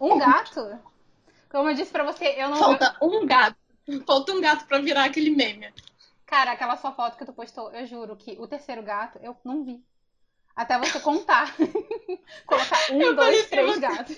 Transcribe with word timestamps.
Um 0.00 0.18
gato? 0.18 0.78
Como 1.50 1.68
eu 1.68 1.74
disse 1.74 1.90
pra 1.90 2.04
você, 2.04 2.34
eu 2.38 2.48
não. 2.48 2.56
Falta 2.56 2.96
um 3.02 3.26
gato. 3.26 3.56
Falta 4.06 4.32
um 4.32 4.40
gato 4.40 4.66
pra 4.66 4.78
virar 4.78 5.04
aquele 5.04 5.30
meme. 5.30 5.72
Cara, 6.24 6.52
aquela 6.52 6.76
sua 6.76 6.92
foto 6.92 7.16
que 7.18 7.24
tu 7.24 7.32
postou, 7.32 7.72
eu 7.72 7.86
juro 7.86 8.14
que 8.16 8.36
o 8.38 8.46
terceiro 8.46 8.82
gato 8.82 9.18
eu 9.22 9.36
não 9.44 9.64
vi. 9.64 9.82
Até 10.54 10.78
você 10.78 11.00
contar. 11.00 11.54
Colocar 12.46 12.92
um, 12.92 13.00
Eu 13.02 13.16
dois, 13.16 13.46
três 13.48 13.66
eu 13.66 13.72
vou- 13.72 13.80
gatos. 13.80 14.16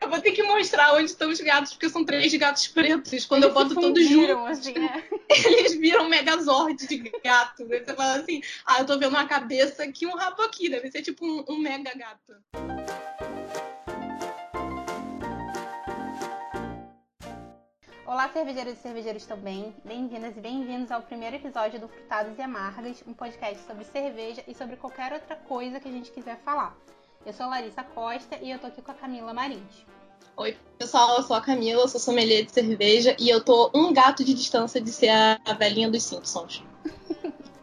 Eu 0.00 0.10
vou 0.10 0.20
ter 0.20 0.32
que 0.32 0.42
mostrar 0.42 0.94
onde 0.94 1.04
estão 1.04 1.30
os 1.30 1.40
gatos, 1.40 1.72
porque 1.72 1.88
são 1.88 2.04
três 2.04 2.34
gatos 2.34 2.66
pretos. 2.68 3.24
Quando 3.24 3.44
eu 3.44 3.50
Eles 3.50 3.62
se 3.68 3.68
boto 3.68 3.80
todos 3.80 4.04
juntos, 4.08 4.58
assim, 4.58 4.74
é. 4.76 5.08
eles 5.48 5.74
viram 5.76 6.06
um 6.06 6.08
megazord 6.08 6.86
de 6.86 6.98
gato. 7.24 7.66
Você 7.66 7.94
fala 7.94 8.16
assim, 8.16 8.42
ah, 8.66 8.80
eu 8.80 8.86
tô 8.86 8.98
vendo 8.98 9.10
uma 9.10 9.26
cabeça 9.26 9.84
aqui 9.84 10.04
um 10.06 10.16
rabo 10.16 10.42
aqui. 10.42 10.68
Deve 10.68 10.90
ser 10.90 11.02
tipo 11.02 11.24
um, 11.24 11.44
um 11.48 11.58
mega 11.58 11.92
gato. 11.96 12.34
Olá, 18.12 18.28
cervejeiros 18.28 18.74
e 18.74 18.76
cervejeiros 18.76 19.24
também. 19.24 19.74
Bem-vindas 19.82 20.36
e 20.36 20.40
bem-vindos 20.40 20.92
ao 20.92 21.00
primeiro 21.00 21.36
episódio 21.36 21.80
do 21.80 21.88
Frutados 21.88 22.38
e 22.38 22.42
Amargas, 22.42 23.02
um 23.06 23.14
podcast 23.14 23.66
sobre 23.66 23.86
cerveja 23.86 24.44
e 24.46 24.54
sobre 24.54 24.76
qualquer 24.76 25.14
outra 25.14 25.34
coisa 25.34 25.80
que 25.80 25.88
a 25.88 25.90
gente 25.90 26.10
quiser 26.10 26.38
falar. 26.44 26.76
Eu 27.24 27.32
sou 27.32 27.48
Larissa 27.48 27.82
Costa 27.82 28.36
e 28.42 28.50
eu 28.50 28.58
tô 28.58 28.66
aqui 28.66 28.82
com 28.82 28.90
a 28.90 28.94
Camila 28.94 29.32
Marins. 29.32 29.86
Oi, 30.36 30.54
pessoal, 30.76 31.16
eu 31.16 31.22
sou 31.22 31.34
a 31.34 31.40
Camila, 31.40 31.80
eu 31.80 31.88
sou 31.88 31.98
sommelier 31.98 32.44
de 32.44 32.52
cerveja 32.52 33.16
e 33.18 33.30
eu 33.30 33.42
tô 33.42 33.70
um 33.74 33.94
gato 33.94 34.22
de 34.22 34.34
distância 34.34 34.78
de 34.78 34.92
ser 34.92 35.08
a, 35.08 35.40
a 35.46 35.54
velhinha 35.54 35.90
dos 35.90 36.02
Simpsons. 36.02 36.62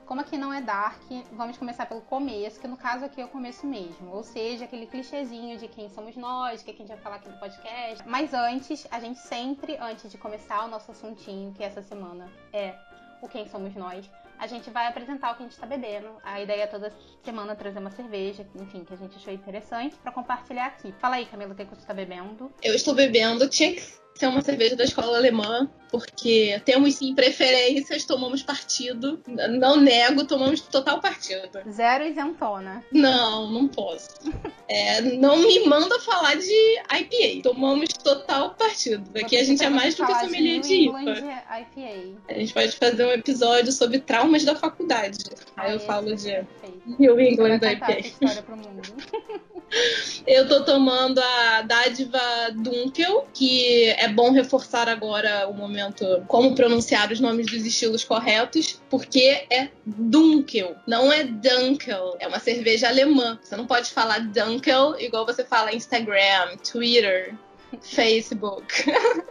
Como 0.10 0.22
aqui 0.22 0.40
não 0.40 0.52
é 0.52 0.60
dark, 0.60 1.04
vamos 1.32 1.56
começar 1.56 1.86
pelo 1.86 2.02
começo, 2.02 2.60
que 2.60 2.68
no 2.68 2.76
caso 2.76 3.06
aqui 3.06 3.22
é 3.22 3.26
o 3.26 3.28
começo 3.28 3.68
mesmo. 3.68 4.10
Ou 4.12 4.24
seja, 4.24 4.66
aquele 4.66 4.88
clichêzinho 4.88 5.56
de 5.60 5.68
quem 5.68 5.88
somos 5.88 6.18
nós, 6.18 6.64
que 6.64 6.72
é 6.72 6.74
quem 6.74 6.84
a 6.84 6.88
gente 6.88 6.96
vai 6.96 7.04
falar 7.04 7.16
aqui 7.18 7.30
no 7.30 7.38
podcast. 7.38 8.04
Mas 8.08 8.34
antes, 8.34 8.88
a 8.90 9.00
gente 9.00 9.20
sempre, 9.20 9.78
antes 9.80 10.10
de 10.10 10.18
começar 10.18 10.66
o 10.66 10.68
nosso 10.68 10.90
assuntinho, 10.92 11.54
que 11.54 11.64
essa 11.64 11.84
semana 11.84 12.28
é 12.52 12.74
o 13.22 13.28
Quem 13.28 13.48
Somos 13.48 13.76
Nós, 13.76 14.10
a 14.40 14.48
gente 14.48 14.72
vai 14.72 14.88
apresentar 14.88 15.32
o 15.32 15.36
que 15.36 15.44
a 15.44 15.46
gente 15.46 15.60
tá 15.60 15.68
bebendo. 15.68 16.10
A 16.24 16.42
ideia 16.42 16.64
é 16.64 16.68
toda 16.68 16.92
semana 17.24 17.56
trazer 17.56 17.78
uma 17.78 17.92
cerveja, 17.92 18.48
enfim, 18.56 18.84
que 18.84 18.96
a 18.96 18.98
gente 18.98 19.16
achou 19.16 19.32
interessante, 19.32 19.96
pra 19.98 20.12
compartilhar 20.12 20.66
aqui. 20.66 20.92
Fala 20.94 21.18
aí, 21.18 21.28
Camila, 21.28 21.54
o 21.54 21.56
que, 21.56 21.66
que 21.66 21.76
você 21.76 21.86
tá 21.86 21.94
bebendo? 21.94 22.52
Eu 22.64 22.74
estou 22.74 22.96
bebendo, 22.96 23.48
que 23.48 23.80
ser 24.20 24.28
uma 24.28 24.42
cerveja 24.42 24.76
da 24.76 24.84
escola 24.84 25.18
alemã, 25.18 25.70
porque 25.90 26.62
temos 26.66 26.96
sim 26.96 27.16
preferências, 27.16 28.04
tomamos 28.04 28.44
partido. 28.44 29.20
Não 29.26 29.78
nego, 29.78 30.26
tomamos 30.26 30.60
total 30.60 31.00
partido. 31.00 31.60
Zero 31.72 32.04
isentona. 32.06 32.84
Não, 32.92 33.50
não 33.50 33.68
posso. 33.68 34.10
É, 34.72 35.02
não 35.02 35.38
me 35.38 35.66
manda 35.66 36.00
falar 36.02 36.36
de 36.36 36.80
IPA. 36.94 37.42
Tomamos 37.42 37.90
total 37.92 38.52
partido. 38.52 39.04
Aqui 39.18 39.36
a 39.36 39.44
gente 39.44 39.64
é 39.64 39.70
mais 39.70 39.96
do 39.96 40.06
que 40.06 40.14
sommelier 40.14 40.60
de 40.60 40.86
IPA. 40.86 41.10
IPA. 41.10 42.22
A 42.28 42.34
gente 42.36 42.54
pode 42.54 42.78
fazer 42.78 43.04
um 43.04 43.12
episódio 43.12 43.72
sobre 43.72 43.98
traumas 43.98 44.46
da 44.46 44.56
faculdade. 44.56 45.18
Aí 45.58 45.72
eu 45.72 45.78
esse 45.78 45.88
falo 45.88 46.14
de 46.16 46.22
ser 46.22 46.46
perfeito. 46.46 47.02
New 47.02 47.20
England 47.20 47.54
contar 47.54 47.72
essa 47.72 47.92
IPA. 47.92 48.00
história 48.00 48.44
pro 48.44 48.58
mundo. 48.58 48.94
Eu 50.26 50.48
tô 50.48 50.64
tomando 50.64 51.20
a 51.20 51.62
dádiva 51.62 52.20
Dunkel, 52.56 53.28
que 53.34 53.86
é 53.86 54.08
bom 54.08 54.32
reforçar 54.32 54.88
agora 54.88 55.48
o 55.48 55.54
momento 55.54 56.24
como 56.28 56.56
pronunciar 56.56 57.12
os 57.12 57.20
nomes 57.20 57.48
dos 57.48 57.66
estilos 57.66 58.04
corretos, 58.04 58.82
porque 58.90 59.46
é 59.50 59.70
Dunkel, 59.86 60.76
não 60.88 61.12
é 61.12 61.24
Dunkel. 61.24 62.18
É 62.20 62.28
uma 62.28 62.40
cerveja 62.40 62.88
alemã. 62.88 63.40
Você 63.42 63.56
não 63.56 63.66
pode 63.66 63.90
falar 63.90 64.20
Dunkel 64.20 65.00
igual 65.00 65.26
você 65.26 65.44
fala 65.44 65.74
Instagram, 65.74 66.58
Twitter. 66.70 67.36
Facebook. 67.82 68.74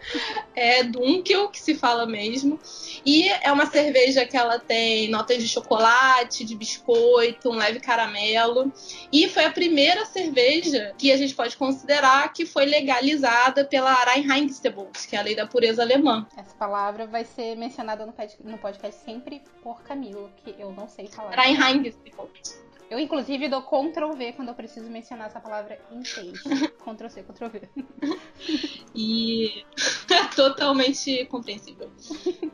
é 0.55 0.83
Dunkel 0.84 1.48
que 1.48 1.61
se 1.61 1.75
fala 1.75 2.06
mesmo. 2.06 2.58
E 3.05 3.28
é 3.28 3.50
uma 3.53 3.67
cerveja 3.67 4.25
que 4.27 4.36
ela 4.36 4.58
tem 4.58 5.08
notas 5.08 5.43
de 5.43 5.49
chocolate, 5.49 6.44
de 6.44 6.54
biscoito, 6.54 7.50
um 7.50 7.56
leve 7.56 7.81
caramelo. 7.81 8.72
E 9.12 9.28
foi 9.28 9.44
a 9.44 9.50
primeira 9.50 10.04
cerveja 10.06 10.94
que 10.99 11.10
a 11.12 11.16
gente 11.16 11.34
pode 11.34 11.56
considerar 11.56 12.32
que 12.32 12.44
foi 12.47 12.66
legalizada 12.66 13.65
pela 13.65 13.93
Reinheitsgebot, 14.04 15.06
que 15.09 15.16
é 15.16 15.19
a 15.19 15.22
lei 15.22 15.34
da 15.34 15.47
pureza 15.47 15.82
alemã. 15.82 16.26
Essa 16.37 16.55
palavra 16.55 17.06
vai 17.06 17.25
ser 17.25 17.56
mencionada 17.56 18.05
no 18.05 18.12
pod- 18.12 18.37
no 18.44 18.59
podcast 18.59 19.05
sempre 19.05 19.43
por 19.62 19.82
Camilo, 19.82 20.31
que 20.37 20.55
eu 20.59 20.72
não 20.72 20.88
sei 20.88 21.06
falar. 21.09 21.34
Reinheitsgebot. 21.34 22.68
Eu, 22.91 22.99
inclusive, 22.99 23.49
dou 23.49 23.62
Ctrl 23.62 24.12
V 24.12 24.32
quando 24.32 24.49
eu 24.49 24.54
preciso 24.54 24.88
mencionar 24.88 25.26
essa 25.26 25.41
palavra 25.41 25.78
texto. 25.91 26.32
Ctrl 26.84 27.09
C, 27.09 27.22
Ctrl 27.22 27.49
V. 27.49 27.69
E 28.94 29.65
é 30.10 30.25
totalmente 30.34 31.26
compreensível. 31.26 31.91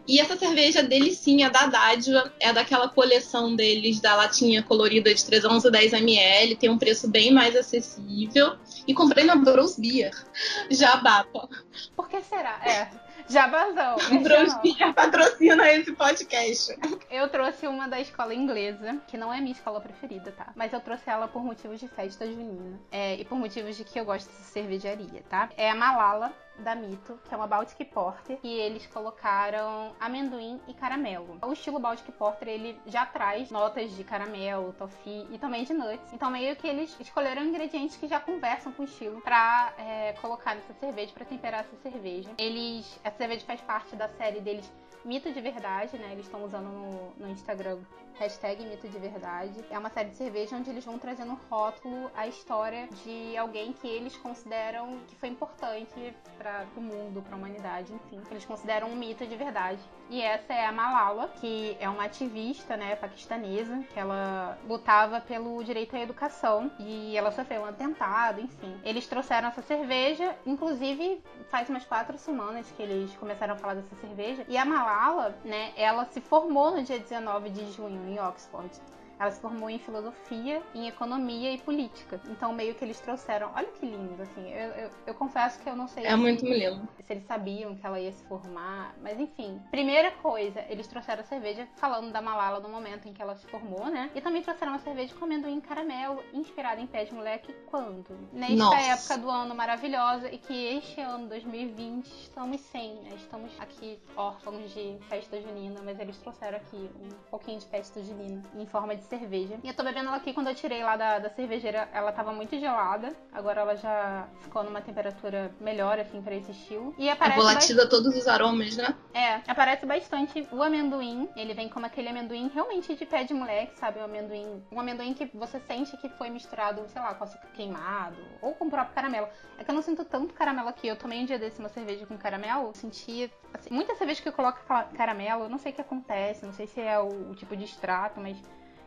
E 0.09 0.21
essa 0.21 0.37
cerveja 0.37 0.83
delicinha 0.83 1.51
da 1.51 1.67
Dádiva 1.67 2.33
é 2.41 2.53
daquela 2.53 2.89
coleção 2.89 3.55
deles 3.55 4.01
da 4.01 4.17
latinha 4.17 4.63
colorida 4.63 5.15
de 5.15 5.21
310ml, 5.21 6.59
tem 6.59 6.69
um 6.69 6.79
preço 6.79 7.09
bem 7.09 7.33
mais 7.33 7.55
acessível. 7.55 8.57
E 8.89 8.93
comprei 8.93 9.25
na 9.25 9.37
Bros 9.37 9.79
Beer. 9.79 10.13
Jabá, 10.69 11.25
pô. 11.25 11.49
Por 11.95 12.09
que 12.09 12.21
será? 12.23 12.61
É, 12.67 12.91
jabazão. 13.29 13.97
Beer 14.63 14.95
patrocina 14.95 15.71
esse 15.73 15.93
podcast. 15.93 16.77
Eu 17.11 17.29
trouxe 17.29 17.67
uma 17.67 17.89
da 17.89 18.01
escola 18.01 18.35
inglesa, 18.35 19.01
que 19.07 19.17
não 19.17 19.33
é 19.33 19.41
minha 19.41 19.53
escola 19.53 19.81
preferida, 19.81 20.33
tá? 20.33 20.53
Mas 20.55 20.73
eu 20.73 20.81
trouxe 20.81 21.09
ela 21.09 21.29
por 21.29 21.43
motivos 21.43 21.81
de 21.81 21.89
festa 21.89 22.27
junina. 22.27 22.81
É, 22.91 23.17
e 23.17 23.25
por 23.25 23.39
motivos 23.39 23.77
de 23.77 23.85
que 23.85 23.99
eu 23.99 24.05
gosto 24.05 24.27
dessa 24.27 24.53
cervejaria, 24.53 25.23
tá? 25.29 25.49
É 25.57 25.71
a 25.71 25.75
Malala 25.75 26.33
da 26.59 26.75
Mito, 26.75 27.19
que 27.25 27.35
é 27.35 27.37
uma 27.37 27.47
Baltic 27.47 27.85
Porter, 27.91 28.39
e 28.43 28.53
eles 28.53 28.87
colocaram 28.87 29.93
amendoim 30.01 30.61
e 30.69 30.75
caramelo. 30.75 31.39
O 31.43 31.53
estilo 31.53 31.79
Baltic 31.79 32.13
Porter, 32.13 32.49
ele 32.49 32.79
já 32.87 33.05
traz 33.07 33.51
notas 33.51 33.95
de 33.97 34.05
caramelo, 34.05 34.73
toffee 34.75 35.27
e 35.31 35.39
também 35.39 35.65
de 35.65 35.73
nuts. 35.73 36.13
Então 36.13 36.31
meio 36.31 36.55
que 36.57 36.67
eles 36.67 36.97
escolheram 37.01 37.43
ingredientes 37.43 37.97
que 37.97 38.07
já 38.07 38.21
conversam 38.21 38.73
com 38.73 38.83
o 38.83 38.85
estilo 38.85 39.21
pra 39.21 39.73
é, 39.79 40.13
colocar 40.21 40.55
nessa 40.55 40.73
cerveja, 40.75 41.13
pra 41.13 41.25
temperar 41.25 41.61
essa 41.61 41.77
cerveja. 41.83 42.31
Eles, 42.39 42.99
essa 43.03 43.17
cerveja 43.17 43.45
faz 43.45 43.61
parte 43.61 43.97
da 43.97 44.09
série 44.09 44.41
deles 44.41 44.71
Mito 45.05 45.31
de 45.31 45.41
Verdade, 45.41 45.99
né? 45.99 46.13
Eles 46.13 46.25
estão 46.25 46.45
usando 46.45 46.69
no, 46.69 47.13
no 47.19 47.29
Instagram 47.31 47.79
hashtag 48.19 48.65
Mito 48.65 48.89
de 48.89 48.99
Verdade. 48.99 49.65
É 49.71 49.79
uma 49.79 49.91
série 49.91 50.11
de 50.11 50.17
cerveja 50.17 50.57
onde 50.57 50.71
eles 50.71 50.85
vão 50.85 50.99
trazendo 50.99 51.39
rótulo 51.51 52.11
a 52.17 52.27
história 52.27 52.89
de 53.05 53.37
alguém 53.37 53.73
que 53.73 53.89
eles 53.89 54.17
consideram 54.17 54.99
que 55.09 55.17
foi 55.17 55.29
importante 55.29 56.15
para 56.39 56.67
o 56.77 56.81
mundo, 56.81 57.23
para 57.23 57.35
a 57.35 57.39
humanidade, 57.39 57.93
enfim. 57.93 58.21
Eles 58.31 58.45
consideram 58.45 58.91
um 58.91 58.97
mito 58.97 59.27
de 59.27 59.37
verdade. 59.37 59.81
E 60.11 60.21
essa 60.21 60.53
é 60.53 60.67
a 60.67 60.73
Malala, 60.73 61.29
que 61.41 61.77
é 61.81 61.89
uma 61.89 62.05
ativista, 62.05 62.77
né, 62.77 62.95
paquistanesa, 62.97 63.83
que 63.93 63.99
ela 63.99 64.59
lutava 64.67 65.21
pelo 65.21 65.63
direito 65.65 65.97
à 65.97 66.01
educação 66.01 66.71
e 66.79 67.17
ela 67.17 67.33
sofreu 67.33 67.63
um 67.63 67.67
atentado, 67.67 68.41
enfim. 68.41 68.79
Eles 68.85 69.07
trouxeram 69.07 69.49
essa 69.49 69.63
cerveja, 69.63 70.37
inclusive 70.47 71.23
faz 71.49 71.69
umas 71.69 71.85
quatro 71.85 72.19
semanas 72.19 72.71
que 72.73 72.83
eles 72.83 73.15
começaram 73.17 73.55
a 73.55 73.57
falar 73.57 73.75
dessa 73.75 73.95
cerveja. 73.97 74.45
E 74.49 74.57
a 74.57 74.65
Malala, 74.65 75.37
né, 75.45 75.73
ela 75.77 76.05
se 76.07 76.21
formou 76.21 76.71
no 76.71 76.83
dia 76.83 76.99
19 76.99 77.51
de 77.51 77.73
junho 77.73 78.04
em 78.09 78.19
Oxford. 78.19 78.71
Ela 79.19 79.31
se 79.31 79.41
formou 79.41 79.71
em 79.71 79.79
filosofia, 79.79 80.63
em 80.75 80.89
economia 80.89 81.53
e 81.53 81.59
política. 81.59 82.21
Então, 82.29 82.53
meio 82.53 82.75
que 82.75 82.85
eles 82.85 82.99
trouxeram. 83.01 83.51
Olha 83.55 83.67
que 83.69 83.87
lindo, 83.87 84.21
assim. 84.23 84.51
Eu, 84.53 84.71
eu, 84.71 84.91
eu 85.09 85.15
confesso 85.15 85.59
que 85.61 85.69
eu 85.69 85.77
não 85.77 85.87
sei 85.87 86.05
É 86.05 86.11
se- 86.11 86.17
muito 86.17 86.45
lindo. 86.45 86.89
se 87.05 87.13
eles 87.13 87.25
sabiam 87.25 87.75
que 87.77 87.87
ela 87.87 88.01
ia 88.01 88.13
se 88.13 88.23
formar, 88.25 88.95
mas 89.01 89.19
enfim. 89.21 89.61
Primeira 89.71 90.11
coisa, 90.13 90.65
eles 90.69 90.87
trouxeram 90.89 91.21
a 91.23 91.25
cerveja 91.25 91.67
falando 91.77 92.13
da 92.13 92.21
Malala 92.21 92.61
no 92.61 92.69
momento 92.69 93.09
em 93.09 93.13
que 93.13 93.23
ela 93.23 93.35
se 93.37 93.47
formou, 93.47 93.87
né? 93.87 94.11
E 94.15 94.21
também 94.21 94.43
trouxeram 94.43 94.73
uma 94.73 94.79
cerveja 94.81 95.15
com 95.15 95.25
amendoim 95.25 95.61
caramelo, 95.61 96.23
inspirada 96.33 96.81
em 96.81 96.87
pé 96.87 97.05
de 97.05 97.15
moleque 97.15 97.53
quando? 97.71 98.17
Nesta 98.33 98.55
Nossa. 98.57 98.77
época 98.81 99.19
do 99.19 99.31
ano 99.31 99.55
maravilhosa 99.55 100.29
e 100.31 100.39
que 100.39 100.53
este 100.77 101.01
ano, 101.01 101.29
2020, 101.29 102.07
estamos 102.07 102.61
sem, 102.61 102.95
né? 103.03 103.11
Estamos 103.15 103.53
aqui 103.61 103.99
órfãos 104.17 104.73
de 104.73 104.97
festa 105.09 105.41
junina, 105.41 105.81
mas 105.85 105.99
eles 106.01 106.17
trouxeram 106.19 106.57
aqui 106.59 106.91
um 107.01 107.09
pouquinho 107.31 107.59
de 107.59 107.67
festa 107.67 108.03
junina 108.03 108.43
em 108.57 108.67
forma 108.67 108.95
de 108.97 109.04
cerveja. 109.05 109.59
E 109.63 109.69
eu 109.69 109.75
tô 109.75 109.83
bebendo 109.83 110.09
ela 110.09 110.17
aqui 110.17 110.33
quando 110.33 110.49
eu 110.49 110.55
tirei 110.55 110.83
lá 110.83 110.97
da, 110.97 111.19
da 111.19 111.31
cervejeira, 111.31 111.89
ela 111.93 112.13
tava 112.13 112.33
muito 112.33 112.59
gelada. 112.59 113.15
Agora 113.33 113.61
ela 113.61 113.77
já 113.77 114.27
ficou 114.41 114.63
numa 114.63 114.81
temperatura 114.81 115.51
melhor, 115.61 115.99
assim, 115.99 116.21
pra 116.23 116.35
esse 116.35 116.51
estilo. 116.51 116.95
E 116.99 117.09
aparece 117.09 117.41
volatida 117.41 117.89
todos 117.89 118.15
os 118.17 118.27
aromas, 118.29 118.77
né? 118.77 118.95
é, 119.13 119.41
aparece 119.47 119.87
bastante 119.87 120.47
o 120.51 120.63
amendoim. 120.63 121.29
Ele 121.37 121.55
vem 121.55 121.69
como 121.69 121.87
aquele 121.87 122.09
amendoim 122.09 122.51
realmente 122.53 122.95
de 122.95 123.07
pé 123.07 123.25
de 123.25 123.33
moleque, 123.35 123.79
sabe? 123.79 124.01
Um 124.01 124.05
amendoim, 124.05 124.63
um 124.73 124.81
amendoim 124.81 125.15
que 125.15 125.27
você 125.35 125.61
sente 125.61 125.97
que 125.99 126.09
foi 126.11 126.31
misturado, 126.31 126.85
sei 126.89 127.01
lá, 127.01 127.15
com 127.15 127.25
açúcar 127.25 127.49
queimado 127.55 128.17
ou 128.43 128.55
com 128.55 128.67
o 128.67 128.71
próprio 128.71 128.95
caramelo. 128.95 129.29
É 129.59 129.65
que 129.65 129.71
eu 129.71 129.75
não 129.75 129.83
sinto 129.83 130.05
tanto 130.05 130.35
caramelo 130.35 130.69
aqui. 130.69 130.89
Eu 130.89 130.97
tomei 130.97 131.21
um 131.23 131.25
dia 131.25 131.39
desse 131.39 131.61
uma 131.61 131.69
cerveja 131.69 132.05
com 132.07 132.17
caramelo, 132.19 132.73
senti 132.75 133.31
assim, 133.53 133.73
muita 133.73 133.95
cerveja 133.95 134.21
que 134.23 134.33
coloca 134.33 134.61
ca- 134.67 134.89
caramelo, 134.97 135.45
eu 135.45 135.49
não 135.49 135.59
sei 135.59 135.71
o 135.73 135.75
que 135.75 135.81
acontece, 135.81 136.45
não 136.45 136.53
sei 136.53 136.67
se 136.67 136.81
é 136.81 136.99
o, 136.99 137.31
o 137.31 137.35
tipo 137.35 137.57
de 137.57 137.65
extrato, 137.65 138.21
mas 138.21 138.37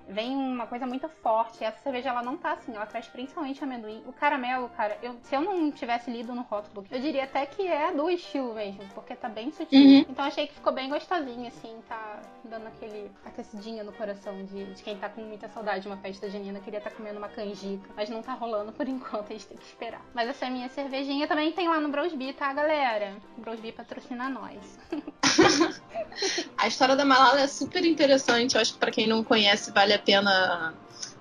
vem 0.07 0.35
uma 0.35 0.67
coisa 0.67 0.85
muito 0.85 1.07
forte. 1.21 1.63
Essa 1.63 1.79
cerveja 1.81 2.09
ela 2.09 2.23
não 2.23 2.37
tá 2.37 2.53
assim, 2.53 2.75
ela 2.75 2.85
traz 2.85 3.07
principalmente 3.07 3.63
amendoim. 3.63 4.03
O 4.07 4.13
caramelo, 4.13 4.69
cara, 4.69 4.97
eu, 5.01 5.15
se 5.23 5.35
eu 5.35 5.41
não 5.41 5.71
tivesse 5.71 6.09
lido 6.09 6.33
no 6.33 6.41
rótulo, 6.43 6.85
eu 6.89 6.99
diria 6.99 7.25
até 7.25 7.45
que 7.45 7.67
é 7.67 7.91
do 7.91 8.09
estilo 8.09 8.53
mesmo, 8.53 8.83
porque 8.93 9.15
tá 9.15 9.29
bem 9.29 9.51
sutil. 9.51 9.79
Uhum. 9.79 10.05
Então 10.09 10.25
achei 10.25 10.47
que 10.47 10.53
ficou 10.53 10.73
bem 10.73 10.89
gostosinho, 10.89 11.47
assim, 11.47 11.77
tá 11.87 12.19
dando 12.43 12.67
aquele 12.67 13.11
aquecidinha 13.25 13.83
no 13.83 13.91
coração 13.91 14.43
de, 14.45 14.65
de 14.73 14.83
quem 14.83 14.97
tá 14.97 15.09
com 15.09 15.21
muita 15.21 15.47
saudade 15.49 15.81
de 15.81 15.87
uma 15.87 15.97
festa 15.97 16.29
junina, 16.29 16.59
queria 16.59 16.79
estar 16.79 16.89
tá 16.89 16.95
comendo 16.95 17.17
uma 17.17 17.29
canjica, 17.29 17.89
mas 17.95 18.09
não 18.09 18.21
tá 18.21 18.33
rolando 18.33 18.71
por 18.71 18.87
enquanto, 18.87 19.31
a 19.31 19.33
gente 19.33 19.47
tem 19.47 19.57
que 19.57 19.65
esperar. 19.65 20.01
Mas 20.13 20.29
essa 20.29 20.45
é 20.45 20.47
a 20.47 20.51
minha 20.51 20.69
cervejinha 20.69 21.27
também 21.27 21.51
tem 21.51 21.67
lá 21.67 21.79
no 21.79 21.89
Brosby, 21.89 22.33
tá, 22.33 22.51
galera? 22.53 23.15
Brosby 23.37 23.71
patrocina 23.71 24.29
nós. 24.29 24.79
a 26.57 26.67
história 26.67 26.95
da 26.95 27.05
Malala 27.05 27.41
é 27.41 27.47
super 27.47 27.83
interessante, 27.85 28.55
eu 28.55 28.61
acho 28.61 28.73
que 28.73 28.79
para 28.79 28.91
quem 28.91 29.07
não 29.07 29.23
conhece 29.23 29.71
vale 29.71 29.93
a 29.93 29.96
pena 29.97 30.73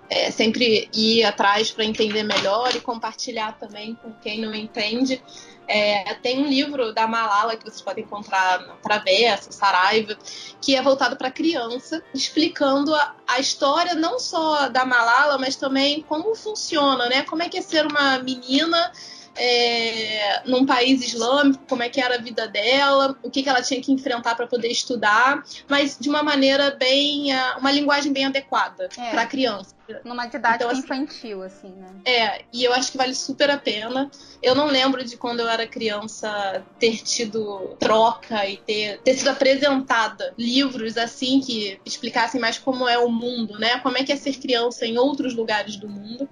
é, 0.08 0.30
sempre 0.30 0.88
ir 0.92 1.24
atrás 1.24 1.70
para 1.70 1.84
entender 1.84 2.22
melhor 2.22 2.74
e 2.74 2.80
compartilhar 2.80 3.58
também 3.58 3.94
com 3.94 4.12
quem 4.12 4.40
não 4.40 4.54
entende. 4.54 5.22
É, 5.68 6.14
tem 6.14 6.38
um 6.38 6.48
livro 6.48 6.92
da 6.94 7.08
Malala 7.08 7.56
que 7.56 7.64
vocês 7.64 7.82
podem 7.82 8.04
encontrar 8.04 8.60
na 8.60 8.74
Travessa, 8.74 9.50
Saraiva, 9.50 10.16
que 10.60 10.76
é 10.76 10.82
voltado 10.82 11.16
para 11.16 11.28
criança, 11.28 12.02
explicando 12.14 12.94
a, 12.94 13.16
a, 13.26 13.40
história 13.40 13.94
não 13.94 14.20
só 14.20 14.68
da 14.68 14.84
Malala, 14.84 15.38
mas 15.38 15.56
também 15.56 16.02
como 16.02 16.36
funciona, 16.36 17.08
né? 17.08 17.22
Como 17.22 17.42
é 17.42 17.48
que 17.48 17.58
é 17.58 17.62
ser 17.62 17.84
uma 17.84 18.18
menina 18.18 18.92
é, 19.36 20.42
num 20.46 20.64
país 20.64 21.02
islâmico, 21.02 21.62
como 21.68 21.82
é 21.82 21.88
que 21.88 22.00
era 22.00 22.16
a 22.16 22.18
vida 22.18 22.48
dela, 22.48 23.16
o 23.22 23.30
que, 23.30 23.42
que 23.42 23.48
ela 23.48 23.62
tinha 23.62 23.80
que 23.80 23.92
enfrentar 23.92 24.34
para 24.34 24.46
poder 24.46 24.68
estudar, 24.68 25.44
mas 25.68 25.96
de 25.98 26.08
uma 26.08 26.22
maneira 26.22 26.70
bem, 26.70 27.28
uma 27.58 27.70
linguagem 27.70 28.12
bem 28.12 28.26
adequada 28.26 28.88
é. 28.96 29.10
para 29.10 29.26
criança. 29.26 29.76
Numa 30.04 30.26
didática 30.26 30.64
então, 30.64 30.70
assim, 30.70 30.80
infantil, 30.80 31.42
assim, 31.42 31.70
né? 31.70 31.88
É, 32.04 32.44
e 32.52 32.64
eu 32.64 32.72
acho 32.72 32.90
que 32.90 32.98
vale 32.98 33.14
super 33.14 33.50
a 33.50 33.56
pena. 33.56 34.10
Eu 34.42 34.54
não 34.54 34.66
lembro 34.66 35.04
de 35.04 35.16
quando 35.16 35.40
eu 35.40 35.48
era 35.48 35.66
criança 35.66 36.64
ter 36.78 36.96
tido 37.04 37.76
troca 37.78 38.44
e 38.46 38.56
ter, 38.56 39.00
ter 39.02 39.14
sido 39.14 39.28
apresentada 39.28 40.34
livros 40.36 40.96
assim 40.96 41.40
que 41.40 41.78
explicassem 41.84 42.40
mais 42.40 42.58
como 42.58 42.88
é 42.88 42.98
o 42.98 43.08
mundo, 43.08 43.58
né? 43.58 43.78
Como 43.78 43.96
é 43.96 44.02
que 44.02 44.12
é 44.12 44.16
ser 44.16 44.36
criança 44.38 44.84
em 44.84 44.98
outros 44.98 45.34
lugares 45.34 45.76
do 45.76 45.88
mundo. 45.88 46.28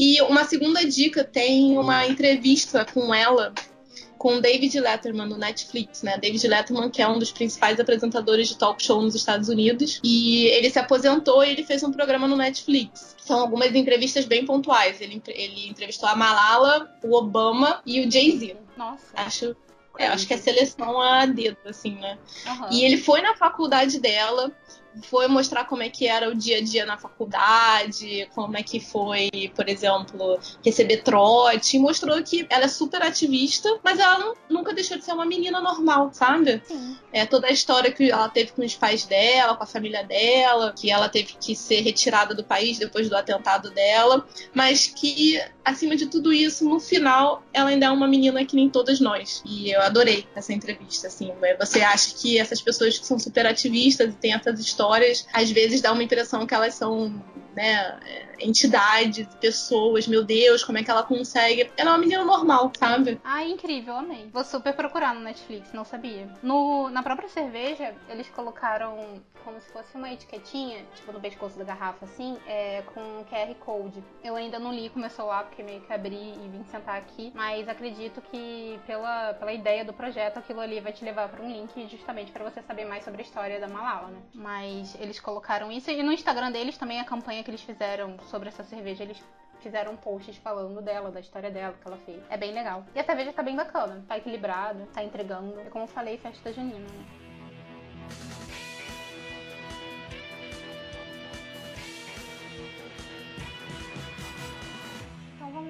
E 0.00 0.22
uma 0.22 0.44
segunda 0.44 0.82
dica 0.82 1.22
tem 1.22 1.76
uma 1.76 2.06
entrevista 2.06 2.86
com 2.86 3.14
ela 3.14 3.52
com 4.16 4.40
David 4.40 4.80
Letterman 4.80 5.28
no 5.28 5.36
Netflix, 5.36 6.02
né? 6.02 6.16
David 6.16 6.48
Letterman, 6.48 6.88
que 6.88 7.02
é 7.02 7.06
um 7.08 7.18
dos 7.18 7.30
principais 7.30 7.78
apresentadores 7.78 8.48
de 8.48 8.56
talk 8.56 8.82
show 8.82 9.02
nos 9.02 9.14
Estados 9.14 9.50
Unidos. 9.50 10.00
E 10.02 10.46
ele 10.46 10.70
se 10.70 10.78
aposentou 10.78 11.44
e 11.44 11.50
ele 11.50 11.64
fez 11.64 11.82
um 11.82 11.92
programa 11.92 12.26
no 12.26 12.34
Netflix. 12.34 13.14
São 13.18 13.40
algumas 13.40 13.74
entrevistas 13.74 14.24
bem 14.24 14.46
pontuais. 14.46 15.02
Ele, 15.02 15.22
ele 15.28 15.68
entrevistou 15.68 16.08
a 16.08 16.16
Malala, 16.16 16.90
o 17.02 17.14
Obama 17.14 17.82
e 17.84 18.00
o 18.00 18.10
Jay-Z. 18.10 18.56
Nossa. 18.78 19.04
Acho 19.14 19.54
é, 19.98 20.06
acho 20.06 20.26
que 20.26 20.34
é 20.34 20.38
seleção 20.38 21.00
a 21.00 21.26
dedo, 21.26 21.58
assim, 21.66 21.96
né? 21.96 22.18
Uhum. 22.46 22.68
E 22.72 22.84
ele 22.84 22.96
foi 22.96 23.20
na 23.20 23.34
faculdade 23.34 24.00
dela 24.00 24.52
foi 25.04 25.28
mostrar 25.28 25.64
como 25.64 25.82
é 25.82 25.88
que 25.88 26.06
era 26.06 26.28
o 26.28 26.34
dia 26.34 26.58
a 26.58 26.60
dia 26.60 26.84
na 26.84 26.98
faculdade, 26.98 28.28
como 28.34 28.56
é 28.56 28.62
que 28.62 28.80
foi, 28.80 29.30
por 29.54 29.68
exemplo, 29.68 30.38
receber 30.64 30.98
trote, 31.02 31.78
mostrou 31.78 32.22
que 32.22 32.46
ela 32.50 32.64
é 32.64 32.68
super 32.68 33.02
ativista, 33.02 33.78
mas 33.84 33.98
ela 33.98 34.18
não, 34.18 34.34
nunca 34.48 34.74
deixou 34.74 34.98
de 34.98 35.04
ser 35.04 35.12
uma 35.12 35.24
menina 35.24 35.60
normal, 35.60 36.10
sabe? 36.12 36.60
Sim. 36.64 36.96
É 37.12 37.24
toda 37.24 37.46
a 37.46 37.50
história 37.50 37.92
que 37.92 38.10
ela 38.10 38.28
teve 38.28 38.52
com 38.52 38.64
os 38.64 38.74
pais 38.74 39.04
dela, 39.04 39.56
com 39.56 39.62
a 39.62 39.66
família 39.66 40.02
dela, 40.02 40.72
que 40.76 40.90
ela 40.90 41.08
teve 41.08 41.34
que 41.40 41.54
ser 41.54 41.80
retirada 41.80 42.34
do 42.34 42.44
país 42.44 42.78
depois 42.78 43.08
do 43.08 43.16
atentado 43.16 43.70
dela, 43.70 44.26
mas 44.54 44.86
que 44.86 45.40
acima 45.64 45.96
de 45.96 46.06
tudo 46.06 46.32
isso, 46.32 46.68
no 46.68 46.80
final, 46.80 47.42
ela 47.52 47.70
ainda 47.70 47.86
é 47.86 47.90
uma 47.90 48.08
menina 48.08 48.44
que 48.44 48.56
nem 48.56 48.68
todas 48.68 49.00
nós. 49.00 49.42
E 49.46 49.70
eu 49.70 49.79
adorei 49.82 50.26
essa 50.34 50.52
entrevista, 50.52 51.06
assim. 51.06 51.32
Você 51.58 51.80
acha 51.80 52.14
que 52.14 52.38
essas 52.38 52.60
pessoas 52.60 52.98
que 52.98 53.06
são 53.06 53.18
super 53.18 53.46
ativistas 53.46 54.10
e 54.10 54.16
têm 54.16 54.32
essas 54.32 54.60
histórias, 54.60 55.26
às 55.32 55.50
vezes 55.50 55.80
dá 55.80 55.92
uma 55.92 56.02
impressão 56.02 56.46
que 56.46 56.54
elas 56.54 56.74
são 56.74 57.22
né, 57.54 57.98
entidades, 58.38 59.26
pessoas, 59.40 60.06
meu 60.06 60.24
Deus, 60.24 60.64
como 60.64 60.78
é 60.78 60.84
que 60.84 60.90
ela 60.90 61.02
consegue. 61.02 61.70
Ela 61.76 61.90
é 61.90 61.92
uma 61.92 61.98
menina 61.98 62.24
normal, 62.24 62.72
sabe? 62.78 63.20
Ah, 63.24 63.44
incrível, 63.44 63.94
amei. 63.94 64.28
Vou 64.32 64.44
super 64.44 64.74
procurar 64.74 65.14
no 65.14 65.20
Netflix, 65.20 65.72
não 65.72 65.84
sabia. 65.84 66.28
No, 66.42 66.88
na 66.90 67.02
própria 67.02 67.28
cerveja, 67.28 67.94
eles 68.08 68.28
colocaram 68.30 69.20
como 69.44 69.60
se 69.60 69.72
fosse 69.72 69.96
uma 69.96 70.10
etiquetinha, 70.12 70.84
tipo 70.94 71.12
no 71.12 71.20
pescoço 71.20 71.58
da 71.58 71.64
garrafa, 71.64 72.04
assim, 72.04 72.36
é, 72.46 72.82
com 72.94 73.24
QR 73.24 73.54
Code. 73.58 74.02
Eu 74.22 74.36
ainda 74.36 74.58
não 74.58 74.72
li 74.72 74.88
com 74.90 74.98
meu 74.98 75.10
celular, 75.10 75.44
porque 75.44 75.62
meio 75.62 75.80
que 75.80 75.92
abri 75.92 76.34
e 76.34 76.48
vim 76.48 76.64
sentar 76.64 76.98
aqui, 76.98 77.32
mas 77.34 77.68
acredito 77.68 78.20
que 78.20 78.78
pela, 78.86 79.34
pela 79.34 79.52
ideia 79.52 79.84
do 79.84 79.92
projeto, 79.92 80.38
aquilo 80.38 80.60
ali 80.60 80.80
vai 80.80 80.92
te 80.92 81.04
levar 81.04 81.28
para 81.28 81.42
um 81.42 81.50
link 81.50 81.88
justamente 81.88 82.30
para 82.30 82.44
você 82.48 82.62
saber 82.62 82.84
mais 82.84 83.04
sobre 83.04 83.22
a 83.22 83.24
história 83.24 83.60
da 83.60 83.68
Malala, 83.68 84.08
né? 84.08 84.18
Mas 84.34 84.94
eles 85.00 85.18
colocaram 85.18 85.70
isso, 85.72 85.90
e 85.90 86.02
no 86.02 86.12
Instagram 86.12 86.50
deles 86.52 86.76
também 86.76 87.00
a 87.00 87.04
campanha 87.04 87.39
que 87.42 87.50
eles 87.50 87.62
fizeram 87.62 88.18
sobre 88.30 88.48
essa 88.48 88.64
cerveja, 88.64 89.04
eles 89.04 89.22
fizeram 89.60 89.96
posts 89.96 90.36
falando 90.38 90.80
dela, 90.80 91.10
da 91.10 91.20
história 91.20 91.50
dela 91.50 91.74
que 91.74 91.86
ela 91.86 91.98
fez. 91.98 92.22
É 92.30 92.36
bem 92.36 92.52
legal. 92.52 92.84
E 92.94 92.98
a 92.98 93.04
cerveja 93.04 93.32
tá 93.32 93.42
bem 93.42 93.56
bacana, 93.56 94.02
tá 94.08 94.16
equilibrada, 94.16 94.86
tá 94.92 95.04
entregando. 95.04 95.60
É 95.60 95.64
como 95.64 95.84
eu 95.84 95.88
falei, 95.88 96.18
festa 96.18 96.52
junina, 96.52 96.78
né? 96.78 97.20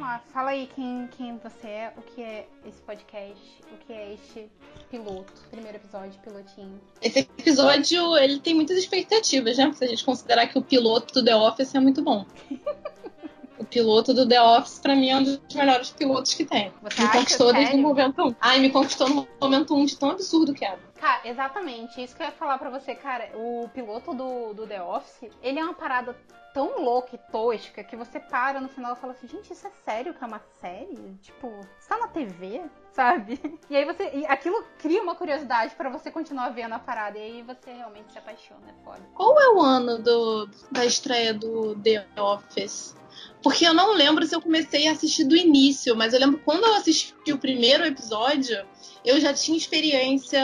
Vamos 0.00 0.08
lá, 0.08 0.20
fala 0.32 0.50
aí 0.50 0.68
quem, 0.74 1.08
quem 1.16 1.36
você 1.36 1.66
é, 1.66 1.92
o 1.96 2.02
que 2.02 2.22
é 2.22 2.48
esse 2.66 2.80
podcast, 2.82 3.62
o 3.72 3.86
que 3.86 3.92
é 3.92 4.14
este 4.14 4.48
piloto, 4.90 5.32
primeiro 5.50 5.76
episódio, 5.76 6.18
pilotinho. 6.20 6.80
Esse 7.02 7.20
episódio, 7.20 8.16
ele 8.16 8.40
tem 8.40 8.54
muitas 8.54 8.78
expectativas, 8.78 9.58
né? 9.58 9.70
Se 9.74 9.84
a 9.84 9.88
gente 9.88 10.04
considerar 10.04 10.46
que 10.46 10.58
o 10.58 10.62
piloto 10.62 11.12
do 11.14 11.24
The 11.24 11.36
Office 11.36 11.74
é 11.74 11.80
muito 11.80 12.02
bom. 12.02 12.24
o 13.58 13.64
piloto 13.64 14.14
do 14.14 14.26
The 14.26 14.40
Office, 14.40 14.78
pra 14.78 14.96
mim, 14.96 15.10
é 15.10 15.16
um 15.18 15.22
dos 15.22 15.40
melhores 15.54 15.90
pilotos 15.90 16.32
que 16.32 16.46
tem. 16.46 16.72
Você 16.82 17.02
me 17.02 17.08
conquistou 17.08 17.52
desde 17.52 17.76
o 17.76 17.78
momento 17.78 18.22
1. 18.22 18.34
Ai, 18.40 18.58
me 18.60 18.70
conquistou 18.70 19.08
no 19.08 19.28
momento 19.40 19.74
1 19.74 19.84
de 19.84 19.98
tão 19.98 20.10
absurdo 20.10 20.54
que 20.54 20.64
era. 20.64 20.89
Cara, 21.00 21.26
exatamente. 21.26 22.02
Isso 22.02 22.14
que 22.14 22.22
eu 22.22 22.26
ia 22.26 22.32
falar 22.32 22.58
pra 22.58 22.68
você, 22.68 22.94
cara. 22.94 23.30
O 23.34 23.68
piloto 23.72 24.12
do, 24.12 24.52
do 24.52 24.66
The 24.66 24.82
Office, 24.82 25.30
ele 25.42 25.58
é 25.58 25.64
uma 25.64 25.74
parada 25.74 26.14
tão 26.52 26.82
louca 26.82 27.14
e 27.14 27.18
tosca 27.30 27.82
que 27.82 27.96
você 27.96 28.18
para 28.18 28.60
no 28.60 28.68
final 28.68 28.92
e 28.92 28.96
fala 28.96 29.12
assim, 29.12 29.28
gente, 29.28 29.52
isso 29.52 29.66
é 29.66 29.70
sério 29.84 30.12
que 30.12 30.22
é 30.22 30.26
uma 30.26 30.42
série? 30.60 31.16
Tipo, 31.22 31.48
está 31.78 31.96
na 31.96 32.08
TV? 32.08 32.62
Sabe? 32.92 33.40
E 33.70 33.76
aí 33.76 33.84
você. 33.84 34.10
E 34.12 34.26
aquilo 34.26 34.64
cria 34.78 35.00
uma 35.00 35.14
curiosidade 35.14 35.74
para 35.76 35.88
você 35.88 36.10
continuar 36.10 36.50
vendo 36.50 36.74
a 36.74 36.78
parada. 36.78 37.18
E 37.18 37.22
aí 37.22 37.42
você 37.42 37.72
realmente 37.72 38.12
se 38.12 38.18
apaixona, 38.18 38.68
é 38.68 38.84
foda. 38.84 39.00
Qual 39.14 39.40
é 39.40 39.48
o 39.54 39.60
ano 39.60 39.98
do, 39.98 40.50
da 40.72 40.84
estreia 40.84 41.32
do 41.32 41.74
The 41.76 42.04
Office? 42.20 42.96
Porque 43.42 43.66
eu 43.66 43.72
não 43.72 43.94
lembro 43.94 44.26
se 44.26 44.34
eu 44.34 44.40
comecei 44.40 44.86
a 44.88 44.92
assistir 44.92 45.24
do 45.24 45.36
início, 45.36 45.96
mas 45.96 46.12
eu 46.12 46.20
lembro 46.20 46.40
quando 46.44 46.64
eu 46.64 46.74
assisti 46.74 47.32
o 47.32 47.38
primeiro 47.38 47.84
episódio, 47.84 48.64
eu 49.04 49.18
já 49.20 49.32
tinha 49.32 49.56
experiência 49.56 50.40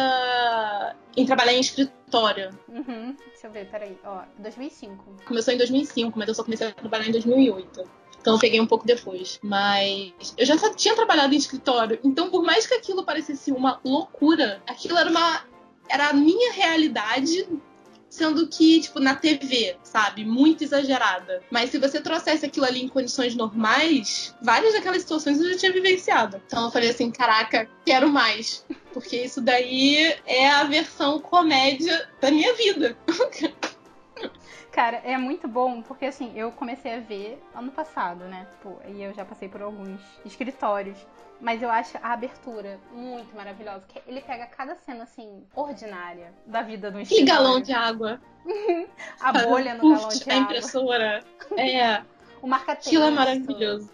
em 1.17 1.26
trabalhar 1.26 1.53
em 1.53 1.61
escritório. 1.61 2.59
Uhum. 2.69 3.15
Deixa 3.33 3.47
eu 3.47 3.50
ver, 3.50 3.69
peraí. 3.71 3.99
Ó, 4.05 4.23
2005. 4.38 5.05
Começou 5.26 5.53
em 5.53 5.59
2005, 5.59 6.19
mas 6.19 6.29
eu 6.29 6.35
só 6.35 6.43
comecei 6.43 6.69
a 6.69 6.73
trabalhar 6.73 7.07
em 7.07 7.12
2008. 7.12 7.83
Então 8.21 8.35
eu 8.35 8.41
peguei 8.41 8.61
um 8.61 8.67
pouco 8.67 8.87
depois. 8.87 9.38
Mas 9.43 10.35
eu 10.37 10.47
já 10.47 10.57
tinha 10.75 10.95
trabalhado 10.97 11.35
em 11.35 11.38
escritório. 11.38 12.00
Então, 12.03 12.31
por 12.31 12.43
mais 12.43 12.67
que 12.67 12.75
aquilo 12.75 13.05
parecesse 13.05 13.53
uma 13.53 13.81
loucura, 13.85 14.62
aquilo 14.67 14.99
era 14.99 15.09
uma. 15.09 15.45
Era 15.88 16.09
a 16.09 16.12
minha 16.12 16.53
realidade 16.53 17.47
sendo 18.08 18.46
que, 18.46 18.80
tipo, 18.80 19.00
na 19.00 19.14
TV, 19.14 19.76
sabe? 19.82 20.25
Muito 20.25 20.64
exagerada. 20.64 21.42
Mas 21.50 21.70
se 21.70 21.78
você 21.78 22.00
trouxesse 22.00 22.46
aquilo 22.46 22.66
ali 22.66 22.82
em 22.82 22.88
condições 22.88 23.34
normais, 23.34 24.34
várias 24.42 24.72
daquelas 24.72 25.02
situações 25.02 25.40
eu 25.40 25.52
já 25.52 25.58
tinha 25.58 25.72
vivenciado. 25.72 26.40
Então 26.46 26.64
eu 26.64 26.70
falei 26.70 26.90
assim: 26.90 27.10
caraca, 27.10 27.68
quero 27.84 28.08
mais. 28.08 28.64
Porque 28.92 29.16
isso 29.16 29.40
daí 29.40 30.14
é 30.25 30.48
a 30.48 30.64
versão 30.64 31.20
comédia 31.20 32.08
da 32.20 32.30
minha 32.30 32.54
vida. 32.54 32.96
Cara, 34.76 35.00
é 35.04 35.16
muito 35.16 35.49
bom, 35.49 35.80
porque 35.80 36.04
assim, 36.04 36.38
eu 36.38 36.52
comecei 36.52 36.97
a 36.97 37.00
ver 37.00 37.42
ano 37.54 37.73
passado, 37.73 38.26
né? 38.26 38.47
Tipo, 38.50 38.78
e 38.87 39.02
eu 39.02 39.14
já 39.14 39.25
passei 39.25 39.49
por 39.49 39.62
alguns 39.62 39.99
escritórios. 40.23 40.99
Mas 41.40 41.62
eu 41.62 41.71
acho 41.71 41.97
a 42.02 42.12
abertura 42.12 42.78
muito 42.92 43.35
maravilhosa. 43.35 43.87
Que 43.88 44.02
ele 44.06 44.21
pega 44.21 44.45
cada 44.47 44.76
cena, 44.76 45.04
assim, 45.04 45.47
ordinária 45.54 46.30
da 46.45 46.61
vida 46.61 46.90
do 46.90 47.00
escritório. 47.00 47.26
Que 47.26 47.33
galão 47.33 47.61
de 47.62 47.73
água. 47.73 48.21
a 49.18 49.33
bolha 49.33 49.76
no 49.76 49.95
galão 49.95 50.09
de 50.11 50.23
água. 50.23 50.35
A 50.35 50.37
impressora. 50.37 51.25
É. 51.56 52.02
o 52.42 52.47
marca-texto. 52.47 52.88
Aquilo 52.88 53.04
é 53.04 53.11
maravilhoso. 53.11 53.90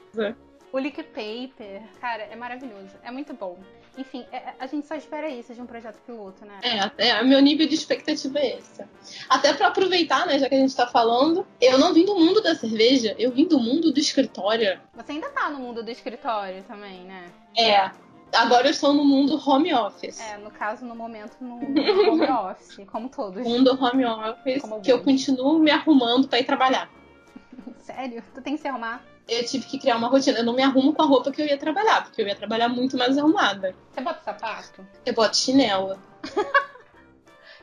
O 0.73 0.79
Lick 0.81 1.01
Paper, 1.05 1.83
cara, 2.01 2.25
é 2.25 2.35
maravilhoso. 2.35 2.97
É 3.05 3.11
muito 3.13 3.33
bom. 3.35 3.57
Enfim, 3.97 4.25
é, 4.33 4.55
a 4.59 4.67
gente 4.67 4.87
só 4.87 4.95
espera 4.95 5.29
isso 5.29 5.55
de 5.55 5.61
um 5.61 5.67
projeto 5.67 5.99
piloto, 6.07 6.45
né? 6.47 6.61
É, 6.63 7.09
é, 7.09 7.23
meu 7.23 7.41
nível 7.41 7.69
de 7.69 7.75
expectativa 7.75 8.39
é 8.39 8.59
esse. 8.59 8.83
Até 9.29 9.53
para 9.53 9.67
aproveitar, 9.67 10.27
né, 10.27 10.39
já 10.39 10.49
que 10.49 10.55
a 10.55 10.59
gente 10.59 10.75
tá 10.75 10.87
falando, 10.87 11.47
eu 11.61 11.79
não 11.79 11.93
vim 11.93 12.05
do 12.05 12.15
mundo 12.15 12.41
da 12.41 12.55
cerveja, 12.55 13.15
eu 13.19 13.31
vim 13.31 13.47
do 13.47 13.59
mundo 13.59 13.93
do 13.93 14.01
escritório. 14.01 14.81
Você 14.95 15.13
ainda 15.13 15.29
tá 15.31 15.51
no 15.51 15.59
mundo 15.59 15.83
do 15.83 15.91
escritório 15.91 16.63
também, 16.65 17.05
né? 17.05 17.27
É. 17.57 17.91
Agora 18.35 18.67
eu 18.67 18.71
estou 18.71 18.95
no 18.95 19.05
mundo 19.05 19.39
home 19.47 19.75
office. 19.75 20.19
É, 20.21 20.39
no 20.39 20.51
caso, 20.51 20.87
no 20.87 20.95
momento, 20.95 21.37
no 21.41 21.57
home 22.11 22.31
office, 22.31 22.81
como 22.91 23.11
todos. 23.11 23.47
Mundo 23.47 23.79
home 23.79 24.07
office, 24.07 24.63
que 24.83 24.91
eu 24.91 25.03
continuo 25.03 25.59
me 25.59 25.71
arrumando 25.71 26.27
para 26.27 26.41
ir 26.41 26.45
trabalhar. 26.45 26.91
Sério? 27.77 28.25
Tu 28.35 28.41
tem 28.41 28.57
que 28.57 28.63
se 28.63 28.69
arrumar? 28.69 29.05
Eu 29.29 29.45
tive 29.45 29.67
que 29.67 29.79
criar 29.79 29.97
uma 29.97 30.09
rotina. 30.09 30.39
Eu 30.39 30.45
não 30.45 30.55
me 30.55 30.63
arrumo 30.63 30.93
com 30.93 31.03
a 31.03 31.07
roupa 31.07 31.31
que 31.31 31.41
eu 31.41 31.47
ia 31.47 31.59
trabalhar, 31.59 32.05
porque 32.05 32.23
eu 32.23 32.27
ia 32.27 32.35
trabalhar 32.35 32.69
muito 32.69 32.97
mais 32.97 33.17
arrumada. 33.17 33.75
Você 33.93 34.01
bota 34.01 34.23
sapato? 34.25 34.87
Eu 35.05 35.15
boto 35.15 35.37
chinelo. 35.37 35.99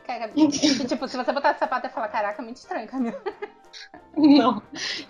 Caraca, 0.09 0.33
tipo, 0.87 1.07
se 1.07 1.15
você 1.15 1.31
botar 1.31 1.53
sapato 1.53 1.85
e 1.85 1.89
falar, 1.91 2.07
caraca, 2.07 2.41
muito 2.41 2.57
estranho, 2.57 2.87
Camila. 2.87 3.21
Não, 4.17 4.59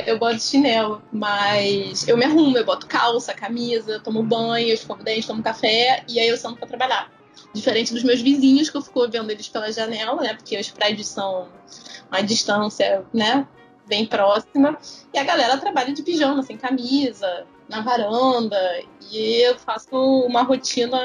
eu 0.05 0.19
boto 0.19 0.41
chinelo, 0.41 1.01
mas 1.09 2.05
eu 2.05 2.17
me 2.17 2.25
arrumo, 2.25 2.57
eu 2.57 2.65
boto 2.65 2.85
calça, 2.85 3.33
camisa, 3.33 4.01
tomo 4.01 4.21
banho, 4.21 4.73
escovo 4.73 5.01
dente, 5.01 5.25
tomo 5.25 5.41
café 5.41 6.03
e 6.05 6.19
aí 6.19 6.27
eu 6.27 6.35
sento 6.35 6.57
pra 6.57 6.67
trabalhar. 6.67 7.09
Diferente 7.53 7.93
dos 7.93 8.03
meus 8.03 8.21
vizinhos, 8.21 8.69
que 8.69 8.75
eu 8.75 8.81
fico 8.81 9.09
vendo 9.09 9.31
eles 9.31 9.47
pela 9.47 9.71
janela, 9.71 10.21
né? 10.21 10.33
Porque 10.33 10.59
os 10.59 10.69
prédios 10.69 11.07
são 11.07 11.47
uma 12.11 12.21
distância, 12.21 13.05
né? 13.13 13.47
Bem 13.89 14.05
próxima. 14.05 14.77
E 15.13 15.17
a 15.17 15.23
galera 15.23 15.57
trabalha 15.57 15.93
de 15.93 16.03
pijama, 16.03 16.43
sem 16.43 16.55
camisa, 16.55 17.45
na 17.67 17.81
varanda. 17.81 18.57
E 19.11 19.41
eu 19.41 19.57
faço 19.57 19.89
uma 19.91 20.43
rotina 20.43 20.97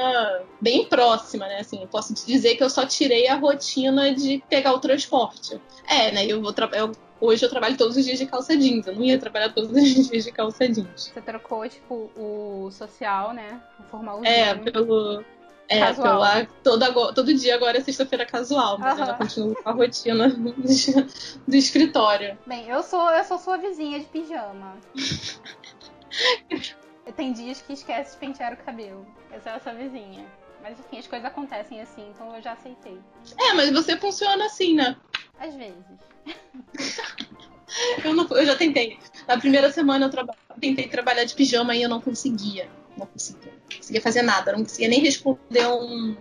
bem 0.60 0.84
próxima, 0.86 1.46
né? 1.46 1.60
Assim, 1.60 1.80
eu 1.80 1.88
posso 1.88 2.14
te 2.14 2.26
dizer 2.26 2.54
que 2.56 2.62
eu 2.62 2.70
só 2.70 2.86
tirei 2.86 3.26
a 3.26 3.34
rotina 3.34 4.14
de 4.14 4.42
pegar 4.48 4.72
o 4.72 4.78
transporte. 4.78 5.60
É, 5.88 6.12
né? 6.12 6.26
Eu 6.26 6.40
vou 6.40 6.52
trabalhar. 6.52 6.90
Hoje 7.20 7.44
eu 7.44 7.48
trabalho 7.48 7.76
todos 7.76 7.96
os 7.96 8.04
dias 8.04 8.18
de 8.18 8.26
calça 8.26 8.56
jeans. 8.56 8.86
Eu 8.86 8.94
não 8.94 9.02
ia 9.02 9.18
trabalhar 9.18 9.52
todos 9.52 9.70
os 9.70 10.08
dias 10.10 10.24
de 10.24 10.30
calça 10.30 10.68
jeans. 10.68 11.10
Você 11.12 11.20
trocou, 11.20 11.66
tipo, 11.68 12.10
o 12.16 12.70
social, 12.70 13.32
né? 13.32 13.60
O 13.80 13.84
formalzinho. 13.84 14.26
É, 14.26 14.54
pelo, 14.54 15.24
é, 15.68 15.80
casual. 15.80 16.20
Pela, 16.20 16.46
todo, 16.62 17.14
todo 17.14 17.34
dia 17.34 17.54
agora 17.54 17.78
é 17.78 17.80
sexta-feira 17.80 18.26
casual, 18.26 18.78
mas 18.78 18.94
uhum. 18.94 19.00
eu 19.00 19.06
já 19.06 19.14
continuo 19.14 19.54
com 19.54 19.68
a 19.68 19.72
rotina 19.72 20.28
do, 20.28 20.52
do, 21.48 21.56
escritório. 21.56 22.38
Bem, 22.46 22.68
eu 22.68 22.82
sou, 22.82 23.10
eu 23.10 23.24
sou 23.24 23.38
sua 23.38 23.56
vizinha 23.56 23.98
de 23.98 24.06
pijama. 24.06 24.76
Tem 27.16 27.32
dias 27.32 27.60
que 27.60 27.72
esquece 27.72 28.12
de 28.12 28.18
pentear 28.18 28.54
o 28.54 28.56
cabelo. 28.56 29.06
Essa 29.30 29.50
é 29.50 29.54
a 29.54 29.60
sua 29.60 29.74
vizinha. 29.74 30.24
Mas 30.62 30.78
enfim, 30.80 30.98
as 30.98 31.06
coisas 31.06 31.26
acontecem 31.26 31.82
assim, 31.82 32.08
então 32.08 32.34
eu 32.34 32.40
já 32.40 32.52
aceitei. 32.52 32.98
É, 33.38 33.52
mas 33.52 33.70
você 33.70 33.98
funciona 33.98 34.46
assim, 34.46 34.74
né? 34.74 34.96
Às 35.38 35.54
vezes. 35.54 35.84
eu, 38.02 38.14
não, 38.14 38.26
eu 38.28 38.46
já 38.46 38.56
tentei. 38.56 38.98
Na 39.28 39.36
primeira 39.36 39.70
semana 39.70 40.06
eu 40.06 40.10
traba, 40.10 40.34
tentei 40.58 40.88
trabalhar 40.88 41.24
de 41.24 41.34
pijama 41.34 41.76
e 41.76 41.82
eu 41.82 41.88
não 41.88 42.00
conseguia. 42.00 42.70
Não 42.96 43.06
conseguia. 43.06 43.52
Não 43.52 43.76
conseguia 43.76 44.00
fazer 44.00 44.22
nada. 44.22 44.52
Não 44.52 44.62
conseguia 44.62 44.88
nem 44.88 45.00
responder 45.00 45.66
um, 45.66 46.16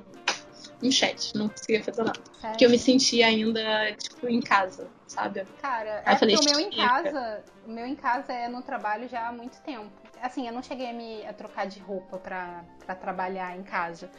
um 0.81 0.91
chat. 0.91 1.35
Não 1.35 1.49
conseguia 1.49 1.83
fazer 1.83 2.03
nada. 2.03 2.19
Sério? 2.19 2.49
Porque 2.51 2.65
eu 2.65 2.69
me 2.69 2.79
sentia 2.79 3.27
ainda, 3.27 3.93
tipo, 3.93 4.27
em 4.27 4.41
casa, 4.41 4.87
sabe? 5.07 5.45
Cara, 5.61 6.03
Aí 6.05 6.15
é 6.15 6.17
falei, 6.17 6.35
o 6.35 6.43
meu 6.43 6.59
em 6.59 6.71
casa. 6.71 7.43
O 7.65 7.71
meu 7.71 7.85
em 7.85 7.95
casa 7.95 8.33
é 8.33 8.47
no 8.47 8.61
trabalho 8.61 9.07
já 9.07 9.27
há 9.27 9.31
muito 9.31 9.59
tempo. 9.61 9.91
Assim, 10.21 10.47
eu 10.47 10.53
não 10.53 10.63
cheguei 10.63 10.89
a 10.89 10.93
me 10.93 11.25
a 11.25 11.33
trocar 11.33 11.67
de 11.67 11.79
roupa 11.79 12.17
pra, 12.17 12.63
pra 12.85 12.95
trabalhar 12.95 13.57
em 13.57 13.63
casa. 13.63 14.09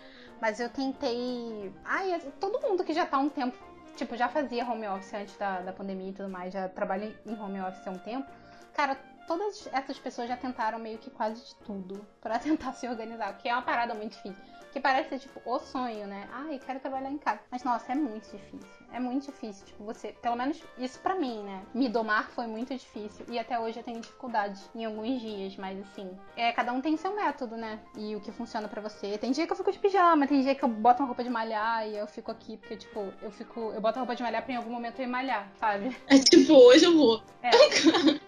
Mas 0.40 0.61
eu 0.61 0.68
tentei. 0.68 1.73
Ai, 1.84 2.20
todo 2.40 2.61
mundo 2.61 2.84
que 2.84 2.92
já 2.92 3.06
tá 3.06 3.18
um 3.18 3.28
tempo. 3.28 3.56
Tipo, 3.96 4.16
já 4.16 4.28
fazia 4.28 4.64
home 4.68 4.88
office 4.88 5.14
antes 5.14 5.37
da, 5.37 5.61
da 5.61 5.73
pandemia 5.73 6.11
e 6.11 6.12
tudo 6.12 6.28
mais, 6.28 6.52
já 6.52 6.68
trabalha 6.68 7.14
em 7.25 7.40
home 7.40 7.61
office 7.61 7.87
há 7.87 7.90
um 7.90 7.99
tempo. 7.99 8.28
Cara, 8.73 8.99
todas 9.26 9.66
essas 9.73 9.99
pessoas 9.99 10.28
já 10.28 10.37
tentaram 10.37 10.78
meio 10.78 10.99
que 10.99 11.11
quase 11.11 11.45
de 11.45 11.54
tudo 11.57 12.07
para 12.21 12.38
tentar 12.40 12.73
se 12.73 12.87
organizar, 12.88 13.33
porque 13.35 13.49
é 13.49 13.52
uma 13.52 13.62
parada 13.62 13.95
muito 13.95 14.12
difícil. 14.12 14.53
Que 14.75 14.81
parece 14.81 15.11
ser, 15.11 15.21
tipo, 15.21 15.40
o 15.47 15.61
sonho, 15.61 16.04
né? 16.09 16.26
Ai, 16.33 16.59
quero 16.66 16.81
trabalhar 16.81 17.09
em 17.09 17.16
casa. 17.16 17.38
Mas, 17.49 17.62
nossa, 17.62 17.93
é 17.93 17.95
muito 17.95 18.25
difícil. 18.25 18.85
É 18.93 18.99
muito 18.99 19.26
difícil. 19.26 19.64
Tipo, 19.64 19.85
você, 19.85 20.09
pelo 20.21 20.35
menos 20.35 20.61
isso 20.76 20.99
para 20.99 21.14
mim, 21.14 21.45
né? 21.45 21.62
Me 21.73 21.88
domar 21.88 22.28
foi 22.31 22.49
muito 22.49 22.75
difícil. 22.75 23.25
E 23.31 23.38
até 23.38 23.57
hoje 23.57 23.78
eu 23.78 23.85
tenho 23.85 24.00
dificuldade 24.00 24.61
em 24.75 24.85
alguns 24.85 25.21
dias. 25.21 25.57
Mas, 25.57 25.78
assim, 25.78 26.11
é, 26.37 26.50
cada 26.50 26.73
um 26.73 26.81
tem 26.81 26.97
seu 26.97 27.14
método, 27.14 27.57
né? 27.57 27.78
E 27.97 28.16
o 28.16 28.21
que 28.21 28.33
funciona 28.33 28.66
para 28.66 28.83
você. 28.83 29.16
Tem 29.16 29.31
dia 29.31 29.47
que 29.47 29.52
eu 29.52 29.57
fico 29.57 29.71
de 29.71 29.78
pijama, 29.78 30.26
tem 30.26 30.40
dia 30.40 30.57
que 30.57 30.64
eu 30.64 30.69
boto 30.69 31.02
uma 31.02 31.07
roupa 31.07 31.23
de 31.23 31.31
malhar 31.31 31.88
e 31.88 31.97
eu 31.97 32.09
fico 32.09 32.33
aqui, 32.33 32.57
porque, 32.57 32.76
tipo, 32.76 33.12
eu 33.23 33.31
fico. 33.31 33.71
Eu 33.73 33.81
boto 33.81 34.00
a 34.00 34.02
roupa 34.02 34.16
de 34.16 34.25
malhar 34.25 34.43
pra 34.43 34.54
em 34.54 34.57
algum 34.57 34.73
momento 34.73 34.99
eu 34.99 35.04
ir 35.04 35.09
malhar, 35.09 35.49
sabe? 35.61 35.97
É 36.09 36.19
tipo, 36.19 36.52
hoje 36.52 36.85
eu 36.85 36.97
vou. 36.97 37.23
É. 37.43 37.50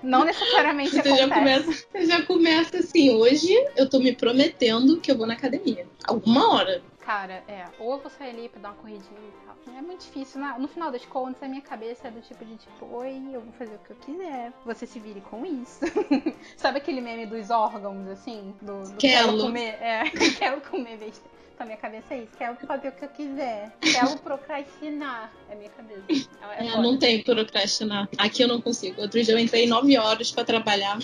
Não 0.00 0.24
necessariamente 0.24 0.90
você 0.90 1.00
acontece. 1.00 1.18
Já 1.18 1.34
começa, 1.34 1.72
você 1.72 2.06
já 2.06 2.22
começa 2.22 2.78
assim, 2.78 3.10
hoje 3.10 3.52
eu 3.76 3.88
tô 3.88 3.98
me 3.98 4.14
prometendo 4.14 5.00
que 5.00 5.10
eu 5.10 5.16
vou 5.16 5.26
na 5.26 5.34
academia. 5.34 5.86
Alguma 6.06 6.35
uma 6.36 6.54
hora. 6.54 6.82
Cara, 7.00 7.44
é. 7.46 7.64
Ou 7.78 7.92
eu 7.94 8.00
vou 8.00 8.10
sair 8.10 8.30
ali 8.30 8.48
pra 8.48 8.60
dar 8.60 8.68
uma 8.70 8.76
corridinha 8.76 9.20
e 9.20 9.46
tal. 9.46 9.74
É 9.76 9.80
muito 9.80 10.00
difícil. 10.04 10.40
No, 10.40 10.58
no 10.58 10.68
final 10.68 10.90
das 10.90 11.04
contas, 11.06 11.42
a 11.42 11.48
minha 11.48 11.62
cabeça 11.62 12.08
é 12.08 12.10
do 12.10 12.20
tipo 12.20 12.44
de 12.44 12.56
tipo, 12.56 12.86
oi, 12.96 13.30
eu 13.32 13.40
vou 13.40 13.52
fazer 13.52 13.74
o 13.74 13.78
que 13.78 13.90
eu 13.90 13.96
quiser. 13.96 14.52
Você 14.64 14.86
se 14.86 14.98
vire 14.98 15.20
com 15.20 15.44
isso. 15.46 15.80
Sabe 16.56 16.78
aquele 16.78 17.00
meme 17.00 17.26
dos 17.26 17.50
órgãos, 17.50 18.08
assim? 18.08 18.54
Do, 18.60 18.82
do 18.82 18.96
quero. 18.96 19.28
quero 19.28 19.40
comer. 19.40 19.74
É, 19.80 20.04
quero 20.38 20.60
comer 20.62 20.98
besteira. 20.98 21.35
Pra 21.56 21.64
minha 21.64 21.78
cabeça 21.78 22.14
é 22.14 22.18
isso. 22.18 22.32
Quero 22.36 22.54
fazer 22.66 22.88
o 22.88 22.92
que 22.92 23.04
eu 23.04 23.08
quiser. 23.08 23.72
Quero 23.80 24.18
procrastinar. 24.18 25.32
É 25.48 25.54
minha 25.54 25.70
cabeça. 25.70 26.28
É, 26.58 26.66
é 26.66 26.76
não 26.80 26.98
tem 26.98 27.22
procrastinar. 27.22 28.08
Aqui 28.18 28.42
eu 28.42 28.48
não 28.48 28.60
consigo. 28.60 29.00
Outro 29.00 29.22
dia 29.22 29.34
eu 29.34 29.38
entrei 29.38 29.66
nove 29.66 29.96
horas 29.98 30.30
pra 30.30 30.44
trabalhar. 30.44 30.98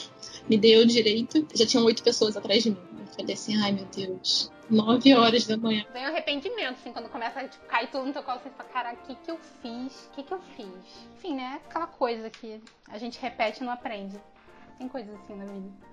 Me 0.48 0.58
deu 0.58 0.84
direito. 0.84 1.46
Já 1.54 1.66
tinham 1.66 1.84
oito 1.86 2.02
pessoas 2.02 2.36
atrás 2.36 2.62
de 2.62 2.70
mim. 2.70 2.78
Eu 2.98 3.06
falei 3.06 3.34
assim, 3.34 3.56
ai 3.62 3.72
meu 3.72 3.86
Deus 3.86 4.52
9 4.72 5.14
horas 5.14 5.46
da 5.46 5.56
manhã. 5.56 5.84
Vem 5.92 6.04
o 6.04 6.08
arrependimento, 6.08 6.78
assim, 6.80 6.92
quando 6.92 7.08
começa 7.10 7.40
a 7.40 7.48
tipo, 7.48 7.64
cair 7.66 7.90
tudo 7.90 8.06
no 8.06 8.12
teu 8.12 8.22
colo, 8.22 8.40
você 8.42 8.48
fala, 8.50 8.68
cara, 8.70 8.92
o 8.94 8.96
que 9.06 9.14
que 9.16 9.30
eu 9.30 9.38
fiz? 9.60 10.06
O 10.06 10.10
que 10.12 10.22
que 10.22 10.32
eu 10.32 10.40
fiz? 10.56 11.06
Enfim, 11.16 11.34
né? 11.34 11.60
Aquela 11.68 11.86
coisa 11.86 12.30
que 12.30 12.58
a 12.88 12.96
gente 12.96 13.20
repete 13.20 13.62
e 13.62 13.66
não 13.66 13.72
aprende. 13.72 14.18
Tem 14.78 14.88
coisas 14.88 15.14
assim 15.14 15.34
na 15.34 15.44
vida. 15.44 15.91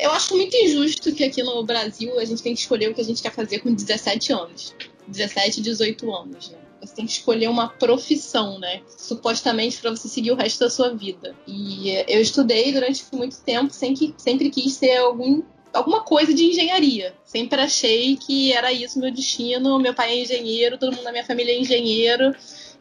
Eu 0.00 0.10
acho 0.12 0.34
muito 0.34 0.56
injusto 0.56 1.12
que 1.12 1.24
aqui 1.24 1.42
no 1.42 1.62
Brasil 1.62 2.18
a 2.18 2.24
gente 2.24 2.42
tem 2.42 2.54
que 2.54 2.60
escolher 2.60 2.90
o 2.90 2.94
que 2.94 3.00
a 3.00 3.04
gente 3.04 3.22
quer 3.22 3.32
fazer 3.32 3.58
com 3.60 3.72
17 3.72 4.32
anos. 4.32 4.74
17, 5.06 5.60
18 5.60 6.14
anos, 6.14 6.50
né? 6.50 6.58
Você 6.80 6.94
tem 6.94 7.04
que 7.04 7.12
escolher 7.12 7.48
uma 7.48 7.68
profissão, 7.68 8.58
né? 8.58 8.80
Supostamente 8.96 9.78
para 9.78 9.90
você 9.90 10.08
seguir 10.08 10.30
o 10.30 10.36
resto 10.36 10.60
da 10.60 10.70
sua 10.70 10.94
vida. 10.94 11.36
E 11.46 11.90
eu 12.08 12.20
estudei 12.22 12.72
durante 12.72 13.04
muito 13.12 13.38
tempo, 13.42 13.72
sempre, 13.72 14.14
sempre 14.16 14.48
quis 14.48 14.72
ser 14.74 14.96
algum 14.96 15.42
alguma 15.72 16.00
coisa 16.02 16.32
de 16.32 16.44
engenharia. 16.44 17.14
Sempre 17.24 17.60
achei 17.60 18.16
que 18.16 18.52
era 18.52 18.72
isso 18.72 18.98
meu 18.98 19.12
destino. 19.12 19.78
Meu 19.78 19.94
pai 19.94 20.12
é 20.12 20.22
engenheiro, 20.22 20.78
todo 20.78 20.94
mundo 20.94 21.04
na 21.04 21.12
minha 21.12 21.24
família 21.24 21.52
é 21.52 21.58
engenheiro. 21.60 22.34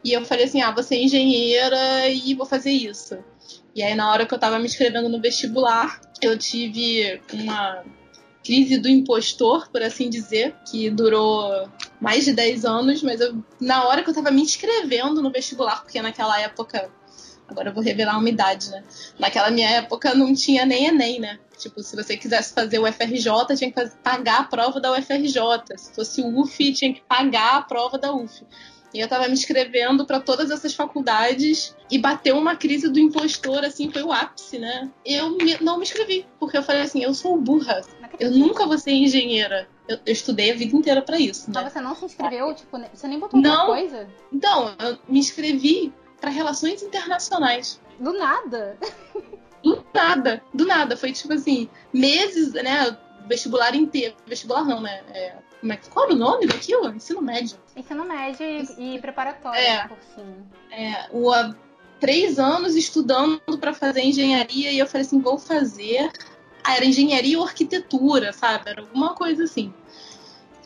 E 0.04 0.14
eu 0.14 0.24
falei 0.24 0.46
assim: 0.46 0.62
ah, 0.62 0.72
vou 0.72 0.84
ser 0.84 0.96
engenheira 0.96 2.08
e 2.10 2.34
vou 2.34 2.46
fazer 2.46 2.72
isso. 2.72 3.18
E 3.76 3.84
aí, 3.84 3.96
na 3.96 4.12
hora 4.12 4.26
que 4.26 4.34
eu 4.34 4.40
tava 4.40 4.60
me 4.60 4.66
inscrevendo 4.66 5.10
no 5.10 5.22
vestibular, 5.22 6.02
eu 6.22 6.38
tive 6.38 7.22
uma 7.34 7.84
crise 8.44 8.78
do 8.78 8.88
impostor, 8.88 9.70
por 9.70 9.82
assim 9.82 10.10
dizer, 10.10 10.56
que 10.70 10.90
durou 10.90 11.70
mais 12.00 12.26
de 12.26 12.34
10 12.34 12.66
anos, 12.66 13.04
mas 13.04 13.20
eu, 13.22 13.44
na 13.60 13.86
hora 13.88 14.04
que 14.04 14.10
eu 14.10 14.14
tava 14.14 14.32
me 14.32 14.42
inscrevendo 14.42 15.22
no 15.22 15.32
vestibular, 15.32 15.82
porque 15.82 16.02
naquela 16.02 16.40
época 16.40 16.90
Agora 17.50 17.70
eu 17.70 17.74
vou 17.74 17.84
revelar 17.84 18.18
uma 18.18 18.30
idade, 18.30 18.70
né? 18.70 18.84
Naquela 19.18 19.50
minha 19.50 19.70
época 19.70 20.14
não 20.14 20.34
tinha 20.36 20.66
nem 20.66 20.86
Enem, 20.86 21.20
né? 21.20 21.40
Tipo, 21.58 21.82
se 21.82 21.96
você 21.96 22.16
quisesse 22.16 22.54
fazer 22.54 22.78
o 22.80 22.86
FRJ, 22.86 23.56
tinha 23.58 23.72
que 23.72 23.90
pagar 24.04 24.42
a 24.42 24.44
prova 24.44 24.80
da 24.80 24.92
UFRJ. 24.92 25.76
Se 25.76 25.94
fosse 25.94 26.22
o 26.22 26.40
UF, 26.40 26.74
tinha 26.74 26.94
que 26.94 27.02
pagar 27.02 27.56
a 27.56 27.62
prova 27.64 27.98
da 27.98 28.14
UF. 28.14 28.46
E 28.94 29.00
eu 29.00 29.08
tava 29.08 29.28
me 29.28 29.34
inscrevendo 29.34 30.06
para 30.06 30.20
todas 30.20 30.50
essas 30.50 30.74
faculdades 30.74 31.76
e 31.92 31.98
bateu 31.98 32.38
uma 32.38 32.56
crise 32.56 32.90
do 32.90 33.00
impostor, 33.00 33.64
assim, 33.64 33.92
foi 33.92 34.02
o 34.02 34.12
ápice, 34.12 34.58
né? 34.58 34.90
Eu 35.06 35.32
me, 35.32 35.58
não 35.62 35.78
me 35.78 35.84
inscrevi, 35.84 36.26
porque 36.40 36.58
eu 36.58 36.64
falei 36.64 36.82
assim, 36.82 37.04
eu 37.04 37.14
sou 37.14 37.40
burra. 37.40 37.82
Eu 38.20 38.32
nunca 38.32 38.66
vou 38.66 38.78
ser 38.78 38.92
engenheira. 38.92 39.68
Eu, 39.88 39.98
eu 40.06 40.14
estudei 40.14 40.52
a 40.52 40.56
vida 40.56 40.76
inteira 40.76 41.02
para 41.02 41.20
isso, 41.20 41.50
né? 41.50 41.60
Então 41.60 41.70
você 41.70 41.82
não 41.82 41.96
se 41.96 42.06
inscreveu? 42.06 42.54
Tipo, 42.54 42.80
você 42.94 43.08
nem 43.08 43.20
botou 43.20 43.40
não, 43.40 43.68
coisa? 43.68 44.08
Então, 44.34 44.76
eu 44.80 44.98
me 45.08 45.20
inscrevi 45.20 45.94
para 46.20 46.30
relações 46.30 46.82
internacionais. 46.82 47.80
Do 48.00 48.14
nada. 48.14 48.78
Do 49.64 49.86
nada, 49.94 50.42
do 50.54 50.66
nada. 50.66 50.96
Foi 50.96 51.12
tipo 51.12 51.34
assim, 51.34 51.70
meses, 51.94 52.54
né? 52.54 52.98
Vestibular 53.28 53.76
inteiro. 53.76 54.16
Vestibular 54.26 54.64
não, 54.64 54.82
né? 54.82 55.04
É, 55.14 55.36
como 55.60 55.74
é, 55.74 55.78
qual 55.90 56.06
era 56.06 56.14
o 56.14 56.18
nome 56.18 56.48
daquilo? 56.48 56.90
Ensino 56.90 57.22
médio. 57.22 57.58
Ensino 57.76 58.06
médio 58.06 58.46
e, 58.46 58.96
e 58.96 59.00
preparatório, 59.00 59.60
é, 59.60 59.88
por 59.88 59.98
cima. 60.16 60.36
É, 60.72 61.08
o, 61.12 61.32
a, 61.32 61.56
três 62.00 62.40
anos 62.40 62.76
estudando 62.76 63.42
para 63.60 63.74
fazer 63.74 64.02
engenharia 64.02 64.72
e 64.72 64.80
eu 64.80 64.88
falei 64.88 65.06
assim, 65.06 65.20
vou 65.20 65.38
fazer 65.38 66.12
Ah, 66.64 66.76
era 66.76 66.86
engenharia 66.86 67.38
ou 67.38 67.46
arquitetura, 67.46 68.32
sabe? 68.34 68.70
Era 68.70 68.82
alguma 68.82 69.14
coisa 69.16 69.44
assim. 69.44 69.74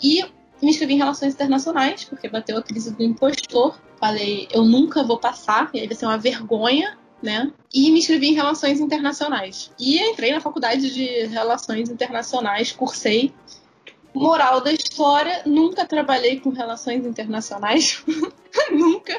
E 0.02 0.24
me 0.62 0.70
inscrevi 0.70 0.94
em 0.94 0.98
relações 0.98 1.34
internacionais, 1.34 2.04
porque 2.04 2.30
bateu 2.30 2.58
a 2.58 2.64
crise 2.64 2.94
do 2.94 3.04
impostor. 3.04 3.80
Falei, 4.00 4.48
eu 4.52 4.64
nunca 4.64 5.04
vou 5.04 5.18
passar, 5.18 5.70
e 5.74 5.80
aí 5.80 5.88
vai 5.88 5.96
ser 5.96 6.06
uma 6.06 6.18
vergonha, 6.18 6.98
né? 7.22 7.52
E 7.74 7.90
me 7.92 8.00
inscrevi 8.00 8.28
em 8.28 8.34
relações 8.34 8.80
internacionais. 8.80 9.72
E 9.80 9.98
entrei 10.00 10.32
na 10.32 10.42
faculdade 10.42 10.94
de 10.94 11.26
relações 11.28 11.90
internacionais, 11.90 12.72
cursei. 12.72 13.34
Moral 14.14 14.62
da 14.62 14.72
história, 14.72 15.42
nunca 15.46 15.86
trabalhei 15.86 16.40
com 16.40 16.50
relações 16.50 17.06
internacionais. 17.06 18.04
nunca, 18.72 19.18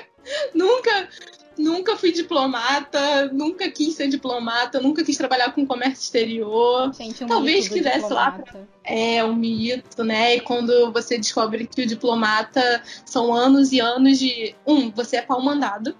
nunca 0.54 1.08
Nunca 1.56 1.96
fui 1.96 2.10
diplomata, 2.10 3.26
nunca 3.32 3.70
quis 3.70 3.94
ser 3.94 4.08
diplomata, 4.08 4.80
nunca 4.80 5.04
quis 5.04 5.16
trabalhar 5.16 5.52
com 5.52 5.64
comércio 5.64 6.02
exterior. 6.02 6.92
Gente, 6.92 7.24
um 7.24 7.28
Talvez 7.28 7.68
quisesse 7.68 8.12
lá. 8.12 8.40
É 8.82 9.24
um 9.24 9.34
mito, 9.34 10.02
né? 10.02 10.36
E 10.36 10.40
quando 10.40 10.92
você 10.92 11.16
descobre 11.16 11.66
que 11.66 11.82
o 11.82 11.86
diplomata 11.86 12.82
são 13.04 13.32
anos 13.32 13.72
e 13.72 13.80
anos 13.80 14.18
de. 14.18 14.54
Um, 14.66 14.90
você 14.90 15.18
é 15.18 15.22
pau 15.22 15.40
mandado. 15.40 15.96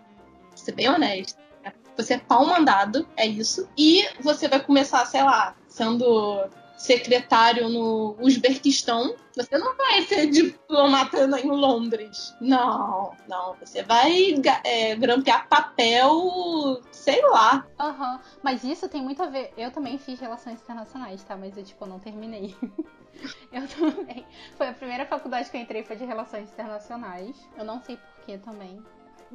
Ser 0.57 0.73
bem 0.73 0.89
honesto. 0.89 1.39
né? 1.63 1.73
Você 1.97 2.15
é 2.15 2.19
pau 2.19 2.45
mandado, 2.47 3.07
é 3.17 3.27
isso. 3.27 3.69
E 3.79 4.05
você 4.21 4.49
vai 4.49 4.61
começar, 4.61 5.05
sei 5.07 5.23
lá, 5.23 5.55
sendo 5.69 6.49
secretário 6.77 7.69
no 7.69 8.17
Uzbequistão. 8.21 9.15
Você 9.37 9.59
não 9.59 9.77
vai 9.77 10.03
ser 10.03 10.27
diplomata 10.31 11.25
em 11.41 11.51
Londres. 11.51 12.35
Não, 12.41 13.13
não. 13.29 13.55
Você 13.61 13.83
vai 13.83 14.35
é, 14.65 14.95
grampear 14.97 15.49
papel, 15.49 16.81
sei 16.91 17.23
lá. 17.29 17.67
Aham, 17.79 18.21
mas 18.43 18.65
isso 18.65 18.89
tem 18.89 19.03
muito 19.03 19.23
a 19.23 19.27
ver. 19.27 19.53
Eu 19.57 19.71
também 19.71 19.99
fiz 19.99 20.21
relações 20.21 20.61
internacionais, 20.61 21.23
tá? 21.25 21.37
Mas 21.37 21.57
eu, 21.57 21.65
tipo, 21.65 21.87
não 21.87 21.99
terminei. 21.99 22.55
eu 23.53 23.67
também. 23.69 24.27
Foi 24.57 24.69
a 24.69 24.73
primeira 24.73 25.07
faculdade 25.07 25.51
que 25.51 25.57
eu 25.57 25.61
entrei 25.61 25.83
foi 25.85 25.97
de 25.97 26.05
relações 26.05 26.51
internacionais. 26.51 27.37
Eu 27.57 27.65
não 27.65 27.81
sei 27.81 27.97
porquê 27.97 28.39
também. 28.39 28.83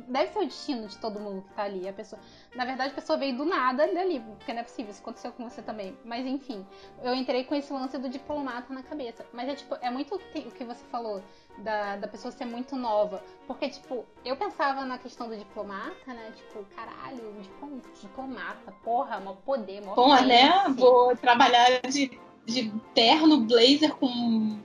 Deve 0.08 0.32
ser 0.32 0.40
o 0.40 0.46
destino 0.46 0.88
de 0.88 0.98
todo 0.98 1.20
mundo 1.20 1.42
que 1.44 1.54
tá 1.54 1.64
ali. 1.64 1.88
A 1.88 1.94
pessoa, 1.94 2.20
na 2.56 2.66
verdade, 2.66 2.92
a 2.92 2.96
pessoa 2.96 3.18
veio 3.18 3.36
do 3.38 3.46
nada 3.46 3.88
dali, 3.88 4.20
porque 4.20 4.54
não 4.54 4.62
é 4.62 4.64
possível. 4.64 4.92
Isso 4.92 5.02
aconteceu 5.02 5.32
com 5.32 5.50
você 5.50 5.62
também. 5.62 5.98
Mas 6.04 6.26
enfim, 6.26 6.66
eu 7.04 7.14
entrei 7.14 7.44
com 7.44 7.56
esse 7.56 7.72
lance 7.72 7.98
do 7.98 8.10
diplomata 8.10 8.74
na 8.74 8.84
cabeça. 8.84 9.26
Mas 9.34 9.50
é 9.50 9.56
tipo, 9.56 9.76
é 9.82 9.90
muito 9.90 10.16
o 10.16 10.20
que 10.52 10.64
você 10.64 10.84
falou 10.86 11.22
da, 11.60 11.98
da 11.98 12.08
pessoa 12.08 12.32
ser 12.32 12.46
muito 12.46 12.76
nova. 12.76 13.24
Porque, 13.48 13.70
tipo, 13.70 14.06
eu 14.24 14.36
pensava 14.36 14.86
na 14.86 14.98
questão 14.98 15.28
do 15.28 15.36
diplomata, 15.38 16.14
né? 16.14 16.32
Tipo, 16.36 16.64
caralho, 16.76 17.34
diplom- 17.42 17.82
diplomata, 18.02 18.72
porra, 18.84 19.20
mó 19.20 19.34
poder, 19.34 19.82
mó 19.82 19.96
Bom, 19.96 20.16
né? 20.24 20.64
Vou 20.70 21.16
trabalhar 21.18 21.82
de, 21.82 22.20
de 22.54 22.72
terno, 22.94 23.42
blazer 23.42 23.96
com 23.96 24.58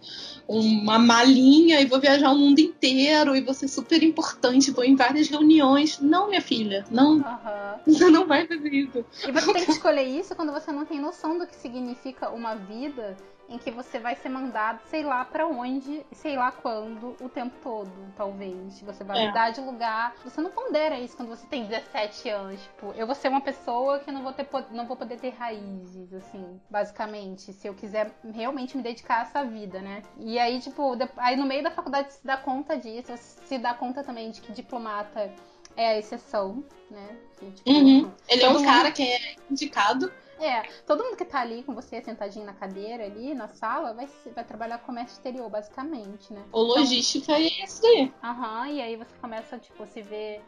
uma 0.46 0.98
malinha 0.98 1.80
e 1.80 1.86
vou 1.86 1.98
viajar 1.98 2.30
o 2.30 2.36
mundo 2.36 2.58
inteiro 2.58 3.34
e 3.34 3.40
vou 3.40 3.54
ser 3.54 3.68
super 3.68 4.02
importante, 4.02 4.70
vou 4.70 4.84
em 4.84 4.94
várias 4.94 5.28
reuniões. 5.28 5.98
Não, 6.00 6.28
minha 6.28 6.42
filha, 6.42 6.84
não, 6.90 7.18
Aham. 7.20 7.80
você 7.86 8.10
não 8.10 8.26
vai 8.26 8.46
fazer 8.46 8.72
isso. 8.72 9.04
E 9.26 9.32
você 9.32 9.52
tem 9.52 9.64
que 9.64 9.70
escolher 9.70 10.04
isso 10.04 10.34
quando 10.34 10.52
você 10.52 10.70
não 10.70 10.84
tem 10.84 11.00
noção 11.00 11.38
do 11.38 11.46
que 11.46 11.56
significa 11.56 12.30
uma 12.30 12.54
vida 12.54 13.16
em 13.48 13.58
que 13.58 13.70
você 13.70 13.98
vai 13.98 14.16
ser 14.16 14.28
mandado, 14.30 14.80
sei 14.88 15.02
lá 15.02 15.24
pra 15.24 15.46
onde, 15.46 16.04
sei 16.12 16.34
lá 16.36 16.50
quando, 16.50 17.14
o 17.20 17.28
tempo 17.28 17.54
todo, 17.62 17.90
talvez. 18.16 18.80
Você 18.80 19.04
vai 19.04 19.22
É. 19.22 19.26
mudar 19.28 19.50
de 19.50 19.60
lugar. 19.60 20.14
Você 20.24 20.40
não 20.40 20.50
pondera 20.50 20.98
isso 20.98 21.16
quando 21.16 21.28
você 21.28 21.46
tem 21.46 21.66
17 21.66 22.28
anos. 22.30 22.60
Tipo, 22.62 22.92
eu 22.96 23.06
vou 23.06 23.14
ser 23.14 23.28
uma 23.28 23.40
pessoa 23.42 23.98
que 24.00 24.10
não 24.10 24.22
vou, 24.22 24.32
ter, 24.32 24.48
não 24.70 24.86
vou 24.86 24.96
poder 24.96 25.18
ter 25.18 25.30
raízes, 25.30 26.12
assim, 26.14 26.58
basicamente. 26.70 27.52
Se 27.52 27.66
eu 27.68 27.74
quiser 27.74 28.10
realmente 28.32 28.76
me 28.76 28.82
dedicar 28.82 29.18
a 29.18 29.22
essa 29.22 29.44
vida, 29.44 29.80
né? 29.80 30.02
E 30.18 30.38
aí, 30.38 30.58
tipo, 30.60 30.96
aí 31.16 31.36
no 31.36 31.44
meio 31.44 31.62
da 31.62 31.70
faculdade 31.70 32.12
você 32.12 32.18
se 32.20 32.26
dá 32.26 32.36
conta 32.36 32.76
disso, 32.78 33.12
se 33.16 33.58
dá 33.58 33.74
conta 33.74 34.02
também 34.02 34.30
de 34.30 34.40
que 34.40 34.52
diplomata 34.52 35.30
é 35.76 35.88
a 35.88 35.98
exceção, 35.98 36.64
né? 36.90 37.16
Que, 37.38 37.50
tipo, 37.50 37.70
Uhum. 37.70 38.10
Ele 38.28 38.42
é 38.42 38.48
um 38.48 38.52
mundo- 38.54 38.64
cara 38.64 38.90
que 38.90 39.02
é 39.02 39.34
indicado. 39.50 40.10
É, 40.38 40.62
todo 40.86 41.04
mundo 41.04 41.16
que 41.16 41.24
tá 41.24 41.40
ali 41.40 41.62
com 41.62 41.74
você, 41.74 42.02
sentadinho 42.02 42.44
na 42.44 42.52
cadeira 42.52 43.04
ali, 43.04 43.34
na 43.34 43.48
sala, 43.48 43.92
vai, 43.94 44.08
vai 44.34 44.44
trabalhar 44.44 44.78
com 44.78 44.86
comércio 44.86 45.14
exterior, 45.14 45.48
basicamente, 45.50 46.32
né? 46.32 46.42
O 46.52 46.60
logística 46.60 47.32
é 47.32 47.64
isso 47.64 47.82
daí. 47.82 48.12
Aham, 48.22 48.68
e 48.68 48.82
aí 48.82 48.96
você 48.96 49.14
começa, 49.20 49.58
tipo, 49.58 49.86
se 49.86 50.02
ver 50.02 50.42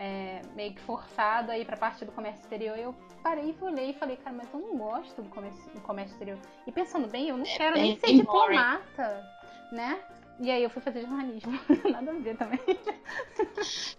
é, 0.00 0.40
meio 0.54 0.72
que 0.72 0.80
forçado 0.80 1.52
aí 1.52 1.62
pra 1.64 1.76
parte 1.76 2.04
do 2.06 2.12
comércio 2.12 2.40
exterior. 2.42 2.78
Eu 2.78 2.94
parei 3.22 3.54
e 3.60 3.64
olhei 3.64 3.90
e 3.90 3.94
falei, 3.94 4.16
cara, 4.16 4.34
mas 4.34 4.48
eu 4.52 4.60
não 4.60 4.76
gosto 4.78 5.20
do 5.20 5.28
comércio, 5.28 5.70
do 5.72 5.80
comércio 5.82 6.14
exterior. 6.14 6.38
E 6.66 6.72
pensando 6.72 7.06
bem, 7.06 7.28
eu 7.28 7.36
não 7.36 7.44
quero 7.44 7.76
nem 7.76 7.98
ser 7.98 8.06
boring. 8.06 8.56
diplomata, 8.56 9.24
né? 9.72 10.00
E 10.42 10.50
aí 10.50 10.62
eu 10.62 10.70
fui 10.70 10.80
fazer 10.80 11.02
jornalismo. 11.02 11.52
Nada 11.92 12.12
a 12.12 12.14
ver 12.14 12.34
também. 12.34 12.58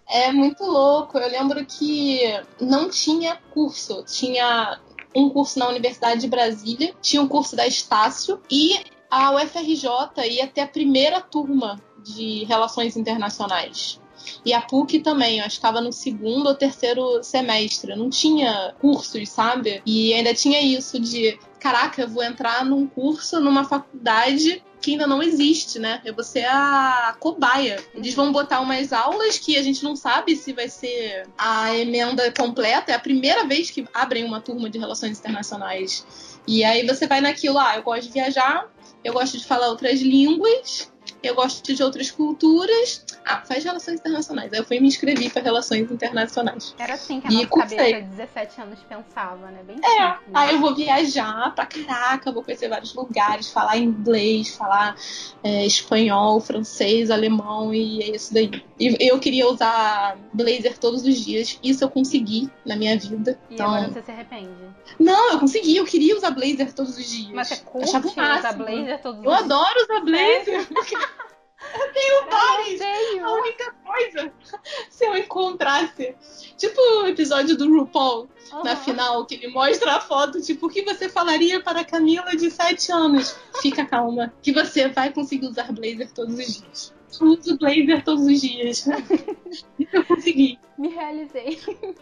É 0.09 0.31
muito 0.31 0.63
louco. 0.63 1.19
Eu 1.19 1.29
lembro 1.29 1.63
que 1.67 2.21
não 2.59 2.89
tinha 2.89 3.35
curso. 3.53 4.03
Tinha 4.05 4.79
um 5.15 5.29
curso 5.29 5.59
na 5.59 5.67
Universidade 5.67 6.21
de 6.21 6.27
Brasília, 6.27 6.93
tinha 7.01 7.21
um 7.21 7.27
curso 7.27 7.55
da 7.55 7.67
Estácio 7.67 8.41
e 8.49 8.79
a 9.09 9.35
UFRJ 9.35 9.89
ia 10.29 10.47
ter 10.47 10.61
a 10.61 10.67
primeira 10.67 11.19
turma 11.19 11.81
de 12.03 12.45
Relações 12.45 12.95
Internacionais. 12.95 13.99
E 14.45 14.53
a 14.53 14.61
PUC 14.61 14.99
também, 14.99 15.39
eu 15.39 15.45
estava 15.47 15.81
no 15.81 15.91
segundo 15.91 16.47
ou 16.47 16.55
terceiro 16.55 17.23
semestre. 17.23 17.95
Não 17.95 18.09
tinha 18.09 18.73
cursos, 18.79 19.27
sabe? 19.29 19.81
E 19.85 20.13
ainda 20.13 20.33
tinha 20.33 20.61
isso 20.61 20.99
de, 20.99 21.39
caraca, 21.59 22.03
eu 22.03 22.07
vou 22.07 22.23
entrar 22.23 22.63
num 22.63 22.87
curso 22.87 23.39
numa 23.39 23.63
faculdade 23.63 24.63
que 24.81 24.91
ainda 24.91 25.05
não 25.05 25.21
existe, 25.21 25.77
né? 25.77 26.01
Vou 26.13 26.23
ser 26.23 26.45
a 26.45 27.15
cobaia. 27.19 27.79
Eles 27.93 28.13
vão 28.13 28.31
botar 28.31 28.59
umas 28.59 28.91
aulas 28.91 29.37
que 29.37 29.55
a 29.55 29.61
gente 29.61 29.83
não 29.83 29.95
sabe 29.95 30.35
se 30.35 30.51
vai 30.51 30.67
ser 30.67 31.27
a 31.37 31.77
emenda 31.77 32.31
completa. 32.31 32.91
É 32.91 32.95
a 32.95 32.99
primeira 32.99 33.45
vez 33.45 33.69
que 33.69 33.87
abrem 33.93 34.25
uma 34.25 34.41
turma 34.41 34.69
de 34.69 34.79
relações 34.79 35.19
internacionais. 35.19 36.05
E 36.47 36.63
aí 36.63 36.85
você 36.85 37.07
vai 37.07 37.21
naquilo, 37.21 37.59
ah, 37.59 37.75
eu 37.75 37.83
gosto 37.83 38.07
de 38.07 38.13
viajar, 38.13 38.67
eu 39.03 39.13
gosto 39.13 39.37
de 39.37 39.45
falar 39.45 39.67
outras 39.67 40.01
línguas, 40.01 40.90
eu 41.23 41.35
gosto 41.35 41.73
de 41.73 41.81
outras 41.83 42.09
culturas. 42.11 43.05
Ah, 43.25 43.41
faz 43.41 43.63
relações 43.63 43.99
internacionais. 43.99 44.51
Aí 44.51 44.59
eu 44.59 44.65
fui 44.65 44.79
me 44.79 44.87
inscrever 44.87 45.31
para 45.31 45.41
relações 45.41 45.89
internacionais. 45.91 46.73
Era 46.79 46.93
assim 46.95 47.21
que 47.21 47.27
a 47.27 47.31
E 47.31 47.33
nossa 47.35 47.47
cursei. 47.47 47.77
cabeça 47.77 48.01
de 48.01 48.07
17 48.09 48.61
anos 48.61 48.79
pensava, 48.89 49.51
né? 49.51 49.61
Bem 49.63 49.77
É, 49.83 50.07
simples. 50.13 50.31
aí 50.33 50.53
eu 50.55 50.59
vou 50.59 50.75
viajar 50.75 51.53
pra 51.55 51.65
caraca, 51.65 52.31
vou 52.31 52.43
conhecer 52.43 52.67
vários 52.67 52.93
lugares, 52.93 53.49
falar 53.51 53.77
inglês, 53.77 54.55
falar 54.55 54.95
é, 55.43 55.65
espanhol, 55.65 56.39
francês, 56.41 57.11
alemão 57.11 57.73
e 57.73 58.01
é 58.01 58.15
isso 58.15 58.33
daí. 58.33 58.49
E 58.79 58.95
eu 59.09 59.19
queria 59.19 59.47
usar 59.47 60.17
blazer 60.33 60.77
todos 60.79 61.03
os 61.03 61.15
dias, 61.19 61.59
isso 61.63 61.83
eu 61.83 61.89
consegui 61.89 62.49
na 62.65 62.75
minha 62.75 62.97
vida. 62.97 63.39
E 63.49 63.53
Então, 63.53 63.67
agora 63.73 63.89
você 63.91 64.01
se 64.01 64.11
arrepende. 64.11 64.49
não, 64.99 65.33
eu 65.33 65.39
consegui, 65.39 65.77
eu 65.77 65.85
queria 65.85 66.17
usar 66.17 66.31
blazer 66.31 66.73
todos 66.73 66.97
os 66.97 67.05
dias. 67.07 67.31
Mas 67.33 67.47
você 67.49 67.57
curte 67.57 67.89
Achava 67.95 68.07
usar 68.07 68.53
blazer 68.53 69.01
todos 69.01 69.19
os 69.19 69.25
Eu 69.25 69.31
dias? 69.31 69.43
adoro 69.43 69.79
usar 69.83 69.99
blazer. 70.01 70.67
eu 71.73 71.93
tenho 71.93 72.25
vários. 72.29 72.81
A 73.23 73.31
única 73.33 73.75
coisa, 73.85 74.33
se 74.89 75.05
eu 75.05 75.15
encontrasse, 75.15 76.15
tipo 76.57 76.79
o 76.79 77.07
episódio 77.07 77.57
do 77.57 77.69
RuPaul, 77.69 78.29
na 78.63 78.71
Aham. 78.71 78.75
final, 78.75 79.25
que 79.25 79.35
ele 79.35 79.47
mostra 79.47 79.93
a 79.93 79.99
foto, 80.01 80.41
tipo, 80.41 80.67
o 80.67 80.69
que 80.69 80.83
você 80.83 81.07
falaria 81.07 81.61
para 81.61 81.81
a 81.81 81.85
Camila 81.85 82.35
de 82.35 82.49
7 82.49 82.91
anos? 82.91 83.37
Fica 83.61 83.85
calma, 83.85 84.33
que 84.41 84.51
você 84.51 84.89
vai 84.89 85.11
conseguir 85.13 85.47
usar 85.47 85.71
blazer 85.71 86.11
todos 86.11 86.37
os 86.37 86.61
dias. 86.61 86.93
Eu 87.19 87.27
uso 87.27 87.57
blazer 87.57 88.03
todos 88.03 88.25
os 88.25 88.41
dias. 88.41 88.85
Eu 89.91 90.05
consegui. 90.05 90.59
Me 90.81 90.89
realizei. 90.89 91.59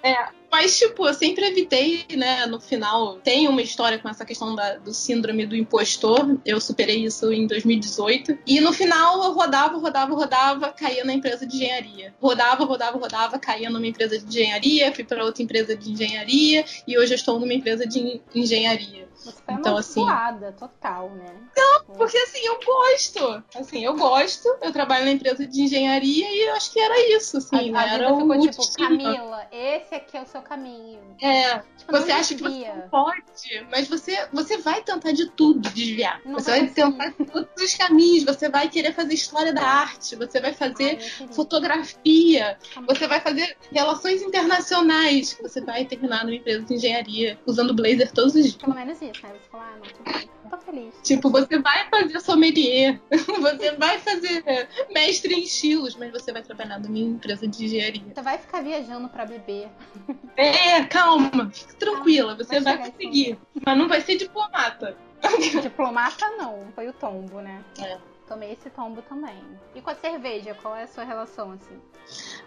Mas, 0.51 0.79
tipo, 0.79 1.05
eu 1.07 1.13
sempre 1.13 1.45
evitei, 1.45 2.05
né? 2.17 2.45
No 2.47 2.59
final, 2.59 3.17
tem 3.19 3.47
uma 3.47 3.61
história 3.61 3.99
com 3.99 4.09
essa 4.09 4.25
questão 4.25 4.55
da- 4.55 4.77
do 4.77 4.91
síndrome 4.93 5.45
do 5.45 5.55
impostor. 5.55 6.39
Eu 6.43 6.59
superei 6.59 7.03
isso 7.05 7.31
em 7.31 7.45
2018. 7.45 8.39
E 8.47 8.59
no 8.59 8.73
final, 8.73 9.21
eu 9.25 9.33
rodava, 9.33 9.77
rodava, 9.77 10.15
rodava, 10.15 10.71
caía 10.71 11.03
na 11.03 11.13
empresa 11.13 11.45
de 11.45 11.55
engenharia. 11.57 12.15
Rodava, 12.19 12.63
rodava, 12.65 12.97
rodava, 12.97 13.37
caía 13.37 13.69
numa 13.69 13.85
empresa 13.85 14.17
de 14.17 14.25
engenharia, 14.25 14.93
fui 14.95 15.03
para 15.03 15.23
outra 15.23 15.43
empresa 15.43 15.75
de 15.75 15.91
engenharia. 15.91 16.65
E 16.87 16.97
hoje 16.97 17.11
eu 17.13 17.15
estou 17.17 17.39
numa 17.39 17.53
empresa 17.53 17.85
de 17.85 17.99
en- 17.99 18.21
engenharia. 18.33 19.07
Você 19.13 19.31
foi 19.45 19.53
Então, 19.53 19.75
assim- 19.77 20.05
total, 20.57 21.09
né? 21.11 21.35
Porque 21.97 22.17
assim, 22.17 22.39
eu 22.45 22.59
gosto. 22.65 23.43
Assim, 23.55 23.83
eu 23.83 23.95
gosto. 23.95 24.47
Eu 24.61 24.71
trabalho 24.71 25.05
na 25.05 25.11
empresa 25.11 25.45
de 25.45 25.61
engenharia 25.61 26.25
e 26.31 26.47
eu 26.47 26.53
acho 26.55 26.71
que 26.71 26.79
era 26.79 27.15
isso, 27.17 27.37
assim. 27.37 27.55
A, 27.75 27.81
a 27.81 27.85
era 27.95 28.07
ficou 28.07 28.27
o 28.37 28.39
tipo. 28.39 28.61
Camila, 28.75 29.47
esse 29.51 29.95
aqui 29.95 30.17
é 30.17 30.21
o 30.21 30.25
seu 30.25 30.41
caminho. 30.41 30.99
É, 31.21 31.59
Tipo, 31.77 31.91
você 31.91 32.11
acha 32.11 32.35
que 32.35 32.41
você 32.43 32.49
desvia. 32.49 32.75
não 32.75 32.89
pode, 32.89 33.67
mas 33.71 33.87
você, 33.87 34.27
você 34.31 34.57
vai 34.57 34.81
tentar 34.83 35.11
de 35.11 35.29
tudo 35.31 35.69
desviar. 35.69 36.21
Não 36.25 36.33
você 36.39 36.51
vai 36.51 36.59
vai 36.67 36.69
tentar 37.11 37.25
todos 37.31 37.63
os 37.63 37.73
caminhos, 37.75 38.23
você 38.23 38.49
vai 38.49 38.69
querer 38.69 38.93
fazer 38.93 39.13
história 39.13 39.53
da 39.53 39.63
arte, 39.63 40.15
você 40.15 40.39
vai 40.39 40.51
Ai, 40.51 40.55
fazer 40.55 40.97
queria. 40.97 41.33
fotografia, 41.33 42.57
bom. 42.75 42.83
você 42.87 43.07
vai 43.07 43.19
fazer 43.21 43.57
relações 43.71 44.21
internacionais, 44.21 45.37
você 45.41 45.61
vai 45.61 45.85
terminar 45.85 46.23
numa 46.23 46.35
empresa 46.35 46.65
de 46.65 46.73
engenharia 46.75 47.39
usando 47.45 47.73
blazer 47.73 48.11
todos 48.11 48.35
os 48.35 48.43
dias. 48.43 48.55
Pelo 48.55 48.75
menos 48.75 49.01
isso, 49.01 49.21
né? 49.25 49.29
Você 49.33 49.49
fala, 49.49 49.63
ah, 49.63 49.75
não, 49.77 49.83
tudo 49.83 50.03
bem. 50.17 50.29
Tô 50.49 50.57
feliz. 50.57 50.93
Tipo, 51.03 51.29
você 51.29 51.59
vai 51.59 51.89
fazer 51.89 52.19
sommelier, 52.21 52.99
você 53.11 53.71
vai 53.73 53.99
fazer 53.99 54.43
mestre 54.91 55.33
em 55.33 55.43
estilos, 55.43 55.95
mas 55.95 56.11
você 56.11 56.31
vai 56.31 56.41
trabalhar 56.41 56.79
numa 56.79 56.97
empresa 56.97 57.47
de 57.47 57.65
engenharia. 57.65 58.13
Você 58.13 58.21
vai 58.21 58.37
ficar 58.37 58.63
viajando 58.63 59.09
pra 59.09 59.25
beber. 59.25 59.69
É, 60.37 60.83
calma, 60.85 61.49
fique 61.51 61.75
tranquila, 61.75 62.35
você 62.35 62.59
vai 62.59 62.69
vai 62.77 62.91
conseguir. 62.91 63.37
Mas 63.65 63.77
não 63.77 63.87
vai 63.87 64.01
ser 64.01 64.15
diplomata. 64.15 64.95
Diplomata 65.61 66.25
não, 66.37 66.67
foi 66.73 66.87
o 66.87 66.93
tombo, 66.93 67.41
né? 67.41 67.63
É. 67.81 67.97
Tomei 68.27 68.51
esse 68.51 68.69
tombo 68.69 69.01
também. 69.01 69.37
E 69.73 69.81
com 69.81 69.89
a 69.89 69.95
cerveja, 69.95 70.55
qual 70.61 70.75
é 70.75 70.83
a 70.83 70.87
sua 70.87 71.03
relação, 71.03 71.51
assim? 71.51 71.75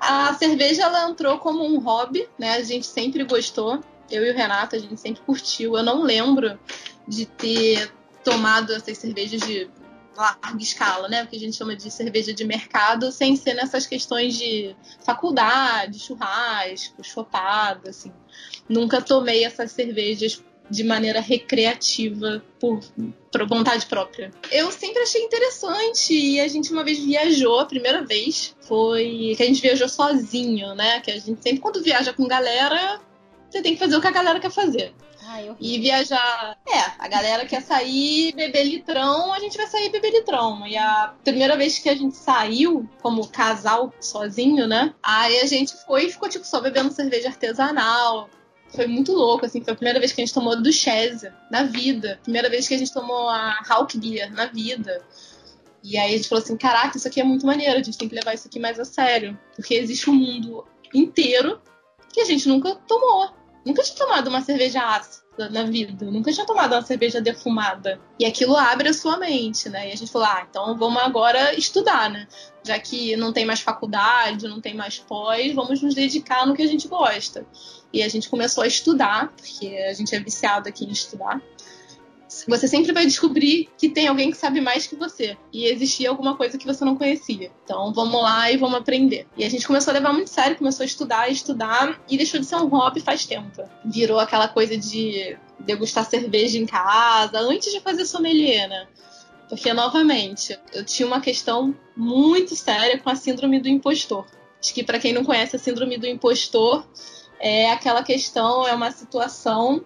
A 0.01 0.33
cerveja 0.35 0.85
ela 0.85 1.09
entrou 1.11 1.39
como 1.39 1.65
um 1.65 1.79
hobby, 1.81 2.29
né? 2.39 2.55
A 2.55 2.63
gente 2.63 2.87
sempre 2.87 3.25
gostou. 3.25 3.81
Eu 4.11 4.25
e 4.25 4.31
o 4.31 4.35
Renato, 4.35 4.77
a 4.77 4.79
gente 4.79 5.01
sempre 5.01 5.23
curtiu. 5.23 5.77
Eu 5.77 5.83
não 5.83 6.03
lembro 6.03 6.59
de 7.07 7.27
ter 7.27 7.93
tomado 8.25 8.73
essas 8.73 8.99
cervejas 8.99 9.41
de 9.41 9.69
larga 10.17 10.63
escala, 10.63 11.09
né? 11.09 11.23
O 11.23 11.27
que 11.27 11.37
a 11.37 11.39
gente 11.39 11.57
chama 11.57 11.75
de 11.75 11.91
cerveja 11.91 12.33
de 12.33 12.45
mercado, 12.45 13.11
sem 13.11 13.35
ser 13.37 13.55
nessas 13.55 13.87
questões 13.87 14.37
de 14.37 14.77
faculdade, 15.05 15.99
churrasco, 15.99 17.03
chopada, 17.03 17.91
assim. 17.91 18.13
Nunca 18.69 19.01
tomei 19.01 19.45
essas 19.45 19.73
cervejas 19.73 20.43
de 20.71 20.85
maneira 20.85 21.21
recreativa 21.21 22.43
por, 22.59 22.81
por 23.31 23.47
vontade 23.47 23.85
própria. 23.87 24.31
Eu 24.51 24.71
sempre 24.71 25.03
achei 25.03 25.23
interessante 25.23 26.15
e 26.15 26.41
a 26.41 26.49
gente 26.49 26.73
uma 26.73 26.85
vez 26.85 26.99
viajou, 26.99 27.61
a 27.61 27.67
primeira 27.67 28.05
vez 28.05 28.57
foi 28.61 29.35
que 29.37 29.43
a 29.43 29.47
gente 29.47 29.61
viajou 29.61 29.89
sozinho, 29.89 30.75
né? 30.75 31.01
Que 31.01 31.11
a 31.11 31.19
gente 31.19 31.43
sempre 31.43 31.61
quando 31.61 31.83
viaja 31.83 32.13
com 32.13 32.27
galera, 32.27 33.01
você 33.51 33.61
tem 33.61 33.75
que 33.75 33.79
fazer 33.79 33.97
o 33.97 34.01
que 34.01 34.07
a 34.07 34.13
galera 34.13 34.41
quer 34.41 34.51
fazer. 34.51 34.95
Ai, 35.25 35.55
E 35.61 35.79
viajar. 35.79 36.59
É, 36.67 36.79
a 36.99 37.09
galera 37.09 37.47
quer 37.47 37.63
sair 37.63 38.33
beber 38.35 38.65
litrão, 38.65 39.33
a 39.33 39.39
gente 39.39 39.57
vai 39.57 39.67
sair 39.67 39.91
beber 39.91 40.11
litrão. 40.11 40.67
E 40.67 40.77
a 40.77 41.15
primeira 41.23 41.57
vez 41.57 41.79
que 41.79 41.89
a 41.89 41.95
gente 41.95 42.17
saiu, 42.17 42.89
como 43.01 43.29
casal, 43.29 43.93
sozinho, 44.01 44.67
né? 44.67 44.95
Aí 45.03 45.41
a 45.41 45.47
gente 45.47 45.75
foi 45.87 46.07
e 46.07 46.13
ficou, 46.13 46.29
tipo, 46.29 46.47
só 46.47 46.61
bebendo 46.61 46.93
cerveja 46.93 47.29
artesanal. 47.29 48.29
Foi 48.69 48.87
muito 48.87 49.13
louco, 49.13 49.45
assim. 49.45 49.63
Foi 49.63 49.75
a 49.75 49.77
primeira 49.77 50.01
vez 50.01 50.13
que 50.13 50.21
a 50.21 50.25
gente 50.25 50.35
tomou 50.35 50.61
Duchesse 50.61 51.31
na 51.51 51.65
vida. 51.65 52.19
Primeira 52.23 52.49
vez 52.49 52.67
que 52.67 52.75
a 52.75 52.79
gente 52.79 52.93
tomou 52.93 53.29
a 53.29 53.59
Hawk 53.69 53.99
Beer 53.99 54.33
na 54.33 54.47
vida. 54.47 55.05
E 55.85 55.99
aí 55.99 56.15
a 56.15 56.17
gente 56.17 56.29
falou 56.29 56.43
assim: 56.43 56.57
caraca, 56.57 56.97
isso 56.97 57.07
aqui 57.07 57.21
é 57.21 57.25
muito 57.25 57.45
maneiro, 57.47 57.79
a 57.79 57.83
gente 57.83 57.99
tem 57.99 58.09
que 58.09 58.15
levar 58.15 58.35
isso 58.35 58.49
aqui 58.49 58.59
mais 58.59 58.79
a 58.81 58.85
sério. 58.85 59.39
Porque 59.55 59.75
existe 59.75 60.09
um 60.09 60.15
mundo 60.15 60.65
inteiro 60.95 61.61
que 62.13 62.21
a 62.21 62.25
gente 62.25 62.49
nunca 62.49 62.75
tomou. 62.87 63.42
Nunca 63.65 63.83
tinha 63.83 63.97
tomado 63.97 64.29
uma 64.29 64.41
cerveja 64.43 64.83
ácida 64.83 65.23
na 65.51 65.65
vida, 65.65 66.05
nunca 66.07 66.33
tinha 66.33 66.45
tomado 66.45 66.73
uma 66.73 66.83
cerveja 66.83 67.21
defumada. 67.21 68.01
E 68.19 68.25
aquilo 68.25 68.57
abre 68.57 68.89
a 68.89 68.93
sua 68.93 69.17
mente, 69.17 69.69
né? 69.69 69.89
E 69.89 69.93
a 69.93 69.97
gente 69.97 70.11
falou, 70.11 70.29
ah, 70.29 70.47
então 70.49 70.77
vamos 70.77 71.01
agora 71.03 71.55
estudar, 71.55 72.11
né? 72.11 72.27
Já 72.65 72.79
que 72.79 73.17
não 73.17 73.33
tem 73.33 73.45
mais 73.45 73.61
faculdade, 73.61 74.49
não 74.49 74.61
tem 74.61 74.75
mais 74.75 74.99
pós, 74.99 75.55
vamos 75.55 75.81
nos 75.81 75.95
dedicar 75.95 76.47
no 76.47 76.55
que 76.55 76.63
a 76.63 76.67
gente 76.67 76.89
gosta. 76.89 77.47
E 77.93 78.03
a 78.03 78.09
gente 78.09 78.29
começou 78.29 78.65
a 78.65 78.67
estudar, 78.67 79.33
porque 79.37 79.69
a 79.89 79.93
gente 79.95 80.15
é 80.15 80.21
viciado 80.21 80.69
aqui 80.69 80.85
em 80.85 80.91
estudar. 80.91 81.41
Você 82.49 82.67
sempre 82.67 82.93
vai 82.93 83.07
descobrir 83.07 83.69
que 83.79 83.89
tem 83.89 84.07
alguém 84.07 84.31
que 84.31 84.37
sabe 84.37 84.61
mais 84.61 84.87
que 84.87 84.97
você. 84.97 85.37
E 85.53 85.67
existia 85.67 86.09
alguma 86.09 86.37
coisa 86.37 86.59
que 86.59 86.67
você 86.67 86.85
não 86.85 86.97
conhecia. 86.97 87.51
Então 87.65 87.93
vamos 87.93 88.21
lá 88.21 88.51
e 88.51 88.57
vamos 88.57 88.79
aprender. 88.79 89.27
E 89.37 89.45
a 89.45 89.51
gente 89.51 89.67
começou 89.67 89.91
a 89.91 89.95
levar 89.95 90.13
muito 90.13 90.31
sério, 90.31 90.57
começou 90.57 90.85
a 90.85 90.87
estudar, 90.87 91.31
estudar, 91.31 92.01
e 92.09 92.17
deixou 92.17 92.41
de 92.41 92.47
ser 92.47 92.57
um 92.57 92.67
hobby 92.67 93.01
faz 93.01 93.27
tempo. 93.27 93.63
Virou 93.85 94.19
aquela 94.19 94.49
coisa 94.49 94.77
de 94.77 95.37
degustar 95.61 96.05
cerveja 96.05 96.59
em 96.59 96.67
casa, 96.67 97.39
antes 97.39 97.73
de 97.73 97.81
fazer 97.81 98.05
sommelier, 98.05 98.69
né? 98.69 98.87
Porque, 99.49 99.73
novamente, 99.73 100.59
eu 100.73 100.85
tinha 100.85 101.07
uma 101.07 101.21
questão 101.21 101.75
muito 101.95 102.57
séria 102.57 102.99
com 102.99 103.11
a 103.11 103.15
síndrome 103.15 103.61
do 103.61 103.69
impostor. 103.69 104.25
Acho 104.59 104.73
que, 104.73 104.83
para 104.83 104.99
quem 104.99 105.13
não 105.13 105.25
conhece 105.25 105.57
a 105.57 105.59
síndrome 105.59 105.99
do 105.99 106.07
impostor, 106.07 106.87
é 107.39 107.71
aquela 107.71 108.03
questão, 108.03 108.67
é 108.67 108.73
uma 108.73 108.91
situação 108.91 109.85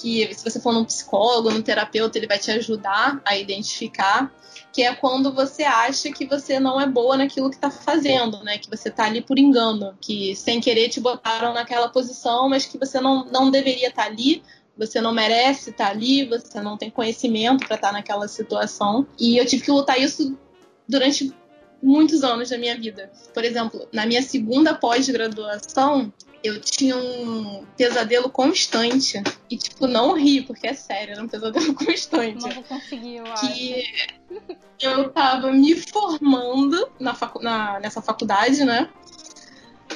que, 0.00 0.34
se 0.34 0.44
você 0.44 0.60
for 0.60 0.72
num 0.72 0.84
psicólogo, 0.84 1.50
num 1.50 1.62
terapeuta, 1.62 2.18
ele 2.18 2.26
vai 2.26 2.38
te 2.38 2.50
ajudar 2.50 3.20
a 3.24 3.36
identificar, 3.36 4.32
que 4.72 4.82
é 4.82 4.94
quando 4.94 5.32
você 5.32 5.62
acha 5.62 6.10
que 6.12 6.26
você 6.26 6.60
não 6.60 6.80
é 6.80 6.86
boa 6.86 7.16
naquilo 7.16 7.50
que 7.50 7.58
tá 7.58 7.70
fazendo, 7.70 8.42
né? 8.44 8.58
Que 8.58 8.68
você 8.68 8.90
tá 8.90 9.04
ali 9.04 9.22
por 9.22 9.38
engano, 9.38 9.96
que 10.00 10.36
sem 10.36 10.60
querer 10.60 10.88
te 10.88 11.00
botaram 11.00 11.54
naquela 11.54 11.88
posição, 11.88 12.48
mas 12.48 12.66
que 12.66 12.78
você 12.78 13.00
não, 13.00 13.24
não 13.26 13.50
deveria 13.50 13.88
estar 13.88 14.04
ali, 14.04 14.42
você 14.76 15.00
não 15.00 15.12
merece 15.12 15.70
estar 15.70 15.88
ali, 15.88 16.26
você 16.26 16.60
não 16.60 16.76
tem 16.76 16.90
conhecimento 16.90 17.66
para 17.66 17.76
estar 17.76 17.92
naquela 17.92 18.28
situação. 18.28 19.06
E 19.18 19.38
eu 19.38 19.46
tive 19.46 19.62
que 19.62 19.70
lutar 19.70 19.98
isso 19.98 20.36
durante 20.86 21.32
muitos 21.82 22.22
anos 22.22 22.50
da 22.50 22.58
minha 22.58 22.76
vida. 22.76 23.10
Por 23.32 23.44
exemplo, 23.44 23.88
na 23.92 24.04
minha 24.04 24.22
segunda 24.22 24.74
pós-graduação, 24.74 26.12
eu 26.46 26.60
tinha 26.60 26.96
um 26.96 27.64
pesadelo 27.76 28.30
constante. 28.30 29.22
E, 29.50 29.56
tipo, 29.56 29.86
não 29.86 30.14
ri, 30.14 30.42
porque 30.42 30.66
é 30.66 30.74
sério, 30.74 31.12
era 31.12 31.22
um 31.22 31.28
pesadelo 31.28 31.74
constante. 31.74 32.42
Não 32.42 32.50
vou 32.50 32.62
conseguir, 32.64 33.16
eu 33.16 33.26
acho. 33.26 33.52
Que 33.52 33.84
eu 34.80 35.10
tava 35.10 35.52
me 35.52 35.74
formando 35.74 36.88
na 36.98 37.14
facu 37.14 37.42
na, 37.42 37.80
nessa 37.80 38.02
faculdade, 38.02 38.64
né? 38.64 38.88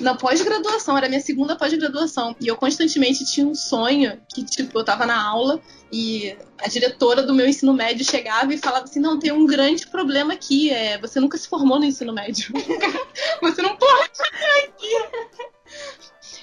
Na 0.01 0.15
pós-graduação, 0.15 0.97
era 0.97 1.07
a 1.07 1.09
minha 1.09 1.21
segunda 1.21 1.57
pós-graduação. 1.57 2.35
E 2.41 2.47
eu 2.47 2.57
constantemente 2.57 3.25
tinha 3.25 3.47
um 3.47 3.55
sonho 3.55 4.21
que, 4.33 4.45
tipo, 4.45 4.79
eu 4.79 4.85
tava 4.85 5.05
na 5.05 5.21
aula 5.21 5.61
e 5.93 6.37
a 6.59 6.69
diretora 6.69 7.23
do 7.23 7.35
meu 7.35 7.47
ensino 7.47 7.73
médio 7.73 8.05
chegava 8.05 8.55
e 8.55 8.59
falava 8.59 8.85
assim: 8.85 9.01
não, 9.01 9.19
tem 9.19 9.33
um 9.33 9.45
grande 9.45 9.87
problema 9.89 10.33
aqui. 10.33 10.71
É, 10.71 10.99
você 10.99 11.19
nunca 11.21 11.37
se 11.37 11.49
formou 11.49 11.79
no 11.79 11.85
ensino 11.85 12.13
médio. 12.13 12.53
você 13.43 13.61
não 13.61 13.77
pode 13.77 14.11
ficar 14.13 14.69
aqui. 14.69 15.51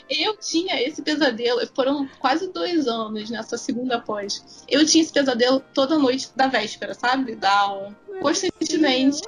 Eu 0.09 0.37
tinha 0.37 0.81
esse 0.81 1.01
pesadelo, 1.01 1.61
foram 1.75 2.07
quase 2.19 2.51
dois 2.51 2.87
anos 2.87 3.29
nessa 3.29 3.57
segunda 3.57 3.99
pós. 3.99 4.63
Eu 4.67 4.85
tinha 4.85 5.03
esse 5.03 5.11
pesadelo 5.11 5.61
toda 5.73 5.97
noite 5.97 6.29
da 6.35 6.47
véspera, 6.47 6.93
sabe? 6.93 7.35
Da 7.35 7.51
aula. 7.51 7.95
Constantemente. 8.21 9.21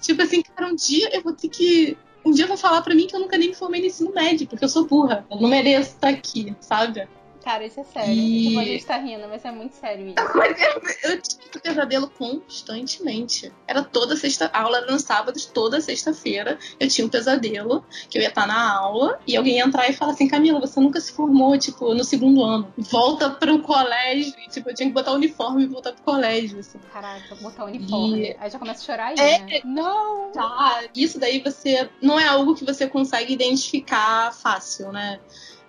Tipo 0.00 0.22
assim, 0.22 0.42
cara, 0.42 0.70
um 0.70 0.74
dia 0.74 1.10
eu 1.12 1.22
vou 1.22 1.32
ter 1.32 1.48
que. 1.48 1.96
Um 2.24 2.32
dia 2.32 2.46
vão 2.46 2.56
falar 2.56 2.82
pra 2.82 2.94
mim 2.94 3.06
que 3.06 3.16
eu 3.16 3.20
nunca 3.20 3.38
nem 3.38 3.48
me 3.48 3.54
formei 3.54 3.80
no 3.80 3.86
ensino 3.86 4.12
médio, 4.12 4.46
porque 4.46 4.64
eu 4.64 4.68
sou 4.68 4.86
burra. 4.86 5.26
Eu 5.30 5.40
não 5.40 5.48
mereço 5.48 5.90
estar 5.90 6.08
aqui, 6.08 6.54
sabe? 6.60 7.08
Cara, 7.44 7.64
isso 7.64 7.80
é 7.80 7.84
sério. 7.84 8.12
E- 8.12 8.48
Tipo, 8.48 8.60
a 8.60 8.64
gente 8.64 8.84
tá 8.84 8.96
rindo, 8.98 9.26
mas 9.28 9.44
é 9.44 9.50
muito 9.50 9.74
sério 9.74 10.08
isso. 10.08 10.14
Eu, 11.02 11.20
tinha 11.22 11.42
esse 11.50 11.60
pesadelo 11.62 12.08
constantemente. 12.10 13.52
Era 13.66 13.82
toda 13.82 14.16
sexta. 14.16 14.50
A 14.52 14.60
aula 14.62 14.78
era 14.78 14.92
nos 14.92 15.02
sábados, 15.02 15.46
toda 15.46 15.80
sexta-feira. 15.80 16.58
Eu 16.78 16.88
tinha 16.88 17.06
um 17.06 17.10
pesadelo 17.10 17.84
que 18.10 18.18
eu 18.18 18.22
ia 18.22 18.28
estar 18.28 18.46
na 18.46 18.72
aula 18.78 19.18
e 19.26 19.36
alguém 19.36 19.56
ia 19.56 19.64
entrar 19.64 19.88
e 19.88 19.92
falar 19.92 20.12
assim: 20.12 20.28
Camila, 20.28 20.60
você 20.60 20.78
nunca 20.80 21.00
se 21.00 21.12
formou, 21.12 21.56
tipo, 21.58 21.94
no 21.94 22.04
segundo 22.04 22.42
ano. 22.44 22.72
Volta 22.76 23.30
pro 23.30 23.60
colégio. 23.62 24.34
E, 24.46 24.50
tipo, 24.50 24.70
eu 24.70 24.74
tinha 24.74 24.88
que 24.88 24.94
botar 24.94 25.12
o 25.12 25.14
uniforme 25.16 25.64
e 25.64 25.66
voltar 25.66 25.92
pro 25.92 26.02
colégio, 26.02 26.58
assim. 26.60 26.78
Caraca, 26.92 27.34
vou 27.36 27.50
botar 27.50 27.64
o 27.64 27.66
uniforme. 27.68 28.20
E- 28.30 28.36
Aí 28.38 28.50
já 28.50 28.58
começa 28.58 28.82
a 28.82 28.84
chorar 28.84 29.06
aí, 29.08 29.18
É. 29.18 29.38
né? 29.38 29.60
Não! 29.64 30.30
Tá, 30.32 30.82
isso 30.94 31.18
daí 31.18 31.40
você. 31.42 31.88
Não 32.02 32.18
é 32.18 32.26
algo 32.26 32.54
que 32.54 32.64
você 32.64 32.86
consegue 32.86 33.32
identificar 33.32 34.32
fácil, 34.34 34.92
né? 34.92 35.20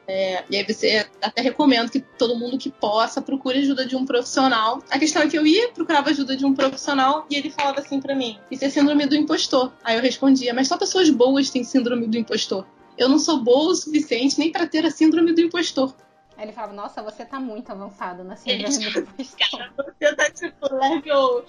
É, 0.07 0.43
e 0.49 0.57
aí 0.57 0.63
você 0.63 1.05
até 1.21 1.41
recomendo 1.41 1.89
que 1.89 1.99
todo 1.99 2.35
mundo 2.35 2.57
que 2.57 2.69
possa 2.69 3.21
procure 3.21 3.59
ajuda 3.59 3.85
de 3.85 3.95
um 3.95 4.05
profissional. 4.05 4.83
A 4.89 4.99
questão 4.99 5.21
é 5.21 5.27
que 5.27 5.37
eu 5.37 5.45
ia, 5.45 5.69
procurava 5.69 6.09
ajuda 6.09 6.35
de 6.35 6.45
um 6.45 6.53
profissional 6.53 7.25
e 7.29 7.35
ele 7.35 7.49
falava 7.49 7.79
assim 7.79 7.99
pra 7.99 8.15
mim: 8.15 8.37
Isso 8.49 8.65
é 8.65 8.69
síndrome 8.69 9.05
do 9.05 9.15
impostor. 9.15 9.71
Aí 9.83 9.95
eu 9.95 10.01
respondia: 10.01 10.53
Mas 10.53 10.67
só 10.67 10.77
pessoas 10.77 11.09
boas 11.09 11.49
têm 11.49 11.63
síndrome 11.63 12.07
do 12.07 12.17
impostor. 12.17 12.65
Eu 12.97 13.07
não 13.07 13.17
sou 13.17 13.41
boa 13.41 13.71
o 13.71 13.75
suficiente 13.75 14.37
nem 14.37 14.51
pra 14.51 14.67
ter 14.67 14.85
a 14.85 14.91
síndrome 14.91 15.33
do 15.33 15.41
impostor. 15.41 15.93
Aí 16.41 16.47
ele 16.47 16.53
falava, 16.53 16.73
nossa, 16.73 17.03
você 17.03 17.23
tá 17.23 17.39
muito 17.39 17.71
avançado 17.71 18.23
na 18.23 18.35
síndrome 18.35 18.75
do 18.79 18.99
impostor. 18.99 19.47
Cara, 19.51 19.73
você 20.01 20.15
tá 20.15 20.31
tipo 20.31 20.73
level, 20.73 21.45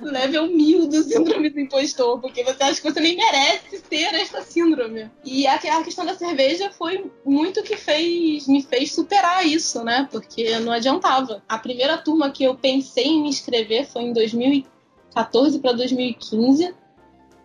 level 0.00 0.46
mil 0.46 0.88
do 0.88 1.02
síndrome 1.02 1.50
do 1.50 1.60
impostor, 1.60 2.18
porque 2.18 2.42
você 2.42 2.62
acha 2.62 2.80
que 2.80 2.90
você 2.90 3.00
nem 3.00 3.18
merece 3.18 3.82
ter 3.82 4.14
essa 4.14 4.40
síndrome. 4.40 5.10
E 5.22 5.46
a, 5.46 5.56
a 5.56 5.84
questão 5.84 6.06
da 6.06 6.16
cerveja 6.16 6.70
foi 6.70 7.12
muito 7.22 7.62
que 7.62 7.76
fez, 7.76 8.48
me 8.48 8.62
fez 8.62 8.94
superar 8.94 9.46
isso, 9.46 9.84
né? 9.84 10.08
Porque 10.10 10.58
não 10.60 10.72
adiantava. 10.72 11.42
A 11.46 11.58
primeira 11.58 11.98
turma 11.98 12.30
que 12.30 12.44
eu 12.44 12.54
pensei 12.54 13.08
em 13.08 13.22
me 13.22 13.28
inscrever 13.28 13.86
foi 13.88 14.04
em 14.04 14.14
2014 14.14 15.58
para 15.58 15.72
2015 15.72 16.74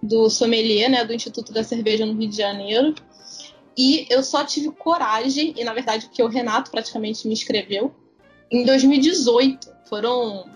do 0.02 0.30
sommelier, 0.30 0.90
né, 0.90 1.04
do 1.04 1.14
Instituto 1.14 1.52
da 1.52 1.62
Cerveja 1.62 2.06
no 2.06 2.14
Rio 2.14 2.30
de 2.30 2.38
Janeiro. 2.38 2.96
E 3.78 4.08
eu 4.10 4.24
só 4.24 4.44
tive 4.44 4.72
coragem, 4.72 5.54
e 5.58 5.64
na 5.64 5.74
verdade 5.74 6.06
porque 6.06 6.24
o 6.24 6.28
Renato 6.28 6.72
praticamente 6.72 7.28
me 7.28 7.34
inscreveu, 7.34 7.94
em 8.50 8.66
2018. 8.66 9.76
Foram 9.90 10.50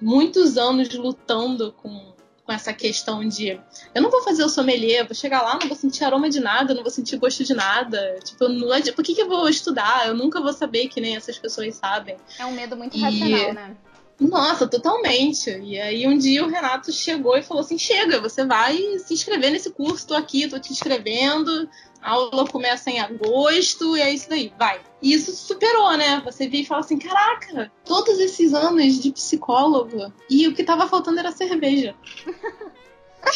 muitos 0.00 0.58
anos 0.58 0.92
lutando 0.92 1.72
com, 1.72 2.12
com 2.44 2.52
essa 2.52 2.72
questão 2.72 3.26
de 3.26 3.58
eu 3.94 4.02
não 4.02 4.10
vou 4.10 4.22
fazer 4.22 4.44
o 4.44 4.48
sommelier, 4.48 5.06
vou 5.06 5.14
chegar 5.14 5.40
lá, 5.42 5.58
não 5.58 5.68
vou 5.68 5.76
sentir 5.76 6.04
aroma 6.04 6.28
de 6.28 6.40
nada, 6.40 6.74
não 6.74 6.82
vou 6.82 6.90
sentir 6.90 7.16
gosto 7.16 7.44
de 7.44 7.54
nada. 7.54 8.18
Tipo, 8.24 8.48
não, 8.48 8.68
por 8.94 9.04
que, 9.04 9.14
que 9.14 9.22
eu 9.22 9.28
vou 9.28 9.48
estudar? 9.48 10.06
Eu 10.06 10.14
nunca 10.14 10.40
vou 10.40 10.52
saber 10.52 10.88
que 10.88 11.00
nem 11.00 11.16
essas 11.16 11.38
pessoas 11.38 11.74
sabem. 11.76 12.16
É 12.38 12.44
um 12.44 12.52
medo 12.52 12.76
muito 12.76 12.96
e... 12.96 13.00
racional, 13.00 13.54
né? 13.54 13.76
Nossa, 14.20 14.66
totalmente. 14.66 15.50
E 15.50 15.80
aí 15.80 16.06
um 16.06 16.16
dia 16.16 16.44
o 16.44 16.48
Renato 16.48 16.92
chegou 16.92 17.36
e 17.36 17.42
falou 17.42 17.62
assim: 17.62 17.78
chega, 17.78 18.20
você 18.20 18.44
vai 18.44 18.76
se 18.98 19.12
inscrever 19.12 19.50
nesse 19.50 19.70
curso, 19.70 20.06
tô 20.06 20.14
aqui, 20.14 20.48
tô 20.48 20.58
te 20.58 20.72
inscrevendo. 20.72 21.68
A 22.04 22.10
aula 22.10 22.46
começa 22.46 22.90
em 22.90 23.00
agosto 23.00 23.96
e 23.96 24.02
é 24.02 24.10
isso 24.10 24.28
daí, 24.28 24.52
vai. 24.58 24.78
E 25.00 25.14
isso 25.14 25.34
superou, 25.34 25.96
né? 25.96 26.20
Você 26.22 26.46
vê 26.46 26.58
e 26.58 26.66
fala 26.66 26.80
assim: 26.80 26.98
caraca, 26.98 27.72
todos 27.82 28.20
esses 28.20 28.52
anos 28.52 29.02
de 29.02 29.10
psicólogo 29.10 30.12
e 30.28 30.46
o 30.46 30.54
que 30.54 30.62
tava 30.62 30.86
faltando 30.86 31.18
era 31.18 31.32
cerveja. 31.32 31.94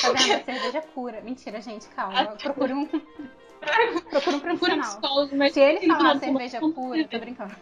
Tá 0.02 0.12
vendo? 0.12 0.44
Cerveja 0.44 0.82
cura. 0.94 1.20
Mentira, 1.22 1.62
gente, 1.62 1.88
calma. 1.88 2.26
Procura 2.36 2.74
um. 2.76 2.86
Procura 2.86 4.36
um 4.36 4.40
profissional. 4.40 5.28
Se 5.50 5.60
ele 5.60 5.86
falar 5.86 6.18
cerveja 6.18 6.60
pura, 6.60 7.08
tô 7.08 7.18
brincando. 7.18 7.56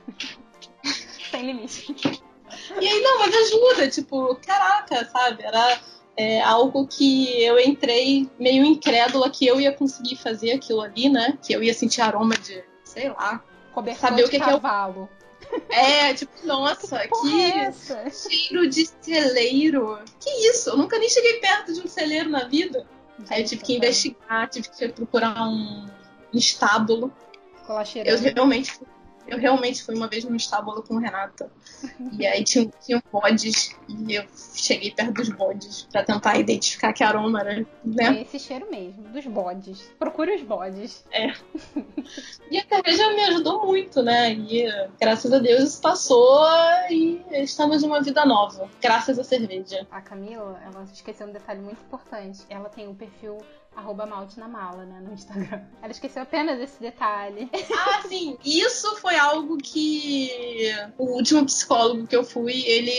Sem 1.30 1.46
limite. 1.46 1.94
E 2.80 2.88
aí, 2.88 3.00
não, 3.00 3.18
mas 3.20 3.32
ajuda, 3.32 3.88
tipo, 3.88 4.34
caraca, 4.44 5.04
sabe? 5.06 5.44
Era 5.44 5.80
é, 6.16 6.40
algo 6.40 6.86
que 6.86 7.42
eu 7.42 7.58
entrei 7.58 8.28
meio 8.38 8.64
incrédula 8.64 9.28
que 9.30 9.46
eu 9.46 9.60
ia 9.60 9.72
conseguir 9.72 10.16
fazer 10.16 10.52
aquilo 10.52 10.80
ali, 10.80 11.08
né? 11.08 11.38
Que 11.42 11.52
eu 11.52 11.62
ia 11.62 11.74
sentir 11.74 12.00
aroma 12.00 12.36
de, 12.36 12.64
sei 12.84 13.08
lá, 13.10 13.44
Cobertor 13.74 14.08
saber 14.08 14.24
o 14.24 14.28
que, 14.28 14.38
cavalo. 14.38 15.08
que 15.08 15.74
é. 15.74 16.08
É, 16.08 16.14
tipo, 16.14 16.32
nossa, 16.46 16.98
que, 17.00 17.08
que 17.08 17.42
é 17.42 17.72
cheiro 18.10 18.68
de 18.68 18.88
celeiro. 19.00 19.98
Que 20.18 20.30
isso? 20.48 20.70
Eu 20.70 20.76
nunca 20.76 20.98
nem 20.98 21.08
cheguei 21.08 21.34
perto 21.34 21.72
de 21.72 21.80
um 21.80 21.86
celeiro 21.86 22.30
na 22.30 22.44
vida. 22.44 22.86
Gente, 23.18 23.34
aí 23.34 23.42
eu 23.42 23.46
tive 23.46 23.62
que 23.62 23.76
investigar, 23.76 24.48
tive 24.48 24.68
que 24.68 24.88
procurar 24.88 25.46
um, 25.46 25.86
estábulo. 26.32 27.12
Eu 28.04 28.18
realmente 28.18 28.80
eu 29.26 29.38
realmente 29.38 29.82
fui 29.82 29.94
uma 29.94 30.08
vez 30.08 30.24
num 30.24 30.36
estábulo 30.36 30.82
com 30.82 30.94
o 30.94 30.98
Renata. 30.98 31.50
E 32.12 32.26
aí 32.26 32.44
tinha, 32.44 32.70
tinha 32.84 33.02
bodes. 33.12 33.76
E 33.88 34.14
eu 34.14 34.24
cheguei 34.54 34.90
perto 34.90 35.14
dos 35.14 35.28
bodes 35.28 35.88
pra 35.90 36.04
tentar 36.04 36.38
identificar 36.38 36.92
que 36.92 37.02
aroma 37.02 37.40
era, 37.40 37.66
né? 37.84 38.18
É 38.18 38.22
esse 38.22 38.38
cheiro 38.38 38.70
mesmo, 38.70 39.02
dos 39.08 39.26
bodes. 39.26 39.82
Procure 39.98 40.34
os 40.34 40.42
bodes. 40.42 41.04
É. 41.10 41.32
E 42.50 42.58
a 42.58 42.64
cerveja 42.66 43.12
me 43.12 43.22
ajudou 43.22 43.66
muito, 43.66 44.02
né? 44.02 44.32
E 44.32 44.64
graças 45.00 45.32
a 45.32 45.38
Deus 45.38 45.62
isso 45.64 45.80
passou 45.80 46.46
e 46.90 47.20
estamos 47.32 47.82
numa 47.82 48.00
vida 48.00 48.24
nova. 48.24 48.70
Graças 48.80 49.18
à 49.18 49.24
cerveja. 49.24 49.86
A 49.90 50.00
Camila, 50.00 50.60
ela 50.64 50.84
esqueceu 50.84 51.26
um 51.26 51.32
detalhe 51.32 51.60
muito 51.60 51.82
importante. 51.82 52.44
Ela 52.48 52.68
tem 52.68 52.86
um 52.86 52.94
perfil 52.94 53.38
arroba 53.76 54.06
malte 54.06 54.40
na 54.40 54.48
mala, 54.48 54.84
né, 54.84 55.00
no 55.06 55.12
Instagram. 55.12 55.60
Ela 55.82 55.92
esqueceu 55.92 56.22
apenas 56.22 56.58
esse 56.60 56.80
detalhe. 56.80 57.48
Ah, 57.88 58.02
sim. 58.08 58.36
Isso 58.44 58.96
foi 58.96 59.16
algo 59.16 59.58
que 59.58 60.30
o 60.98 61.16
último 61.16 61.44
psicólogo 61.44 62.06
que 62.06 62.16
eu 62.16 62.24
fui, 62.24 62.64
ele... 62.66 62.92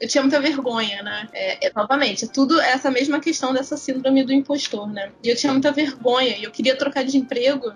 Eu 0.00 0.08
tinha 0.08 0.22
muita 0.22 0.40
vergonha, 0.40 1.02
né? 1.02 1.28
É, 1.32 1.68
é, 1.68 1.72
novamente, 1.74 2.24
é 2.24 2.28
tudo 2.28 2.60
essa 2.60 2.90
mesma 2.90 3.20
questão 3.20 3.52
dessa 3.52 3.76
síndrome 3.76 4.24
do 4.24 4.32
impostor, 4.32 4.88
né? 4.88 5.12
E 5.22 5.28
eu 5.28 5.36
tinha 5.36 5.52
muita 5.52 5.70
vergonha 5.70 6.36
e 6.36 6.44
eu 6.44 6.50
queria 6.50 6.76
trocar 6.76 7.04
de 7.04 7.16
emprego 7.16 7.72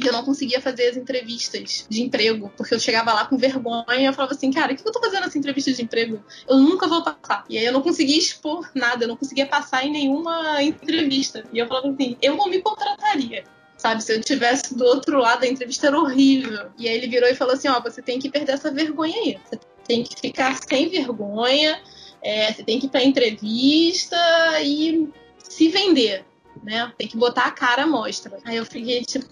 eu 0.00 0.12
não 0.12 0.24
conseguia 0.24 0.60
fazer 0.60 0.88
as 0.88 0.96
entrevistas 0.96 1.86
de 1.88 2.02
emprego, 2.02 2.52
porque 2.56 2.74
eu 2.74 2.80
chegava 2.80 3.12
lá 3.12 3.26
com 3.26 3.36
vergonha 3.36 3.84
e 3.98 4.04
eu 4.04 4.12
falava 4.12 4.34
assim, 4.34 4.50
cara, 4.50 4.72
o 4.72 4.76
que 4.76 4.86
eu 4.86 4.92
tô 4.92 5.00
fazendo 5.00 5.22
nessa 5.22 5.38
entrevista 5.38 5.72
de 5.72 5.82
emprego? 5.82 6.24
Eu 6.48 6.58
nunca 6.58 6.88
vou 6.88 7.02
passar. 7.02 7.44
E 7.48 7.58
aí 7.58 7.64
eu 7.64 7.72
não 7.72 7.82
conseguia 7.82 8.18
expor 8.18 8.70
nada, 8.74 9.04
eu 9.04 9.08
não 9.08 9.16
conseguia 9.16 9.46
passar 9.46 9.84
em 9.84 9.92
nenhuma 9.92 10.62
entrevista. 10.62 11.44
E 11.52 11.58
eu 11.58 11.66
falava 11.66 11.88
assim, 11.88 12.16
eu 12.22 12.36
não 12.36 12.48
me 12.48 12.62
contrataria. 12.62 13.44
Sabe, 13.76 14.02
se 14.02 14.14
eu 14.14 14.20
tivesse 14.20 14.76
do 14.76 14.84
outro 14.84 15.18
lado, 15.18 15.42
a 15.42 15.48
entrevista 15.48 15.88
era 15.88 15.98
horrível. 15.98 16.70
E 16.78 16.88
aí 16.88 16.96
ele 16.96 17.08
virou 17.08 17.28
e 17.28 17.34
falou 17.34 17.54
assim: 17.54 17.66
Ó, 17.66 17.80
você 17.80 18.00
tem 18.00 18.20
que 18.20 18.30
perder 18.30 18.52
essa 18.52 18.70
vergonha 18.70 19.16
aí. 19.16 19.40
Você 19.44 19.58
tem 19.88 20.04
que 20.04 20.20
ficar 20.20 20.56
sem 20.56 20.88
vergonha, 20.88 21.82
é, 22.22 22.52
você 22.52 22.62
tem 22.62 22.78
que 22.78 22.86
ir 22.86 22.90
pra 22.90 23.02
entrevista 23.02 24.16
e 24.62 25.08
se 25.48 25.68
vender 25.68 26.24
né? 26.62 26.92
Tem 26.96 27.08
que 27.08 27.16
botar 27.16 27.46
a 27.46 27.50
cara 27.50 27.82
à 27.84 27.86
mostra. 27.86 28.38
Aí 28.44 28.56
eu 28.56 28.64
fiquei 28.64 29.02
tipo, 29.02 29.26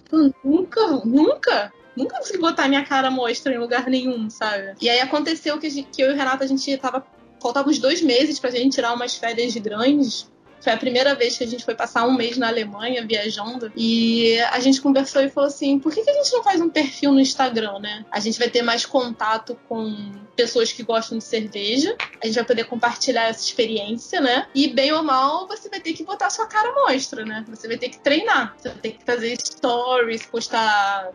nunca, 0.44 0.86
nunca, 1.04 1.72
nunca 1.96 2.18
consegui 2.18 2.38
botar 2.38 2.68
minha 2.68 2.84
cara 2.84 3.10
mostra 3.10 3.54
em 3.54 3.58
lugar 3.58 3.86
nenhum, 3.88 4.28
sabe? 4.28 4.74
E 4.80 4.88
aí 4.88 5.00
aconteceu 5.00 5.58
que, 5.58 5.82
que 5.84 6.02
eu 6.02 6.10
e 6.10 6.14
o 6.14 6.16
Renato, 6.16 6.44
a 6.44 6.46
gente 6.46 6.76
tava. 6.76 7.04
Faltavam 7.42 7.70
uns 7.70 7.78
dois 7.78 8.02
meses 8.02 8.38
pra 8.38 8.50
gente 8.50 8.74
tirar 8.74 8.92
umas 8.92 9.16
férias 9.16 9.56
grandes. 9.56 10.30
Foi 10.60 10.72
a 10.72 10.76
primeira 10.76 11.14
vez 11.14 11.38
que 11.38 11.44
a 11.44 11.46
gente 11.46 11.64
foi 11.64 11.74
passar 11.74 12.06
um 12.06 12.14
mês 12.14 12.36
na 12.36 12.48
Alemanha 12.48 13.06
viajando. 13.06 13.72
E 13.76 14.38
a 14.50 14.60
gente 14.60 14.80
conversou 14.80 15.22
e 15.22 15.30
falou 15.30 15.48
assim: 15.48 15.78
por 15.78 15.92
que, 15.92 16.02
que 16.02 16.10
a 16.10 16.14
gente 16.14 16.32
não 16.32 16.42
faz 16.42 16.60
um 16.60 16.68
perfil 16.68 17.12
no 17.12 17.20
Instagram, 17.20 17.78
né? 17.78 18.04
A 18.10 18.20
gente 18.20 18.38
vai 18.38 18.48
ter 18.48 18.62
mais 18.62 18.84
contato 18.84 19.58
com 19.68 20.12
pessoas 20.36 20.72
que 20.72 20.82
gostam 20.82 21.18
de 21.18 21.24
cerveja. 21.24 21.96
A 22.22 22.26
gente 22.26 22.34
vai 22.34 22.44
poder 22.44 22.64
compartilhar 22.64 23.28
essa 23.28 23.44
experiência, 23.44 24.20
né? 24.20 24.46
E 24.54 24.68
bem 24.68 24.92
ou 24.92 25.02
mal, 25.02 25.46
você 25.46 25.68
vai 25.68 25.80
ter 25.80 25.92
que 25.92 26.04
botar 26.04 26.30
sua 26.30 26.46
cara 26.46 26.72
mostra, 26.72 27.24
né? 27.24 27.44
Você 27.48 27.66
vai 27.66 27.76
ter 27.76 27.88
que 27.88 27.98
treinar. 27.98 28.54
Você 28.56 28.68
vai 28.68 28.78
ter 28.78 28.92
que 28.92 29.04
fazer 29.04 29.38
stories, 29.40 30.26
postar 30.26 31.10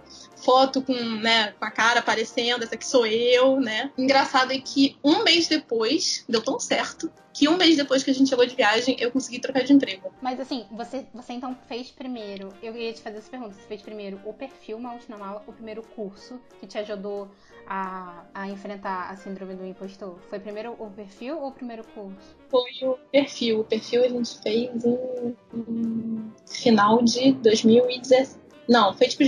foto 0.46 0.82
com, 0.82 0.94
né, 0.94 1.54
com 1.54 1.66
a 1.66 1.72
cara 1.72 2.00
aparecendo, 2.00 2.64
essa 2.64 2.76
aqui 2.76 2.86
sou 2.86 3.06
eu, 3.06 3.60
né? 3.60 3.92
Engraçado 3.98 4.54
é 4.54 4.60
que 4.60 4.96
um 5.04 5.24
mês 5.24 5.48
depois, 5.48 6.24
deu 6.30 6.42
tão 6.42 6.60
certo, 6.60 7.12
que 7.34 7.50
um 7.50 7.58
mês 7.58 7.76
depois 7.76 8.04
que 8.04 8.12
a 8.12 8.14
gente 8.14 8.30
chegou 8.30 8.46
de 8.46 8.56
viagem, 8.56 8.96
eu 9.00 9.12
consegui 9.12 9.40
trocar 9.40 9.64
de 9.64 9.74
emprego. 9.74 10.14
Mas 10.22 10.40
assim, 10.40 10.66
você, 10.72 11.06
você 11.14 11.34
então 11.34 11.58
fez 11.68 11.92
primeiro, 11.92 12.54
eu 12.64 12.78
ia 12.78 12.94
te 12.94 13.02
fazer 13.02 13.18
essa 13.18 13.30
pergunta, 13.30 13.56
você 13.56 13.68
fez 13.68 13.82
primeiro 13.82 14.22
o 14.24 14.34
perfil 14.34 14.80
Malte 14.80 15.10
na 15.10 15.18
Mala, 15.18 15.44
o 15.48 15.52
primeiro 15.52 15.82
curso 15.82 16.40
que 16.60 16.68
te 16.68 16.78
ajudou 16.78 17.30
a, 17.68 18.24
a 18.34 18.48
enfrentar 18.48 19.10
a 19.10 19.18
síndrome 19.18 19.56
do 19.56 19.66
impostor? 19.66 20.18
Foi 20.30 20.40
primeiro 20.40 20.76
o 20.80 20.90
perfil 20.92 21.40
ou 21.40 21.50
o 21.50 21.52
primeiro 21.52 21.84
curso? 21.84 22.38
Foi 22.50 22.72
o 22.84 22.98
perfil. 23.12 23.62
O 23.62 23.64
perfil 23.64 24.04
a 24.04 24.08
gente 24.08 24.40
fez 24.42 24.86
em, 24.86 25.36
em 25.58 26.32
final 26.48 27.02
de 27.02 27.34
2017. 27.34 28.46
Não, 28.70 28.94
foi 28.94 29.08
tipo 29.08 29.24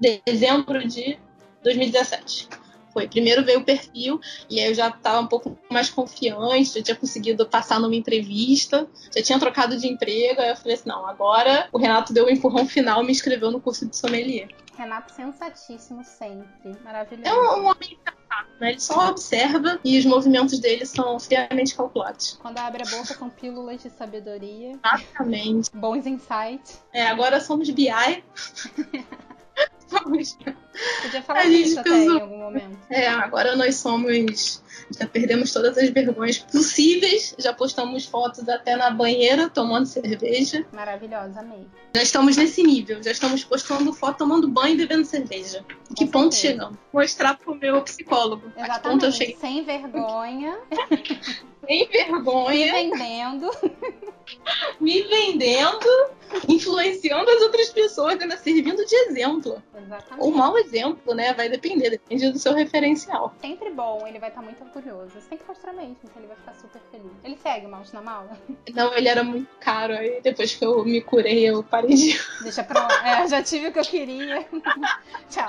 dezembro 0.00 0.86
de 0.86 1.18
2017. 1.62 2.48
Foi. 2.92 3.06
Primeiro 3.06 3.44
veio 3.44 3.60
o 3.60 3.64
perfil, 3.64 4.20
e 4.48 4.58
aí 4.58 4.70
eu 4.70 4.74
já 4.74 4.88
estava 4.88 5.20
um 5.20 5.26
pouco 5.26 5.56
mais 5.70 5.90
confiante, 5.90 6.74
já 6.74 6.82
tinha 6.82 6.96
conseguido 6.96 7.46
passar 7.46 7.78
numa 7.78 7.94
entrevista, 7.94 8.88
já 9.14 9.22
tinha 9.22 9.38
trocado 9.38 9.76
de 9.76 9.86
emprego, 9.86 10.40
aí 10.40 10.48
eu 10.48 10.56
falei 10.56 10.74
assim, 10.74 10.88
não, 10.88 11.06
agora 11.06 11.68
o 11.70 11.78
Renato 11.78 12.12
deu 12.12 12.24
o 12.24 12.26
um 12.26 12.30
empurrão 12.30 12.66
final 12.66 13.02
e 13.02 13.06
me 13.06 13.12
inscreveu 13.12 13.50
no 13.50 13.60
curso 13.60 13.86
de 13.86 13.96
sommelier. 13.96 14.48
Renato 14.76 15.12
sensatíssimo 15.12 16.04
sempre, 16.04 16.76
maravilhoso. 16.84 17.28
É 17.28 17.34
um, 17.34 17.62
um 17.62 17.66
homem 17.66 17.98
sensato, 17.98 18.50
né? 18.60 18.70
Ele 18.70 18.80
só 18.80 19.08
observa 19.10 19.80
e 19.84 19.98
os 19.98 20.04
movimentos 20.04 20.58
dele 20.60 20.86
são 20.86 21.18
friamente 21.18 21.74
calculados. 21.74 22.38
Quando 22.40 22.58
abre 22.58 22.82
a 22.86 22.90
boca 22.90 23.12
são 23.12 23.28
pílulas 23.28 23.82
de 23.82 23.90
sabedoria. 23.90 24.78
Exatamente. 24.84 25.70
Bons 25.74 26.06
insights. 26.06 26.80
É, 26.92 27.06
agora 27.06 27.40
somos 27.40 27.68
BI. 27.70 27.88
Podia 30.08 31.22
falar 31.22 31.44
isso 31.46 31.80
até 31.80 31.90
em 31.90 32.20
algum 32.20 32.38
momento. 32.38 32.78
É, 32.90 33.08
agora 33.08 33.56
nós 33.56 33.76
somos. 33.76 34.62
Já 34.98 35.06
perdemos 35.06 35.52
todas 35.52 35.76
as 35.76 35.90
vergonhas 35.90 36.38
possíveis. 36.38 37.34
Já 37.38 37.52
postamos 37.52 38.06
fotos 38.06 38.48
até 38.48 38.74
na 38.76 38.90
banheira 38.90 39.50
tomando 39.50 39.86
cerveja. 39.86 40.64
Maravilhosa, 40.72 41.40
amei. 41.40 41.66
Já 41.94 42.02
estamos 42.02 42.36
nesse 42.36 42.62
nível. 42.62 43.02
Já 43.02 43.10
estamos 43.10 43.44
postando 43.44 43.92
foto 43.92 44.18
tomando 44.18 44.48
banho 44.48 44.74
e 44.74 44.78
bebendo 44.78 45.04
cerveja. 45.04 45.64
Com 45.88 45.94
que 45.94 46.06
ponto 46.06 46.34
chegamos? 46.34 46.78
Mostrar 46.92 47.36
pro 47.36 47.54
meu 47.54 47.82
psicólogo. 47.82 48.46
Exatamente. 48.56 48.70
A 48.70 48.74
que 48.74 48.88
ponto 48.88 49.04
eu 49.04 49.12
cheguei. 49.12 49.36
Sem 49.36 49.64
vergonha. 49.64 50.58
Sem 51.68 51.86
vergonha. 51.88 52.72
Me 52.72 52.90
vendendo. 52.90 53.50
Me 54.80 55.02
vendendo 55.02 55.86
influenciando 56.48 57.30
as 57.30 57.42
outras 57.42 57.70
pessoas, 57.70 58.20
ainda 58.20 58.36
servindo 58.36 58.84
de 58.84 58.94
exemplo. 58.94 59.62
Exatamente. 59.74 60.24
Ou 60.24 60.30
mau 60.30 60.58
exemplo, 60.58 61.14
né? 61.14 61.32
Vai 61.32 61.48
depender, 61.48 61.90
depende 61.90 62.30
do 62.30 62.38
seu 62.38 62.52
referencial. 62.52 63.34
Sempre 63.40 63.70
bom, 63.70 64.06
ele 64.06 64.18
vai 64.18 64.28
estar 64.28 64.42
muito 64.42 64.62
orgulhoso. 64.62 65.12
Você 65.14 65.28
tem 65.28 65.38
que 65.38 65.44
mostrar 65.46 65.72
mesmo, 65.72 65.96
que 65.96 66.18
ele 66.18 66.26
vai 66.26 66.36
ficar 66.36 66.54
super 66.54 66.80
feliz. 66.90 67.12
Ele 67.24 67.38
segue 67.42 67.66
o 67.66 67.70
mouse 67.70 67.94
na 67.94 68.02
mala? 68.02 68.36
Não, 68.74 68.94
ele 68.94 69.08
era 69.08 69.24
muito 69.24 69.48
caro. 69.60 69.94
Aí 69.94 70.20
depois 70.22 70.54
que 70.54 70.64
eu 70.64 70.84
me 70.84 71.00
curei, 71.00 71.48
eu 71.48 71.62
parei 71.62 71.94
de. 71.94 72.20
Deixa 72.42 72.62
pra 72.62 72.86
lá. 72.86 73.22
É, 73.22 73.28
já 73.28 73.42
tive 73.42 73.68
o 73.68 73.72
que 73.72 73.78
eu 73.78 73.84
queria. 73.84 74.46
Tchau. 75.30 75.48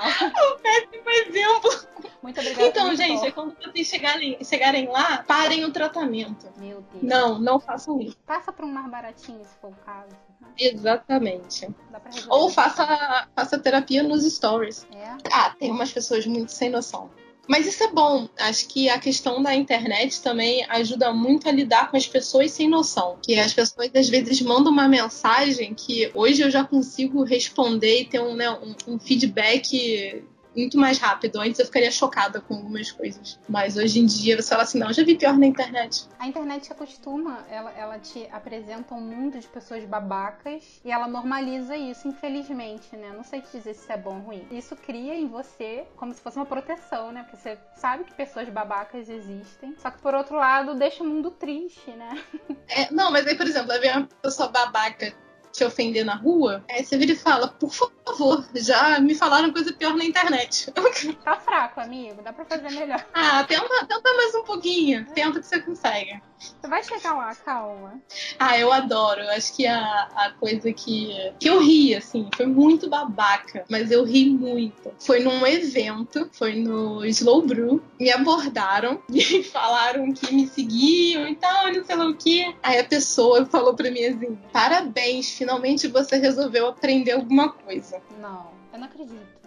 Péssimo 0.62 1.10
exemplo. 1.10 1.90
Muito 2.22 2.40
obrigada. 2.40 2.66
Então, 2.66 2.86
muito 2.86 2.98
gente, 2.98 3.20
bom. 3.20 3.26
é 3.26 3.30
quando 3.30 3.56
vocês 3.56 3.86
chegarem, 3.86 4.38
chegarem 4.44 4.88
lá, 4.88 5.24
parem 5.26 5.64
o 5.64 5.72
tratamento. 5.72 6.09
Meu 6.10 6.82
Deus. 6.92 7.02
Não, 7.02 7.38
não 7.38 7.60
façam 7.60 8.00
isso. 8.00 8.16
Passa 8.26 8.52
pra 8.52 8.66
um 8.66 8.72
mais 8.72 8.90
baratinho, 8.90 9.44
se 9.44 9.54
for 9.60 9.70
o 9.70 9.76
caso. 9.84 10.14
Exatamente. 10.58 11.68
Pra 11.90 12.00
resolver. 12.04 12.34
Ou 12.34 12.50
faça, 12.50 13.28
faça 13.34 13.58
terapia 13.58 14.02
nos 14.02 14.24
stories. 14.24 14.86
É. 14.92 15.16
Ah, 15.32 15.54
tem 15.58 15.70
umas 15.70 15.92
pessoas 15.92 16.26
muito 16.26 16.52
sem 16.52 16.70
noção. 16.70 17.10
Mas 17.50 17.66
isso 17.66 17.82
é 17.82 17.88
bom. 17.88 18.28
Acho 18.38 18.68
que 18.68 18.88
a 18.88 18.96
questão 18.96 19.42
da 19.42 19.52
internet 19.52 20.22
também 20.22 20.64
ajuda 20.68 21.12
muito 21.12 21.48
a 21.48 21.52
lidar 21.52 21.90
com 21.90 21.96
as 21.96 22.06
pessoas 22.06 22.52
sem 22.52 22.68
noção. 22.68 23.18
Que 23.20 23.40
as 23.40 23.52
pessoas 23.52 23.90
às 23.92 24.08
vezes 24.08 24.40
mandam 24.40 24.70
uma 24.70 24.86
mensagem 24.86 25.74
que 25.74 26.10
hoje 26.14 26.42
eu 26.42 26.50
já 26.50 26.62
consigo 26.62 27.24
responder 27.24 28.02
e 28.02 28.04
ter 28.04 28.20
um, 28.20 28.36
né, 28.36 28.48
um, 28.50 28.94
um 28.94 28.98
feedback 29.00 30.22
muito 30.54 30.78
mais 30.78 30.98
rápido. 30.98 31.40
Antes 31.40 31.58
eu 31.58 31.66
ficaria 31.66 31.90
chocada 31.90 32.40
com 32.40 32.54
algumas 32.54 32.90
coisas. 32.90 33.38
Mas 33.48 33.76
hoje 33.76 34.00
em 34.00 34.06
dia 34.06 34.40
você 34.40 34.48
fala 34.48 34.62
assim, 34.62 34.78
não, 34.78 34.92
já 34.92 35.02
vi 35.04 35.16
pior 35.16 35.36
na 35.38 35.46
internet. 35.46 36.06
A 36.18 36.26
internet 36.26 36.70
acostuma, 36.72 37.44
ela, 37.50 37.70
ela 37.72 37.98
te 37.98 38.26
apresenta 38.30 38.94
um 38.94 39.00
mundo 39.00 39.38
de 39.38 39.48
pessoas 39.48 39.84
babacas 39.84 40.80
e 40.84 40.90
ela 40.90 41.06
normaliza 41.06 41.76
isso, 41.76 42.08
infelizmente, 42.08 42.96
né? 42.96 43.12
Não 43.14 43.24
sei 43.24 43.40
te 43.40 43.50
dizer 43.52 43.74
se 43.74 43.82
isso 43.82 43.92
é 43.92 43.96
bom 43.96 44.10
ou 44.16 44.20
ruim. 44.20 44.46
Isso 44.50 44.76
cria 44.76 45.14
em 45.14 45.26
você 45.26 45.86
como 45.96 46.12
se 46.12 46.20
fosse 46.20 46.36
uma 46.36 46.46
proteção, 46.46 47.12
né? 47.12 47.22
Porque 47.22 47.36
você 47.36 47.58
sabe 47.76 48.04
que 48.04 48.14
pessoas 48.14 48.48
babacas 48.48 49.08
existem. 49.08 49.74
Só 49.78 49.90
que 49.90 50.00
por 50.00 50.14
outro 50.14 50.36
lado, 50.36 50.74
deixa 50.74 51.02
o 51.02 51.06
mundo 51.06 51.30
triste, 51.30 51.90
né? 51.92 52.22
É, 52.68 52.92
não, 52.92 53.10
mas 53.10 53.26
aí, 53.26 53.36
por 53.36 53.46
exemplo, 53.46 53.68
vai 53.68 53.80
ver 53.80 53.96
uma 53.96 54.08
pessoa 54.22 54.48
babaca 54.48 55.12
te 55.52 55.64
ofender 55.64 56.04
na 56.04 56.14
rua, 56.14 56.64
aí 56.70 56.84
você 56.84 56.96
vira 56.96 57.12
e 57.12 57.16
fala, 57.16 57.48
por 57.48 57.70
favor, 57.72 58.48
já 58.54 59.00
me 59.00 59.14
falaram 59.14 59.52
coisa 59.52 59.72
pior 59.72 59.94
na 59.96 60.04
internet. 60.04 60.72
Tá 61.24 61.36
fraco, 61.36 61.80
amigo. 61.80 62.22
Dá 62.22 62.32
pra 62.32 62.44
fazer 62.44 62.70
melhor. 62.70 63.04
ah, 63.12 63.44
tenta, 63.44 63.86
tenta 63.86 64.14
mais 64.14 64.34
um 64.34 64.44
pouquinho. 64.44 65.06
Tenta 65.12 65.40
que 65.40 65.46
você 65.46 65.60
consegue. 65.60 66.20
Você 66.40 66.68
vai 66.68 66.82
chegar 66.82 67.14
lá, 67.14 67.34
calma. 67.34 68.00
Ah, 68.38 68.58
eu 68.58 68.72
adoro. 68.72 69.20
Eu 69.20 69.30
acho 69.30 69.54
que 69.54 69.66
a, 69.66 70.08
a 70.14 70.32
coisa 70.38 70.72
que, 70.72 71.12
que 71.38 71.48
eu 71.48 71.60
ri, 71.60 71.94
assim, 71.94 72.28
foi 72.34 72.46
muito 72.46 72.88
babaca, 72.88 73.64
mas 73.68 73.90
eu 73.90 74.04
ri 74.04 74.30
muito. 74.30 74.92
Foi 74.98 75.20
num 75.20 75.46
evento, 75.46 76.28
foi 76.32 76.54
no 76.54 77.04
Slow 77.04 77.42
Brew, 77.42 77.82
me 77.98 78.10
abordaram 78.10 79.02
e 79.12 79.42
falaram 79.42 80.12
que 80.12 80.34
me 80.34 80.46
seguiam 80.46 81.28
e 81.28 81.36
tal, 81.36 81.72
não 81.72 81.84
sei 81.84 81.96
lá 81.96 82.06
o 82.06 82.16
que. 82.16 82.54
Aí 82.62 82.78
a 82.78 82.84
pessoa 82.84 83.44
falou 83.44 83.74
pra 83.74 83.90
mim 83.90 84.04
assim: 84.04 84.38
parabéns, 84.52 85.30
finalmente 85.30 85.88
você 85.88 86.16
resolveu 86.16 86.68
aprender 86.68 87.12
alguma 87.12 87.52
coisa. 87.52 88.00
Não, 88.18 88.50
eu 88.72 88.78
não 88.78 88.86
acredito. 88.86 89.39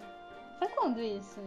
Foi 0.58 0.68
quando 0.68 1.00
isso? 1.00 1.40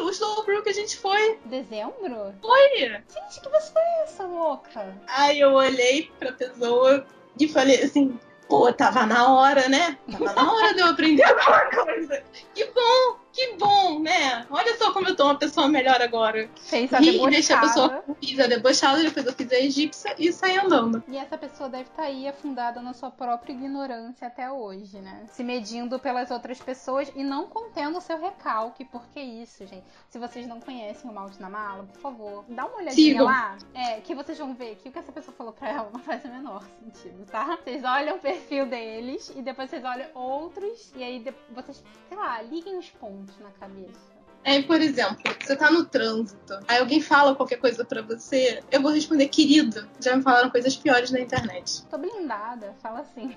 No 0.00 0.10
Slow 0.10 0.44
Brew 0.44 0.62
que 0.62 0.70
a 0.70 0.74
gente 0.74 0.96
foi. 0.96 1.38
Dezembro? 1.44 2.34
Foi. 2.40 2.78
Gente, 2.78 3.40
que 3.40 3.48
você 3.48 3.72
foi 3.72 3.82
essa, 4.02 4.24
louca? 4.24 4.96
Aí 5.06 5.40
eu 5.40 5.52
olhei 5.52 6.10
pra 6.18 6.32
pessoa 6.32 7.06
e 7.38 7.48
falei 7.48 7.82
assim: 7.82 8.18
pô, 8.48 8.72
tava 8.72 9.06
na 9.06 9.32
hora, 9.32 9.68
né? 9.68 9.98
Tava 10.10 10.32
na 10.32 10.52
hora 10.52 10.74
de 10.74 10.80
eu 10.80 10.86
aprender 10.86 11.24
alguma 11.24 11.84
coisa. 11.84 12.22
Que 12.54 12.64
bom, 12.66 13.18
que 13.32 13.56
bom, 13.56 13.98
né? 13.98 14.46
Olha 14.50 14.76
só 14.76 14.92
como 14.92 15.08
eu 15.08 15.16
tô 15.16 15.24
uma 15.24 15.38
pessoa 15.38 15.66
melhor 15.66 16.00
agora. 16.02 16.48
Fez 16.56 16.92
a 16.92 16.98
Ri, 16.98 17.18
deixei 17.30 17.56
a 17.56 17.60
debochada. 17.60 17.90
pessoa 18.00 18.16
fiz 18.20 18.38
a 18.38 18.46
debochada, 18.46 19.02
depois 19.02 19.26
eu 19.26 19.32
fiz 19.32 19.52
a 19.52 19.58
egípcia 19.58 20.14
e 20.18 20.30
saí 20.32 20.58
andando. 20.58 21.02
E 21.08 21.16
essa 21.16 21.38
pessoa 21.38 21.68
deve 21.68 21.84
estar 21.84 22.02
aí 22.02 22.28
afundada 22.28 22.82
na 22.82 22.92
sua 22.92 23.10
própria 23.10 23.52
ignorância 23.54 24.26
até 24.26 24.50
hoje, 24.50 24.98
né? 24.98 25.24
Se 25.30 25.42
medindo 25.42 25.98
pelas 25.98 26.30
outras 26.30 26.60
pessoas 26.60 27.10
e 27.16 27.24
não 27.24 27.46
contendo 27.46 27.96
o 27.96 28.00
seu 28.02 28.20
recalque. 28.20 28.84
Por 28.84 29.06
que 29.08 29.20
isso, 29.20 29.66
gente? 29.66 29.84
Se 30.10 30.18
vocês 30.18 30.46
não 30.46 30.60
conhecem 30.60 31.10
o 31.10 31.14
Malte 31.14 31.40
na 31.40 31.48
Mala, 31.48 31.84
por 31.84 32.00
favor, 32.00 32.44
dá 32.48 32.66
uma 32.66 32.76
olhadinha 32.76 33.12
Sigam. 33.12 33.24
lá. 33.24 33.56
É, 33.72 34.00
que 34.00 34.14
vocês 34.14 34.36
vão 34.36 34.54
ver 34.54 34.76
que 34.76 34.90
o 34.90 34.92
que 34.92 34.98
essa 34.98 35.10
pessoa 35.12 35.34
falou 35.36 35.54
pra 35.54 35.70
ela 35.70 35.88
não 35.92 36.00
faz 36.00 36.22
o 36.24 36.28
menor 36.28 36.62
sentido, 36.82 37.24
tá? 37.30 37.58
Vocês 37.62 37.82
olham 37.82 38.16
o 38.16 38.20
perfil 38.20 38.66
deles 38.66 39.32
e 39.34 39.40
depois 39.40 39.70
vocês 39.70 39.82
olham 39.82 40.08
outros 40.14 40.92
e 40.94 41.02
aí 41.02 41.24
vocês, 41.54 41.82
sei 42.08 42.18
lá, 42.18 42.42
liguem 42.42 42.76
os 42.76 42.90
pontos 42.90 43.21
na 43.40 43.50
cabeça. 43.50 44.12
Aí, 44.44 44.62
por 44.64 44.80
exemplo, 44.80 45.18
você 45.40 45.54
tá 45.54 45.70
no 45.70 45.84
trânsito, 45.84 46.58
aí 46.66 46.78
alguém 46.78 47.00
fala 47.00 47.34
qualquer 47.34 47.58
coisa 47.58 47.84
pra 47.84 48.02
você, 48.02 48.60
eu 48.72 48.82
vou 48.82 48.90
responder, 48.90 49.28
querido, 49.28 49.88
já 50.00 50.16
me 50.16 50.22
falaram 50.22 50.50
coisas 50.50 50.76
piores 50.76 51.12
na 51.12 51.20
internet. 51.20 51.84
Tô 51.86 51.96
blindada, 51.96 52.74
fala 52.82 53.00
assim. 53.00 53.36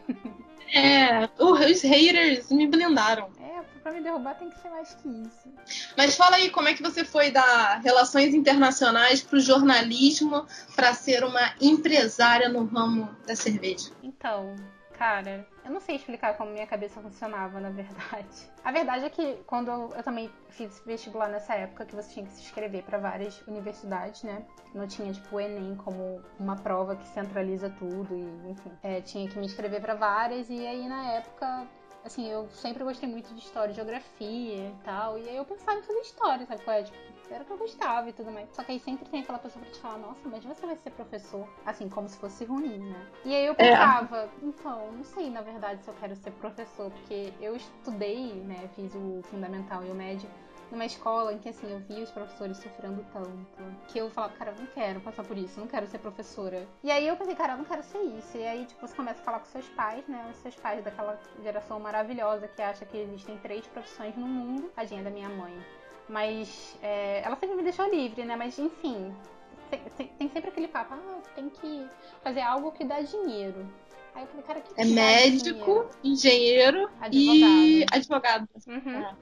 É, 0.74 1.30
os 1.40 1.84
haters 1.84 2.50
me 2.50 2.68
blindaram. 2.68 3.30
É, 3.40 3.62
pra 3.84 3.92
me 3.92 4.02
derrubar 4.02 4.34
tem 4.34 4.50
que 4.50 4.60
ser 4.60 4.70
mais 4.70 4.96
que 4.96 5.08
isso. 5.08 5.48
Mas 5.96 6.16
fala 6.16 6.38
aí, 6.38 6.50
como 6.50 6.68
é 6.68 6.74
que 6.74 6.82
você 6.82 7.06
foi 7.06 7.30
da 7.30 7.76
relações 7.76 8.34
internacionais 8.34 9.22
pro 9.22 9.40
jornalismo 9.40 10.48
pra 10.76 10.94
ser 10.96 11.24
uma 11.24 11.54
empresária 11.62 12.50
no 12.50 12.66
ramo 12.66 13.16
da 13.28 13.36
cerveja? 13.36 13.92
Então, 14.02 14.56
cara, 14.98 15.48
eu 15.66 15.72
não 15.72 15.80
sei 15.80 15.96
explicar 15.96 16.38
como 16.38 16.52
minha 16.52 16.68
cabeça 16.68 17.02
funcionava, 17.02 17.60
na 17.60 17.72
verdade. 17.72 18.50
A 18.64 18.72
verdade 18.72 19.06
é 19.06 19.10
que 19.10 19.44
quando 19.48 19.70
eu, 19.72 20.04
também 20.04 20.30
fiz 20.50 20.80
vestibular 20.86 21.28
nessa 21.28 21.56
época, 21.56 21.86
que 21.86 21.96
você 21.96 22.14
tinha 22.14 22.26
que 22.26 22.32
se 22.32 22.44
inscrever 22.44 22.84
para 22.84 23.00
várias 23.00 23.42
universidades, 23.48 24.22
né? 24.22 24.46
Não 24.76 24.88
tinha, 24.88 25.12
tipo, 25.12 25.36
o 25.36 25.40
Enem 25.40 25.76
como 25.76 26.22
uma 26.40 26.56
prova 26.56 26.96
que 26.96 27.08
centraliza 27.08 27.70
tudo 27.72 28.16
e, 28.16 28.52
enfim. 28.52 28.72
É, 28.84 29.02
tinha 29.02 29.28
que 29.28 29.40
me 29.40 29.46
inscrever 29.48 29.82
para 29.82 29.96
várias 29.96 30.50
e 30.52 30.68
aí, 30.68 30.88
na 30.88 31.14
época, 31.14 31.68
assim, 32.04 32.30
eu 32.30 32.48
sempre 32.50 32.84
gostei 32.84 33.10
muito 33.10 33.34
de 33.34 33.40
história 33.40 33.72
e 33.72 33.76
geografia 33.76 34.70
e 34.70 34.76
tal. 34.84 35.18
E 35.18 35.28
aí 35.28 35.36
eu 35.36 35.46
pensava 35.46 35.80
em 35.80 35.84
fazer 35.84 36.00
história, 36.02 36.46
sabe? 36.46 36.62
qual 36.64 36.78
é? 36.78 36.84
Tipo, 36.84 36.98
era 37.34 37.44
o 37.44 37.46
que 37.46 37.52
eu 37.52 37.58
gostava 37.58 38.10
e 38.10 38.14
tudo 38.14 38.32
mais. 38.32 38.50
Só 38.54 38.64
que 38.64 38.72
aí 38.72 38.80
sempre 38.80 39.08
tem 39.10 39.22
aquela 39.22 39.40
pessoa 39.40 39.64
pra 39.64 39.74
te 39.74 39.80
falar, 39.80 39.98
nossa, 39.98 40.28
mas 40.28 40.44
você 40.44 40.66
vai 40.66 40.76
ser 40.78 40.92
professor. 40.92 41.48
Assim, 41.66 41.90
como 41.90 42.08
se 42.08 42.18
fosse 42.18 42.46
ruim, 42.46 42.80
né? 42.80 43.08
E 43.24 43.34
aí 43.34 43.46
eu 43.46 43.56
pensava, 43.56 44.30
então, 44.42 44.92
não 44.92 45.04
sei 45.04 45.30
na 45.30 45.42
verdade 45.42 45.84
se 45.84 45.90
eu 45.90 45.94
quero 45.96 46.16
ser 46.16 46.32
professor, 46.32 46.92
porque 46.92 47.34
eu 47.42 47.56
estudei, 47.56 48.34
né? 48.34 48.70
Fiz 48.76 48.94
o 48.96 49.22
fundamental 49.24 49.84
e 49.84 49.92
o 49.92 49.96
médio 49.96 50.30
numa 50.72 50.86
escola 50.86 51.34
em 51.34 51.38
que 51.38 51.50
assim 51.50 51.72
eu 51.72 51.80
via 51.80 52.04
os 52.04 52.12
professores 52.12 52.58
sofrendo 52.58 53.06
tanto 53.14 53.32
que 53.88 54.00
eu 54.00 54.10
falava, 54.10 54.34
cara, 54.34 54.52
eu 54.52 54.60
não 54.60 54.66
quero 54.68 55.00
passar 55.00 55.24
por 55.24 55.38
isso, 55.38 55.60
não 55.60 55.68
quero 55.68 55.88
ser 55.88 56.00
professora. 56.00 56.68
E 56.84 56.92
aí 56.92 57.08
eu 57.08 57.16
pensei, 57.16 57.36
cara, 57.36 57.54
eu 57.54 57.58
não 57.58 57.66
quero 57.66 57.84
ser 57.84 58.00
isso. 58.00 58.38
E 58.38 58.46
aí, 58.46 58.66
tipo, 58.66 58.86
você 58.86 58.96
começa 58.96 59.22
a 59.22 59.24
falar 59.24 59.40
com 59.40 59.46
seus 59.46 59.68
pais, 59.70 60.06
né? 60.08 60.28
Os 60.32 60.38
seus 60.38 60.56
pais 60.56 60.84
daquela 60.84 61.20
geração 61.42 61.80
maravilhosa 61.80 62.48
que 62.48 62.62
acha 62.62 62.86
que 62.86 62.98
existem 62.98 63.38
três 63.38 63.66
profissões 63.68 64.16
no 64.16 64.28
mundo. 64.28 64.70
Tadinha 64.76 65.04
da 65.04 65.10
minha 65.10 65.30
mãe. 65.30 65.56
Mas 66.08 66.78
é, 66.82 67.22
ela 67.24 67.36
sempre 67.36 67.56
me 67.56 67.64
deixou 67.64 67.90
livre, 67.90 68.24
né? 68.26 68.36
Mas 68.36 68.58
enfim, 68.60 69.14
tem, 70.18 70.30
sempre 70.30 70.50
aquele 70.50 70.68
papo, 70.68 70.94
ah, 70.94 71.18
tem 71.36 71.50
que 71.50 71.88
fazer 72.24 72.42
algo 72.42 72.72
que 72.72 72.84
dá 72.86 73.02
dinheiro. 73.02 73.66
Aí 74.14 74.24
eu 74.24 74.28
falei, 74.28 74.44
cara, 74.44 74.62
que, 74.62 74.72
É 74.80 74.86
dá 74.86 74.92
médico, 74.94 75.90
engenheiro 76.04 76.90
dinheiro? 77.10 77.80
e 77.82 77.84
Advogado. 77.92 78.48
advogado. 78.48 78.50
Uhum. 78.68 79.00
É. 79.04 79.16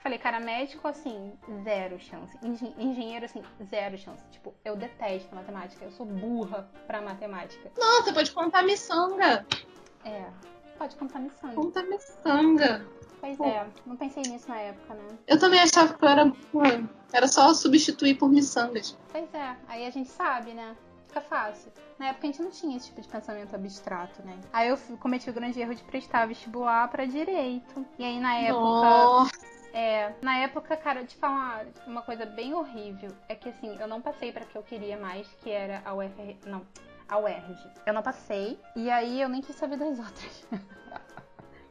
Falei, 0.00 0.18
cara, 0.18 0.38
médico, 0.40 0.86
assim, 0.88 1.32
zero 1.64 1.98
chance. 1.98 2.38
Engen- 2.42 2.72
Engenheiro, 2.78 3.24
assim, 3.24 3.42
zero 3.64 3.98
chance. 3.98 4.24
Tipo, 4.30 4.54
eu 4.64 4.76
detesto 4.76 5.34
matemática. 5.34 5.84
Eu 5.84 5.90
sou 5.90 6.06
burra 6.06 6.70
pra 6.86 7.02
matemática. 7.02 7.68
Você 7.74 8.12
pode 8.12 8.30
contar 8.30 8.62
miçanga. 8.62 9.44
É, 10.04 10.24
pode 10.78 10.94
contar 10.96 11.18
me 11.18 11.28
sangue. 11.30 11.56
Conta 11.56 11.82
miçanga. 11.82 12.86
Pois 13.20 13.36
Pô. 13.36 13.44
é, 13.44 13.66
não 13.86 13.96
pensei 13.96 14.22
nisso 14.22 14.48
na 14.48 14.58
época, 14.58 14.94
né? 14.94 15.18
Eu 15.26 15.38
também 15.38 15.60
achava 15.60 15.94
que 15.94 16.04
eu 16.04 16.08
era. 16.08 16.32
Era 17.12 17.26
só 17.26 17.52
substituir 17.54 18.14
por 18.14 18.28
miçangas. 18.28 18.96
Pois 19.10 19.32
é, 19.34 19.56
aí 19.66 19.86
a 19.86 19.90
gente 19.90 20.10
sabe, 20.10 20.52
né? 20.52 20.76
Fica 21.06 21.20
fácil. 21.22 21.72
Na 21.98 22.08
época 22.08 22.26
a 22.26 22.30
gente 22.30 22.42
não 22.42 22.50
tinha 22.50 22.76
esse 22.76 22.86
tipo 22.86 23.00
de 23.00 23.08
pensamento 23.08 23.54
abstrato, 23.54 24.22
né? 24.22 24.38
Aí 24.52 24.68
eu 24.68 24.78
cometi 25.00 25.28
o 25.30 25.32
grande 25.32 25.58
erro 25.58 25.74
de 25.74 25.82
prestar 25.84 26.26
vestibular 26.26 26.86
pra 26.88 27.06
direito. 27.06 27.84
E 27.98 28.04
aí 28.04 28.20
na 28.20 28.34
época. 28.36 28.60
Nossa. 28.60 29.58
É, 29.72 30.14
na 30.22 30.38
época, 30.38 30.76
cara, 30.76 31.04
te 31.04 31.16
falar 31.16 31.66
uma 31.86 32.02
coisa 32.02 32.24
bem 32.26 32.54
horrível. 32.54 33.10
É 33.28 33.34
que 33.34 33.48
assim, 33.48 33.76
eu 33.78 33.88
não 33.88 34.00
passei 34.00 34.32
pra 34.32 34.44
que 34.44 34.56
eu 34.56 34.62
queria 34.62 34.98
mais, 34.98 35.26
que 35.42 35.50
era 35.50 35.82
a 35.84 35.94
UFR. 35.94 36.36
Não, 36.46 36.66
a 37.08 37.18
UERJ. 37.18 37.58
Eu 37.86 37.94
não 37.94 38.02
passei. 38.02 38.60
E 38.76 38.90
aí 38.90 39.20
eu 39.20 39.28
nem 39.28 39.40
quis 39.40 39.56
saber 39.56 39.78
das 39.78 39.96
outras. 39.98 40.46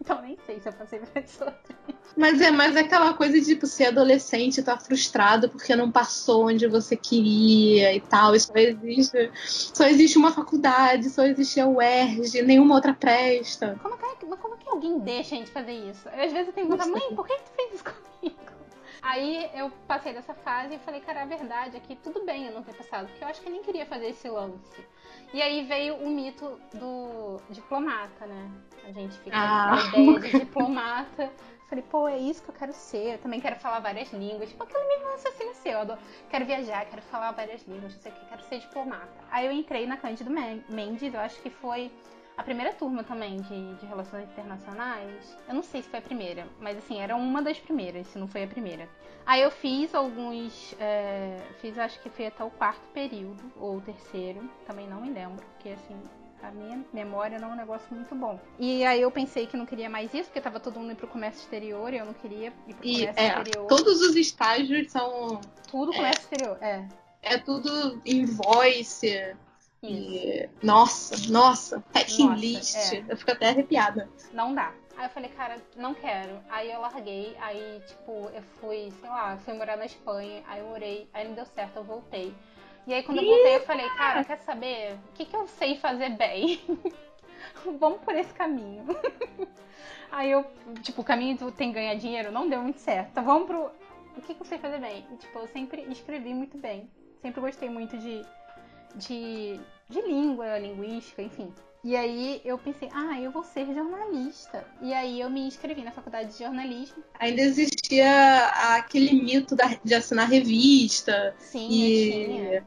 Então 0.07 0.21
nem 0.21 0.37
sei 0.45 0.57
se 0.61 0.69
eu 0.69 0.73
passei 0.73 0.99
pra 0.99 1.21
as 1.21 1.41
outras. 1.41 1.77
Mas 2.15 2.39
é 2.39 2.49
mais 2.49 2.77
aquela 2.77 3.13
coisa 3.13 3.33
de 3.33 3.45
tipo, 3.45 3.67
ser 3.67 3.87
adolescente, 3.87 4.63
tá 4.63 4.77
frustrado 4.77 5.49
porque 5.49 5.75
não 5.75 5.91
passou 5.91 6.47
onde 6.47 6.65
você 6.65 6.95
queria 6.95 7.93
e 7.93 7.99
tal. 7.99 8.33
E 8.33 8.39
só 8.39 8.53
existe, 8.55 9.31
só 9.35 9.85
existe 9.85 10.17
uma 10.17 10.31
faculdade, 10.31 11.09
só 11.09 11.23
existe 11.25 11.59
a 11.59 11.67
UERJ, 11.67 12.41
nenhuma 12.41 12.75
outra 12.75 12.93
presta. 12.93 13.77
Como 13.83 13.93
é 13.93 14.15
que, 14.15 14.25
mas 14.25 14.39
como 14.39 14.57
alguém 14.77 14.99
deixa 14.99 15.35
a 15.35 15.37
gente 15.39 15.51
fazer 15.51 15.73
isso? 15.73 16.07
Eu, 16.09 16.23
às 16.23 16.31
vezes 16.31 16.47
eu 16.47 16.53
tenho 16.53 16.69
que 16.69 16.89
mãe, 16.89 17.15
por 17.15 17.27
que 17.27 17.35
tu 17.35 17.51
fez 17.55 17.73
isso 17.73 17.83
comigo? 17.83 18.37
Aí 19.01 19.49
eu 19.53 19.69
passei 19.87 20.13
dessa 20.13 20.33
fase 20.33 20.75
e 20.75 20.79
falei, 20.79 21.01
cara, 21.01 21.23
a 21.23 21.25
verdade 21.25 21.77
é 21.77 21.79
que 21.79 21.95
tudo 21.95 22.25
bem 22.25 22.47
eu 22.47 22.53
não 22.53 22.63
ter 22.63 22.73
passado, 22.73 23.07
porque 23.07 23.23
eu 23.23 23.27
acho 23.27 23.41
que 23.41 23.47
eu 23.47 23.51
nem 23.51 23.61
queria 23.61 23.85
fazer 23.85 24.07
esse 24.07 24.27
lance. 24.29 24.85
E 25.33 25.41
aí 25.41 25.65
veio 25.65 25.95
o 25.95 26.09
mito 26.09 26.59
do 26.73 27.37
diplomata, 27.49 28.25
né? 28.25 28.51
A 28.85 28.91
gente 28.91 29.17
fica 29.19 29.35
ah. 29.35 29.91
com 29.91 29.97
a 29.97 30.01
ideia 30.01 30.19
de 30.19 30.39
diplomata. 30.39 31.31
Falei, 31.67 31.83
pô, 31.89 32.07
é 32.07 32.17
isso 32.17 32.41
que 32.41 32.49
eu 32.49 32.55
quero 32.55 32.71
ser. 32.71 33.15
Eu 33.15 33.17
também 33.17 33.41
quero 33.41 33.57
falar 33.57 33.79
várias 33.79 34.11
línguas. 34.13 34.49
Tipo, 34.49 34.63
aquele 34.63 34.87
mesmo 34.87 35.07
raciocínio 35.07 35.53
seu. 35.55 35.79
Eu 35.79 35.97
quero 36.29 36.45
viajar, 36.45 36.85
quero 36.85 37.01
falar 37.03 37.31
várias 37.31 37.61
línguas, 37.67 37.93
não 37.93 38.01
sei 38.01 38.11
o 38.11 38.15
que, 38.15 38.25
quero 38.25 38.43
ser 38.43 38.59
diplomata. 38.59 39.09
Aí 39.29 39.45
eu 39.45 39.51
entrei 39.51 39.85
na 39.85 39.97
Cândido 39.97 40.31
Mendes, 40.69 41.13
eu 41.13 41.19
acho 41.19 41.41
que 41.41 41.49
foi 41.49 41.91
a 42.37 42.43
primeira 42.43 42.71
turma 42.71 43.03
também 43.03 43.41
de, 43.41 43.75
de 43.75 43.85
relações 43.85 44.29
internacionais. 44.29 45.37
Eu 45.47 45.55
não 45.55 45.63
sei 45.63 45.81
se 45.81 45.89
foi 45.89 45.99
a 45.99 46.01
primeira, 46.01 46.47
mas 46.61 46.77
assim, 46.77 47.01
era 47.01 47.15
uma 47.15 47.41
das 47.41 47.59
primeiras, 47.59 48.07
se 48.07 48.17
não 48.17 48.27
foi 48.27 48.43
a 48.43 48.47
primeira. 48.47 48.87
Aí 49.27 49.41
eu 49.41 49.51
fiz 49.51 49.93
alguns. 49.93 50.73
É, 50.79 51.37
fiz 51.59 51.77
acho 51.77 51.99
que 51.99 52.09
foi 52.09 52.27
até 52.27 52.45
o 52.45 52.49
quarto 52.49 52.87
período, 52.93 53.43
ou 53.57 53.75
o 53.75 53.81
terceiro, 53.81 54.49
também 54.65 54.87
não 54.87 55.01
me 55.01 55.11
lembro, 55.11 55.45
porque 55.45 55.69
assim, 55.69 55.95
a 56.41 56.49
minha 56.49 56.85
memória 56.93 57.37
não 57.37 57.49
é 57.49 57.53
um 57.53 57.57
negócio 57.57 57.93
muito 57.93 58.15
bom. 58.15 58.39
E 58.57 58.85
aí 58.85 59.01
eu 59.01 59.11
pensei 59.11 59.45
que 59.45 59.57
não 59.57 59.65
queria 59.65 59.89
mais 59.89 60.13
isso, 60.13 60.25
porque 60.29 60.39
tava 60.39 60.61
todo 60.61 60.79
mundo 60.79 60.91
indo 60.91 60.97
pro 60.97 61.09
comércio 61.09 61.41
exterior 61.41 61.93
e 61.93 61.97
eu 61.97 62.05
não 62.05 62.13
queria 62.13 62.53
ir 62.67 62.73
pro 62.73 62.87
e, 62.87 62.99
comércio 62.99 63.21
é, 63.21 63.27
exterior. 63.27 63.67
Todos 63.67 64.01
os 64.01 64.15
estágios 64.15 64.91
são. 64.91 65.41
Tudo 65.69 65.91
comércio 65.91 66.21
é, 66.21 66.23
exterior, 66.23 66.57
é. 66.61 66.87
É 67.21 67.37
tudo 67.37 68.01
invoice, 68.05 69.35
e, 69.87 70.49
nossa, 70.61 71.31
nossa, 71.31 71.83
packing 71.93 72.35
list. 72.35 72.93
É. 72.93 73.05
Eu 73.07 73.17
fico 73.17 73.31
até 73.31 73.49
arrepiada. 73.49 74.09
Não 74.33 74.53
dá. 74.53 74.73
Aí 74.97 75.05
eu 75.05 75.09
falei, 75.09 75.29
cara, 75.29 75.57
não 75.75 75.93
quero. 75.93 76.39
Aí 76.49 76.71
eu 76.71 76.81
larguei, 76.81 77.35
aí, 77.39 77.81
tipo, 77.85 78.29
eu 78.33 78.41
fui, 78.59 78.91
sei 78.99 79.09
lá, 79.09 79.37
fui 79.37 79.53
morar 79.53 79.77
na 79.77 79.85
Espanha, 79.85 80.43
aí 80.47 80.59
eu 80.59 80.67
morei, 80.67 81.07
aí 81.13 81.27
não 81.27 81.35
deu 81.35 81.45
certo, 81.45 81.77
eu 81.77 81.83
voltei. 81.83 82.33
E 82.87 82.93
aí 82.93 83.03
quando 83.03 83.19
eu 83.19 83.25
voltei, 83.25 83.55
eu 83.57 83.65
falei, 83.65 83.87
cara, 83.89 84.23
quer 84.23 84.39
saber? 84.39 84.93
O 84.93 85.13
que, 85.13 85.25
que 85.25 85.35
eu 85.35 85.47
sei 85.47 85.77
fazer 85.77 86.09
bem? 86.11 86.59
Vamos 87.79 88.01
por 88.01 88.15
esse 88.15 88.33
caminho. 88.33 88.85
aí 90.11 90.31
eu, 90.31 90.45
tipo, 90.81 91.01
o 91.01 91.05
caminho 91.05 91.37
do 91.37 91.51
tem 91.51 91.71
ganhar 91.71 91.95
dinheiro 91.95 92.31
não 92.31 92.49
deu 92.49 92.61
muito 92.61 92.79
certo. 92.79 93.21
Vamos 93.21 93.45
pro. 93.45 93.71
O 94.17 94.21
que, 94.21 94.33
que 94.33 94.41
eu 94.41 94.45
sei 94.45 94.57
fazer 94.57 94.79
bem? 94.79 95.05
E, 95.11 95.17
tipo, 95.17 95.37
eu 95.37 95.47
sempre 95.47 95.83
escrevi 95.91 96.33
muito 96.33 96.57
bem. 96.57 96.89
Sempre 97.21 97.41
gostei 97.41 97.69
muito 97.69 97.95
de 97.97 98.25
de, 98.97 99.59
de 99.89 100.01
língua, 100.01 100.57
linguística, 100.57 101.21
enfim. 101.21 101.53
E 101.83 101.95
aí 101.95 102.41
eu 102.43 102.57
pensei, 102.57 102.89
ah, 102.91 103.19
eu 103.21 103.31
vou 103.31 103.43
ser 103.43 103.65
jornalista. 103.73 104.65
E 104.81 104.93
aí 104.93 105.21
eu 105.21 105.29
me 105.29 105.41
inscrevi 105.41 105.83
na 105.83 105.91
faculdade 105.91 106.33
de 106.33 106.39
jornalismo. 106.39 107.03
Ainda 107.19 107.41
existia 107.41 108.47
aquele 108.75 109.13
mito 109.13 109.55
de 109.83 109.95
assinar 109.95 110.27
revista. 110.27 111.33
Sim, 111.39 111.67
e 111.69 112.63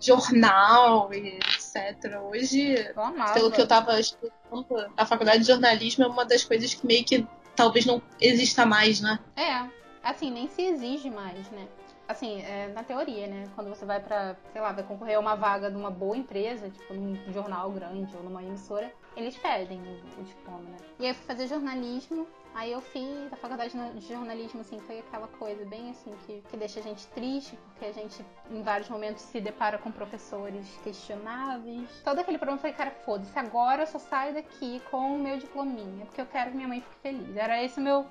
jornal 0.00 1.14
e 1.14 1.38
etc. 1.38 2.20
Hoje, 2.20 2.92
pelo 3.32 3.52
que 3.52 3.60
eu 3.60 3.68
tava 3.68 4.00
estudando, 4.00 4.90
a 4.96 5.06
faculdade 5.06 5.40
de 5.40 5.46
jornalismo 5.46 6.04
é 6.04 6.08
uma 6.08 6.24
das 6.24 6.44
coisas 6.44 6.74
que 6.74 6.84
meio 6.84 7.04
que 7.04 7.24
talvez 7.54 7.86
não 7.86 8.02
exista 8.20 8.66
mais, 8.66 9.00
né? 9.00 9.20
É, 9.36 9.64
assim, 10.02 10.30
nem 10.30 10.48
se 10.48 10.62
exige 10.62 11.08
mais, 11.08 11.48
né? 11.52 11.68
Assim, 12.12 12.42
é, 12.42 12.68
na 12.68 12.82
teoria, 12.82 13.26
né? 13.26 13.48
Quando 13.54 13.68
você 13.68 13.84
vai 13.84 14.00
pra, 14.00 14.36
sei 14.52 14.60
lá, 14.60 14.72
vai 14.72 14.84
concorrer 14.84 15.16
a 15.16 15.20
uma 15.20 15.34
vaga 15.34 15.70
de 15.70 15.76
uma 15.76 15.90
boa 15.90 16.16
empresa, 16.16 16.70
tipo 16.70 16.94
num 16.94 17.16
jornal 17.32 17.70
grande 17.70 18.16
ou 18.16 18.22
numa 18.22 18.42
emissora, 18.42 18.92
eles 19.16 19.36
pedem 19.36 19.80
o, 19.80 20.20
o 20.20 20.24
diploma, 20.24 20.70
né? 20.70 20.76
E 20.98 21.04
aí 21.04 21.10
eu 21.10 21.14
fui 21.14 21.26
fazer 21.26 21.46
jornalismo, 21.46 22.26
aí 22.54 22.72
eu 22.72 22.80
fiz 22.80 23.32
a 23.32 23.36
faculdade 23.36 23.76
de 23.94 24.06
jornalismo, 24.06 24.60
assim, 24.60 24.78
foi 24.80 25.00
aquela 25.00 25.28
coisa 25.28 25.64
bem 25.64 25.90
assim 25.90 26.12
que, 26.26 26.42
que 26.48 26.56
deixa 26.56 26.80
a 26.80 26.82
gente 26.82 27.06
triste, 27.08 27.58
porque 27.66 27.86
a 27.86 27.92
gente 27.92 28.24
em 28.50 28.62
vários 28.62 28.88
momentos 28.88 29.22
se 29.22 29.40
depara 29.40 29.78
com 29.78 29.90
professores 29.90 30.66
questionáveis. 30.82 31.88
Todo 32.04 32.18
aquele 32.18 32.38
problema 32.38 32.60
foi, 32.60 32.72
cara, 32.72 32.90
foda-se, 33.04 33.38
agora 33.38 33.82
eu 33.82 33.86
só 33.86 33.98
saio 33.98 34.34
daqui 34.34 34.80
com 34.90 35.16
o 35.16 35.18
meu 35.18 35.36
diplominha, 35.36 36.06
porque 36.06 36.20
eu 36.20 36.26
quero 36.26 36.50
que 36.50 36.56
minha 36.56 36.68
mãe 36.68 36.80
fique 36.80 36.96
feliz. 37.02 37.36
Era 37.36 37.62
esse 37.62 37.78
o 37.80 37.82
meu 37.82 38.06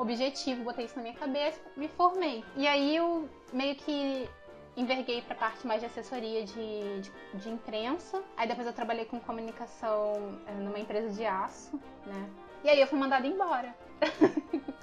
objetivo, 0.00 0.64
botei 0.64 0.84
isso 0.86 0.96
na 0.96 1.02
minha 1.02 1.14
cabeça, 1.14 1.60
me 1.76 1.88
formei. 1.88 2.44
E 2.56 2.66
aí 2.66 2.96
eu 2.96 3.28
meio 3.52 3.74
que 3.74 4.28
enverguei 4.76 5.22
para 5.22 5.34
a 5.34 5.38
parte 5.38 5.66
mais 5.66 5.80
de 5.80 5.86
assessoria 5.86 6.44
de, 6.44 7.00
de, 7.00 7.10
de, 7.34 7.50
imprensa. 7.50 8.22
Aí 8.36 8.46
depois 8.46 8.66
eu 8.66 8.72
trabalhei 8.72 9.04
com 9.04 9.18
comunicação 9.18 10.38
eh, 10.46 10.52
numa 10.52 10.78
empresa 10.78 11.10
de 11.10 11.26
aço, 11.26 11.80
né? 12.06 12.30
E 12.62 12.70
aí 12.70 12.80
eu 12.80 12.86
fui 12.86 12.98
mandada 12.98 13.26
embora. 13.26 13.74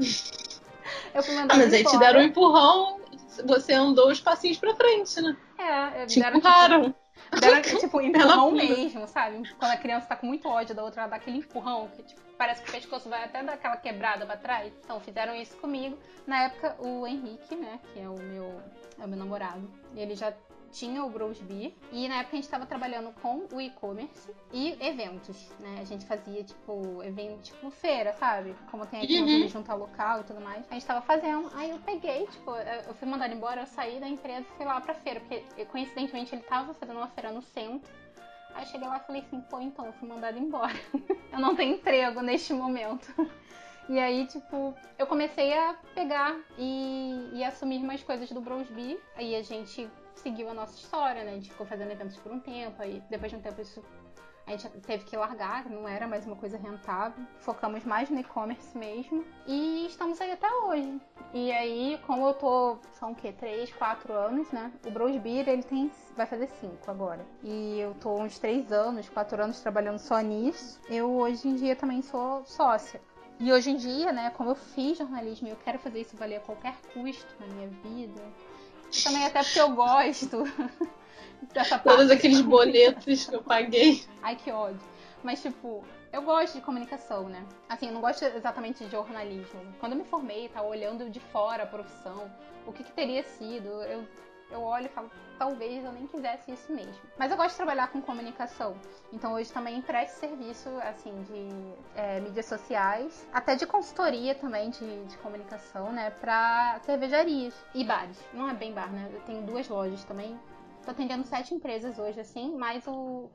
eu 1.14 1.24
fui 1.24 1.36
mandada 1.36 1.54
ah, 1.54 1.58
mas 1.58 1.74
embora. 1.74 1.78
aí 1.78 1.84
te 1.86 1.98
deram 1.98 2.20
um 2.20 2.24
empurrão, 2.24 3.00
você 3.46 3.74
andou 3.74 4.10
os 4.10 4.20
passinhos 4.20 4.58
pra 4.58 4.76
frente, 4.76 5.22
né? 5.22 5.38
É, 5.58 6.06
te 6.06 6.20
deram, 6.20 6.38
empurraram. 6.38 6.84
Tipo, 6.84 7.05
deram, 7.40 7.62
tipo, 7.80 8.02
empurrão 8.02 8.52
mesmo, 8.52 9.08
sabe? 9.08 9.48
Quando 9.58 9.72
a 9.72 9.78
criança 9.78 10.08
tá 10.08 10.16
com 10.16 10.26
muito 10.26 10.48
ódio 10.48 10.76
da 10.76 10.84
outra, 10.84 11.02
ela 11.02 11.10
dá 11.12 11.16
aquele 11.16 11.38
empurrão 11.38 11.88
que, 11.96 12.04
tipo, 12.04 12.22
parece 12.38 12.62
que 12.62 12.70
o 12.70 12.72
pescoço 12.72 13.10
vai 13.10 13.24
até 13.24 13.44
dar 13.44 13.54
aquela 13.54 13.78
quebrada 13.78 14.26
pra 14.26 14.38
trás. 14.38 14.74
Então, 14.84 15.00
fizeram 15.00 15.36
isso 15.36 15.56
comigo. 15.58 15.98
Na 16.28 16.44
época, 16.44 16.76
o 16.80 17.06
Henrique, 17.08 17.56
né, 17.56 17.80
que 17.94 18.00
é 18.00 18.10
o 18.10 18.18
meu, 18.18 18.62
é 19.00 19.06
o 19.06 19.08
meu 19.08 19.18
namorado, 19.18 19.70
ele 19.96 20.16
já 20.16 20.34
tinha 20.76 21.04
o 21.06 21.10
Brosby 21.10 21.74
e 21.92 22.08
na 22.10 22.18
época 22.18 22.34
a 22.34 22.36
gente 22.36 22.44
estava 22.44 22.66
trabalhando 22.66 23.14
com 23.22 23.48
o 23.52 23.62
e-commerce 23.62 24.30
e 24.52 24.78
eventos, 24.86 25.50
né? 25.60 25.78
A 25.80 25.86
gente 25.86 26.06
fazia 26.06 26.44
tipo 26.44 27.02
evento 27.02 27.44
tipo 27.44 27.72
feira, 27.72 28.14
sabe? 28.14 28.54
Como 28.70 28.86
tem 28.86 29.02
aqui 29.02 29.20
uhum. 29.20 29.40
no 29.40 29.48
junta 29.48 29.74
local 29.74 30.20
e 30.20 30.24
tudo 30.24 30.42
mais. 30.42 30.66
A 30.70 30.74
gente 30.74 30.82
estava 30.82 31.02
fazendo, 31.02 31.50
aí 31.56 31.70
eu 31.70 31.80
peguei, 31.80 32.28
tipo, 32.28 32.52
eu 32.52 32.94
fui 32.94 33.08
mandado 33.08 33.34
embora, 33.34 33.62
eu 33.62 33.66
saí 33.66 34.00
da 34.02 34.08
empresa 34.08 34.42
e 34.42 34.58
fui 34.58 34.66
lá 34.66 34.82
pra 34.82 34.94
feira, 34.94 35.22
porque 35.22 35.66
coincidentemente 35.66 36.36
ele 36.36 36.42
estava 36.42 36.74
fazendo 36.74 36.98
uma 36.98 37.08
feira 37.08 37.32
no 37.32 37.42
centro. 37.42 37.90
Aí 38.54 38.64
eu 38.64 38.68
cheguei 38.68 38.88
lá 38.88 38.98
e 38.98 39.08
falei 39.08 39.22
assim, 39.22 39.42
pô, 39.42 39.60
então 39.60 39.86
eu 39.86 39.94
fui 39.94 40.08
mandada 40.10 40.38
embora. 40.38 40.76
eu 41.32 41.40
não 41.40 41.56
tenho 41.56 41.76
emprego 41.76 42.22
neste 42.22 42.54
momento. 42.54 43.08
E 43.88 44.00
aí, 44.00 44.26
tipo, 44.26 44.74
eu 44.98 45.06
comecei 45.06 45.54
a 45.54 45.76
pegar 45.94 46.36
e, 46.58 47.30
e 47.34 47.44
assumir 47.44 47.78
mais 47.84 48.02
coisas 48.02 48.28
do 48.32 48.42
Brosby. 48.42 49.00
Aí 49.16 49.36
a 49.36 49.44
gente 49.44 49.88
seguiu 50.16 50.50
a 50.50 50.54
nossa 50.54 50.76
história, 50.76 51.24
né? 51.24 51.32
A 51.32 51.36
gente 51.36 51.52
ficou 51.52 51.66
fazendo 51.66 51.92
eventos 51.92 52.18
por 52.18 52.32
um 52.32 52.40
tempo, 52.40 52.82
aí 52.82 53.02
depois 53.10 53.32
de 53.32 53.38
um 53.38 53.42
tempo 53.42 53.62
isso 53.62 53.84
a 54.48 54.52
gente 54.52 54.70
teve 54.82 55.04
que 55.06 55.18
largar, 55.18 55.68
não 55.68 55.88
era 55.88 56.08
mais 56.08 56.26
uma 56.26 56.36
coisa 56.36 56.56
rentável. 56.56 57.26
Focamos 57.40 57.84
mais 57.84 58.12
no 58.12 58.20
e-commerce 58.20 58.78
mesmo. 58.78 59.26
E 59.48 59.88
estamos 59.88 60.22
aí 60.22 60.32
até 60.32 60.48
hoje. 60.48 61.02
E 61.34 61.52
aí, 61.52 62.00
como 62.06 62.28
eu 62.28 62.34
tô, 62.36 62.78
são 62.94 63.12
o 63.12 63.16
quê? 63.16 63.32
3, 63.32 63.74
4 63.74 64.14
anos, 64.14 64.52
né? 64.52 64.72
O 64.86 64.92
Bros 64.92 65.18
Beer, 65.18 65.50
ele 65.50 65.64
tem, 65.64 65.92
vai 66.16 66.28
fazer 66.28 66.48
5 66.48 66.92
agora. 66.92 67.26
E 67.44 67.80
eu 67.80 67.96
tô 67.96 68.22
uns 68.22 68.38
3 68.38 68.72
anos, 68.72 69.10
4 69.10 69.42
anos 69.42 69.60
trabalhando 69.62 69.98
só 69.98 70.20
nisso. 70.20 70.80
Eu 70.88 71.12
hoje 71.16 71.48
em 71.48 71.56
dia 71.56 71.76
também 71.76 72.04
sou 72.04 72.46
sócia. 72.46 73.02
E 73.40 73.52
hoje 73.52 73.72
em 73.72 73.76
dia, 73.76 74.14
né, 74.14 74.30
como 74.30 74.52
eu 74.52 74.56
fiz 74.56 74.98
jornalismo 74.98 75.48
e 75.48 75.52
eu 75.52 75.58
quero 75.58 75.78
fazer 75.80 76.02
isso 76.02 76.16
valer 76.16 76.38
a 76.38 76.40
qualquer 76.40 76.76
custo 76.94 77.36
na 77.40 77.48
minha 77.48 77.68
vida, 77.68 78.22
também 79.04 79.26
até 79.26 79.44
porque 79.44 79.60
eu 79.60 79.72
gosto 79.72 80.44
dessa 81.54 81.78
parte. 81.80 81.98
Todos 81.98 82.12
aqueles 82.12 82.42
boletos 82.42 83.26
que 83.26 83.36
eu 83.36 83.44
paguei. 83.44 84.04
Ai, 84.22 84.36
que 84.36 84.52
ódio. 84.52 84.80
Mas, 85.24 85.42
tipo, 85.42 85.84
eu 86.12 86.22
gosto 86.22 86.56
de 86.56 86.62
comunicação, 86.62 87.28
né? 87.28 87.44
Assim, 87.68 87.88
eu 87.88 87.94
não 87.94 88.02
gosto 88.02 88.24
exatamente 88.24 88.84
de 88.84 88.92
jornalismo. 88.92 89.62
Quando 89.80 89.94
eu 89.94 89.98
me 89.98 90.06
formei, 90.06 90.50
tava 90.50 90.68
olhando 90.68 91.10
de 91.10 91.20
fora 91.20 91.64
a 91.64 91.68
profissão, 91.68 92.32
o 92.66 92.72
que, 92.72 92.84
que 92.84 92.92
teria 92.92 93.24
sido, 93.24 93.68
eu 93.84 94.08
eu 94.52 94.62
olho 94.62 94.86
e 94.86 94.90
falo, 94.90 95.10
talvez 95.38 95.84
eu 95.84 95.92
nem 95.92 96.08
quisesse 96.08 96.52
isso 96.52 96.72
mesmo. 96.72 97.02
Mas 97.18 97.32
eu 97.32 97.38
gosto 97.38 97.52
de 97.52 97.58
trabalhar 97.58 97.88
com 97.88 98.02
comunicação. 98.02 98.76
Então 99.12 99.34
hoje 99.34 99.52
também 99.52 99.82
presto 99.82 100.20
serviço, 100.20 100.70
assim, 100.82 101.14
de 101.24 102.00
é, 102.00 102.20
mídias 102.20 102.46
sociais, 102.46 103.28
até 103.34 103.56
de 103.56 103.66
consultoria 103.66 104.36
também 104.36 104.70
de, 104.70 105.06
de 105.06 105.18
comunicação, 105.18 105.92
né, 105.92 106.10
pra 106.10 106.80
cervejarias 106.84 107.54
e 107.74 107.84
bares. 107.84 108.18
Não 108.34 108.50
é 108.50 108.54
bem 108.54 108.74
bar, 108.74 108.92
né? 108.92 109.10
Eu 109.14 109.22
tenho 109.22 109.42
duas 109.44 109.68
lojas 109.68 110.04
também. 110.04 110.40
Tô 110.84 110.92
atendendo 110.92 111.26
sete 111.26 111.54
empresas 111.54 111.98
hoje, 111.98 112.20
assim, 112.20 112.56
mais 112.56 112.86
o, 112.88 113.30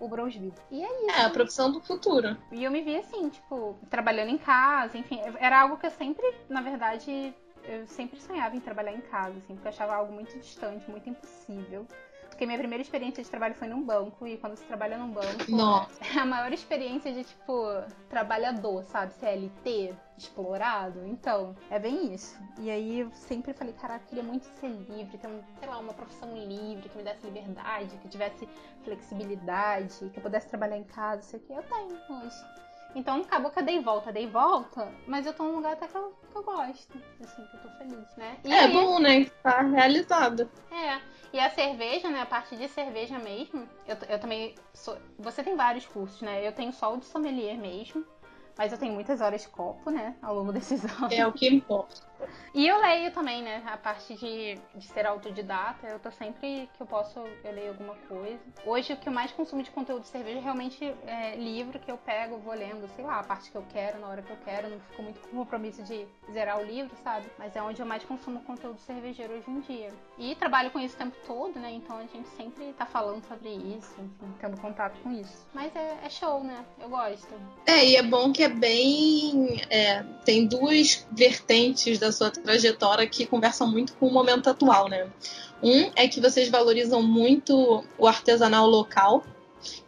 o 0.00 0.08
Brownsville. 0.08 0.52
E 0.70 0.82
é 0.82 1.06
isso. 1.06 1.18
É, 1.18 1.24
a 1.24 1.30
profissão 1.30 1.70
do 1.70 1.80
futuro. 1.80 2.36
E 2.50 2.64
eu 2.64 2.70
me 2.70 2.82
vi 2.82 2.96
assim, 2.96 3.28
tipo, 3.28 3.78
trabalhando 3.88 4.30
em 4.30 4.38
casa, 4.38 4.98
enfim, 4.98 5.20
era 5.38 5.60
algo 5.60 5.76
que 5.76 5.86
eu 5.86 5.90
sempre, 5.90 6.26
na 6.48 6.60
verdade, 6.60 7.32
eu 7.68 7.86
sempre 7.86 8.20
sonhava 8.20 8.56
em 8.56 8.60
trabalhar 8.60 8.92
em 8.92 9.00
casa, 9.00 9.36
assim, 9.38 9.54
porque 9.54 9.66
eu 9.66 9.72
achava 9.72 9.94
algo 9.94 10.12
muito 10.12 10.38
distante, 10.38 10.88
muito 10.90 11.08
impossível. 11.08 11.86
Porque 12.28 12.44
minha 12.44 12.58
primeira 12.58 12.82
experiência 12.82 13.24
de 13.24 13.30
trabalho 13.30 13.54
foi 13.54 13.66
num 13.66 13.82
banco, 13.82 14.26
e 14.26 14.36
quando 14.36 14.56
você 14.56 14.64
trabalha 14.66 14.98
num 14.98 15.08
banco, 15.08 15.50
Nossa. 15.50 16.04
é 16.04 16.18
a 16.18 16.26
maior 16.26 16.52
experiência 16.52 17.10
de, 17.10 17.24
tipo, 17.24 17.64
trabalhador, 18.10 18.84
sabe? 18.84 19.14
CLT, 19.14 19.94
explorado. 20.18 21.06
Então, 21.06 21.56
é 21.70 21.78
bem 21.78 22.12
isso. 22.12 22.38
E 22.58 22.70
aí 22.70 23.00
eu 23.00 23.10
sempre 23.12 23.54
falei, 23.54 23.72
caraca, 23.72 24.04
eu 24.04 24.08
queria 24.08 24.22
muito 24.22 24.44
ser 24.60 24.68
livre, 24.68 25.16
ter, 25.16 25.30
sei 25.58 25.68
lá, 25.68 25.78
uma 25.78 25.94
profissão 25.94 26.30
livre, 26.36 26.90
que 26.90 26.98
me 26.98 27.04
desse 27.04 27.24
liberdade, 27.24 27.96
que 28.02 28.08
tivesse 28.08 28.46
flexibilidade, 28.84 30.10
que 30.10 30.18
eu 30.18 30.22
pudesse 30.22 30.46
trabalhar 30.46 30.76
em 30.76 30.84
casa, 30.84 31.22
sei 31.22 31.40
o 31.40 31.42
que 31.42 31.52
eu 31.54 31.62
tenho 31.62 32.20
hoje. 32.20 32.65
Então 32.96 33.20
acabou 33.20 33.50
que 33.50 33.58
eu 33.58 33.62
dei 33.62 33.78
volta, 33.78 34.10
dei 34.10 34.26
volta, 34.26 34.90
mas 35.06 35.26
eu 35.26 35.34
tô 35.34 35.44
num 35.44 35.56
lugar 35.56 35.74
até 35.74 35.86
que 35.86 35.94
eu, 35.94 36.14
que 36.32 36.38
eu 36.38 36.42
gosto, 36.42 36.98
assim, 37.22 37.44
que 37.44 37.56
eu 37.56 37.60
tô 37.60 37.68
feliz, 37.76 38.16
né? 38.16 38.38
E 38.42 38.50
é 38.50 38.60
aí, 38.60 38.72
bom, 38.72 38.98
né? 38.98 39.26
Tá 39.42 39.60
realizada. 39.60 40.48
É. 40.72 40.98
E 41.30 41.38
a 41.38 41.50
cerveja, 41.50 42.08
né? 42.08 42.22
A 42.22 42.26
parte 42.26 42.56
de 42.56 42.66
cerveja 42.68 43.18
mesmo, 43.18 43.68
eu, 43.86 43.98
eu 44.08 44.18
também 44.18 44.54
sou. 44.72 44.96
Você 45.18 45.44
tem 45.44 45.54
vários 45.54 45.84
cursos, 45.84 46.22
né? 46.22 46.48
Eu 46.48 46.52
tenho 46.52 46.72
só 46.72 46.94
o 46.94 46.96
de 46.96 47.04
sommelier 47.04 47.58
mesmo. 47.58 48.02
Mas 48.56 48.72
eu 48.72 48.78
tenho 48.78 48.94
muitas 48.94 49.20
horas 49.20 49.42
de 49.42 49.48
copo, 49.48 49.90
né? 49.90 50.16
Ao 50.22 50.34
longo 50.34 50.50
desses 50.50 50.82
anos. 50.96 51.12
É 51.12 51.26
o 51.26 51.32
que 51.32 51.46
importa. 51.46 52.00
E 52.54 52.66
eu 52.66 52.80
leio 52.80 53.10
também, 53.12 53.42
né? 53.42 53.62
A 53.66 53.76
parte 53.76 54.14
de, 54.14 54.58
de 54.74 54.86
ser 54.88 55.06
autodidata. 55.06 55.86
Eu 55.86 55.98
tô 55.98 56.10
sempre 56.10 56.68
que 56.74 56.80
eu 56.80 56.86
posso, 56.86 57.18
eu 57.18 57.52
leio 57.52 57.68
alguma 57.68 57.94
coisa. 58.08 58.40
Hoje, 58.64 58.92
o 58.92 58.96
que 58.96 59.08
eu 59.08 59.12
mais 59.12 59.30
consumo 59.32 59.62
de 59.62 59.70
conteúdo 59.70 60.02
de 60.02 60.08
cerveja 60.08 60.38
é 60.38 60.42
realmente 60.42 60.84
é 61.06 61.36
livro 61.36 61.78
que 61.78 61.90
eu 61.90 61.98
pego, 61.98 62.38
vou 62.38 62.54
lendo, 62.54 62.88
sei 62.94 63.04
lá, 63.04 63.20
a 63.20 63.24
parte 63.24 63.50
que 63.50 63.56
eu 63.56 63.64
quero, 63.72 63.98
na 64.00 64.08
hora 64.08 64.22
que 64.22 64.30
eu 64.30 64.38
quero. 64.44 64.70
Não 64.70 64.80
fico 64.80 65.02
muito 65.02 65.20
com 65.20 65.36
compromisso 65.36 65.82
de 65.82 66.06
zerar 66.32 66.58
o 66.58 66.64
livro, 66.64 66.96
sabe? 67.02 67.26
Mas 67.38 67.54
é 67.54 67.62
onde 67.62 67.80
eu 67.80 67.86
mais 67.86 68.02
consumo 68.04 68.40
conteúdo 68.40 68.78
cervejeiro 68.80 69.34
hoje 69.34 69.50
em 69.50 69.60
dia. 69.60 69.92
E 70.18 70.34
trabalho 70.34 70.70
com 70.70 70.80
isso 70.80 70.94
o 70.94 70.98
tempo 70.98 71.16
todo, 71.26 71.58
né? 71.58 71.72
Então 71.72 71.98
a 71.98 72.02
gente 72.02 72.28
sempre 72.36 72.72
tá 72.72 72.86
falando 72.86 73.22
sobre 73.26 73.50
isso, 73.50 73.94
enfim, 73.98 74.34
tendo 74.40 74.60
contato 74.60 74.98
com 75.02 75.12
isso. 75.12 75.46
Mas 75.54 75.74
é, 75.76 75.98
é 76.04 76.10
show, 76.10 76.42
né? 76.42 76.64
Eu 76.80 76.88
gosto. 76.88 77.28
É, 77.66 77.84
e 77.84 77.96
é 77.96 78.02
bom 78.02 78.32
que 78.32 78.42
é 78.42 78.48
bem. 78.48 79.60
É, 79.70 80.02
tem 80.24 80.46
duas 80.46 81.06
vertentes 81.12 81.98
da 81.98 82.05
sua 82.12 82.30
trajetória 82.30 83.06
que 83.06 83.26
conversam 83.26 83.70
muito 83.70 83.94
com 83.94 84.06
o 84.06 84.12
momento 84.12 84.48
atual, 84.48 84.88
né? 84.88 85.08
Um 85.62 85.90
é 85.96 86.06
que 86.06 86.20
vocês 86.20 86.48
valorizam 86.48 87.02
muito 87.02 87.84
o 87.98 88.06
artesanal 88.06 88.68
local, 88.68 89.24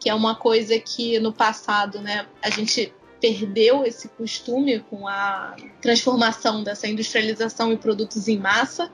que 0.01 0.09
é 0.09 0.15
uma 0.15 0.35
coisa 0.35 0.79
que 0.79 1.19
no 1.19 1.33
passado, 1.33 2.01
né, 2.01 2.27
a 2.43 2.51
gente 2.51 2.93
perdeu 3.21 3.85
esse 3.85 4.09
costume 4.09 4.81
com 4.81 5.07
a 5.07 5.57
transformação 5.81 6.63
dessa 6.63 6.87
industrialização 6.87 7.73
e 7.73 7.77
produtos 7.77 8.29
em 8.29 8.39
massa 8.39 8.91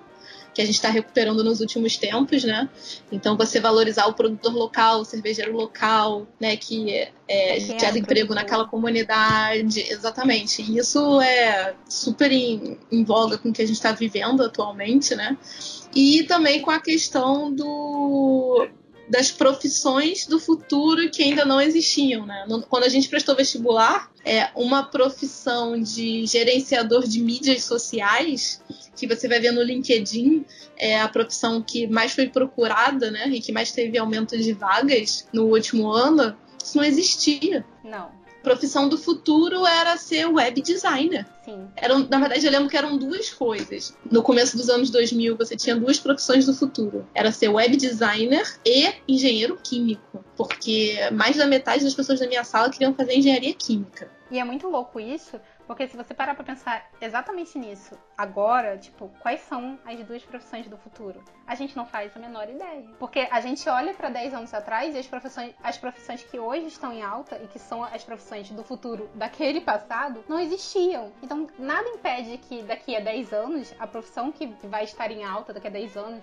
que 0.55 0.63
a 0.63 0.65
gente 0.65 0.77
está 0.77 0.89
recuperando 0.89 1.43
nos 1.43 1.61
últimos 1.61 1.97
tempos, 1.97 2.45
né? 2.45 2.69
Então 3.11 3.37
você 3.37 3.61
valorizar 3.61 4.07
o 4.07 4.15
produtor 4.15 4.55
local, 4.55 5.01
o 5.01 5.05
cervejeiro 5.05 5.53
local, 5.53 6.27
né? 6.39 6.57
Que 6.57 6.91
é, 6.95 7.13
é 7.29 7.61
gera 7.61 7.99
emprego 7.99 8.35
naquela 8.35 8.67
comunidade, 8.67 9.81
exatamente. 9.81 10.63
E 10.63 10.79
isso 10.79 11.21
é 11.21 11.75
super 11.89 12.31
em, 12.31 12.79
em 12.91 13.05
voga 13.05 13.37
com 13.37 13.49
o 13.49 13.53
que 13.53 13.63
a 13.63 13.67
gente 13.67 13.77
está 13.77 13.93
vivendo 13.93 14.43
atualmente, 14.43 15.15
né? 15.15 15.37
E 15.95 16.23
também 16.25 16.61
com 16.61 16.71
a 16.71 16.81
questão 16.81 17.53
do 17.53 18.69
das 19.09 19.31
profissões 19.31 20.27
do 20.27 20.41
futuro 20.41 21.11
que 21.11 21.23
ainda 21.23 21.45
não 21.45 21.61
existiam, 21.61 22.25
né? 22.25 22.45
Quando 22.69 22.85
a 22.85 22.89
gente 22.89 23.09
prestou 23.09 23.37
vestibular, 23.37 24.11
é 24.25 24.49
uma 24.55 24.83
profissão 24.83 25.81
de 25.81 26.27
gerenciador 26.27 27.07
de 27.07 27.21
mídias 27.21 27.65
sociais 27.65 28.63
que 28.97 29.07
você 29.07 29.29
vai 29.29 29.41
ver 29.41 29.53
no 29.53 29.63
LinkedIn 29.63 30.45
é 30.77 31.01
a 31.01 31.09
profissão 31.09 31.61
que 31.61 31.87
mais 31.87 32.13
foi 32.13 32.29
procurada, 32.29 33.11
né? 33.11 33.29
E 33.29 33.41
que 33.41 33.53
mais 33.53 33.73
teve 33.73 33.99
aumento 33.99 34.37
de 34.39 34.53
vagas 34.53 35.27
no 35.33 35.45
último 35.45 35.91
ano. 35.91 36.37
Isso 36.63 36.77
não 36.77 36.85
existia. 36.85 37.65
Não 37.83 38.24
profissão 38.45 38.89
do 38.89 38.97
futuro 38.97 39.67
era 39.67 39.97
ser 39.97 40.27
web 40.27 40.63
designer. 40.63 41.27
Sim. 41.45 41.67
Eram, 41.75 42.07
na 42.09 42.21
verdade, 42.21 42.47
eu 42.47 42.53
lembro 42.53 42.69
que 42.69 42.77
eram 42.77 42.97
duas 42.97 43.31
coisas. 43.31 43.97
No 44.09 44.23
começo 44.23 44.57
dos 44.57 44.69
anos 44.69 44.91
2000, 44.91 45.37
você 45.37 45.57
tinha 45.57 45.75
duas 45.75 45.99
profissões 45.99 46.47
do 46.47 46.55
futuro. 46.55 47.07
Era 47.15 47.33
ser 47.33 47.49
web 47.49 47.77
designer 47.77 48.47
e 48.65 48.93
engenheiro 49.09 49.59
químico. 49.63 50.25
Porque 50.37 50.97
mais 51.13 51.37
da 51.37 51.47
metade 51.47 51.83
das 51.83 51.95
pessoas 51.95 52.21
da 52.21 52.29
minha 52.29 52.45
sala 52.45 52.71
queriam 52.71 52.95
fazer 52.95 53.17
engenharia 53.17 53.53
química. 53.55 54.09
E 54.31 54.39
é 54.39 54.45
muito 54.45 54.69
louco 54.69 54.99
isso, 54.99 55.41
porque 55.67 55.89
se 55.89 55.97
você 55.97 56.13
parar 56.15 56.35
pra 56.35 56.45
pensar 56.45 56.89
exatamente 57.01 57.59
nisso, 57.59 57.99
agora, 58.17 58.77
tipo, 58.77 59.09
quais 59.21 59.41
são 59.41 59.79
as 59.85 59.99
duas 60.05 60.23
profissões 60.25 60.69
do 60.69 60.77
futuro? 60.77 61.23
A 61.47 61.55
gente 61.55 61.77
não 61.77 61.87
faz 61.87 62.17
a 62.17 62.21
menor 62.21 62.49
ideia. 62.49 62.89
Porque 62.99 63.27
a 63.31 63.41
gente 63.41 63.69
olha 63.69 63.95
para 63.95 64.09
10 64.09 64.35
anos 64.35 64.55
atrás 64.55 64.95
e 64.95 64.99
as 64.99 65.07
profissões, 65.07 65.55
as 65.63 65.79
profissões 65.79 66.23
que 66.23 66.39
hoje 66.39 66.67
estão 66.67 66.93
em 66.93 67.03
alta 67.03 67.37
e 67.43 67.47
que 67.49 67.59
são 67.59 67.83
as 67.83 68.05
profissões 68.05 68.51
do 68.51 68.63
futuro 68.63 69.09
daquele 69.15 69.61
passado 69.61 70.25
não 70.29 70.39
existiam. 70.39 71.13
Então, 71.23 71.47
nada 71.59 71.89
impede 71.89 72.39
que 72.39 72.63
daqui 72.63 72.97
a 72.97 73.01
10 73.01 73.33
anos, 73.33 73.75
a 73.79 73.87
profissão 73.87 74.31
que 74.31 74.47
vai 74.65 74.85
estar 74.85 75.11
em 75.11 75.25
alta 75.25 75.53
daqui 75.53 75.69
a 75.69 75.71
10 75.71 75.97
anos, 75.97 76.23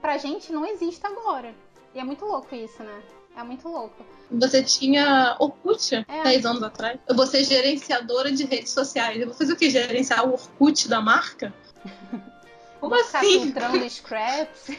pra 0.00 0.18
gente 0.18 0.52
não 0.52 0.64
exista 0.64 1.08
agora. 1.08 1.54
E 1.94 1.98
é 1.98 2.04
muito 2.04 2.24
louco 2.24 2.54
isso, 2.54 2.82
né? 2.82 3.02
É 3.36 3.42
muito 3.42 3.68
louco. 3.68 4.04
Você 4.30 4.62
tinha 4.62 5.36
Orkut 5.38 5.94
é. 5.94 6.22
10 6.22 6.46
anos 6.46 6.62
atrás. 6.62 6.98
Eu 7.08 7.16
vou 7.16 7.26
ser 7.26 7.44
gerenciadora 7.44 8.30
de 8.30 8.44
redes 8.44 8.72
sociais. 8.72 9.20
Eu 9.20 9.26
vou 9.26 9.34
fazer 9.34 9.52
o 9.52 9.56
que? 9.56 9.70
Gerenciar 9.70 10.26
o 10.26 10.32
Orkut 10.32 10.88
da 10.88 11.00
marca? 11.00 11.52
Como 12.80 12.94
vou 12.94 13.00
assim? 13.00 13.42
filtrando 13.42 13.84
scraps. 13.90 14.70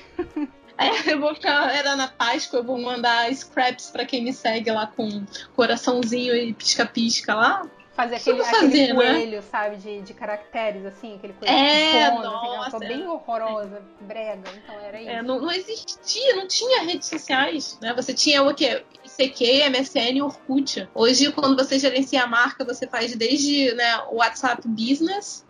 É, 0.77 1.13
eu 1.13 1.19
vou 1.19 1.35
ficar. 1.35 1.73
Era 1.73 1.95
na 1.95 2.07
Páscoa, 2.07 2.59
eu 2.59 2.63
vou 2.63 2.79
mandar 2.79 3.33
scraps 3.33 3.89
para 3.91 4.05
quem 4.05 4.23
me 4.23 4.33
segue 4.33 4.71
lá 4.71 4.87
com 4.87 5.23
coraçãozinho 5.55 6.35
e 6.35 6.53
pisca-pisca 6.53 7.35
lá. 7.35 7.69
Fazer 8.01 8.15
aquele, 8.15 8.43
fazer, 8.43 8.65
aquele 8.65 8.93
né? 8.93 8.95
coelho, 8.95 9.43
sabe, 9.43 9.77
de, 9.77 10.01
de 10.01 10.13
caracteres, 10.15 10.83
assim, 10.87 11.17
aquele 11.17 11.33
coelho 11.33 11.53
é, 11.53 12.09
de 12.09 12.17
nossa, 12.23 12.77
assim, 12.77 12.87
bem 12.87 13.07
horrorosa, 13.07 13.83
brega, 14.01 14.49
então 14.57 14.75
era 14.79 14.97
é, 14.97 15.01
isso. 15.01 15.09
É, 15.11 15.21
não, 15.21 15.39
não, 15.39 15.51
existia, 15.51 16.35
não 16.35 16.47
tinha 16.47 16.81
redes 16.81 17.07
sociais, 17.07 17.77
né? 17.79 17.93
Você 17.93 18.11
tinha 18.11 18.41
o 18.41 18.55
quê? 18.55 18.83
ICQ, 19.05 19.69
MSN 19.69 20.17
e 20.17 20.21
Orkut. 20.23 20.89
Hoje, 20.95 21.31
quando 21.31 21.55
você 21.55 21.77
gerencia 21.77 22.23
a 22.23 22.27
marca, 22.27 22.65
você 22.65 22.87
faz 22.87 23.15
desde 23.15 23.71
né, 23.75 23.99
o 24.09 24.15
WhatsApp 24.15 24.67
Business, 24.67 25.45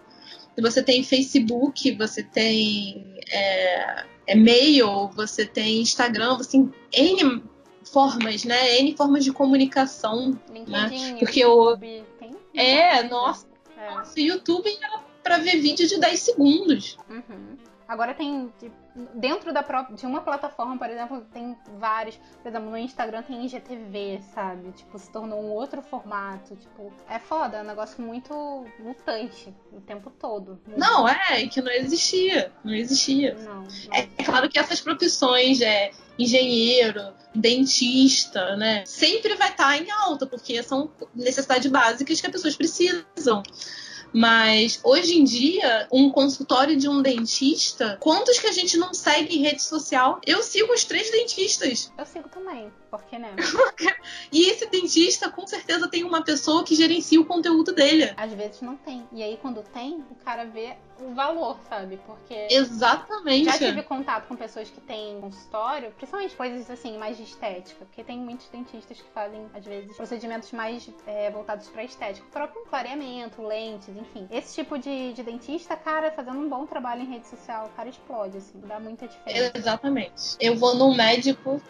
você 0.60 0.84
tem 0.84 1.06
Facebook, 1.06 1.90
você 1.94 2.22
tem 2.22 3.16
é, 3.32 4.04
e-mail, 4.28 5.08
você 5.16 5.46
tem 5.46 5.80
Instagram, 5.80 6.36
você 6.36 6.52
tem 6.52 6.74
N 6.92 7.42
formas, 7.86 8.44
né? 8.44 8.80
N 8.80 8.96
formas 8.98 9.24
de 9.24 9.32
comunicação. 9.32 10.38
LinkedIn, 10.50 11.14
né? 11.14 11.20
Porque 11.20 11.40
YouTube, 11.42 12.02
o... 12.02 12.11
É, 12.54 13.04
nossa. 13.04 13.48
É. 13.78 13.90
Nossa, 13.92 14.20
YouTube 14.20 14.70
era 14.82 15.04
pra 15.24 15.38
ver 15.38 15.60
vídeo 15.60 15.88
de 15.88 16.00
10 16.00 16.20
segundos. 16.20 16.98
Uhum. 17.10 17.58
Agora 17.88 18.14
tem, 18.14 18.52
dentro 19.16 19.54
da 19.54 19.64
própria, 19.64 19.96
de 19.96 20.06
uma 20.06 20.22
plataforma, 20.22 20.78
por 20.78 20.90
exemplo, 20.90 21.26
tem 21.34 21.56
vários. 21.78 22.16
Por 22.42 22.50
exemplo, 22.50 22.70
no 22.70 22.78
Instagram 22.78 23.24
tem 23.24 23.46
IGTV, 23.46 24.22
sabe? 24.34 24.72
Tipo, 24.72 25.00
se 25.00 25.10
tornou 25.12 25.42
um 25.42 25.52
outro 25.52 25.82
formato. 25.82 26.56
Tipo, 26.56 26.92
é 27.10 27.20
foda, 27.20 27.58
é 27.58 27.62
um 27.62 27.66
negócio 27.66 28.04
muito 28.04 28.66
mutante 28.80 29.54
o 29.72 29.82
tempo 29.82 30.12
todo. 30.20 30.60
Não, 30.78 31.08
é, 31.08 31.48
que 31.48 31.62
não 31.62 31.72
existia. 31.72 32.52
Não 32.64 32.74
existia. 32.74 33.36
Não, 33.36 33.62
não. 33.62 33.68
É, 33.94 34.08
é 34.18 34.24
claro 34.24 34.50
que 34.50 34.60
essas 34.60 34.82
profissões, 34.82 35.62
é 35.62 35.92
engenheiro, 36.20 37.14
dentista, 37.34 38.56
né? 38.56 38.84
Sempre 38.86 39.36
vai 39.36 39.50
estar 39.50 39.78
em 39.78 39.90
alta, 39.90 40.28
porque 40.28 40.62
são 40.62 40.92
necessidades 41.16 41.72
básicas 41.72 42.20
que 42.20 42.28
as 42.28 42.32
pessoas 42.32 42.56
precisam. 42.56 43.42
Mas 44.14 44.80
hoje 44.84 45.18
em 45.18 45.24
dia, 45.24 45.88
um 45.92 46.10
consultório 46.10 46.76
de 46.76 46.88
um 46.90 47.02
dentista, 47.02 47.98
quantos 48.00 48.40
que 48.40 48.48
a 48.48 48.52
gente 48.52 48.78
não 48.78 48.94
segue 48.94 49.38
em 49.38 49.42
rede 49.42 49.62
social? 49.62 50.20
Eu 50.26 50.44
sigo 50.44 50.74
os 50.74 50.84
três 50.84 51.10
dentistas. 51.12 51.92
Eu 51.98 52.06
sigo 52.06 52.28
também, 52.30 52.72
por 52.90 53.04
que 53.04 53.18
não? 53.20 53.30
e 54.32 54.50
esse 54.50 54.70
dentista 54.70 55.30
com 55.30 55.48
certeza 55.48 55.88
tem 55.88 56.04
uma 56.04 56.24
pessoa 56.24 56.64
que 56.64 56.76
gerencia 56.76 57.20
o 57.20 57.26
conteúdo 57.26 57.74
dele. 57.74 58.14
Às 58.18 58.34
vezes 58.34 58.62
não 58.62 58.76
tem. 58.76 59.08
E 59.12 59.24
aí 59.24 59.38
quando 59.42 59.64
tem, 59.64 60.04
o 60.10 60.16
cara 60.24 60.46
vê 60.46 60.76
o 61.02 61.14
valor, 61.14 61.58
sabe? 61.68 62.00
Porque. 62.06 62.48
Exatamente. 62.50 63.46
Já 63.46 63.58
tive 63.58 63.84
contato 63.84 64.28
com 64.28 64.36
pessoas 64.36 64.70
que 64.70 64.80
têm 64.82 65.20
consultório, 65.20 65.92
principalmente 65.92 66.36
coisas 66.36 66.70
assim, 66.70 66.98
mais 66.98 67.18
de 67.18 67.24
estética. 67.24 67.86
Porque 67.86 68.04
tem 68.04 68.20
muitos 68.20 68.48
dentistas 68.50 69.02
que 69.02 69.10
fazem, 69.12 69.46
às 69.54 69.66
vezes, 69.66 69.96
procedimentos 69.96 70.52
mais 70.52 70.90
é, 71.08 71.30
voltados 71.32 71.68
pra 71.70 71.84
estética. 71.84 72.26
O 72.28 72.32
próprio 72.32 72.64
clareamento, 72.66 73.42
lentes, 73.42 73.90
enfim. 73.90 74.28
Esse 74.32 74.56
tipo 74.56 74.78
de, 74.78 75.14
de 75.14 75.24
dentista, 75.24 75.76
cara, 75.76 76.12
fazendo 76.12 76.40
um 76.40 76.50
bom 76.50 76.66
trabalho 76.66 77.02
em 77.02 77.12
rede 77.12 77.28
social, 77.28 77.68
o 77.68 77.70
cara 77.70 77.90
explode, 77.90 78.38
assim, 78.38 78.60
dá 78.62 78.80
muita 78.80 79.08
diferença. 79.08 79.52
Exatamente. 79.56 80.38
Eu 80.40 80.56
vou 80.56 80.76
num 80.76 80.96
médico 80.96 81.62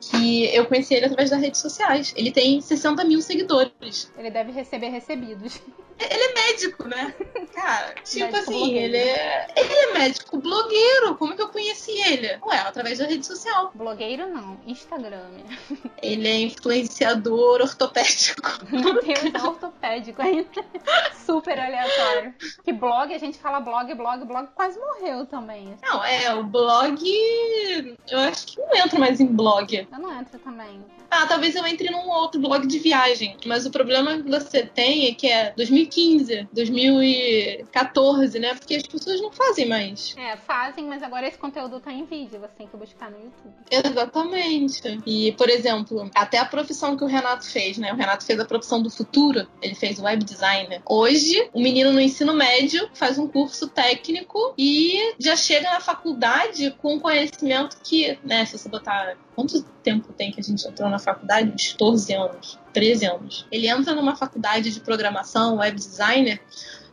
que 0.00 0.54
eu 0.54 0.66
conheci 0.66 0.94
ele 0.94 1.06
através 1.06 1.30
das 1.30 1.40
redes 1.40 1.60
sociais. 1.60 2.14
Ele 2.16 2.30
tem 2.30 2.60
60 2.60 3.04
mil 3.04 3.20
seguidores. 3.20 4.10
Ele 4.16 4.30
deve 4.30 4.52
receber 4.52 4.88
recebidos. 4.88 5.60
Ele 5.98 6.22
é 6.22 6.34
médico, 6.34 6.88
né? 6.88 7.14
Cara, 7.54 7.94
tipo 8.04 8.26
médico 8.26 8.38
assim, 8.38 8.74
ele 8.74 8.96
é. 8.96 9.46
Ele 9.56 9.72
é 9.72 9.92
médico 9.98 10.36
blogueiro. 10.38 11.14
Como 11.16 11.32
é 11.32 11.36
que 11.36 11.42
eu 11.42 11.48
conheci 11.48 11.92
ele? 11.92 12.38
Ué, 12.44 12.58
através 12.58 12.98
da 12.98 13.06
rede 13.06 13.26
social. 13.26 13.72
Blogueiro 13.74 14.28
não, 14.28 14.58
Instagram. 14.66 15.30
Ele 16.02 16.28
é 16.28 16.40
influenciador 16.42 17.62
ortopédico. 17.62 18.50
Meu 18.70 19.02
Deus, 19.02 19.34
é 19.34 19.42
ortopédico 19.42 20.22
ainda. 20.22 20.48
Super 21.24 21.58
aleatório. 21.58 22.34
Que 22.62 22.72
blog, 22.72 23.14
a 23.14 23.18
gente 23.18 23.38
fala 23.38 23.60
blog, 23.60 23.92
blog, 23.94 24.24
blog, 24.24 24.48
quase 24.54 24.78
morreu 24.78 25.26
também. 25.26 25.76
Não, 25.82 26.04
é, 26.04 26.34
o 26.34 26.44
blog. 26.44 27.00
Eu 28.08 28.18
acho 28.20 28.46
que 28.46 28.60
não 28.60 28.76
entro 28.76 29.00
mais 29.00 29.20
em 29.20 29.26
blog. 29.26 29.88
Eu 29.90 29.98
não 29.98 30.20
entro 30.20 30.38
também. 30.38 30.84
Ah, 31.10 31.26
talvez 31.26 31.54
eu 31.54 31.66
entre 31.66 31.90
num 31.90 32.08
outro 32.08 32.40
blog 32.40 32.66
de 32.66 32.78
viagem. 32.78 33.36
Mas 33.46 33.64
o 33.64 33.70
problema 33.70 34.16
que 34.18 34.28
você 34.28 34.64
tem 34.66 35.06
é 35.06 35.14
que 35.14 35.28
é 35.28 35.52
2015, 35.86 36.48
2014, 36.52 38.38
né? 38.38 38.54
Porque 38.54 38.74
as 38.74 38.82
pessoas 38.82 39.20
não 39.20 39.30
fazem 39.30 39.68
mais. 39.68 40.14
É, 40.16 40.36
fazem, 40.36 40.84
mas 40.84 41.02
agora 41.02 41.26
esse 41.26 41.38
conteúdo 41.38 41.80
tá 41.80 41.92
em 41.92 42.04
vídeo. 42.04 42.40
Você 42.40 42.52
tem 42.58 42.66
que 42.66 42.76
buscar 42.76 43.10
no 43.10 43.18
YouTube. 43.18 43.54
Exatamente. 43.70 45.00
E, 45.06 45.32
por 45.32 45.48
exemplo, 45.48 46.10
até 46.14 46.38
a 46.38 46.44
profissão 46.44 46.96
que 46.96 47.04
o 47.04 47.06
Renato 47.06 47.46
fez, 47.46 47.78
né? 47.78 47.92
O 47.92 47.96
Renato 47.96 48.24
fez 48.24 48.38
a 48.38 48.44
profissão 48.44 48.82
do 48.82 48.90
futuro. 48.90 49.46
Ele 49.62 49.74
fez 49.74 49.98
web 49.98 50.24
designer. 50.24 50.82
Hoje, 50.86 51.48
o 51.52 51.60
menino 51.60 51.92
no 51.92 52.00
ensino 52.00 52.34
médio 52.34 52.88
faz 52.94 53.18
um 53.18 53.28
curso 53.28 53.68
técnico 53.68 54.54
e 54.58 55.14
já 55.18 55.36
chega 55.36 55.70
na 55.70 55.80
faculdade 55.80 56.70
com 56.82 57.00
conhecimento 57.00 57.76
que, 57.82 58.18
né? 58.24 58.44
Se 58.44 58.58
você 58.58 58.68
botar 58.68 59.16
quanto 59.36 59.62
tempo 59.82 60.12
tem 60.14 60.32
que 60.32 60.40
a 60.40 60.42
gente 60.42 60.66
entrou 60.66 60.88
na 60.88 60.98
faculdade? 60.98 61.52
Uns 61.54 61.72
14 61.72 62.14
anos, 62.14 62.58
13 62.72 63.04
anos. 63.04 63.46
Ele 63.52 63.68
entra 63.68 63.94
numa 63.94 64.16
faculdade 64.16 64.72
de 64.72 64.80
programação, 64.80 65.58
web 65.58 65.76
designer, 65.76 66.40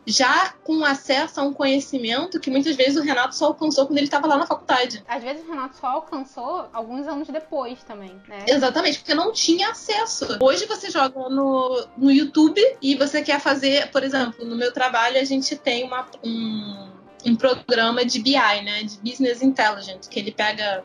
já 0.06 0.50
com 0.62 0.84
acesso 0.84 1.40
a 1.40 1.42
um 1.42 1.54
conhecimento 1.54 2.38
que 2.38 2.50
muitas 2.50 2.76
vezes 2.76 2.96
o 2.96 3.02
Renato 3.02 3.34
só 3.34 3.46
alcançou 3.46 3.86
quando 3.86 3.96
ele 3.96 4.06
estava 4.06 4.26
lá 4.26 4.36
na 4.36 4.46
faculdade. 4.46 5.02
Às 5.08 5.22
vezes 5.22 5.42
o 5.42 5.48
Renato 5.48 5.78
só 5.78 5.86
alcançou 5.86 6.68
alguns 6.72 7.08
anos 7.08 7.26
depois 7.28 7.82
também, 7.84 8.14
né? 8.28 8.44
Exatamente, 8.46 8.98
porque 8.98 9.14
não 9.14 9.32
tinha 9.32 9.70
acesso. 9.70 10.38
Hoje 10.42 10.66
você 10.66 10.90
joga 10.90 11.18
no, 11.30 11.86
no 11.96 12.12
YouTube 12.12 12.60
e 12.82 12.94
você 12.94 13.22
quer 13.22 13.40
fazer, 13.40 13.90
por 13.90 14.02
exemplo, 14.02 14.44
no 14.44 14.54
meu 14.54 14.70
trabalho 14.70 15.18
a 15.18 15.24
gente 15.24 15.56
tem 15.56 15.84
uma, 15.84 16.06
um, 16.22 16.90
um 17.26 17.36
programa 17.36 18.04
de 18.04 18.20
BI, 18.20 18.32
né? 18.32 18.82
De 18.82 18.98
Business 18.98 19.42
Intelligence, 19.42 20.08
que 20.08 20.18
ele 20.18 20.32
pega 20.32 20.84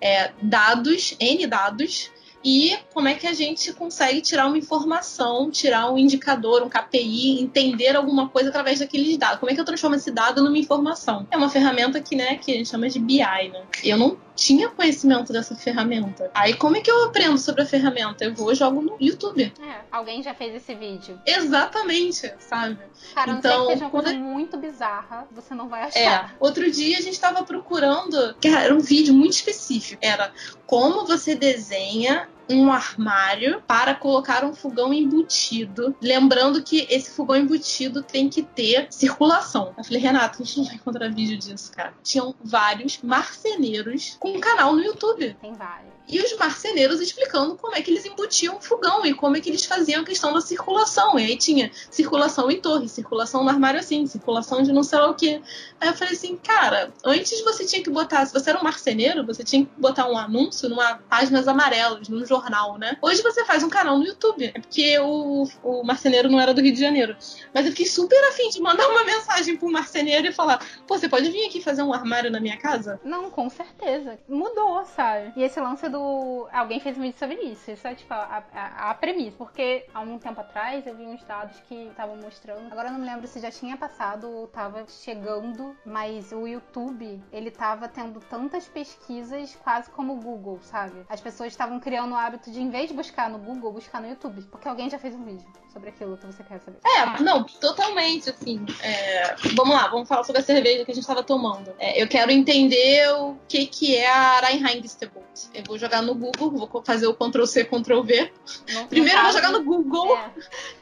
é, 0.00 0.32
dados, 0.42 1.16
N 1.20 1.46
dados, 1.46 2.10
e 2.44 2.78
como 2.94 3.08
é 3.08 3.14
que 3.14 3.26
a 3.26 3.32
gente 3.32 3.72
consegue 3.72 4.20
tirar 4.20 4.46
uma 4.46 4.56
informação, 4.56 5.50
tirar 5.50 5.90
um 5.90 5.98
indicador, 5.98 6.62
um 6.62 6.68
KPI, 6.68 7.40
entender 7.40 7.96
alguma 7.96 8.28
coisa 8.28 8.50
através 8.50 8.78
daqueles 8.78 9.16
dados. 9.16 9.40
Como 9.40 9.50
é 9.50 9.54
que 9.54 9.60
eu 9.60 9.64
transformo 9.64 9.96
esse 9.96 10.12
dado 10.12 10.44
numa 10.44 10.56
informação? 10.56 11.26
É 11.28 11.36
uma 11.36 11.50
ferramenta 11.50 12.00
que, 12.00 12.14
né, 12.14 12.36
que 12.36 12.52
a 12.52 12.54
gente 12.54 12.68
chama 12.68 12.88
de 12.88 13.00
BI, 13.00 13.18
né? 13.18 13.64
Eu 13.82 13.98
não 13.98 14.16
tinha 14.36 14.68
conhecimento 14.68 15.32
dessa 15.32 15.56
ferramenta. 15.56 16.30
Aí 16.34 16.54
como 16.54 16.76
é 16.76 16.80
que 16.80 16.90
eu 16.90 17.06
aprendo 17.06 17.38
sobre 17.38 17.62
a 17.62 17.66
ferramenta? 17.66 18.24
Eu 18.24 18.34
vou 18.34 18.52
e 18.52 18.54
jogo 18.54 18.82
no 18.82 18.96
YouTube. 19.00 19.52
É, 19.60 19.80
alguém 19.90 20.22
já 20.22 20.34
fez 20.34 20.54
esse 20.54 20.74
vídeo. 20.74 21.18
Exatamente, 21.26 22.32
sabe? 22.38 22.78
Cara, 23.14 23.32
não 23.32 23.38
então, 23.38 23.50
sei 23.50 23.66
que 23.66 23.72
seja 23.72 23.84
uma 23.84 23.90
coisa 23.90 24.12
muito 24.12 24.56
bizarra, 24.56 25.26
você 25.32 25.54
não 25.54 25.68
vai 25.68 25.84
achar. 25.84 26.30
É, 26.30 26.36
outro 26.38 26.70
dia 26.70 26.98
a 26.98 27.00
gente 27.00 27.18
tava 27.18 27.42
procurando, 27.42 28.34
que 28.40 28.46
era 28.46 28.74
um 28.74 28.80
vídeo 28.80 29.14
muito 29.14 29.32
específico, 29.32 29.98
era 30.04 30.32
como 30.66 31.06
você 31.06 31.34
desenha 31.34 32.28
um 32.48 32.70
armário 32.70 33.62
para 33.66 33.94
colocar 33.94 34.44
um 34.44 34.54
fogão 34.54 34.92
embutido. 34.92 35.94
Lembrando 36.00 36.62
que 36.62 36.86
esse 36.90 37.10
fogão 37.10 37.36
embutido 37.36 38.02
tem 38.02 38.28
que 38.28 38.42
ter 38.42 38.86
circulação. 38.90 39.74
Eu 39.76 39.84
falei, 39.84 40.00
Renato, 40.00 40.42
a 40.42 40.44
gente 40.44 40.58
não 40.58 40.64
vai 40.64 40.74
encontrar 40.74 41.12
vídeo 41.12 41.38
disso, 41.38 41.72
cara. 41.72 41.94
Tinham 42.02 42.34
vários 42.42 43.00
marceneiros 43.02 44.16
com 44.20 44.36
um 44.36 44.40
canal 44.40 44.74
no 44.74 44.82
YouTube. 44.82 45.36
Tem 45.40 45.52
vários 45.52 45.95
e 46.08 46.20
os 46.20 46.36
marceneiros 46.36 47.00
explicando 47.00 47.56
como 47.56 47.74
é 47.74 47.82
que 47.82 47.90
eles 47.90 48.04
embutiam 48.04 48.56
o 48.56 48.60
fogão 48.60 49.04
e 49.04 49.12
como 49.12 49.36
é 49.36 49.40
que 49.40 49.48
eles 49.48 49.64
faziam 49.64 50.02
a 50.02 50.04
questão 50.04 50.32
da 50.32 50.40
circulação. 50.40 51.18
E 51.18 51.24
aí 51.24 51.36
tinha 51.36 51.70
circulação 51.90 52.50
em 52.50 52.60
torre, 52.60 52.88
circulação 52.88 53.42
no 53.42 53.50
armário 53.50 53.80
assim, 53.80 54.06
circulação 54.06 54.62
de 54.62 54.72
não 54.72 54.82
sei 54.82 54.98
lá 54.98 55.10
o 55.10 55.14
que. 55.14 55.40
Aí 55.80 55.88
eu 55.88 55.94
falei 55.94 56.14
assim, 56.14 56.36
cara, 56.36 56.92
antes 57.04 57.42
você 57.42 57.64
tinha 57.64 57.82
que 57.82 57.90
botar, 57.90 58.24
se 58.26 58.32
você 58.32 58.50
era 58.50 58.60
um 58.60 58.62
marceneiro, 58.62 59.26
você 59.26 59.42
tinha 59.42 59.64
que 59.64 59.70
botar 59.76 60.08
um 60.08 60.16
anúncio 60.16 60.68
numa 60.68 60.96
páginas 61.08 61.48
amarelas, 61.48 62.08
num 62.08 62.24
jornal, 62.24 62.78
né? 62.78 62.96
Hoje 63.02 63.22
você 63.22 63.44
faz 63.44 63.62
um 63.62 63.68
canal 63.68 63.98
no 63.98 64.04
YouTube. 64.04 64.52
É 64.54 64.60
porque 64.60 64.98
o, 65.00 65.48
o 65.62 65.82
marceneiro 65.82 66.28
não 66.28 66.40
era 66.40 66.54
do 66.54 66.60
Rio 66.60 66.72
de 66.72 66.80
Janeiro. 66.80 67.16
Mas 67.52 67.64
eu 67.64 67.72
fiquei 67.72 67.86
super 67.86 68.22
afim 68.28 68.48
de 68.50 68.60
mandar 68.60 68.88
uma 68.88 69.04
mensagem 69.04 69.56
pro 69.56 69.70
marceneiro 69.70 70.28
e 70.28 70.32
falar: 70.32 70.64
pô, 70.86 70.96
você 70.96 71.08
pode 71.08 71.30
vir 71.30 71.46
aqui 71.46 71.60
fazer 71.60 71.82
um 71.82 71.92
armário 71.92 72.30
na 72.30 72.40
minha 72.40 72.56
casa? 72.56 73.00
Não, 73.04 73.30
com 73.30 73.48
certeza. 73.48 74.18
Mudou, 74.28 74.84
sabe? 74.84 75.32
E 75.36 75.42
esse 75.42 75.60
lance 75.60 75.88
do 75.88 75.95
do. 75.96 76.48
Alguém 76.52 76.78
fez 76.78 76.96
um 76.98 77.02
vídeo 77.02 77.18
sobre 77.18 77.36
isso. 77.36 77.70
Isso 77.70 77.86
é 77.88 77.94
tipo 77.94 78.12
a, 78.12 78.44
a, 78.52 78.90
a 78.90 78.94
premissa. 78.94 79.36
Porque 79.38 79.86
há 79.94 80.00
um 80.00 80.18
tempo 80.18 80.40
atrás 80.40 80.86
eu 80.86 80.94
vi 80.94 81.04
uns 81.06 81.22
dados 81.24 81.58
que 81.68 81.74
estavam 81.88 82.16
mostrando. 82.16 82.70
Agora 82.70 82.88
eu 82.88 82.92
não 82.92 83.00
me 83.00 83.06
lembro 83.06 83.26
se 83.26 83.40
já 83.40 83.50
tinha 83.50 83.76
passado 83.76 84.30
ou 84.30 84.46
tava 84.46 84.84
chegando, 84.88 85.76
mas 85.84 86.32
o 86.32 86.46
YouTube, 86.46 87.22
ele 87.32 87.50
tava 87.50 87.88
tendo 87.88 88.20
tantas 88.20 88.66
pesquisas 88.68 89.56
quase 89.62 89.90
como 89.90 90.14
o 90.14 90.20
Google, 90.20 90.58
sabe? 90.62 91.04
As 91.08 91.20
pessoas 91.20 91.52
estavam 91.52 91.80
criando 91.80 92.12
o 92.12 92.16
hábito 92.16 92.50
de, 92.50 92.60
em 92.60 92.70
vez 92.70 92.88
de 92.88 92.94
buscar 92.94 93.30
no 93.30 93.38
Google, 93.38 93.72
buscar 93.72 94.00
no 94.00 94.08
YouTube. 94.08 94.42
Porque 94.50 94.68
alguém 94.68 94.90
já 94.90 94.98
fez 94.98 95.14
um 95.14 95.24
vídeo 95.24 95.46
sobre 95.72 95.90
aquilo 95.90 96.16
que 96.16 96.26
você 96.26 96.42
quer 96.42 96.58
saber. 96.60 96.78
É, 96.84 97.22
não, 97.22 97.44
totalmente, 97.44 98.30
assim. 98.30 98.64
É... 98.82 99.34
Vamos 99.54 99.74
lá, 99.74 99.88
vamos 99.88 100.08
falar 100.08 100.24
sobre 100.24 100.40
a 100.40 100.44
cerveja 100.44 100.84
que 100.84 100.90
a 100.90 100.94
gente 100.94 101.06
tava 101.06 101.22
tomando. 101.22 101.74
É, 101.78 102.02
eu 102.02 102.08
quero 102.08 102.30
entender 102.30 103.08
o 103.14 103.36
que 103.48 103.66
que 103.66 103.96
é 103.96 104.10
a 104.10 104.40
Reinheitsgebot. 104.40 105.26
Eu 105.52 105.62
vou 105.64 105.78
jogar 105.78 105.85
no 106.02 106.14
Google, 106.14 106.50
vou 106.50 106.82
fazer 106.84 107.06
o 107.06 107.14
Ctrl 107.14 107.44
C, 107.46 107.64
Ctrl 107.64 108.02
V. 108.02 108.32
No, 108.72 108.86
Primeiro 108.86 109.18
eu 109.18 109.22
vou 109.24 109.32
jogar 109.32 109.52
no 109.52 109.64
Google. 109.64 110.16
É. 110.16 110.30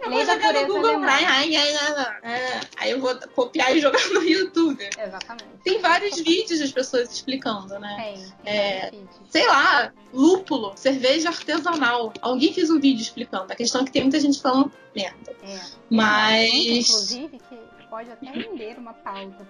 Eu 0.00 0.10
vou 0.10 0.24
jogar 0.24 0.52
no 0.52 0.66
Google. 0.66 1.04
É. 2.22 2.60
Aí 2.76 2.90
eu 2.90 3.00
vou 3.00 3.14
copiar 3.34 3.76
e 3.76 3.80
jogar 3.80 4.04
no 4.10 4.22
YouTube. 4.22 4.88
Exatamente. 4.98 5.48
Tem 5.62 5.80
vários 5.80 6.20
vídeos 6.20 6.60
das 6.60 6.72
pessoas 6.72 7.12
explicando, 7.12 7.78
né? 7.78 7.96
Tem. 7.96 8.52
é, 8.52 8.92
sei 9.30 9.46
lá, 9.46 9.92
lúpulo, 10.12 10.72
cerveja 10.76 11.28
artesanal. 11.28 12.12
Alguém 12.20 12.52
fez 12.52 12.70
um 12.70 12.80
vídeo 12.80 13.02
explicando. 13.02 13.52
A 13.52 13.56
questão 13.56 13.82
é 13.82 13.84
que 13.84 13.92
tem 13.92 14.02
muita 14.02 14.20
gente 14.20 14.40
falando 14.40 14.70
merda. 14.94 15.32
É. 15.42 15.60
Mas. 15.90 16.50
Inclusive, 16.52 17.38
que 17.38 17.58
pode 17.94 18.10
até 18.10 18.26
render 18.26 18.76
uma 18.78 18.92
pauta, 18.92 19.46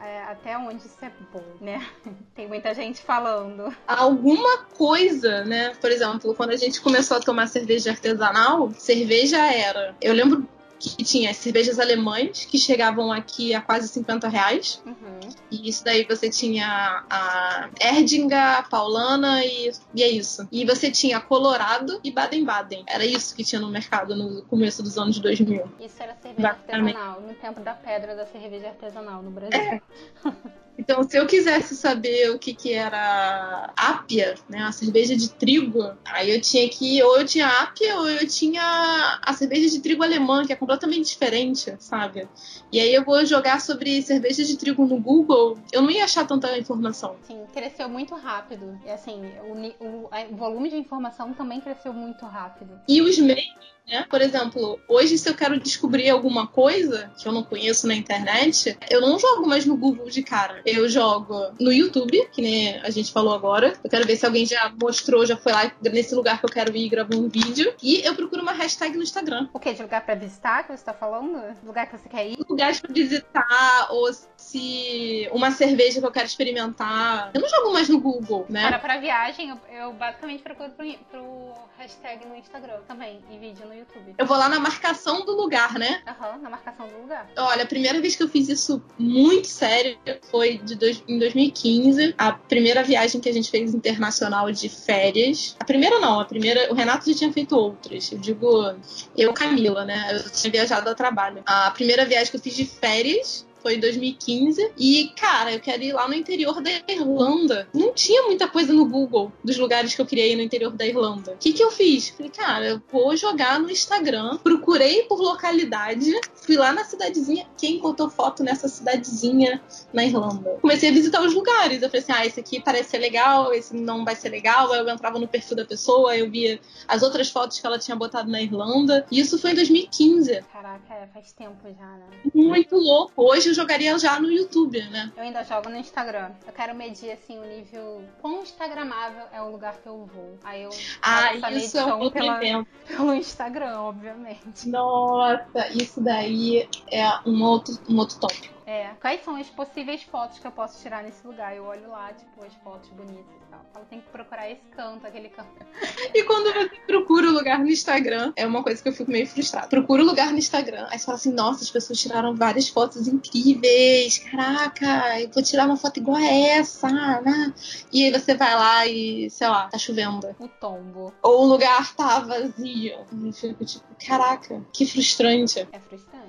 é, 0.00 0.22
até 0.24 0.56
onde 0.56 0.86
isso 0.86 0.98
é 1.02 1.10
bom, 1.32 1.44
né? 1.60 1.86
Tem 2.34 2.46
muita 2.46 2.74
gente 2.74 3.02
falando. 3.02 3.74
Alguma 3.86 4.58
coisa, 4.76 5.44
né? 5.44 5.74
Por 5.80 5.90
exemplo, 5.90 6.34
quando 6.34 6.50
a 6.50 6.56
gente 6.56 6.80
começou 6.80 7.16
a 7.16 7.20
tomar 7.20 7.46
cerveja 7.46 7.90
artesanal, 7.90 8.70
cerveja 8.72 9.38
era. 9.38 9.94
Eu 10.00 10.14
lembro 10.14 10.48
que 10.90 11.04
tinha 11.04 11.30
as 11.30 11.36
cervejas 11.36 11.78
alemães, 11.78 12.44
que 12.44 12.58
chegavam 12.58 13.12
aqui 13.12 13.54
a 13.54 13.60
quase 13.60 13.88
50 13.88 14.28
reais. 14.28 14.82
Uhum. 14.84 15.20
E 15.50 15.68
isso 15.68 15.84
daí 15.84 16.04
você 16.04 16.28
tinha 16.28 17.04
a 17.08 17.68
Erdinga, 17.80 18.58
a 18.58 18.62
Paulana 18.62 19.44
e, 19.44 19.72
e 19.94 20.02
é 20.02 20.08
isso. 20.08 20.48
E 20.50 20.64
você 20.64 20.90
tinha 20.90 21.20
Colorado 21.20 22.00
e 22.02 22.10
Baden-Baden. 22.10 22.84
Era 22.86 23.04
isso 23.04 23.34
que 23.34 23.44
tinha 23.44 23.60
no 23.60 23.68
mercado 23.68 24.16
no 24.16 24.42
começo 24.42 24.82
dos 24.82 24.98
anos 24.98 25.18
2000. 25.18 25.70
Isso 25.80 26.02
era 26.02 26.16
cerveja 26.16 26.48
artesanal, 26.48 27.20
no 27.20 27.34
tempo 27.34 27.60
da 27.60 27.74
pedra 27.74 28.16
da 28.16 28.26
cerveja 28.26 28.68
artesanal 28.68 29.22
no 29.22 29.30
Brasil. 29.30 29.60
É. 29.60 29.80
Então, 30.78 31.02
se 31.02 31.16
eu 31.16 31.26
quisesse 31.26 31.76
saber 31.76 32.30
o 32.30 32.38
que, 32.38 32.54
que 32.54 32.72
era 32.72 33.72
ápia, 33.76 34.34
né, 34.48 34.62
a 34.62 34.72
cerveja 34.72 35.14
de 35.14 35.30
trigo, 35.30 35.92
aí 36.04 36.30
eu 36.30 36.40
tinha 36.40 36.68
que 36.68 37.02
ou 37.02 37.18
eu 37.18 37.26
tinha 37.26 37.46
ápia 37.46 37.98
ou 37.98 38.08
eu 38.08 38.26
tinha 38.26 39.20
a 39.22 39.32
cerveja 39.34 39.68
de 39.68 39.80
trigo 39.80 40.02
alemã, 40.02 40.44
que 40.46 40.52
é 40.52 40.56
completamente 40.56 41.08
diferente, 41.08 41.74
sabe? 41.78 42.26
E 42.72 42.80
aí 42.80 42.94
eu 42.94 43.04
vou 43.04 43.24
jogar 43.24 43.60
sobre 43.60 44.02
cerveja 44.02 44.44
de 44.44 44.56
trigo 44.56 44.86
no 44.86 44.98
Google, 44.98 45.58
eu 45.72 45.82
não 45.82 45.90
ia 45.90 46.04
achar 46.04 46.26
tanta 46.26 46.56
informação. 46.58 47.16
Sim, 47.26 47.44
cresceu 47.52 47.88
muito 47.88 48.14
rápido. 48.14 48.78
E 48.84 48.90
assim, 48.90 49.20
o, 49.44 49.84
o, 49.84 50.10
o 50.30 50.36
volume 50.36 50.70
de 50.70 50.76
informação 50.76 51.34
também 51.34 51.60
cresceu 51.60 51.92
muito 51.92 52.24
rápido. 52.24 52.80
E 52.88 53.02
os 53.02 53.18
meios 53.18 53.71
né? 53.86 54.06
Por 54.08 54.20
exemplo, 54.20 54.80
hoje 54.88 55.18
se 55.18 55.28
eu 55.28 55.34
quero 55.34 55.58
descobrir 55.58 56.08
alguma 56.10 56.46
coisa 56.46 57.12
que 57.18 57.26
eu 57.26 57.32
não 57.32 57.42
conheço 57.42 57.86
na 57.86 57.94
internet, 57.94 58.76
eu 58.90 59.00
não 59.00 59.18
jogo 59.18 59.46
mais 59.46 59.66
no 59.66 59.76
Google 59.76 60.08
de 60.08 60.22
cara. 60.22 60.62
Eu 60.64 60.88
jogo 60.88 61.52
no 61.60 61.72
YouTube, 61.72 62.28
que 62.32 62.42
nem 62.42 62.78
a 62.80 62.90
gente 62.90 63.12
falou 63.12 63.34
agora. 63.34 63.74
Eu 63.82 63.90
quero 63.90 64.06
ver 64.06 64.16
se 64.16 64.26
alguém 64.26 64.46
já 64.46 64.72
mostrou, 64.80 65.26
já 65.26 65.36
foi 65.36 65.52
lá 65.52 65.70
nesse 65.82 66.14
lugar 66.14 66.38
que 66.38 66.46
eu 66.46 66.50
quero 66.50 66.74
ir 66.76 66.86
e 66.86 66.88
gravou 66.88 67.20
um 67.20 67.28
vídeo. 67.28 67.74
E 67.82 68.00
eu 68.04 68.14
procuro 68.14 68.42
uma 68.42 68.52
hashtag 68.52 68.96
no 68.96 69.02
Instagram. 69.02 69.48
O 69.52 69.58
quê? 69.58 69.72
De 69.72 69.82
lugar 69.82 70.04
pra 70.04 70.14
visitar 70.14 70.64
que 70.64 70.76
você 70.76 70.84
tá 70.84 70.94
falando? 70.94 71.42
Lugar 71.64 71.86
que 71.86 71.96
você 71.96 72.08
quer 72.08 72.28
ir? 72.28 72.38
Lugares 72.48 72.80
pra 72.80 72.92
visitar, 72.92 73.88
ou 73.90 74.10
se 74.36 75.28
uma 75.32 75.50
cerveja 75.50 76.00
que 76.00 76.06
eu 76.06 76.12
quero 76.12 76.26
experimentar. 76.26 77.30
Eu 77.34 77.40
não 77.40 77.48
jogo 77.48 77.72
mais 77.72 77.88
no 77.88 78.00
Google, 78.00 78.46
né? 78.48 78.62
Cara, 78.62 78.78
pra 78.78 78.98
viagem, 78.98 79.50
eu, 79.50 79.58
eu 79.72 79.92
basicamente 79.92 80.42
procuro 80.42 80.70
pro, 80.70 80.86
pro 81.10 81.52
hashtag 81.78 82.26
no 82.26 82.36
Instagram 82.36 82.80
também 82.86 83.20
e 83.30 83.38
vídeo 83.38 83.66
no 83.66 83.71
YouTube. 83.74 84.14
Eu 84.16 84.26
vou 84.26 84.36
lá 84.36 84.48
na 84.48 84.58
marcação 84.58 85.24
do 85.24 85.32
lugar, 85.32 85.74
né? 85.78 86.02
Aham, 86.06 86.38
na 86.38 86.50
marcação 86.50 86.88
do 86.88 86.98
lugar. 87.00 87.30
Olha, 87.36 87.64
a 87.64 87.66
primeira 87.66 88.00
vez 88.00 88.16
que 88.16 88.22
eu 88.22 88.28
fiz 88.28 88.48
isso 88.48 88.82
muito 88.98 89.48
sério 89.48 89.98
foi 90.30 90.58
de 90.58 90.74
dois, 90.74 91.02
em 91.06 91.18
2015. 91.18 92.14
A 92.16 92.32
primeira 92.32 92.82
viagem 92.82 93.20
que 93.20 93.28
a 93.28 93.32
gente 93.32 93.50
fez 93.50 93.74
internacional 93.74 94.50
de 94.50 94.68
férias. 94.68 95.56
A 95.58 95.64
primeira 95.64 95.98
não, 95.98 96.20
a 96.20 96.24
primeira. 96.24 96.70
O 96.72 96.74
Renato 96.74 97.10
já 97.10 97.16
tinha 97.16 97.32
feito 97.32 97.56
outras. 97.56 98.10
Eu 98.12 98.18
digo, 98.18 98.74
eu, 99.16 99.32
Camila, 99.32 99.84
né? 99.84 100.10
Eu 100.12 100.30
tinha 100.30 100.50
viajado 100.50 100.88
a 100.88 100.94
trabalho. 100.94 101.42
A 101.46 101.70
primeira 101.70 102.04
viagem 102.04 102.30
que 102.30 102.36
eu 102.36 102.40
fiz 102.40 102.54
de 102.54 102.66
férias 102.66 103.46
foi 103.62 103.76
em 103.76 103.80
2015. 103.80 104.72
E, 104.76 105.10
cara, 105.16 105.52
eu 105.52 105.60
quero 105.60 105.82
ir 105.82 105.92
lá 105.92 106.08
no 106.08 106.14
interior 106.14 106.60
da 106.60 106.70
Irlanda. 106.88 107.68
Não 107.72 107.92
tinha 107.92 108.22
muita 108.24 108.48
coisa 108.48 108.72
no 108.72 108.84
Google 108.84 109.32
dos 109.44 109.56
lugares 109.56 109.94
que 109.94 110.00
eu 110.00 110.06
queria 110.06 110.26
ir 110.26 110.36
no 110.36 110.42
interior 110.42 110.72
da 110.72 110.86
Irlanda. 110.86 111.32
O 111.32 111.36
que, 111.38 111.52
que 111.52 111.62
eu 111.62 111.70
fiz? 111.70 112.10
Falei, 112.10 112.30
cara, 112.30 112.66
eu 112.66 112.82
vou 112.90 113.16
jogar 113.16 113.58
no 113.60 113.70
Instagram. 113.70 114.38
Procurei 114.38 115.04
por 115.04 115.20
localidade. 115.20 116.12
Fui 116.34 116.56
lá 116.56 116.72
na 116.72 116.84
cidadezinha. 116.84 117.46
Quem 117.56 117.78
botou 117.80 118.10
foto 118.10 118.42
nessa 118.42 118.68
cidadezinha 118.68 119.62
na 119.92 120.04
Irlanda? 120.04 120.58
Comecei 120.60 120.90
a 120.90 120.92
visitar 120.92 121.22
os 121.22 121.32
lugares. 121.32 121.82
Eu 121.82 121.88
falei 121.88 122.02
assim: 122.02 122.12
ah, 122.12 122.26
esse 122.26 122.40
aqui 122.40 122.60
parece 122.60 122.90
ser 122.90 122.98
legal, 122.98 123.52
esse 123.52 123.74
não 123.76 124.04
vai 124.04 124.16
ser 124.16 124.28
legal. 124.28 124.72
Aí 124.72 124.80
eu 124.80 124.88
entrava 124.88 125.18
no 125.18 125.28
perfil 125.28 125.56
da 125.56 125.64
pessoa, 125.64 126.16
eu 126.16 126.30
via 126.30 126.58
as 126.88 127.02
outras 127.02 127.30
fotos 127.30 127.60
que 127.60 127.66
ela 127.66 127.78
tinha 127.78 127.96
botado 127.96 128.30
na 128.30 128.42
Irlanda. 128.42 129.06
E 129.10 129.20
isso 129.20 129.38
foi 129.38 129.52
em 129.52 129.54
2015. 129.54 130.42
Caraca, 130.52 130.94
é, 130.94 131.06
faz 131.12 131.32
tempo 131.32 131.68
já, 131.68 131.86
né? 131.86 132.06
Muito 132.34 132.76
louco. 132.76 133.12
Hoje 133.16 133.51
jogaria 133.52 133.98
já 133.98 134.18
no 134.18 134.30
YouTube, 134.30 134.82
né? 134.90 135.12
Eu 135.16 135.22
ainda 135.22 135.42
jogo 135.44 135.68
no 135.68 135.76
Instagram. 135.76 136.30
Eu 136.46 136.52
quero 136.52 136.74
medir 136.74 137.12
assim 137.12 137.38
o 137.38 137.44
nível 137.44 138.04
quão 138.20 138.42
instagramável 138.42 139.24
é 139.32 139.40
o 139.42 139.50
lugar 139.50 139.76
que 139.76 139.86
eu 139.86 140.04
vou. 140.06 140.38
Aí 140.44 140.62
eu 140.62 140.70
ah, 141.00 141.34
isso 141.50 141.78
é 141.78 141.94
um 141.94 142.00
outro 142.00 142.20
pela, 142.20 142.38
pelo 142.86 143.14
Instagram, 143.14 143.80
obviamente. 143.80 144.68
Nossa, 144.68 145.68
isso 145.72 146.00
daí 146.00 146.68
é 146.90 147.08
um 147.26 147.42
outro, 147.42 147.78
um 147.88 147.96
outro 147.98 148.18
tópico. 148.18 148.52
É. 148.66 148.90
Quais 149.00 149.22
são 149.24 149.36
as 149.36 149.48
possíveis 149.50 150.02
fotos 150.04 150.38
que 150.38 150.46
eu 150.46 150.52
posso 150.52 150.80
tirar 150.80 151.02
nesse 151.02 151.26
lugar? 151.26 151.54
Eu 151.54 151.64
olho 151.64 151.90
lá, 151.90 152.12
tipo, 152.12 152.44
as 152.44 152.54
fotos 152.54 152.88
bonitas 152.90 153.41
tal. 153.52 153.66
Falo, 153.72 153.86
tem 153.86 154.00
que 154.00 154.08
procurar 154.08 154.50
esse 154.50 154.62
canto, 154.74 155.06
aquele 155.06 155.28
canto. 155.28 155.50
E 156.14 156.24
quando 156.24 156.52
você 156.52 156.76
procura 156.86 157.28
o 157.28 157.32
lugar 157.32 157.58
no 157.58 157.68
Instagram, 157.68 158.32
é 158.36 158.46
uma 158.46 158.62
coisa 158.62 158.82
que 158.82 158.88
eu 158.88 158.92
fico 158.92 159.10
meio 159.10 159.26
frustrada. 159.26 159.68
Procura 159.68 160.02
o 160.02 160.06
lugar 160.06 160.30
no 160.30 160.38
Instagram, 160.38 160.86
aí 160.90 160.98
você 160.98 161.06
fala 161.06 161.16
assim, 161.16 161.32
nossa, 161.32 161.62
as 161.62 161.70
pessoas 161.70 161.98
tiraram 161.98 162.34
várias 162.34 162.68
fotos 162.68 163.06
incríveis. 163.08 164.18
Caraca, 164.18 165.20
eu 165.20 165.30
vou 165.30 165.42
tirar 165.42 165.66
uma 165.66 165.76
foto 165.76 165.98
igual 165.98 166.16
a 166.16 166.24
essa, 166.24 166.88
né? 166.88 167.54
E 167.92 168.04
aí 168.04 168.12
você 168.12 168.34
vai 168.34 168.54
lá 168.54 168.86
e, 168.86 169.30
sei 169.30 169.48
lá, 169.48 169.68
tá 169.68 169.78
chovendo. 169.78 170.34
O 170.38 170.48
tombo. 170.48 171.12
Ou 171.22 171.44
o 171.44 171.46
lugar 171.46 171.94
tá 171.94 172.20
vazio. 172.20 173.06
Eu 173.10 173.32
fico 173.32 173.64
tipo, 173.64 173.84
caraca, 174.06 174.62
que 174.72 174.86
frustrante. 174.86 175.66
É 175.72 175.78
frustrante. 175.78 176.22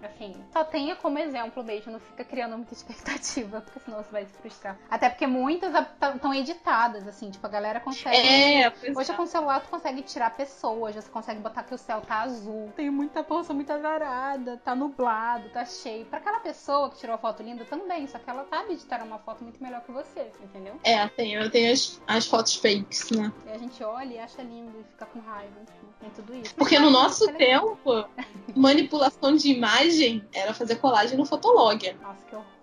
Assim, 0.00 0.32
só 0.52 0.62
tenha 0.62 0.94
como 0.94 1.18
exemplo 1.18 1.62
mesmo, 1.64 1.90
não 1.90 1.98
fica 1.98 2.24
criando 2.24 2.56
muita 2.56 2.72
expectativa, 2.72 3.60
porque 3.66 3.80
senão 3.80 3.98
você 3.98 4.10
vai 4.12 4.24
se 4.26 4.32
frustrar. 4.34 4.78
Até 4.88 5.10
porque 5.10 5.26
muitas 5.26 5.74
estão 5.74 6.32
editadas, 6.32 6.67
assim, 7.08 7.30
tipo, 7.30 7.46
a 7.46 7.50
galera 7.50 7.80
consegue. 7.80 8.16
É, 8.16 8.72
Hoje 8.94 9.10
é. 9.10 9.14
com 9.14 9.22
o 9.22 9.26
celular 9.26 9.60
tu 9.60 9.68
consegue 9.68 10.02
tirar 10.02 10.30
pessoas, 10.30 10.94
você 10.94 11.08
consegue 11.08 11.40
botar 11.40 11.62
que 11.62 11.74
o 11.74 11.78
céu 11.78 12.00
tá 12.00 12.22
azul, 12.22 12.72
tem 12.76 12.90
muita 12.90 13.22
poça, 13.22 13.52
muita 13.52 13.78
varada, 13.78 14.56
tá 14.64 14.74
nublado, 14.74 15.48
tá 15.50 15.64
cheio. 15.64 16.04
Pra 16.06 16.18
aquela 16.18 16.40
pessoa 16.40 16.90
que 16.90 16.98
tirou 16.98 17.14
a 17.14 17.18
foto 17.18 17.42
linda 17.42 17.64
também, 17.64 18.06
só 18.06 18.18
que 18.18 18.28
ela 18.28 18.44
sabe 18.48 18.72
editar 18.74 19.02
uma 19.02 19.18
foto 19.18 19.42
muito 19.42 19.62
melhor 19.62 19.82
que 19.82 19.92
você, 19.92 20.30
entendeu? 20.42 20.78
É, 20.84 21.06
tem, 21.08 21.34
eu 21.34 21.50
tenho 21.50 21.72
as, 21.72 22.00
as 22.06 22.26
fotos 22.26 22.54
fakes, 22.56 23.10
né? 23.10 23.32
E 23.46 23.50
a 23.50 23.58
gente 23.58 23.82
olha 23.82 24.14
e 24.14 24.18
acha 24.18 24.42
lindo 24.42 24.78
e 24.80 24.84
fica 24.84 25.06
com 25.06 25.20
raiva, 25.20 25.54
enfim, 25.62 25.88
tem 26.00 26.10
tudo 26.10 26.34
isso. 26.36 26.54
Porque 26.54 26.78
no 26.78 26.90
nosso 26.90 27.32
tempo, 27.34 28.08
manipulação 28.54 29.34
de 29.34 29.50
imagem 29.52 30.26
era 30.32 30.54
fazer 30.54 30.76
colagem 30.76 31.16
no 31.16 31.24
Fotolog. 31.24 31.96
Nossa, 32.02 32.24
que 32.26 32.34
horror. 32.34 32.57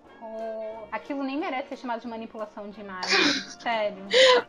Aquilo 0.92 1.22
nem 1.22 1.38
merece 1.38 1.70
ser 1.70 1.76
chamado 1.76 2.00
de 2.00 2.08
manipulação 2.08 2.70
de 2.70 2.80
imagem. 2.80 3.10
Sério. 3.60 4.02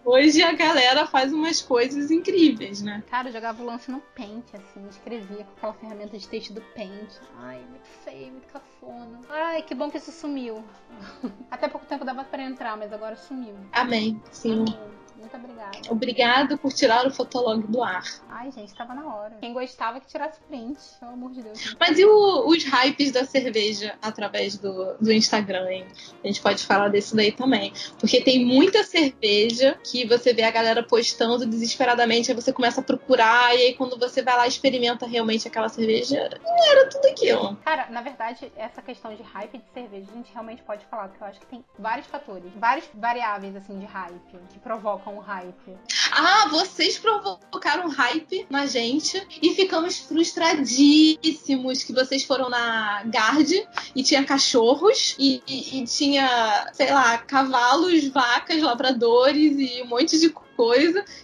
Hoje 0.06 0.42
a 0.42 0.54
galera 0.54 1.06
faz 1.06 1.34
umas 1.34 1.62
coisas 1.62 2.12
incríveis, 2.12 2.82
né? 2.82 3.04
Cara, 3.10 3.30
eu 3.30 3.34
jogava 3.34 3.62
o 3.62 3.66
lance 3.66 3.92
no 3.92 4.00
Paint, 4.16 4.46
assim, 4.54 4.88
escrevia 4.90 5.44
com 5.44 5.52
aquela 5.58 5.74
ferramenta 5.74 6.18
de 6.18 6.28
texto 6.28 6.54
do 6.54 6.62
Paint. 6.76 7.10
Ai, 7.38 7.60
muito 7.70 7.88
feio, 8.04 8.32
muito 8.32 8.48
cafona. 8.48 9.20
Ai, 9.30 9.62
que 9.62 9.76
bom 9.76 9.90
que 9.90 9.98
isso 9.98 10.12
sumiu. 10.12 10.64
Até 11.52 11.68
pouco 11.68 11.86
tempo 11.86 12.06
dava 12.06 12.24
pra 12.24 12.44
entrar, 12.44 12.78
mas 12.78 12.94
agora 12.94 13.16
sumiu. 13.16 13.56
Amém. 13.74 14.22
Sim. 14.32 14.66
Amém. 14.68 14.97
Muito 15.18 15.36
obrigada. 15.36 15.78
Obrigado 15.90 16.58
por 16.58 16.72
tirar 16.72 17.06
o 17.06 17.12
fotolog 17.12 17.66
do 17.68 17.84
ar. 17.84 18.04
Ai, 18.30 18.52
gente, 18.52 18.74
tava 18.76 18.94
na 18.94 19.06
hora. 19.16 19.38
Quem 19.40 19.54
gostava 19.54 20.00
que 20.00 20.08
tirasse 20.08 20.40
print, 20.48 20.78
pelo 21.00 21.14
amor 21.14 21.32
de 21.32 21.42
Deus. 21.42 21.76
Mas 21.80 21.98
e 21.98 22.06
o, 22.06 22.48
os 22.48 22.64
hypes 22.64 23.12
da 23.12 23.26
cerveja 23.26 23.96
através 24.02 24.58
do, 24.58 24.96
do 25.00 25.12
Instagram, 25.12 25.70
hein? 25.70 25.88
A 26.24 26.28
gente 26.28 26.42
pode 26.42 26.66
falar 26.66 26.90
desse 26.90 27.16
daí 27.16 27.32
também. 27.32 27.74
Porque 28.00 28.22
tem 28.22 28.46
muita 28.46 28.84
cerveja 28.84 29.78
que 29.84 30.06
você 30.06 30.34
vê 30.34 30.44
a 30.44 30.52
galera 30.52 30.84
postando 30.84 31.46
desesperadamente, 31.46 32.32
aí 32.32 32.36
você 32.36 32.54
começa 32.54 32.82
a 32.82 32.84
procurar, 32.84 33.56
e 33.56 33.68
aí 33.68 33.74
quando 33.74 33.98
você 33.98 34.22
vai 34.22 34.36
lá 34.36 34.46
e 34.46 34.50
experimenta 34.50 35.06
realmente 35.08 35.48
aquela 35.48 35.70
cerveja, 35.70 36.30
não 36.44 36.72
era 36.72 36.90
tudo 36.90 37.06
aquilo. 37.08 37.56
Cara, 37.58 37.88
na 37.90 38.02
verdade, 38.02 38.52
essa 38.56 38.82
questão 38.82 39.16
de 39.16 39.24
hype 39.24 39.58
de 39.58 39.70
cerveja, 39.74 40.08
a 40.12 40.16
gente 40.16 40.32
realmente 40.32 40.62
pode 40.64 40.86
falar, 40.86 41.08
porque 41.08 41.24
eu 41.24 41.28
acho 41.28 41.40
que 41.40 41.46
tem 41.46 41.64
vários 41.78 42.08
fatores, 42.08 42.52
várias 42.56 42.88
variáveis, 42.94 43.56
assim, 43.56 43.80
de 43.80 43.86
hype, 43.86 44.40
que 44.50 44.60
provocam 44.60 45.07
o 45.16 45.20
hype. 45.20 45.78
Ah, 46.12 46.48
vocês 46.50 46.98
provocaram 46.98 47.90
hype 47.90 48.46
na 48.50 48.66
gente 48.66 49.22
e 49.42 49.54
ficamos 49.54 49.98
frustradíssimos 50.00 51.84
que 51.84 51.94
vocês 51.94 52.24
foram 52.24 52.50
na 52.50 53.04
Guard 53.06 53.52
e 53.96 54.04
tinha 54.04 54.24
cachorros 54.24 55.16
e, 55.20 55.42
e, 55.48 55.82
e 55.82 55.86
tinha, 55.86 56.70
sei 56.74 56.92
lá, 56.92 57.18
cavalos, 57.20 58.08
vacas, 58.08 58.62
labradores 58.62 59.56
e 59.58 59.82
um 59.84 59.88
monte 59.88 60.20
de 60.20 60.30
coisa. 60.30 60.47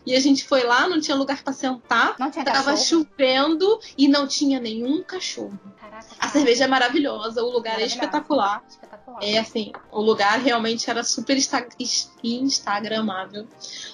E 0.05 0.15
a 0.15 0.19
gente 0.19 0.45
foi 0.45 0.63
lá, 0.63 0.87
não 0.87 0.99
tinha 0.99 1.15
lugar 1.15 1.41
para 1.43 1.53
sentar. 1.53 2.15
Não 2.19 2.29
tinha 2.29 2.45
Tava 2.45 2.71
cachorro? 2.71 3.05
chovendo 3.17 3.79
e 3.97 4.07
não 4.07 4.27
tinha 4.27 4.59
nenhum 4.59 5.01
cachorro. 5.03 5.57
Caraca, 5.79 6.05
A 6.13 6.15
cara. 6.15 6.31
cerveja 6.31 6.63
é 6.65 6.67
maravilhosa, 6.67 7.43
o 7.43 7.49
lugar 7.49 7.79
é 7.79 7.85
espetacular. 7.85 8.63
Espetacular. 8.67 9.19
É 9.21 9.37
assim, 9.37 9.71
o 9.91 10.01
lugar 10.01 10.39
realmente 10.39 10.89
era 10.89 11.03
super 11.03 11.37
insta 11.37 11.65
instagramável. 12.23 13.47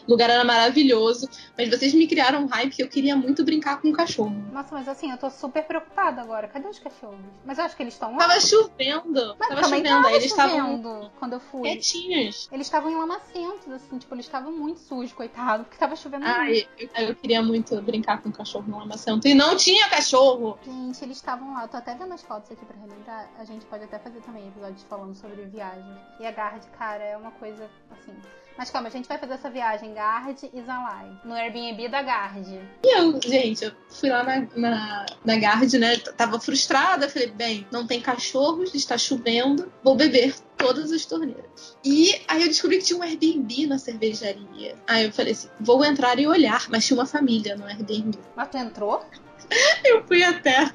O 0.07 0.11
lugar 0.11 0.29
era 0.29 0.43
maravilhoso, 0.43 1.27
mas 1.57 1.69
vocês 1.69 1.93
me 1.93 2.07
criaram 2.07 2.43
um 2.43 2.47
hype 2.47 2.75
que 2.75 2.83
eu 2.83 2.87
queria 2.87 3.15
muito 3.15 3.43
brincar 3.43 3.81
com 3.81 3.89
o 3.89 3.93
cachorro. 3.93 4.35
Nossa, 4.51 4.73
mas 4.73 4.87
assim, 4.87 5.11
eu 5.11 5.17
tô 5.17 5.29
super 5.29 5.63
preocupada 5.63 6.21
agora. 6.21 6.47
Cadê 6.47 6.67
os 6.67 6.79
cachorros? 6.79 7.19
Mas 7.45 7.57
eu 7.57 7.65
acho 7.65 7.75
que 7.75 7.83
eles 7.83 7.93
estão 7.93 8.11
lá. 8.11 8.17
Tava 8.17 8.39
chovendo, 8.39 9.35
Mas 9.39 9.49
tava 9.49 9.63
chovendo, 9.63 9.83
tava 10.03 10.11
eles 10.13 10.25
estavam 10.25 11.11
quando 11.19 11.33
eu 11.33 11.39
fui. 11.39 11.61
quietinhos. 11.63 12.47
Eles 12.51 12.67
estavam 12.67 12.91
enlamacentos, 12.91 13.71
assim, 13.71 13.97
tipo, 13.97 14.13
eles 14.15 14.25
estavam 14.25 14.51
muito 14.51 14.79
sujos, 14.79 15.11
coitado, 15.29 15.63
porque 15.63 15.77
tava 15.77 15.95
chovendo 15.95 16.25
muito. 16.25 16.39
Ai, 16.39 16.67
eu, 16.77 17.07
eu 17.07 17.15
queria 17.15 17.41
muito 17.41 17.81
brincar 17.81 18.21
com 18.21 18.29
o 18.29 18.31
cachorro 18.31 18.65
no 18.67 18.79
lamacento. 18.79 19.27
E 19.27 19.33
não 19.33 19.55
tinha 19.55 19.89
cachorro! 19.89 20.57
Gente, 20.65 21.03
eles 21.03 21.17
estavam 21.17 21.53
lá. 21.53 21.63
Eu 21.63 21.67
tô 21.67 21.77
até 21.77 21.95
vendo 21.95 22.13
as 22.13 22.21
fotos 22.23 22.51
aqui 22.51 22.65
pra 22.65 22.77
relembrar. 22.77 23.29
A 23.37 23.45
gente 23.45 23.65
pode 23.65 23.83
até 23.83 23.99
fazer 23.99 24.19
também 24.21 24.47
episódios 24.47 24.83
falando 24.83 25.15
sobre 25.15 25.43
viagens. 25.45 25.97
E 26.19 26.25
a 26.25 26.31
Guard, 26.31 26.63
cara, 26.77 27.03
é 27.03 27.17
uma 27.17 27.31
coisa 27.31 27.69
assim. 27.91 28.15
Mas 28.57 28.69
calma, 28.69 28.89
a 28.89 28.91
gente 28.91 29.07
vai 29.07 29.17
fazer 29.17 29.35
essa 29.35 29.49
viagem 29.49 29.93
Guard 29.93 30.37
e 30.43 30.61
Zalai. 30.63 31.09
No 31.23 31.33
Airbnb 31.33 31.87
da 31.87 32.01
Guard. 32.01 32.45
E 32.83 32.97
eu, 32.97 33.21
gente, 33.21 33.63
eu 33.63 33.71
fui 33.89 34.09
lá 34.09 34.21
na, 34.23 34.47
na, 34.55 35.05
na 35.23 35.35
Guard, 35.35 35.73
né? 35.75 35.97
Tava 35.97 36.39
frustrada. 36.39 37.07
Falei, 37.07 37.31
bem, 37.31 37.67
não 37.71 37.87
tem 37.87 38.01
cachorros, 38.01 38.73
está 38.75 38.97
chovendo, 38.97 39.71
vou 39.81 39.95
beber 39.95 40.35
todas 40.59 40.91
as 40.91 41.05
torneiras. 41.05 41.77
E 41.83 42.13
aí 42.27 42.41
eu 42.41 42.47
descobri 42.47 42.77
que 42.77 42.83
tinha 42.83 42.99
um 42.99 43.01
Airbnb 43.01 43.65
na 43.65 43.79
cervejaria. 43.79 44.75
Aí 44.87 45.05
eu 45.05 45.11
falei 45.11 45.31
assim, 45.31 45.49
vou 45.59 45.83
entrar 45.83 46.19
e 46.19 46.27
olhar, 46.27 46.69
mas 46.69 46.85
tinha 46.85 46.99
uma 46.99 47.05
família 47.05 47.55
no 47.55 47.65
Airbnb. 47.65 48.19
Mas 48.35 48.49
tu 48.49 48.57
entrou? 48.57 49.03
Eu 49.83 50.05
fui 50.05 50.21
até 50.21 50.71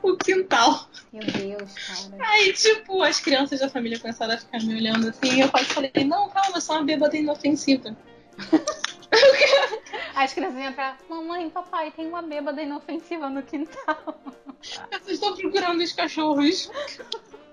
o 0.00 0.16
quintal. 0.16 0.88
Meu 1.12 1.24
Deus, 1.24 1.72
cara. 1.72 2.30
Aí, 2.30 2.52
tipo, 2.52 3.02
as 3.02 3.18
crianças 3.18 3.58
da 3.58 3.68
família 3.68 3.98
começaram 3.98 4.34
a 4.34 4.38
ficar 4.38 4.62
me 4.62 4.74
olhando 4.74 5.08
assim. 5.08 5.38
E 5.38 5.40
eu 5.40 5.50
quase 5.50 5.66
falei, 5.66 5.90
não, 6.06 6.28
calma, 6.28 6.58
eu 6.58 6.60
sou 6.60 6.76
uma 6.76 6.84
bêbada 6.84 7.16
inofensiva. 7.16 7.96
As 10.14 10.32
crianças 10.32 10.58
iam 10.58 10.70
entrar. 10.70 10.98
Mamãe, 11.08 11.50
papai, 11.50 11.90
tem 11.90 12.06
uma 12.06 12.22
bêbada 12.22 12.62
inofensiva 12.62 13.28
no 13.28 13.42
quintal. 13.42 14.20
Eu 15.06 15.12
estou 15.12 15.36
procurando 15.36 15.82
os 15.82 15.92
cachorros. 15.92 16.70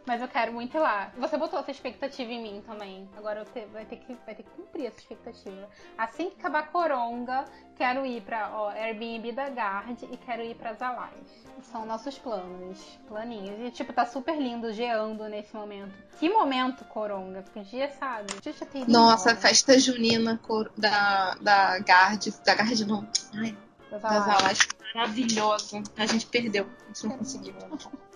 Mas 0.06 0.22
eu 0.22 0.28
quero 0.28 0.52
muito 0.52 0.76
ir 0.76 0.80
lá. 0.82 1.12
Você 1.18 1.38
botou 1.38 1.60
essa 1.60 1.72
expectativa 1.72 2.30
em 2.30 2.42
mim 2.44 2.64
também. 2.68 3.08
Agora 3.16 3.40
eu 3.40 3.46
te- 3.46 3.66
vai, 3.72 3.86
ter 3.86 3.96
que, 3.98 4.14
vai 4.26 4.36
ter 4.36 4.44
que 4.44 4.50
cumprir 4.50 4.88
essa 4.88 4.98
expectativa. 5.00 5.70
Assim 5.98 6.30
que 6.30 6.40
acabar 6.40 6.60
a 6.60 6.64
coronga, 6.64 7.46
quero 7.78 8.06
ir 8.06 8.22
pra 8.22 8.52
ó, 8.54 8.70
Airbnb 8.72 9.32
da 9.32 9.48
Guard 9.50 10.04
e 10.04 10.18
quero 10.18 10.42
ir 10.44 10.56
pra 10.56 10.74
Zalais. 10.74 11.14
São 11.72 11.86
nossos 11.86 12.18
planos. 12.18 13.00
Planinhos. 13.08 13.58
E 13.62 13.72
tipo, 13.72 13.94
tá 13.94 14.06
super 14.06 14.36
lindo, 14.38 14.74
geando 14.74 15.24
nesse 15.30 15.56
momento. 15.56 15.94
Que 16.20 16.30
momento, 16.30 16.84
coronga? 16.86 17.42
Podia, 17.54 17.90
sabe? 17.92 18.34
Ter 18.42 18.54
ido 18.80 18.92
Nossa, 18.92 19.30
embora. 19.32 19.42
festa 19.48 19.80
junina 19.80 20.38
da, 20.78 21.36
da 21.36 21.80
Guard. 21.80 22.28
Da 22.46 22.56
Guard 22.56 22.80
não. 22.82 23.08
Ai, 23.36 23.56
Das. 23.90 24.04
Alasca. 24.04 24.76
Maravilhoso. 24.94 25.82
A 25.98 26.06
gente 26.06 26.26
perdeu. 26.26 26.68
A 26.84 26.88
gente 26.88 27.08
não 27.08 27.18
conseguiu. 27.20 27.56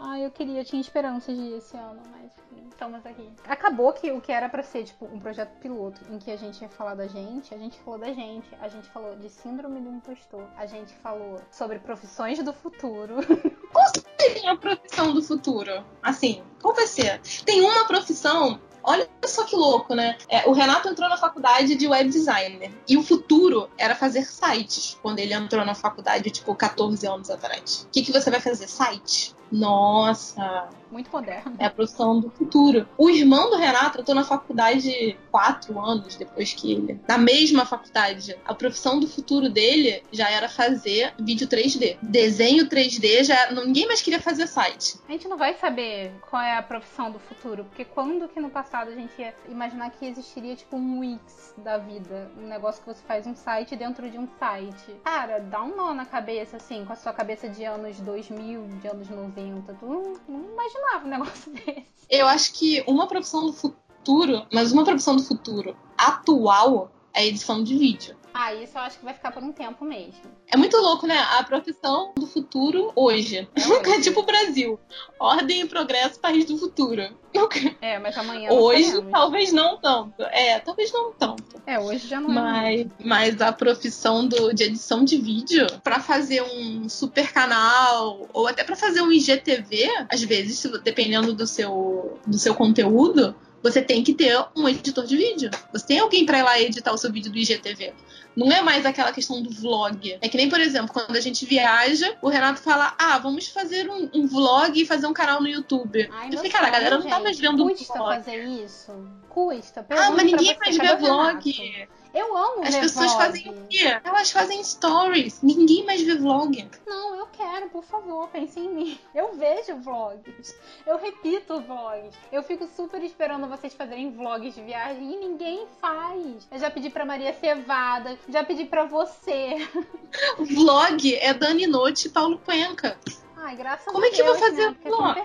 Ai, 0.00 0.24
eu 0.24 0.30
queria, 0.30 0.64
tinha 0.64 0.80
esperanças 0.80 1.36
de 1.36 1.42
ir 1.42 1.56
esse 1.56 1.76
ano, 1.76 2.00
mas 2.12 2.30
estamos 2.70 3.04
aqui. 3.04 3.28
Acabou 3.48 3.92
que 3.92 4.12
o 4.12 4.20
que 4.20 4.30
era 4.30 4.48
pra 4.48 4.62
ser, 4.62 4.84
tipo, 4.84 5.06
um 5.06 5.18
projeto 5.18 5.58
piloto 5.58 6.00
em 6.08 6.18
que 6.18 6.30
a 6.30 6.36
gente 6.36 6.62
ia 6.62 6.68
falar 6.68 6.94
da 6.94 7.08
gente, 7.08 7.52
a 7.52 7.58
gente 7.58 7.76
falou 7.80 7.98
da 7.98 8.12
gente, 8.12 8.48
a 8.60 8.68
gente 8.68 8.88
falou 8.90 9.16
de 9.16 9.28
síndrome 9.28 9.80
do 9.80 9.90
impostor, 9.90 10.44
a 10.56 10.66
gente 10.66 10.94
falou 10.96 11.40
sobre 11.50 11.80
profissões 11.80 12.40
do 12.42 12.52
futuro. 12.52 13.16
Tem 14.16 14.48
a 14.48 14.56
profissão 14.56 15.12
do 15.12 15.22
futuro. 15.22 15.84
Assim, 16.00 16.42
qual 16.62 16.74
vai 16.74 16.86
ser? 16.86 17.20
Tem 17.44 17.60
uma 17.60 17.84
profissão. 17.86 18.60
Olha 18.84 19.08
só 19.26 19.44
que 19.44 19.56
louco, 19.56 19.94
né? 19.94 20.16
É, 20.28 20.48
o 20.48 20.52
Renato 20.52 20.88
entrou 20.88 21.08
na 21.08 21.16
faculdade 21.16 21.74
de 21.74 21.86
web 21.88 22.08
designer. 22.08 22.70
E 22.88 22.96
o 22.96 23.02
futuro 23.02 23.68
era 23.76 23.94
fazer 23.94 24.24
sites. 24.24 24.96
Quando 25.02 25.18
ele 25.18 25.34
entrou 25.34 25.64
na 25.64 25.74
faculdade, 25.74 26.30
tipo, 26.30 26.54
14 26.54 27.06
anos 27.06 27.30
atrás. 27.30 27.82
O 27.82 27.90
que, 27.90 28.02
que 28.02 28.12
você 28.12 28.30
vai 28.30 28.40
fazer? 28.40 28.68
Site. 28.68 29.36
Nossa, 29.50 30.68
Muito 30.90 31.10
moderno. 31.10 31.54
é 31.58 31.66
a 31.66 31.70
profissão 31.70 32.20
do 32.20 32.30
futuro. 32.30 32.86
O 32.96 33.10
irmão 33.10 33.50
do 33.50 33.56
Renato 33.56 34.00
entrou 34.00 34.14
na 34.14 34.24
faculdade 34.24 35.16
quatro 35.30 35.78
anos 35.80 36.16
depois 36.16 36.52
que 36.52 36.72
ele. 36.72 37.00
Na 37.08 37.18
mesma 37.18 37.64
faculdade. 37.64 38.36
A 38.44 38.54
profissão 38.54 39.00
do 39.00 39.06
futuro 39.06 39.48
dele 39.48 40.02
já 40.12 40.30
era 40.30 40.48
fazer 40.48 41.14
vídeo 41.18 41.46
3D. 41.48 41.96
Desenho 42.02 42.68
3D 42.68 43.24
já. 43.24 43.50
Ninguém 43.52 43.86
mais 43.86 44.02
queria 44.02 44.20
fazer 44.20 44.46
site. 44.46 44.98
A 45.08 45.12
gente 45.12 45.28
não 45.28 45.36
vai 45.36 45.54
saber 45.54 46.12
qual 46.28 46.42
é 46.42 46.56
a 46.56 46.62
profissão 46.62 47.10
do 47.10 47.18
futuro, 47.18 47.64
porque 47.64 47.84
quando 47.84 48.28
que 48.28 48.40
no 48.40 48.50
passado 48.50 48.88
a 48.88 48.94
gente 48.94 49.12
ia 49.18 49.34
imaginar 49.48 49.90
que 49.90 50.06
existiria 50.06 50.54
tipo 50.56 50.76
um 50.76 51.00
Wix 51.00 51.54
da 51.58 51.78
vida, 51.78 52.30
um 52.36 52.46
negócio 52.46 52.82
que 52.82 52.88
você 52.92 53.02
faz 53.06 53.26
um 53.26 53.34
site 53.34 53.76
dentro 53.76 54.10
de 54.10 54.18
um 54.18 54.28
site. 54.38 54.96
Cara, 55.04 55.38
dá 55.40 55.62
um 55.62 55.76
nó 55.76 55.94
na 55.94 56.04
cabeça, 56.04 56.56
assim, 56.56 56.84
com 56.84 56.92
a 56.92 56.96
sua 56.96 57.12
cabeça 57.12 57.48
de 57.48 57.64
anos 57.64 57.98
2000, 58.00 58.66
de 58.80 58.88
anos 58.88 59.08
90. 59.08 59.37
Tu 59.78 59.86
não, 59.86 60.14
não 60.28 60.52
imaginava 60.52 61.06
um 61.06 61.08
negócio 61.10 61.52
desse. 61.52 61.86
Eu 62.10 62.26
acho 62.26 62.52
que 62.52 62.82
uma 62.86 63.06
profissão 63.06 63.46
do 63.46 63.52
futuro, 63.52 64.46
mas 64.52 64.72
uma 64.72 64.84
profissão 64.84 65.16
do 65.16 65.22
futuro 65.22 65.76
atual 65.96 66.90
é 67.14 67.26
edição 67.26 67.62
de 67.62 67.76
vídeo. 67.76 68.16
Ah, 68.40 68.54
isso 68.54 68.78
eu 68.78 68.82
acho 68.82 69.00
que 69.00 69.04
vai 69.04 69.12
ficar 69.12 69.32
por 69.32 69.42
um 69.42 69.50
tempo 69.50 69.84
mesmo. 69.84 70.22
É 70.46 70.56
muito 70.56 70.76
louco, 70.76 71.08
né? 71.08 71.18
A 71.18 71.42
profissão 71.42 72.12
do 72.16 72.24
futuro 72.24 72.92
hoje. 72.94 73.48
É 73.52 73.66
hoje. 73.66 73.90
É 73.90 74.00
tipo 74.00 74.20
o 74.20 74.22
Brasil. 74.22 74.78
Ordem 75.18 75.62
e 75.62 75.66
progresso, 75.66 76.20
país 76.20 76.44
do 76.44 76.56
futuro. 76.56 77.02
É, 77.80 77.98
mas 77.98 78.16
amanhã 78.18 78.50
Hoje, 78.50 79.00
talvez 79.12 79.52
não 79.52 79.76
tanto. 79.78 80.22
É, 80.22 80.58
talvez 80.58 80.92
não 80.92 81.12
tanto. 81.12 81.62
É, 81.66 81.78
hoje 81.78 82.08
já 82.08 82.20
não 82.20 82.30
é. 82.30 82.34
Mas, 82.34 82.86
mas 83.04 83.40
a 83.40 83.52
profissão 83.52 84.26
do, 84.26 84.52
de 84.52 84.64
edição 84.64 85.04
de 85.04 85.16
vídeo, 85.18 85.66
pra 85.84 86.00
fazer 86.00 86.42
um 86.42 86.88
super 86.88 87.32
canal, 87.32 88.28
ou 88.32 88.48
até 88.48 88.64
pra 88.64 88.74
fazer 88.74 89.02
um 89.02 89.12
IGTV, 89.12 90.06
às 90.10 90.22
vezes, 90.22 90.62
dependendo 90.82 91.32
do 91.32 91.46
seu, 91.46 92.18
do 92.26 92.38
seu 92.38 92.54
conteúdo, 92.54 93.36
você 93.62 93.82
tem 93.82 94.02
que 94.02 94.14
ter 94.14 94.36
um 94.56 94.68
editor 94.68 95.04
de 95.04 95.16
vídeo. 95.16 95.50
Você 95.72 95.86
tem 95.86 95.98
alguém 95.98 96.24
pra 96.24 96.38
ir 96.38 96.42
lá 96.42 96.60
editar 96.60 96.92
o 96.92 96.98
seu 96.98 97.12
vídeo 97.12 97.30
do 97.30 97.38
IGTV. 97.38 97.92
Não 98.36 98.52
é 98.52 98.62
mais 98.62 98.86
aquela 98.86 99.12
questão 99.12 99.42
do 99.42 99.50
vlog. 99.50 100.16
É 100.20 100.28
que 100.28 100.36
nem, 100.36 100.48
por 100.48 100.60
exemplo, 100.60 100.92
quando 100.92 101.16
a 101.16 101.20
gente 101.20 101.44
viaja, 101.44 102.16
o 102.22 102.28
Renato 102.28 102.60
fala: 102.60 102.94
Ah, 102.98 103.18
vamos 103.18 103.48
fazer 103.48 103.90
um, 103.90 104.08
um 104.14 104.26
vlog 104.26 104.80
e 104.80 104.86
fazer 104.86 105.06
um 105.06 105.12
canal 105.12 105.40
no 105.40 105.48
YouTube. 105.48 106.08
Ai, 106.12 106.28
eu 106.28 106.36
falei, 106.36 106.50
cara, 106.50 106.66
a 106.68 106.70
galera 106.70 106.98
não 106.98 107.06
tá 107.06 107.18
mais 107.18 107.38
vendo 107.38 107.64
um 107.64 107.74
vlog. 107.74 107.84
fazer 107.86 108.44
isso? 108.44 108.92
Custa. 109.28 109.80
Ah, 109.80 109.84
Pergunto 109.84 110.16
mas 110.16 110.24
ninguém 110.24 110.54
cadê 110.56 110.92
o 110.92 110.98
vlog. 110.98 111.88
Eu 112.14 112.36
amo 112.36 112.62
As 112.62 112.74
ver 112.74 112.80
pessoas 112.80 113.12
vlog. 113.12 113.24
fazem 113.24 113.48
o 113.50 113.66
quê? 113.68 114.00
Elas 114.02 114.30
fazem 114.30 114.64
stories. 114.64 115.42
Ninguém 115.42 115.84
mais 115.84 116.00
vê 116.02 116.14
vlog. 116.16 116.68
Não, 116.86 117.14
eu 117.16 117.26
quero, 117.26 117.68
por 117.68 117.84
favor, 117.84 118.28
pense 118.28 118.58
em 118.58 118.68
mim. 118.68 118.98
Eu 119.14 119.34
vejo 119.36 119.76
vlogs. 119.76 120.54
Eu 120.86 120.96
repito 120.98 121.60
vlogs. 121.60 122.14
Eu 122.32 122.42
fico 122.42 122.66
super 122.74 123.02
esperando 123.04 123.46
vocês 123.46 123.74
fazerem 123.74 124.10
vlogs 124.10 124.54
de 124.54 124.62
viagem 124.62 125.12
e 125.12 125.16
ninguém 125.16 125.66
faz. 125.80 126.48
Eu 126.50 126.58
já 126.58 126.70
pedi 126.70 126.88
pra 126.88 127.04
Maria 127.04 127.34
Cevada, 127.34 128.18
já 128.28 128.42
pedi 128.42 128.64
pra 128.64 128.84
você. 128.84 129.56
O 130.38 130.44
vlog 130.46 131.14
é 131.16 131.34
Dani 131.34 131.66
Note 131.66 132.06
e 132.08 132.10
Paulo 132.10 132.38
Cuenca. 132.38 132.98
Ai, 133.40 133.56
graças 133.56 133.86
Como 133.86 134.04
a 134.04 134.08
é 134.08 134.10
que 134.10 134.20
eu 134.20 134.26
Deus, 134.26 134.38
vou 134.38 134.48
fazer 134.48 134.70
né? 134.70 134.76
É 134.84 134.88
vlog? 134.88 135.22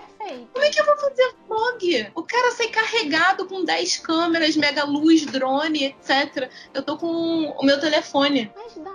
Como 0.52 0.64
é 0.64 0.70
que 0.70 0.80
eu 0.80 0.84
vou 0.86 0.96
fazer 0.96 1.34
vlog? 1.48 2.12
O 2.14 2.22
cara 2.22 2.50
sai 2.52 2.68
carregado 2.68 3.46
com 3.46 3.64
10 3.64 3.98
câmeras, 3.98 4.56
mega 4.56 4.84
luz, 4.84 5.26
drone, 5.26 5.84
etc. 5.86 6.50
Eu 6.72 6.82
tô 6.82 6.96
com 6.96 7.06
o 7.50 7.64
meu 7.64 7.78
telefone. 7.80 8.50
Mas 8.56 8.74
dá. 8.76 8.90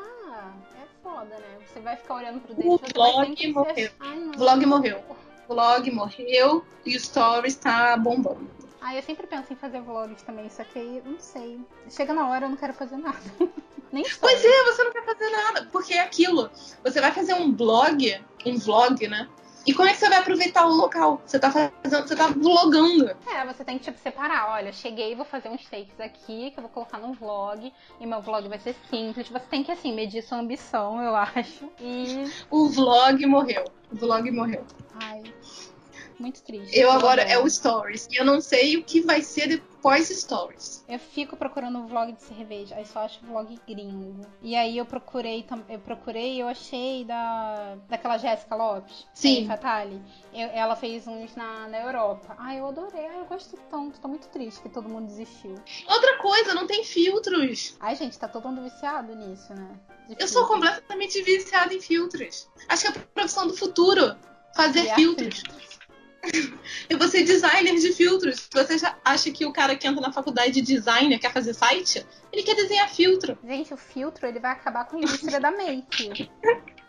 É 0.76 0.86
foda, 1.03 1.36
né? 1.36 1.57
Você 1.67 1.80
vai 1.82 1.95
ficar 1.95 2.15
olhando 2.15 2.39
pro 2.39 2.53
O 2.53 2.78
você 2.78 2.93
vai 2.93 3.11
vlog 3.11 3.26
sempre 3.28 3.41
ser- 3.41 3.53
morreu. 3.53 3.91
Ai. 3.99 4.17
O 4.20 4.38
vlog 4.38 4.65
morreu. 4.65 5.03
O 5.47 5.53
vlog 5.53 5.91
morreu 5.91 6.65
e 6.86 6.95
o 6.95 6.99
stories 6.99 7.55
tá 7.55 7.97
bombando. 7.97 8.49
Ah, 8.82 8.95
eu 8.95 9.03
sempre 9.03 9.27
penso 9.27 9.51
em 9.51 9.55
fazer 9.55 9.82
vlogs 9.82 10.21
também, 10.23 10.49
só 10.49 10.63
que 10.63 10.80
aí, 10.80 11.01
não 11.05 11.19
sei. 11.19 11.59
Chega 11.89 12.13
na 12.13 12.27
hora 12.30 12.45
eu 12.45 12.49
não 12.49 12.57
quero 12.57 12.73
fazer 12.73 12.97
nada. 12.97 13.19
Nem 13.91 14.03
Pois 14.19 14.45
é, 14.45 14.63
você 14.65 14.84
não 14.84 14.91
quer 14.91 15.03
fazer 15.03 15.30
nada. 15.30 15.67
Porque 15.71 15.93
é 15.93 16.01
aquilo. 16.01 16.49
Você 16.84 17.01
vai 17.01 17.11
fazer 17.11 17.34
um 17.34 17.51
blog, 17.51 18.21
um 18.45 18.57
vlog, 18.57 19.07
né? 19.07 19.27
E 19.65 19.73
como 19.73 19.89
é 19.89 19.93
que 19.93 19.99
você 19.99 20.09
vai 20.09 20.19
aproveitar 20.19 20.65
o 20.65 20.73
local? 20.73 21.21
Você 21.25 21.38
tá 21.38 21.51
fazendo, 21.51 22.07
você 22.07 22.15
tá 22.15 22.27
vlogando. 22.27 23.09
É, 23.27 23.45
você 23.45 23.63
tem 23.63 23.77
que 23.77 23.84
tipo 23.84 23.99
separar. 23.99 24.51
Olha, 24.51 24.71
cheguei, 24.71 25.15
vou 25.15 25.25
fazer 25.25 25.49
uns 25.49 25.63
takes 25.67 25.99
aqui 25.99 26.51
que 26.51 26.59
eu 26.59 26.61
vou 26.61 26.69
colocar 26.69 26.97
no 26.97 27.13
vlog. 27.13 27.71
E 27.99 28.05
meu 28.05 28.21
vlog 28.21 28.47
vai 28.47 28.59
ser 28.59 28.75
simples. 28.89 29.27
Você 29.27 29.45
tem 29.47 29.63
que, 29.63 29.71
assim, 29.71 29.93
medir 29.93 30.23
sua 30.23 30.39
ambição, 30.39 31.01
eu 31.01 31.13
acho. 31.17 31.69
E. 31.80 32.32
O 32.49 32.69
vlog 32.69 33.25
morreu. 33.25 33.65
O 33.91 33.95
vlog 33.95 34.32
morreu. 34.32 34.65
Ai. 34.95 35.23
Muito 36.20 36.43
triste. 36.43 36.78
Eu 36.78 36.91
agora 36.91 37.22
adoro. 37.22 37.39
é 37.39 37.43
o 37.43 37.49
Stories. 37.49 38.07
E 38.11 38.17
eu 38.17 38.26
não 38.26 38.41
sei 38.41 38.76
o 38.76 38.84
que 38.84 39.01
vai 39.01 39.22
ser 39.22 39.47
depois 39.47 40.09
Stories. 40.09 40.84
Eu 40.89 40.99
fico 40.99 41.38
procurando 41.38 41.80
um 41.80 41.88
vlog 41.88 42.11
de 42.11 42.22
cerveja, 42.22 42.76
aí 42.76 42.86
só 42.86 42.99
acho 42.99 43.26
vlog 43.26 43.57
gringo. 43.65 44.26
E 44.41 44.53
aí 44.55 44.78
eu 44.78 44.86
procurei, 44.86 45.45
eu 45.70 45.80
procurei 45.80 46.34
e 46.36 46.39
eu 46.41 46.47
achei 46.49 47.05
da 47.05 47.78
daquela 47.88 48.17
Jéssica 48.17 48.55
Lopes, 48.55 49.07
Sim. 49.13 49.47
Fatale. 49.47 50.01
Eu- 50.34 50.49
ela 50.49 50.76
fez 50.76 51.07
uns 51.07 51.34
na, 51.36 51.67
na 51.70 51.80
Europa. 51.80 52.36
Ai, 52.38 52.59
eu 52.59 52.67
adorei. 52.67 53.05
Ai, 53.07 53.20
eu 53.22 53.26
gosto 53.26 53.57
tanto. 53.72 53.99
Tô 54.01 54.07
muito 54.09 54.28
triste 54.28 54.61
que 54.61 54.67
todo 54.70 54.89
mundo 54.89 55.07
desistiu. 55.07 55.55
Outra 55.88 56.17
coisa, 56.17 56.53
não 56.53 56.67
tem 56.67 56.84
filtros. 56.84 57.78
Ai, 57.80 57.95
gente, 57.95 58.20
tá 58.20 58.28
todo 58.28 58.49
mundo 58.49 58.61
viciado 58.63 59.15
nisso, 59.15 59.53
né? 59.53 59.80
De 60.09 60.15
Eu 60.20 60.28
sou 60.28 60.45
completamente 60.47 61.22
viciada 61.22 61.74
em 61.74 61.80
filtros. 61.80 62.49
Acho 62.67 62.91
que 62.91 62.97
é 62.99 63.01
a 63.01 63.05
profissão 63.13 63.47
do 63.47 63.53
futuro. 63.55 64.17
Fazer 64.55 64.82
Criar 64.82 64.95
filtros. 64.95 65.43
Eu 66.89 66.97
vou 66.97 67.07
ser 67.07 67.24
designer 67.24 67.76
de 67.76 67.93
filtros. 67.93 68.47
Você 68.51 68.78
já 68.78 68.95
acha 69.03 69.32
que 69.32 69.45
o 69.45 69.53
cara 69.53 69.76
que 69.76 69.88
entra 69.88 70.01
na 70.01 70.11
faculdade 70.11 70.51
de 70.51 70.61
designer 70.61 71.20
quer 71.20 71.32
fazer 71.32 71.53
site? 71.53 72.05
Ele 72.32 72.43
quer 72.43 72.55
desenhar 72.55 72.89
filtro. 72.89 73.38
Gente, 73.43 73.74
o 73.74 73.78
filtro 73.78 74.28
ele 74.28 74.39
vai 74.39 74.51
acabar 74.51 74.86
com 74.86 74.97
a 74.97 74.99
indústria 74.99 75.39
da 75.39 75.51
make. 75.51 76.30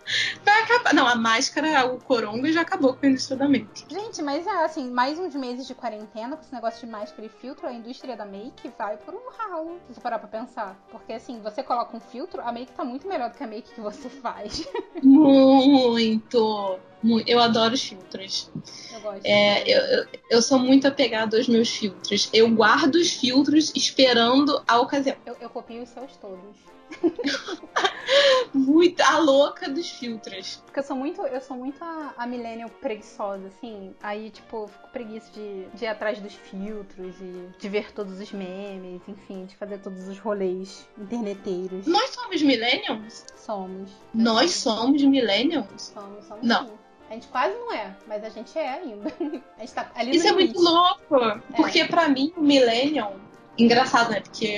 Vai 0.45 0.63
acabar. 0.63 0.93
Não, 0.93 1.07
a 1.07 1.15
máscara, 1.15 1.87
o 1.87 1.99
coronga 2.01 2.51
já 2.51 2.63
acabou 2.63 2.95
com 2.95 3.07
a 3.07 3.09
indústria 3.09 3.37
da 3.37 3.49
make. 3.49 3.85
Gente, 3.89 4.23
mas 4.23 4.47
é 4.47 4.65
assim, 4.65 4.91
mais 4.91 5.19
uns 5.19 5.35
meses 5.35 5.67
de 5.67 5.75
quarentena 5.75 6.37
com 6.37 6.43
esse 6.43 6.53
negócio 6.53 6.85
de 6.85 6.91
máscara 6.91 7.27
e 7.27 7.29
filtro, 7.29 7.67
a 7.67 7.73
indústria 7.73 8.17
da 8.17 8.25
make 8.25 8.73
vai 8.77 8.97
por 8.97 9.15
um 9.15 9.31
ralo. 9.31 9.79
Se 9.87 9.95
você 9.95 10.01
parar 10.01 10.19
pra 10.19 10.27
pensar. 10.27 10.77
Porque 10.91 11.13
assim, 11.13 11.41
você 11.41 11.63
coloca 11.63 11.97
um 11.97 12.01
filtro, 12.01 12.41
a 12.41 12.51
make 12.51 12.73
tá 12.73 12.85
muito 12.85 13.07
melhor 13.07 13.31
do 13.31 13.37
que 13.37 13.45
a 13.45 13.47
make 13.47 13.73
que 13.73 13.81
você 13.81 14.09
faz. 14.21 14.67
Muito. 15.03 16.81
Eu 17.27 17.41
adoro 17.41 17.75
os 17.75 17.83
filtros. 17.83 18.51
Eu 18.93 19.01
gosto. 19.01 19.25
É, 19.25 19.63
eu, 19.67 20.07
eu, 20.31 20.43
sou 20.43 20.59
muito 20.59 20.87
apegada 20.87 21.37
aos 21.37 21.49
meus 21.49 21.71
filtros. 21.71 22.29
Eu 22.33 22.51
guardo 22.51 22.97
os 22.97 23.13
filtros 23.13 23.73
esperando 23.75 24.63
a 24.69 24.81
ocasião. 24.81 25.17
eu, 25.25 25.37
eu 25.41 25.51
copio 25.51 25.83
os 25.83 25.89
seus 25.89 26.17
todos. 26.17 26.57
Muito 28.53 29.01
a 29.01 29.19
louca 29.19 29.69
dos 29.69 29.89
filtros. 29.91 30.57
Porque 30.65 30.81
eu 30.81 30.83
sou 30.83 30.97
muito, 30.97 31.23
eu 31.23 31.41
sou 31.41 31.57
muito 31.57 31.83
a, 31.83 32.15
a 32.17 32.27
millennial 32.27 32.69
preguiçosa, 32.69 33.47
assim. 33.47 33.95
Aí, 34.03 34.31
tipo, 34.31 34.67
fico 34.67 34.89
preguiça 34.89 35.31
de, 35.33 35.67
de 35.67 35.85
ir 35.85 35.89
atrás 35.89 36.21
dos 36.21 36.35
filtros 36.35 37.15
e 37.21 37.49
de 37.59 37.69
ver 37.69 37.93
todos 37.93 38.19
os 38.21 38.33
memes, 38.33 39.01
enfim, 39.07 39.47
de 39.47 39.57
fazer 39.57 39.79
todos 39.79 40.09
os 40.09 40.19
rolês 40.19 40.89
interneteiros. 40.99 41.87
Nós 41.87 42.11
somos 42.11 42.43
millennials? 42.43 43.25
Somos. 43.37 43.91
Nós 44.13 44.51
somos 44.53 45.03
millennials? 45.03 45.93
Somos, 45.95 46.25
somos 46.25 46.47
Não. 46.47 46.67
sim. 46.67 46.75
A 47.11 47.15
gente 47.15 47.27
quase 47.27 47.53
não 47.55 47.73
é, 47.73 47.93
mas 48.07 48.23
a 48.23 48.29
gente 48.29 48.57
é 48.57 48.69
ainda. 48.69 49.13
A 49.59 49.61
gente 49.61 49.75
tá 49.75 49.91
ali 49.97 50.17
Isso 50.17 50.29
é 50.29 50.33
muito 50.33 50.61
louco. 50.61 51.43
Porque 51.57 51.85
pra 51.85 52.09
mim, 52.09 52.33
o 52.37 52.41
millennial. 52.41 53.17
Engraçado, 53.59 54.13
né? 54.13 54.21
Porque 54.21 54.57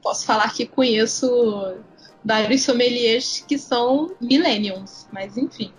posso 0.00 0.24
falar 0.24 0.54
que 0.54 0.64
conheço 0.64 1.76
vários 2.24 2.62
sommeliers 2.62 3.44
que 3.46 3.58
são 3.58 4.14
millennials. 4.20 5.08
Mas 5.12 5.36
enfim. 5.36 5.74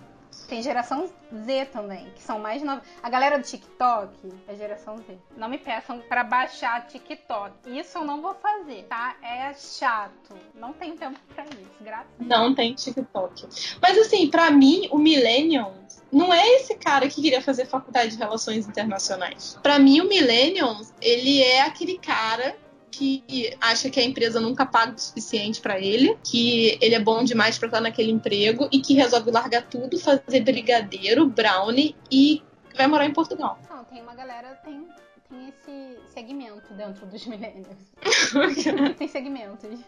Tem 0.48 0.62
geração 0.62 1.10
Z 1.44 1.66
também, 1.66 2.10
que 2.16 2.22
são 2.22 2.38
mais 2.38 2.62
novos. 2.62 2.82
A 3.02 3.10
galera 3.10 3.38
do 3.38 3.44
TikTok 3.44 4.10
é 4.48 4.54
geração 4.56 4.96
Z. 4.96 5.18
Não 5.36 5.46
me 5.46 5.58
peçam 5.58 6.00
para 6.08 6.24
baixar 6.24 6.86
TikTok. 6.86 7.52
Isso 7.66 7.98
eu 7.98 8.04
não 8.04 8.22
vou 8.22 8.34
fazer, 8.34 8.84
tá? 8.84 9.14
É 9.22 9.52
chato. 9.52 10.34
Não 10.54 10.72
tem 10.72 10.96
tempo 10.96 11.20
para 11.34 11.44
isso, 11.44 11.82
graças 11.82 12.08
Não 12.18 12.54
tem 12.54 12.72
TikTok. 12.72 13.46
Mas 13.82 13.98
assim, 13.98 14.30
para 14.30 14.50
mim, 14.50 14.88
o 14.90 14.96
Millennium 14.96 15.70
não 16.10 16.32
é 16.32 16.46
esse 16.54 16.74
cara 16.76 17.06
que 17.08 17.20
queria 17.20 17.42
fazer 17.42 17.66
faculdade 17.66 18.12
de 18.12 18.16
relações 18.16 18.66
internacionais. 18.66 19.58
Para 19.62 19.78
mim, 19.78 20.00
o 20.00 20.08
Millennium, 20.08 20.80
ele 21.02 21.42
é 21.42 21.60
aquele 21.60 21.98
cara 21.98 22.56
que 22.90 23.56
acha 23.60 23.90
que 23.90 24.00
a 24.00 24.04
empresa 24.04 24.40
nunca 24.40 24.66
paga 24.66 24.94
o 24.94 24.98
suficiente 24.98 25.60
para 25.60 25.78
ele, 25.78 26.16
que 26.24 26.78
ele 26.80 26.94
é 26.94 27.00
bom 27.00 27.22
demais 27.24 27.58
para 27.58 27.68
estar 27.68 27.80
naquele 27.80 28.10
emprego 28.10 28.68
e 28.72 28.80
que 28.80 28.94
resolve 28.94 29.30
largar 29.30 29.62
tudo, 29.62 29.98
fazer 29.98 30.40
brigadeiro, 30.40 31.26
brownie 31.26 31.94
e 32.10 32.42
vai 32.76 32.86
morar 32.86 33.06
em 33.06 33.12
Portugal. 33.12 33.58
Não, 33.68 33.84
tem 33.84 34.02
uma 34.02 34.14
galera, 34.14 34.54
tem 34.64 34.86
tem 35.28 35.48
esse 35.48 36.00
segmento 36.08 36.72
dentro 36.74 37.06
dos 37.06 37.24
millennials. 37.26 37.92
tem 38.96 39.08
segmentos. 39.08 39.78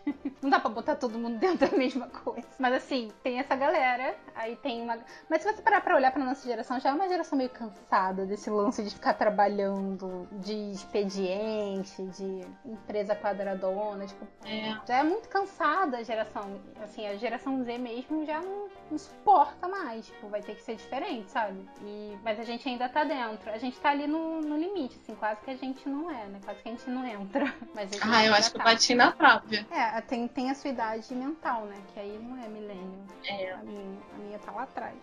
Não 0.42 0.50
dá 0.50 0.60
pra 0.60 0.70
botar 0.70 0.96
todo 0.96 1.18
mundo 1.18 1.38
dentro 1.38 1.68
da 1.68 1.76
mesma 1.76 2.08
coisa. 2.08 2.46
Mas 2.58 2.74
assim, 2.74 3.10
tem 3.22 3.38
essa 3.38 3.56
galera, 3.56 4.14
aí 4.34 4.56
tem 4.56 4.82
uma. 4.82 4.98
Mas 5.28 5.42
se 5.42 5.52
você 5.52 5.62
parar 5.62 5.80
pra 5.80 5.96
olhar 5.96 6.12
pra 6.12 6.24
nossa 6.24 6.46
geração, 6.46 6.78
já 6.78 6.90
é 6.90 6.92
uma 6.92 7.08
geração 7.08 7.36
meio 7.36 7.50
cansada 7.50 8.26
desse 8.26 8.50
lance 8.50 8.82
de 8.82 8.90
ficar 8.90 9.14
trabalhando 9.14 10.28
de 10.32 10.72
expediente, 10.72 12.02
de 12.02 12.44
empresa 12.64 13.14
quadradona. 13.16 14.06
Tipo, 14.06 14.26
é. 14.44 14.78
já 14.86 14.98
é 14.98 15.02
muito 15.02 15.28
cansada 15.28 15.98
a 15.98 16.02
geração. 16.02 16.60
Assim, 16.82 17.06
a 17.06 17.16
geração 17.16 17.62
Z 17.64 17.78
mesmo 17.78 18.24
já 18.26 18.40
não, 18.40 18.68
não 18.90 18.98
suporta 18.98 19.68
mais. 19.68 20.06
Tipo, 20.06 20.28
vai 20.28 20.42
ter 20.42 20.54
que 20.54 20.62
ser 20.62 20.76
diferente, 20.76 21.30
sabe? 21.30 21.66
E... 21.82 22.18
Mas 22.22 22.38
a 22.38 22.44
gente 22.44 22.68
ainda 22.68 22.88
tá 22.88 23.04
dentro. 23.04 23.50
A 23.50 23.58
gente 23.58 23.78
tá 23.80 23.90
ali 23.90 24.06
no, 24.06 24.40
no 24.40 24.56
limite, 24.56 24.98
assim, 25.02 25.14
quase 25.14 25.29
quase 25.30 25.40
que 25.44 25.50
a 25.50 25.56
gente 25.56 25.88
não 25.88 26.10
é, 26.10 26.26
né? 26.26 26.40
Quase 26.44 26.62
que 26.62 26.68
a 26.68 26.72
gente 26.72 26.90
não 26.90 27.06
entra. 27.06 27.54
Mas 27.74 27.90
ah, 28.00 28.26
eu 28.26 28.34
acho 28.34 28.50
que 28.50 28.56
eu 28.56 28.64
bati 28.64 28.94
na 28.94 29.12
trave. 29.12 29.64
É, 29.70 30.00
tem, 30.00 30.26
tem 30.28 30.50
a 30.50 30.54
sua 30.54 30.70
idade 30.70 31.14
mental, 31.14 31.66
né? 31.66 31.76
Que 31.92 32.00
aí 32.00 32.18
não 32.20 32.42
é 32.42 32.48
milênio. 32.48 32.98
É. 33.24 33.52
A 33.52 33.58
minha, 33.58 33.98
a 34.14 34.18
minha 34.18 34.38
tá 34.38 34.52
lá 34.52 34.62
atrás. 34.62 34.96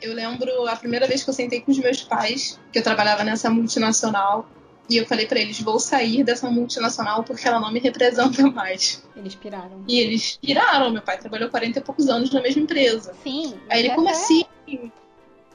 Eu 0.00 0.14
lembro 0.14 0.66
a 0.66 0.76
primeira 0.76 1.06
vez 1.06 1.22
que 1.22 1.30
eu 1.30 1.34
sentei 1.34 1.60
com 1.60 1.70
os 1.70 1.78
meus 1.78 2.02
pais, 2.02 2.60
que 2.72 2.78
eu 2.78 2.82
trabalhava 2.82 3.22
nessa 3.22 3.48
multinacional, 3.48 4.46
e 4.90 4.96
eu 4.96 5.06
falei 5.06 5.26
para 5.26 5.38
eles: 5.38 5.60
vou 5.60 5.78
sair 5.78 6.24
dessa 6.24 6.50
multinacional 6.50 7.22
porque 7.22 7.46
ela 7.46 7.60
não 7.60 7.72
me 7.72 7.78
representa 7.78 8.42
mais. 8.50 9.02
Eles 9.16 9.34
piraram. 9.34 9.84
E 9.88 10.00
eles 10.00 10.38
piraram. 10.42 10.90
Meu 10.90 11.02
pai 11.02 11.18
trabalhou 11.18 11.48
40 11.48 11.78
e 11.78 11.82
poucos 11.82 12.08
anos 12.08 12.30
na 12.32 12.42
mesma 12.42 12.62
empresa. 12.62 13.14
Sim. 13.22 13.54
Aí 13.70 13.86
ele, 13.86 13.94
como 13.94 14.08
assim? 14.08 14.44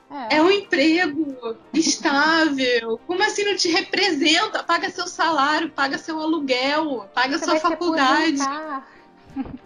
É. 0.10 0.38
é. 0.38 0.42
um 0.42 0.50
emprego 0.50 1.58
estável. 1.74 3.00
Como 3.06 3.22
assim 3.24 3.44
não 3.44 3.56
te 3.56 3.70
representa? 3.70 4.64
Paga 4.64 4.90
seu 4.90 5.08
salário, 5.08 5.70
paga 5.70 5.98
seu 5.98 6.20
aluguel, 6.20 7.10
paga 7.14 7.38
Você 7.38 7.46
sua 7.46 7.60
faculdade. 7.60 8.40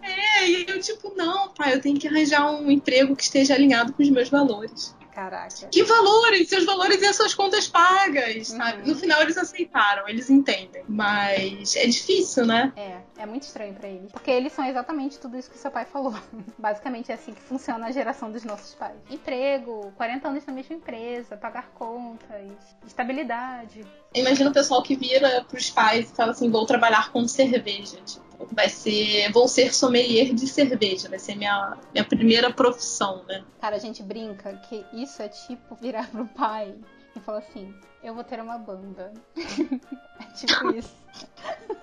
É, 0.01 0.47
e 0.49 0.65
eu 0.67 0.79
tipo, 0.81 1.13
não, 1.15 1.49
pai, 1.49 1.73
eu 1.73 1.81
tenho 1.81 1.97
que 1.97 2.07
arranjar 2.07 2.51
um 2.51 2.69
emprego 2.69 3.15
que 3.15 3.23
esteja 3.23 3.53
alinhado 3.53 3.93
com 3.93 4.03
os 4.03 4.09
meus 4.09 4.29
valores. 4.29 4.95
Caraca. 5.14 5.68
Que 5.72 5.84
valores? 5.84 6.49
Seus 6.49 6.66
valores 6.66 7.01
e 7.01 7.05
as 7.05 7.16
suas 7.16 7.34
contas 7.34 7.68
pagas, 7.68 8.49
uhum. 8.49 8.57
sabe? 8.57 8.88
No 8.89 8.95
final 8.95 9.22
eles 9.22 9.38
aceitaram, 9.38 10.07
eles 10.07 10.30
entendem. 10.30 10.84
Mas 10.88 11.76
é 11.76 11.86
difícil, 11.86 12.45
né? 12.45 12.72
É, 12.76 13.01
é 13.22 13.26
muito 13.26 13.43
estranho 13.43 13.74
para 13.74 13.88
eles. 13.88 14.12
Porque 14.12 14.32
eles 14.32 14.53
são 14.53 14.66
exatamente 14.66 15.20
tudo 15.20 15.38
isso 15.38 15.49
que 15.49 15.57
seu 15.57 15.72
pai 15.72 15.86
falou. 15.86 16.14
Basicamente 16.57 17.12
é 17.12 17.16
assim 17.16 17.34
que 17.34 17.41
funciona 17.41 17.88
a 17.88 17.91
geração 17.91 18.32
dos 18.32 18.43
nossos 18.43 18.74
pais. 18.76 18.97
Emprego, 19.09 19.91
40 19.97 20.28
anos 20.28 20.45
na 20.45 20.53
mesma 20.53 20.76
empresa, 20.76 21.38
pagar 21.38 21.70
contas, 21.72 22.51
estabilidade. 22.86 23.86
Imagina 24.14 24.49
o 24.49 24.53
pessoal 24.53 24.84
que 24.84 24.95
vira 24.95 25.43
pros 25.45 25.70
pais 25.70 26.12
e 26.12 26.16
fala 26.16 26.32
assim: 26.32 26.49
vou 26.49 26.66
trabalhar 26.66 27.12
com 27.12 27.28
cerveja. 27.28 27.97
Tipo, 28.05 28.47
vai 28.53 28.68
ser. 28.68 29.32
Vou 29.32 29.47
ser 29.47 29.74
sommelier 29.74 30.34
de 30.34 30.47
cerveja, 30.47 31.07
vai 31.07 31.20
ser 31.20 31.36
minha, 31.36 31.78
minha 31.93 32.03
primeira 32.03 32.51
profissão, 32.51 33.24
né? 33.26 33.43
Cara, 33.59 33.76
a 33.78 33.80
gente 33.80 34.03
brinca 34.03 34.53
que 34.68 34.86
isso 34.93 35.22
é 35.22 35.30
tipo 35.30 35.76
virar 35.76 36.09
pro 36.09 36.26
pai 36.28 36.76
e 37.16 37.20
falar 37.22 37.39
assim: 37.39 37.74
eu 38.03 38.14
vou 38.14 38.24
ter 38.24 38.41
uma 38.41 38.57
banda. 38.57 39.14
é 39.36 40.34
tipo 40.36 40.76
isso. 40.76 40.95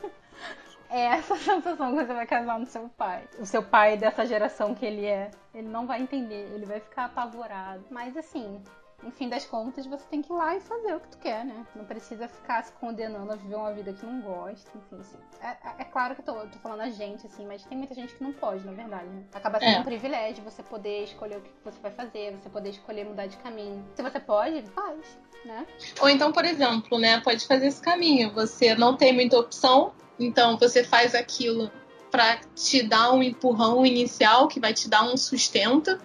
é 0.90 1.00
essa 1.06 1.36
sensação 1.36 1.96
que 1.96 2.04
você 2.04 2.12
vai 2.12 2.26
casar 2.26 2.58
no 2.58 2.66
seu 2.66 2.90
pai. 2.90 3.24
O 3.38 3.46
seu 3.46 3.62
pai 3.62 3.96
dessa 3.96 4.26
geração 4.26 4.74
que 4.74 4.84
ele 4.84 5.06
é. 5.06 5.30
Ele 5.54 5.68
não 5.68 5.86
vai 5.86 6.02
entender, 6.02 6.50
ele 6.54 6.66
vai 6.66 6.80
ficar 6.80 7.06
apavorado. 7.06 7.84
Mas 7.90 8.16
assim, 8.16 8.60
no 9.02 9.12
fim 9.12 9.28
das 9.28 9.44
contas, 9.44 9.86
você 9.86 10.04
tem 10.10 10.20
que 10.20 10.32
ir 10.32 10.36
lá 10.36 10.56
e 10.56 10.60
fazer 10.60 10.94
o 10.94 11.00
que 11.00 11.08
tu 11.08 11.18
quer, 11.18 11.44
né? 11.44 11.64
Não 11.74 11.84
precisa 11.84 12.26
ficar 12.28 12.64
se 12.64 12.72
condenando 12.72 13.32
a 13.32 13.36
viver 13.36 13.54
uma 13.54 13.72
vida 13.72 13.92
que 13.92 14.04
não 14.04 14.20
gosta, 14.20 14.70
enfim. 14.76 15.00
Assim. 15.00 15.16
É, 15.40 15.48
é, 15.48 15.74
é, 15.78 15.84
claro 15.84 16.14
que 16.16 16.20
eu 16.20 16.24
tô, 16.24 16.34
eu 16.40 16.50
tô, 16.50 16.58
falando 16.58 16.80
a 16.80 16.90
gente, 16.90 17.24
assim, 17.24 17.46
mas 17.46 17.64
tem 17.64 17.78
muita 17.78 17.94
gente 17.94 18.14
que 18.14 18.22
não 18.22 18.32
pode, 18.32 18.66
na 18.66 18.72
verdade, 18.72 19.06
né? 19.06 19.22
Acaba 19.32 19.60
sendo 19.60 19.76
é. 19.76 19.80
um 19.80 19.84
privilégio 19.84 20.42
você 20.42 20.62
poder 20.64 21.04
escolher 21.04 21.36
o 21.36 21.40
que 21.40 21.50
você 21.64 21.78
vai 21.80 21.92
fazer, 21.92 22.36
você 22.36 22.48
poder 22.48 22.70
escolher 22.70 23.04
mudar 23.04 23.26
de 23.26 23.36
caminho. 23.36 23.84
Se 23.94 24.02
você 24.02 24.18
pode, 24.18 24.62
faz, 24.70 25.18
né? 25.44 25.64
Ou 26.00 26.08
então, 26.08 26.32
por 26.32 26.44
exemplo, 26.44 26.98
né, 26.98 27.20
pode 27.20 27.46
fazer 27.46 27.66
esse 27.68 27.80
caminho. 27.80 28.32
Você 28.34 28.74
não 28.74 28.96
tem 28.96 29.12
muita 29.12 29.38
opção, 29.38 29.92
então 30.18 30.58
você 30.58 30.82
faz 30.82 31.14
aquilo 31.14 31.70
para 32.10 32.40
te 32.54 32.82
dar 32.82 33.12
um 33.12 33.22
empurrão 33.22 33.86
inicial 33.86 34.48
que 34.48 34.58
vai 34.58 34.74
te 34.74 34.88
dar 34.88 35.04
um 35.04 35.16
sustento. 35.16 35.98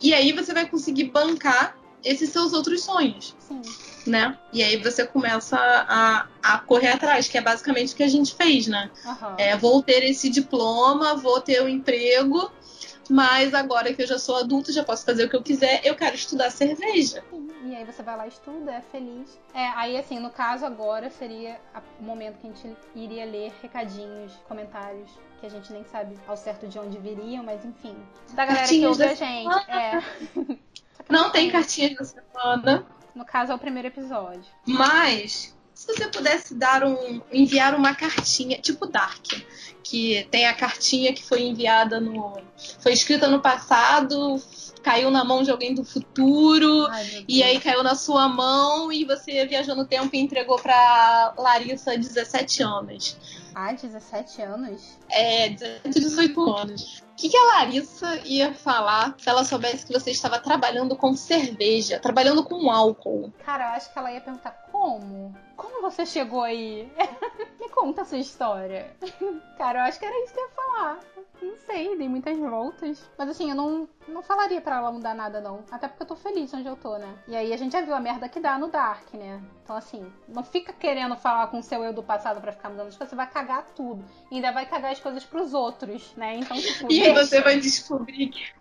E 0.00 0.14
aí 0.14 0.32
você 0.32 0.54
vai 0.54 0.66
conseguir 0.66 1.04
bancar 1.04 1.77
esses 2.04 2.30
seus 2.30 2.52
outros 2.52 2.82
sonhos. 2.82 3.34
Sim. 3.40 3.62
Né? 4.06 4.38
E 4.52 4.62
aí 4.62 4.76
você 4.82 5.06
começa 5.06 5.56
a, 5.58 6.26
a 6.42 6.58
correr 6.58 6.88
atrás, 6.88 7.28
que 7.28 7.36
é 7.36 7.40
basicamente 7.40 7.92
o 7.92 7.96
que 7.96 8.02
a 8.02 8.08
gente 8.08 8.34
fez, 8.34 8.66
né? 8.66 8.90
Uhum. 9.04 9.34
É, 9.36 9.56
vou 9.56 9.82
ter 9.82 10.02
esse 10.04 10.30
diploma, 10.30 11.14
vou 11.14 11.40
ter 11.40 11.60
o 11.60 11.66
um 11.66 11.68
emprego, 11.68 12.50
mas 13.10 13.52
agora 13.52 13.92
que 13.92 14.02
eu 14.02 14.06
já 14.06 14.18
sou 14.18 14.36
adulto, 14.36 14.72
já 14.72 14.82
posso 14.82 15.04
fazer 15.04 15.24
o 15.24 15.28
que 15.28 15.36
eu 15.36 15.42
quiser, 15.42 15.82
eu 15.84 15.94
quero 15.94 16.14
estudar 16.14 16.50
cerveja. 16.50 17.22
Sim. 17.30 17.48
E 17.64 17.76
aí 17.76 17.84
você 17.84 18.02
vai 18.02 18.16
lá 18.16 18.24
e 18.24 18.30
estuda, 18.30 18.72
é 18.72 18.80
feliz. 18.80 19.38
É, 19.52 19.66
aí 19.70 19.98
assim, 19.98 20.18
no 20.18 20.30
caso 20.30 20.64
agora 20.64 21.10
seria 21.10 21.60
o 22.00 22.02
momento 22.02 22.38
que 22.38 22.46
a 22.46 22.50
gente 22.50 22.76
iria 22.94 23.26
ler 23.26 23.52
recadinhos, 23.60 24.32
comentários 24.48 25.10
que 25.40 25.46
a 25.46 25.50
gente 25.50 25.72
nem 25.72 25.84
sabe 25.84 26.16
ao 26.26 26.36
certo 26.36 26.66
de 26.66 26.78
onde 26.78 26.98
viriam, 26.98 27.44
mas 27.44 27.64
enfim. 27.64 27.96
Da 28.30 28.44
galera 28.44 28.60
Cartinhas 28.60 28.96
que 28.96 29.02
ouve 29.02 29.12
a 29.12 29.14
gente. 29.14 29.70
É. 29.70 30.58
Não 31.08 31.30
tem 31.30 31.50
cartinha 31.50 31.94
da 31.94 32.04
semana. 32.04 32.86
No 33.14 33.24
caso, 33.24 33.52
é 33.52 33.54
o 33.54 33.58
primeiro 33.58 33.88
episódio. 33.88 34.44
Mas, 34.66 35.56
se 35.74 35.86
você 35.86 36.08
pudesse 36.08 36.54
dar 36.54 36.84
um. 36.84 37.22
enviar 37.32 37.74
uma 37.74 37.94
cartinha, 37.94 38.58
tipo 38.58 38.86
Dark, 38.86 39.24
que 39.82 40.26
tem 40.30 40.46
a 40.46 40.52
cartinha 40.52 41.12
que 41.12 41.24
foi 41.24 41.42
enviada 41.42 42.00
no. 42.00 42.36
foi 42.80 42.92
escrita 42.92 43.26
no 43.28 43.40
passado, 43.40 44.42
caiu 44.82 45.10
na 45.10 45.24
mão 45.24 45.42
de 45.42 45.50
alguém 45.50 45.74
do 45.74 45.84
futuro, 45.84 46.86
Ai, 46.88 47.24
e 47.28 47.42
aí 47.42 47.60
caiu 47.60 47.82
na 47.82 47.94
sua 47.94 48.28
mão 48.28 48.92
e 48.92 49.04
você 49.04 49.46
viajou 49.46 49.74
no 49.74 49.86
tempo 49.86 50.14
e 50.14 50.18
entregou 50.18 50.58
pra 50.58 51.34
Larissa 51.38 51.96
17 51.96 52.62
anos. 52.62 53.16
Ah, 53.54 53.72
17 53.72 54.42
anos? 54.42 54.98
É, 55.10 55.48
18 55.84 56.54
anos 56.54 57.07
que, 57.18 57.28
que 57.28 57.36
a 57.36 57.44
Larissa 57.44 58.20
ia 58.24 58.54
falar 58.54 59.14
se 59.18 59.28
ela 59.28 59.44
soubesse 59.44 59.84
que 59.84 59.92
você 59.92 60.12
estava 60.12 60.38
trabalhando 60.38 60.94
com 60.94 61.14
cerveja, 61.16 61.98
trabalhando 61.98 62.44
com 62.44 62.70
álcool? 62.70 63.32
Cara, 63.44 63.64
eu 63.64 63.68
acho 63.70 63.92
que 63.92 63.98
ela 63.98 64.12
ia 64.12 64.20
perguntar 64.20 64.67
como? 64.78 65.34
Como 65.56 65.82
você 65.82 66.06
chegou 66.06 66.42
aí? 66.42 66.88
Me 67.58 67.68
conta 67.68 68.02
a 68.02 68.04
sua 68.04 68.18
história. 68.18 68.94
Cara, 69.58 69.80
eu 69.80 69.84
acho 69.84 69.98
que 69.98 70.04
era 70.04 70.24
isso 70.24 70.32
que 70.32 70.38
eu 70.38 70.44
ia 70.44 70.50
falar. 70.50 71.00
Não 71.42 71.56
sei, 71.66 71.96
dei 71.96 72.08
muitas 72.08 72.38
voltas. 72.38 73.10
Mas 73.18 73.30
assim, 73.30 73.50
eu 73.50 73.56
não, 73.56 73.88
não 74.06 74.22
falaria 74.22 74.60
para 74.60 74.76
ela 74.76 74.92
mudar 74.92 75.14
nada, 75.14 75.40
não. 75.40 75.64
Até 75.70 75.88
porque 75.88 76.04
eu 76.04 76.06
tô 76.06 76.14
feliz 76.14 76.54
onde 76.54 76.68
eu 76.68 76.76
tô, 76.76 76.96
né? 76.96 77.12
E 77.26 77.34
aí 77.34 77.52
a 77.52 77.56
gente 77.56 77.72
já 77.72 77.80
viu 77.80 77.94
a 77.94 78.00
merda 78.00 78.28
que 78.28 78.38
dá 78.38 78.56
no 78.56 78.68
Dark, 78.68 79.12
né? 79.14 79.42
Então, 79.64 79.76
assim, 79.76 80.06
não 80.28 80.44
fica 80.44 80.72
querendo 80.72 81.16
falar 81.16 81.48
com 81.48 81.58
o 81.58 81.62
seu 81.62 81.82
eu 81.82 81.92
do 81.92 82.02
passado 82.02 82.40
para 82.40 82.52
ficar 82.52 82.70
mudando 82.70 82.88
as 82.88 82.96
coisas. 82.96 83.10
Você 83.10 83.16
vai 83.16 83.28
cagar 83.28 83.66
tudo. 83.74 84.04
E 84.30 84.36
ainda 84.36 84.52
vai 84.52 84.64
cagar 84.64 84.92
as 84.92 85.00
coisas 85.00 85.24
pros 85.24 85.54
outros, 85.54 86.14
né? 86.14 86.36
Então, 86.36 86.56
tipo. 86.62 86.90
E 86.90 87.02
aí 87.02 87.12
você 87.12 87.40
vai 87.40 87.58
descobrir 87.58 88.28
que 88.28 88.52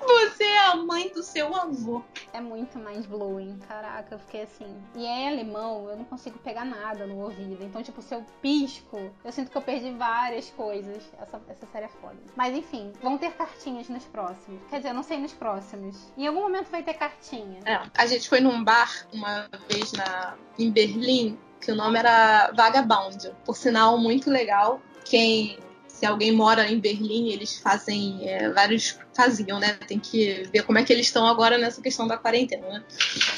você 0.00 0.44
é 0.44 0.66
a 0.66 0.76
mãe 0.76 1.10
do 1.10 1.22
seu 1.22 1.54
avô. 1.54 2.02
É 2.32 2.40
muito 2.40 2.78
mais 2.78 3.06
blowing. 3.06 3.58
Caraca, 3.66 4.14
eu 4.14 4.18
fiquei 4.18 4.42
assim. 4.42 4.76
E 4.94 5.04
é 5.04 5.28
alemão, 5.28 5.88
eu 5.88 5.96
não 5.96 6.04
consigo 6.04 6.38
pegar 6.38 6.64
nada 6.64 7.06
no 7.06 7.18
ouvido. 7.18 7.62
Então, 7.62 7.82
tipo, 7.82 8.00
se 8.00 8.14
eu 8.14 8.24
pisco, 8.40 9.10
eu 9.24 9.32
sinto 9.32 9.50
que 9.50 9.56
eu 9.56 9.62
perdi 9.62 9.90
várias 9.92 10.50
coisas. 10.50 11.10
Essa, 11.20 11.40
essa 11.48 11.66
série 11.66 11.86
é 11.86 11.88
foda. 11.88 12.16
Mas 12.36 12.56
enfim, 12.56 12.92
vão 13.02 13.18
ter 13.18 13.32
cartinhas 13.32 13.88
nos 13.88 14.04
próximos. 14.04 14.60
Quer 14.70 14.78
dizer, 14.78 14.90
eu 14.90 14.94
não 14.94 15.02
sei 15.02 15.18
nos 15.18 15.32
próximos. 15.32 16.12
Em 16.16 16.26
algum 16.26 16.40
momento 16.40 16.70
vai 16.70 16.82
ter 16.82 16.94
cartinha. 16.94 17.60
É, 17.64 17.80
a 17.94 18.06
gente 18.06 18.28
foi 18.28 18.40
num 18.40 18.62
bar 18.62 19.06
uma 19.12 19.48
vez 19.68 19.92
na, 19.92 20.36
em 20.58 20.70
Berlim, 20.70 21.38
que 21.60 21.72
o 21.72 21.76
nome 21.76 21.98
era 21.98 22.52
Vagabond. 22.52 23.34
Por 23.44 23.56
sinal, 23.56 23.98
muito 23.98 24.30
legal. 24.30 24.80
Quem 25.04 25.58
se 25.98 26.06
alguém 26.06 26.30
mora 26.30 26.70
em 26.70 26.78
Berlim, 26.78 27.32
eles 27.32 27.58
fazem 27.58 28.20
é, 28.28 28.48
vários. 28.50 28.96
faziam, 29.14 29.58
né? 29.58 29.76
Tem 29.86 29.98
que 29.98 30.48
ver 30.52 30.62
como 30.62 30.78
é 30.78 30.84
que 30.84 30.92
eles 30.92 31.06
estão 31.06 31.26
agora 31.26 31.58
nessa 31.58 31.82
questão 31.82 32.06
da 32.06 32.16
quarentena, 32.16 32.68
né? 32.68 32.84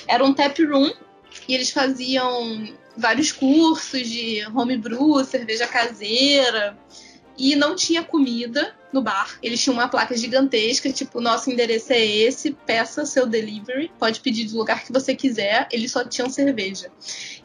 Era 0.07 0.23
um 0.23 0.35
tap 0.35 0.59
room 0.59 0.93
e 1.49 1.55
eles 1.55 1.71
faziam 1.71 2.69
vários 2.97 3.33
cursos 3.33 4.07
de 4.07 4.45
homebrew, 4.55 5.25
cerveja 5.25 5.67
caseira 5.67 6.77
e 7.41 7.57
não 7.57 7.75
tinha 7.75 8.05
comida 8.05 8.75
no 8.93 9.01
bar. 9.01 9.39
Eles 9.43 9.63
tinham 9.63 9.73
uma 9.73 9.89
placa 9.89 10.15
gigantesca, 10.15 10.93
tipo, 10.93 11.23
nosso 11.23 11.51
endereço 11.51 11.91
é 11.91 12.05
esse, 12.05 12.53
peça 12.53 13.07
seu 13.07 13.27
delivery, 13.27 13.91
pode 13.99 14.21
pedir 14.21 14.45
do 14.47 14.59
lugar 14.59 14.85
que 14.85 14.93
você 14.93 15.15
quiser. 15.15 15.67
Eles 15.73 15.91
só 15.91 16.05
tinham 16.05 16.29
cerveja. 16.29 16.91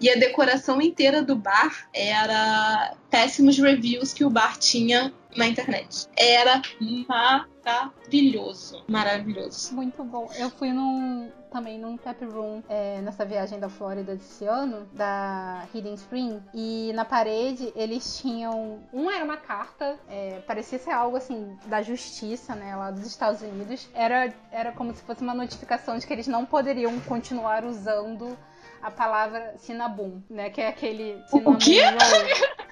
E 0.01 0.09
a 0.09 0.15
decoração 0.15 0.81
inteira 0.81 1.21
do 1.21 1.35
bar 1.35 1.87
era 1.93 2.93
péssimos 3.09 3.57
reviews 3.57 4.11
que 4.11 4.25
o 4.25 4.29
bar 4.29 4.57
tinha 4.57 5.13
na 5.35 5.47
internet. 5.47 6.07
Era 6.17 6.61
maravilhoso. 7.07 8.83
Maravilhoso. 8.87 9.73
Muito 9.73 10.03
bom. 10.03 10.29
Eu 10.37 10.49
fui 10.49 10.71
num, 10.71 11.31
também 11.51 11.79
num 11.79 11.97
tap 11.97 12.21
room 12.23 12.61
é, 12.69 13.01
nessa 13.01 13.25
viagem 13.25 13.59
da 13.59 13.69
Flórida 13.69 14.15
desse 14.15 14.45
ano, 14.45 14.87
da 14.93 15.65
Hidden 15.73 15.95
Spring, 15.95 16.41
e 16.53 16.91
na 16.93 17.05
parede 17.05 17.71
eles 17.75 18.19
tinham. 18.19 18.79
Um 18.93 19.09
era 19.09 19.23
uma 19.23 19.37
carta, 19.37 19.99
é, 20.09 20.39
parecia 20.47 20.79
ser 20.79 20.91
algo 20.91 21.17
assim 21.17 21.57
da 21.65 21.81
justiça, 21.81 22.55
né, 22.55 22.75
lá 22.75 22.91
dos 22.91 23.05
Estados 23.05 23.41
Unidos. 23.41 23.89
Era, 23.93 24.33
era 24.51 24.71
como 24.71 24.93
se 24.95 25.01
fosse 25.03 25.21
uma 25.21 25.33
notificação 25.33 25.97
de 25.97 26.05
que 26.05 26.13
eles 26.13 26.27
não 26.27 26.45
poderiam 26.45 26.99
continuar 27.01 27.65
usando 27.65 28.37
a 28.81 28.91
palavra 28.91 29.55
Cinnabon, 29.57 30.21
né? 30.29 30.49
Que 30.51 30.61
é 30.61 30.67
aquele 30.67 31.19
O 31.31 31.57
quê? 31.57 31.79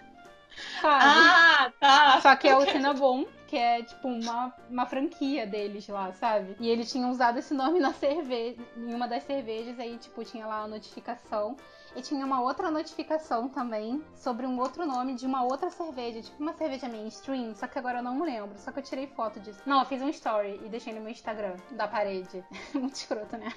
Sabe? 0.82 1.06
Ah, 1.06 1.72
tá. 1.80 2.22
Só 2.22 2.36
que 2.36 2.48
é 2.48 2.56
o 2.56 2.66
Cinnabon, 2.66 3.26
que 3.48 3.58
é 3.58 3.84
tipo 3.84 4.08
uma, 4.08 4.54
uma 4.70 4.86
franquia 4.86 5.46
deles 5.46 5.88
lá, 5.88 6.12
sabe? 6.14 6.56
E 6.60 6.70
eles 6.70 6.92
tinham 6.92 7.12
usado 7.12 7.40
esse 7.40 7.54
nome 7.54 7.80
na 7.80 7.94
cerveja, 7.94 8.58
em 8.76 8.94
uma 8.94 9.08
das 9.08 9.24
cervejas, 9.24 9.80
aí 9.80 9.98
tipo 9.98 10.24
tinha 10.24 10.46
lá 10.46 10.64
a 10.64 10.68
notificação. 10.68 11.56
E 11.96 12.02
tinha 12.02 12.26
uma 12.26 12.42
outra 12.42 12.72
notificação 12.72 13.48
também 13.48 14.02
sobre 14.16 14.48
um 14.48 14.60
outro 14.60 14.86
nome 14.86 15.14
de 15.14 15.26
uma 15.26 15.44
outra 15.44 15.70
cerveja, 15.70 16.22
tipo 16.22 16.42
uma 16.42 16.54
cerveja 16.54 16.90
mainstream, 16.90 17.54
só 17.54 17.68
que 17.68 17.78
agora 17.78 18.00
eu 18.00 18.04
não 18.04 18.24
lembro. 18.24 18.58
Só 18.58 18.72
que 18.72 18.80
eu 18.80 18.84
tirei 18.84 19.08
foto 19.08 19.40
disso. 19.40 19.60
Não, 19.66 19.80
eu 19.80 19.86
fiz 19.86 20.02
um 20.02 20.10
story 20.10 20.60
e 20.66 20.70
deixei 20.70 20.94
no 20.94 21.02
meu 21.02 21.12
Instagram, 21.12 21.56
da 21.72 21.88
parede. 21.88 22.44
Muito 22.74 22.96
escroto, 22.96 23.38
né? 23.38 23.54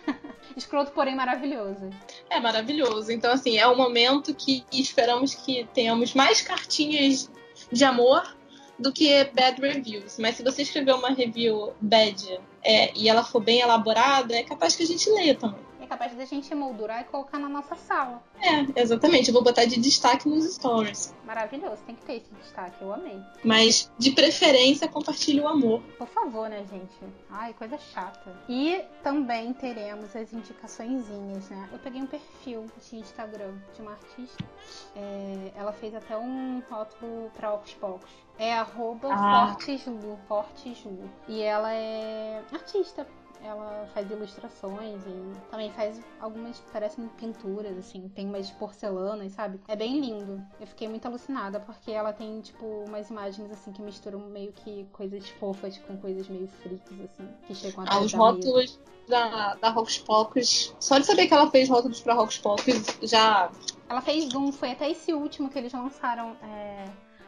escroto, 0.57 0.93
porém 0.93 1.15
maravilhoso. 1.15 1.89
É 2.29 2.39
maravilhoso. 2.39 3.11
Então, 3.11 3.33
assim, 3.33 3.57
é 3.57 3.67
o 3.67 3.77
momento 3.77 4.35
que 4.35 4.65
esperamos 4.71 5.35
que 5.35 5.67
tenhamos 5.73 6.15
mais 6.15 6.43
cartinhas 6.43 7.31
de 7.73 7.85
amor 7.85 8.37
do 8.79 8.93
que 8.93 9.25
bad 9.33 9.61
reviews. 9.61 10.19
Mas 10.19 10.37
se 10.37 10.43
você 10.43 10.63
escrever 10.63 10.95
uma 10.95 11.11
review 11.11 11.73
bad 11.81 12.41
é, 12.63 12.93
e 12.97 13.09
ela 13.09 13.25
for 13.25 13.41
bem 13.41 13.61
elaborada, 13.61 14.37
é 14.37 14.43
capaz 14.43 14.77
que 14.77 14.83
a 14.83 14.87
gente 14.87 15.09
leia 15.11 15.35
também. 15.35 15.66
É 15.87 15.89
capaz 15.89 16.17
de 16.17 16.21
a 16.21 16.25
gente 16.25 16.53
moldurar 16.53 17.03
e 17.03 17.05
colocar 17.05 17.39
na 17.39 17.49
nossa 17.49 17.77
sala. 17.77 18.21
É, 18.41 18.81
exatamente. 18.83 19.29
Eu 19.29 19.35
vou 19.35 19.45
botar 19.45 19.65
de 19.67 19.79
destaque 19.81 20.29
nos 20.29 20.45
stories. 20.53 21.15
Maravilhoso, 21.25 21.81
tem 21.87 21.95
que 21.95 22.05
ter 22.05 22.15
esse 22.17 22.35
destaque, 22.35 22.83
eu 22.83 22.93
amei. 22.93 23.21
Mas, 23.45 23.89
de 23.97 24.11
preferência, 24.11 24.89
compartilhe 24.89 25.41
o 25.41 25.47
amor. 25.47 25.81
Por 25.97 26.09
favor, 26.09 26.49
né, 26.49 26.65
gente? 26.69 26.97
Ai, 27.31 27.55
coisa 27.55 27.79
chata. 27.79 28.37
E 28.49 28.85
também 29.05 29.53
teremos 29.53 30.15
as 30.17 30.33
indicaçõezinhas, 30.33 31.49
né? 31.51 31.69
Eu 31.73 31.79
peguei 31.79 32.03
um 32.03 32.07
perfil 32.07 32.67
de 32.91 32.97
Instagram 32.97 33.55
de 33.73 33.81
uma 33.83 33.93
artista. 33.93 34.45
É, 34.97 35.53
ela 35.55 35.73
fez 35.73 35.95
até 35.95 36.17
um 36.19 36.61
rótulo 36.69 37.31
pra 37.37 37.53
Pocos. 37.81 38.11
É 38.39 38.55
arroba 38.55 39.09
Ah. 39.13 39.49
Forteslu, 39.53 40.19
Forteslu. 40.27 41.09
E 41.29 41.43
ela 41.43 41.73
é 41.73 42.43
artista. 42.53 43.07
Ela 43.43 43.89
faz 43.95 44.11
ilustrações 44.11 45.01
e 45.07 45.51
também 45.51 45.71
faz 45.73 46.01
algumas, 46.21 46.59
parecem 46.73 47.09
pinturas, 47.17 47.77
assim. 47.79 48.09
Tem 48.09 48.27
umas 48.27 48.51
porcelanas, 48.53 49.33
sabe? 49.33 49.61
É 49.69 49.77
bem 49.77 50.01
lindo. 50.01 50.43
Eu 50.61 50.67
fiquei 50.67 50.89
muito 50.89 51.07
alucinada 51.07 51.61
porque 51.61 51.91
ela 51.91 52.13
tem, 52.13 52.41
tipo, 52.41 52.65
umas 52.87 53.09
imagens, 53.11 53.51
assim, 53.51 53.73
que 53.73 53.83
misturam 53.83 54.19
meio 54.21 54.53
que 54.53 54.85
coisas 54.93 55.29
fofas 55.31 55.79
com 55.79 55.97
coisas 55.97 56.29
meio 56.29 56.49
freaks, 56.49 57.01
assim. 57.01 57.29
Que 57.47 57.55
chegam 57.55 57.85
até 57.85 57.95
Ah, 57.95 58.01
os 58.01 58.13
rótulos 58.13 58.81
da, 59.09 59.55
da 59.55 59.71
Rocks 59.71 59.99
Pocos. 59.99 60.75
Só 60.81 60.99
de 60.99 61.07
saber 61.07 61.27
que 61.27 61.35
ela 61.35 61.51
fez 61.51 61.69
rótulos 61.69 62.01
pra 62.01 62.15
Rocks 62.15 62.39
Pocos 62.39 62.99
já. 63.03 63.51
Ela 63.89 64.01
fez 64.01 64.35
um, 64.35 64.51
foi 64.51 64.73
até 64.73 64.91
esse 64.91 65.13
último 65.13 65.49
que 65.49 65.59
eles 65.59 65.73
lançaram 65.73 66.37
é, 66.43 66.87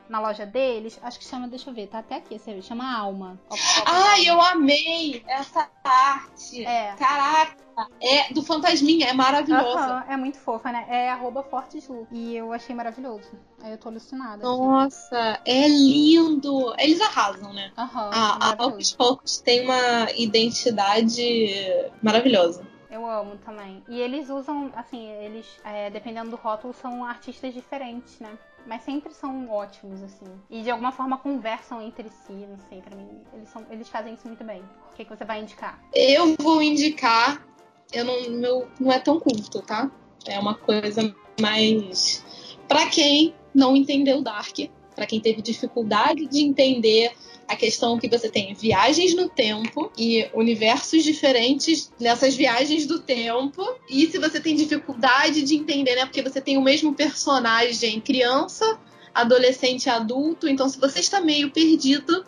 na 0.08 0.20
loja 0.20 0.46
deles. 0.46 0.98
Acho 1.02 1.18
que 1.18 1.24
chama, 1.24 1.48
deixa 1.48 1.70
eu 1.70 1.74
ver, 1.74 1.86
tá 1.86 1.98
até 1.98 2.16
aqui, 2.16 2.38
você 2.38 2.60
chama 2.62 2.96
Alma. 2.96 3.38
Ai, 3.84 4.28
eu 4.28 4.40
amei 4.40 5.22
essa 5.26 5.68
arte! 5.84 6.64
É. 6.64 6.94
Caraca! 6.96 7.68
É 8.02 8.32
do 8.32 8.42
Fantasminha, 8.42 9.06
é 9.06 9.12
maravilhosa. 9.12 9.78
Aham, 9.78 10.04
é 10.08 10.16
muito 10.16 10.38
fofa, 10.38 10.72
né? 10.72 10.84
É 10.88 11.10
arroba 11.10 11.44
Forteslu. 11.44 12.08
E 12.10 12.34
eu 12.34 12.52
achei 12.52 12.74
maravilhoso. 12.74 13.30
Aí 13.62 13.70
eu 13.70 13.78
tô 13.78 13.88
alucinada. 13.88 14.42
Nossa, 14.42 15.40
é 15.44 15.68
lindo! 15.68 16.74
Eles 16.78 17.00
arrasam, 17.00 17.52
né? 17.52 17.70
Aham, 17.78 18.10
A. 18.12 18.54
Rocks 18.58 18.92
Pocos 18.92 19.38
tem 19.38 19.64
uma 19.64 20.10
identidade 20.16 21.54
maravilhosa. 22.02 22.66
Eu 22.90 23.08
amo 23.08 23.36
também. 23.44 23.84
E 23.88 24.00
eles 24.00 24.28
usam, 24.28 24.72
assim, 24.74 25.08
eles, 25.12 25.46
é, 25.62 25.90
dependendo 25.90 26.30
do 26.30 26.36
rótulo, 26.36 26.74
são 26.74 27.04
artistas 27.04 27.54
diferentes, 27.54 28.18
né? 28.18 28.36
Mas 28.68 28.82
sempre 28.82 29.14
são 29.14 29.48
ótimos, 29.48 30.02
assim. 30.02 30.26
E 30.50 30.60
de 30.60 30.70
alguma 30.70 30.92
forma 30.92 31.16
conversam 31.16 31.80
entre 31.80 32.10
si, 32.10 32.32
não 32.32 32.58
sei, 32.68 32.82
pra 32.82 32.94
mim. 32.94 33.08
Eles, 33.32 33.48
são, 33.48 33.64
eles 33.70 33.88
fazem 33.88 34.12
isso 34.12 34.28
muito 34.28 34.44
bem. 34.44 34.60
O 34.92 34.94
que, 34.94 35.06
que 35.06 35.16
você 35.16 35.24
vai 35.24 35.40
indicar? 35.40 35.82
Eu 35.94 36.36
vou 36.38 36.60
indicar. 36.60 37.42
Eu 37.90 38.04
não, 38.04 38.30
meu, 38.30 38.68
não 38.78 38.92
é 38.92 38.98
tão 38.98 39.18
culto, 39.18 39.62
tá? 39.62 39.90
É 40.26 40.38
uma 40.38 40.54
coisa 40.54 41.14
mais. 41.40 42.22
Pra 42.68 42.86
quem 42.90 43.34
não 43.54 43.74
entendeu 43.74 44.20
Dark, 44.20 44.58
pra 44.94 45.06
quem 45.06 45.18
teve 45.18 45.40
dificuldade 45.40 46.26
de 46.26 46.40
entender 46.44 47.16
a 47.48 47.56
questão 47.56 47.98
que 47.98 48.08
você 48.08 48.28
tem 48.28 48.52
viagens 48.52 49.14
no 49.14 49.28
tempo 49.28 49.90
e 49.96 50.28
universos 50.34 51.02
diferentes 51.02 51.90
nessas 51.98 52.36
viagens 52.36 52.86
do 52.86 52.98
tempo. 53.00 53.66
E 53.88 54.06
se 54.06 54.18
você 54.18 54.38
tem 54.38 54.54
dificuldade 54.54 55.42
de 55.42 55.56
entender, 55.56 55.96
né? 55.96 56.04
Porque 56.04 56.22
você 56.22 56.40
tem 56.40 56.58
o 56.58 56.62
mesmo 56.62 56.94
personagem 56.94 58.00
criança, 58.00 58.78
adolescente 59.14 59.86
e 59.86 59.90
adulto. 59.90 60.46
Então, 60.46 60.68
se 60.68 60.78
você 60.78 61.00
está 61.00 61.20
meio 61.20 61.50
perdido, 61.50 62.24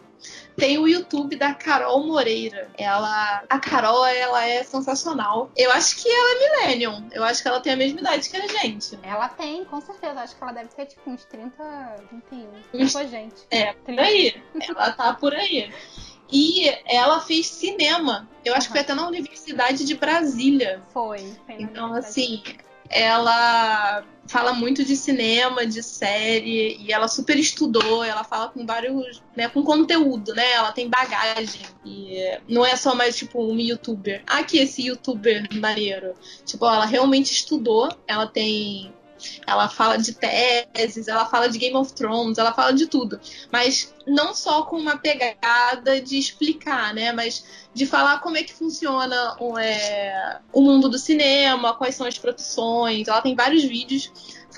tem 0.61 0.78
o 0.78 0.86
YouTube 0.86 1.34
da 1.36 1.54
Carol 1.54 2.06
Moreira. 2.06 2.70
Ela, 2.78 3.42
a 3.48 3.58
Carol, 3.58 4.04
ela 4.06 4.46
é 4.46 4.62
sensacional. 4.62 5.50
Eu 5.56 5.72
acho 5.72 5.96
que 5.96 6.08
ela 6.08 6.30
é 6.30 6.38
millennium. 6.66 7.08
Eu 7.12 7.24
acho 7.24 7.42
que 7.42 7.48
ela 7.48 7.61
tem 7.61 7.72
a 7.72 7.76
mesma 7.76 8.00
idade 8.00 8.28
que 8.28 8.36
a 8.36 8.46
gente. 8.46 8.98
Ela 9.02 9.28
tem, 9.28 9.64
com 9.64 9.80
certeza. 9.80 10.20
Acho 10.20 10.36
que 10.36 10.42
ela 10.42 10.52
deve 10.52 10.68
ter, 10.68 10.86
tipo, 10.86 11.11
uns 11.11 11.24
30, 11.24 11.94
31. 12.08 12.48
Uns- 12.74 12.92
Tipo, 12.92 13.08
gente. 13.08 13.34
É, 13.50 13.72
por 13.72 13.98
aí. 13.98 14.42
Ela 14.61 14.92
tá 14.92 15.14
por 15.14 15.34
aí. 15.34 15.72
E 16.32 16.68
ela 16.86 17.20
fez 17.20 17.46
cinema. 17.48 18.28
Eu 18.44 18.54
acho 18.54 18.68
que 18.68 18.72
foi 18.72 18.82
até 18.82 18.94
na 18.94 19.06
Universidade 19.08 19.84
de 19.84 19.94
Brasília. 19.94 20.80
Foi. 20.92 21.18
foi 21.44 21.56
Então, 21.58 21.92
assim, 21.94 22.42
ela 22.91 24.05
fala 24.26 24.53
muito 24.53 24.84
de 24.84 24.97
cinema, 24.97 25.66
de 25.66 25.82
série, 25.82 26.76
e 26.80 26.93
ela 26.93 27.09
super 27.09 27.36
estudou, 27.36 28.05
ela 28.05 28.22
fala 28.22 28.49
com 28.49 28.64
vários, 28.64 29.20
né, 29.36 29.49
com 29.49 29.62
conteúdo, 29.64 30.32
né? 30.34 30.53
Ela 30.53 30.70
tem 30.70 30.88
bagagem. 30.88 31.62
E 31.84 32.38
não 32.49 32.64
é 32.64 32.76
só 32.76 32.95
mais, 32.95 33.16
tipo, 33.16 33.43
um 33.43 33.59
youtuber. 33.59 34.22
Ah, 34.26 34.45
que 34.45 34.59
esse 34.59 34.86
youtuber 34.86 35.49
maneiro. 35.55 36.14
Tipo, 36.45 36.66
ela 36.66 36.86
realmente 36.86 37.32
estudou, 37.32 37.88
ela 38.07 38.26
tem. 38.26 38.93
Ela 39.47 39.68
fala 39.68 39.97
de 39.97 40.14
teses, 40.14 41.09
ela 41.09 41.27
fala 41.27 41.49
de 41.49 41.59
Game 41.59 41.77
of 41.77 41.93
Thrones, 41.93 42.39
ela 42.39 42.53
fala 42.53 42.73
de 42.73 42.87
tudo. 42.87 43.21
Mas 43.51 43.95
não 44.07 44.35
só 44.35 44.62
com 44.62 44.77
uma 44.77 44.97
pegada 44.99 46.01
de 46.01 46.18
explicar, 46.18 46.95
né? 46.95 47.12
Mas 47.12 47.45
de 47.73 47.87
falar 47.87 48.21
como 48.21 48.37
é 48.37 48.43
que 48.43 48.53
funciona 48.53 49.37
o, 49.39 49.59
é, 49.59 50.41
o 50.53 50.61
mundo 50.61 50.89
do 50.89 50.99
cinema, 50.99 51.75
quais 51.75 51.95
são 51.95 52.07
as 52.07 52.18
produções. 52.18 53.09
Ela 53.09 53.23
tem 53.23 53.35
vários 53.35 53.64
vídeos 53.64 54.11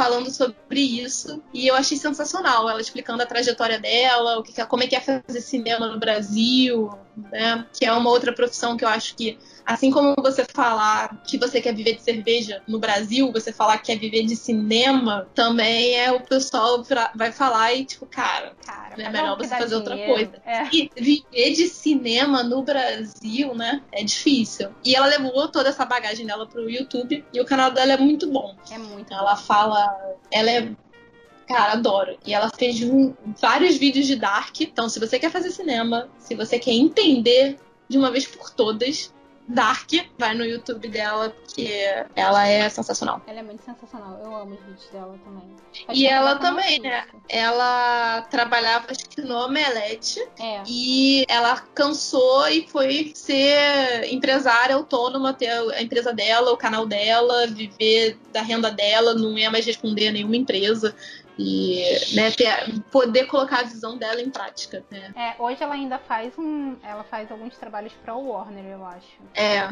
falando 0.04 0.30
sobre 0.30 0.80
isso 0.80 1.42
e 1.52 1.66
eu 1.66 1.74
achei 1.74 1.96
sensacional 1.96 2.68
ela 2.68 2.80
explicando 2.80 3.22
a 3.22 3.26
trajetória 3.26 3.78
dela, 3.78 4.38
o 4.38 4.42
que, 4.42 4.52
que- 4.52 4.66
como 4.66 4.82
é 4.82 4.86
que 4.86 4.96
é 4.96 5.00
fazer 5.00 5.40
cinema 5.40 5.86
no 5.88 5.98
Brasil, 5.98 6.90
né? 7.30 7.66
Que 7.72 7.84
é 7.84 7.92
uma 7.92 8.10
outra 8.10 8.32
profissão 8.32 8.76
que 8.76 8.84
eu 8.84 8.88
acho 8.88 9.14
que 9.16 9.38
assim 9.64 9.90
como 9.92 10.14
você 10.18 10.44
falar 10.52 11.22
que 11.24 11.38
você 11.38 11.60
quer 11.60 11.72
viver 11.74 11.94
de 11.94 12.02
cerveja 12.02 12.62
no 12.66 12.80
Brasil, 12.80 13.30
você 13.32 13.52
falar 13.52 13.78
que 13.78 13.86
quer 13.92 13.98
viver 13.98 14.24
de 14.24 14.34
cinema, 14.34 15.28
também 15.34 15.94
é 15.94 16.10
o 16.10 16.20
pessoal 16.20 16.82
pra- 16.82 17.12
vai 17.14 17.30
falar 17.30 17.72
e 17.74 17.84
tipo, 17.84 18.04
cara, 18.06 18.52
Cara, 18.66 18.94
É 19.00 19.08
melhor 19.08 19.40
é 19.40 19.44
você 19.44 19.56
fazer 19.56 19.74
outra 19.76 19.94
dinheiro. 19.94 20.14
coisa. 20.14 20.42
É. 20.44 20.64
e 20.72 20.90
viver 20.96 21.52
de 21.54 21.66
cinema 21.68 22.42
no 22.42 22.62
Brasil, 22.62 23.54
né? 23.54 23.82
É 23.92 24.02
difícil. 24.04 24.70
E 24.84 24.94
ela 24.94 25.06
levou 25.06 25.48
toda 25.48 25.68
essa 25.68 25.84
bagagem 25.84 26.26
dela 26.26 26.46
pro 26.46 26.68
YouTube 26.68 27.24
e 27.32 27.40
o 27.40 27.44
canal 27.44 27.70
dela 27.70 27.92
é 27.92 27.96
muito 27.96 28.30
bom. 28.30 28.54
É 28.70 28.76
muito 28.78 29.12
Ela 29.12 29.34
bom. 29.34 29.42
fala. 29.42 29.91
Ela 30.30 30.50
é 30.50 30.72
Cara, 31.46 31.72
adoro. 31.72 32.16
E 32.24 32.32
ela 32.32 32.50
fez 32.50 32.82
um, 32.82 33.12
vários 33.40 33.76
vídeos 33.76 34.06
de 34.06 34.16
Dark. 34.16 34.60
Então, 34.60 34.88
se 34.88 34.98
você 34.98 35.18
quer 35.18 35.30
fazer 35.30 35.50
cinema, 35.50 36.08
se 36.18 36.34
você 36.34 36.58
quer 36.58 36.72
entender 36.72 37.58
de 37.88 37.98
uma 37.98 38.10
vez 38.10 38.26
por 38.26 38.50
todas 38.50 39.11
Dark, 39.48 39.90
vai 40.18 40.34
no 40.34 40.44
YouTube 40.44 40.88
dela, 40.88 41.30
porque 41.30 41.68
ela 42.14 42.46
é 42.46 42.68
sensacional. 42.68 43.20
Ela 43.26 43.40
é 43.40 43.42
muito 43.42 43.62
sensacional. 43.62 44.20
Eu 44.24 44.34
amo 44.34 44.54
os 44.54 44.60
vídeos 44.60 44.88
dela 44.92 45.18
também. 45.24 45.42
Faz 45.86 45.98
e 45.98 46.06
ela 46.06 46.36
também, 46.36 46.80
né? 46.80 47.04
Ela 47.28 48.22
trabalhava, 48.30 48.90
acho 48.90 49.08
que 49.08 49.20
no 49.20 49.36
Omelete. 49.36 50.20
É. 50.38 50.62
E 50.66 51.24
ela 51.28 51.56
cansou 51.74 52.48
e 52.48 52.66
foi 52.68 53.12
ser 53.14 54.12
empresária 54.12 54.74
autônoma, 54.74 55.34
ter 55.34 55.50
a 55.50 55.82
empresa 55.82 56.12
dela, 56.12 56.52
o 56.52 56.56
canal 56.56 56.86
dela, 56.86 57.46
viver 57.48 58.18
da 58.32 58.42
renda 58.42 58.70
dela, 58.70 59.14
não 59.14 59.36
ia 59.36 59.50
mais 59.50 59.66
responder 59.66 60.08
a 60.08 60.12
nenhuma 60.12 60.36
empresa 60.36 60.94
e 61.38 62.14
né, 62.14 62.30
ter, 62.30 62.80
poder 62.90 63.26
colocar 63.26 63.60
a 63.60 63.62
visão 63.62 63.96
dela 63.96 64.20
em 64.20 64.30
prática. 64.30 64.84
Né? 64.90 65.12
É, 65.16 65.42
hoje 65.42 65.62
ela 65.62 65.74
ainda 65.74 65.98
faz 65.98 66.36
um, 66.38 66.76
ela 66.82 67.04
faz 67.04 67.30
alguns 67.30 67.56
trabalhos 67.56 67.92
para 68.04 68.14
o 68.14 68.28
Warner, 68.28 68.64
eu 68.64 68.84
acho. 68.84 69.18
É. 69.34 69.68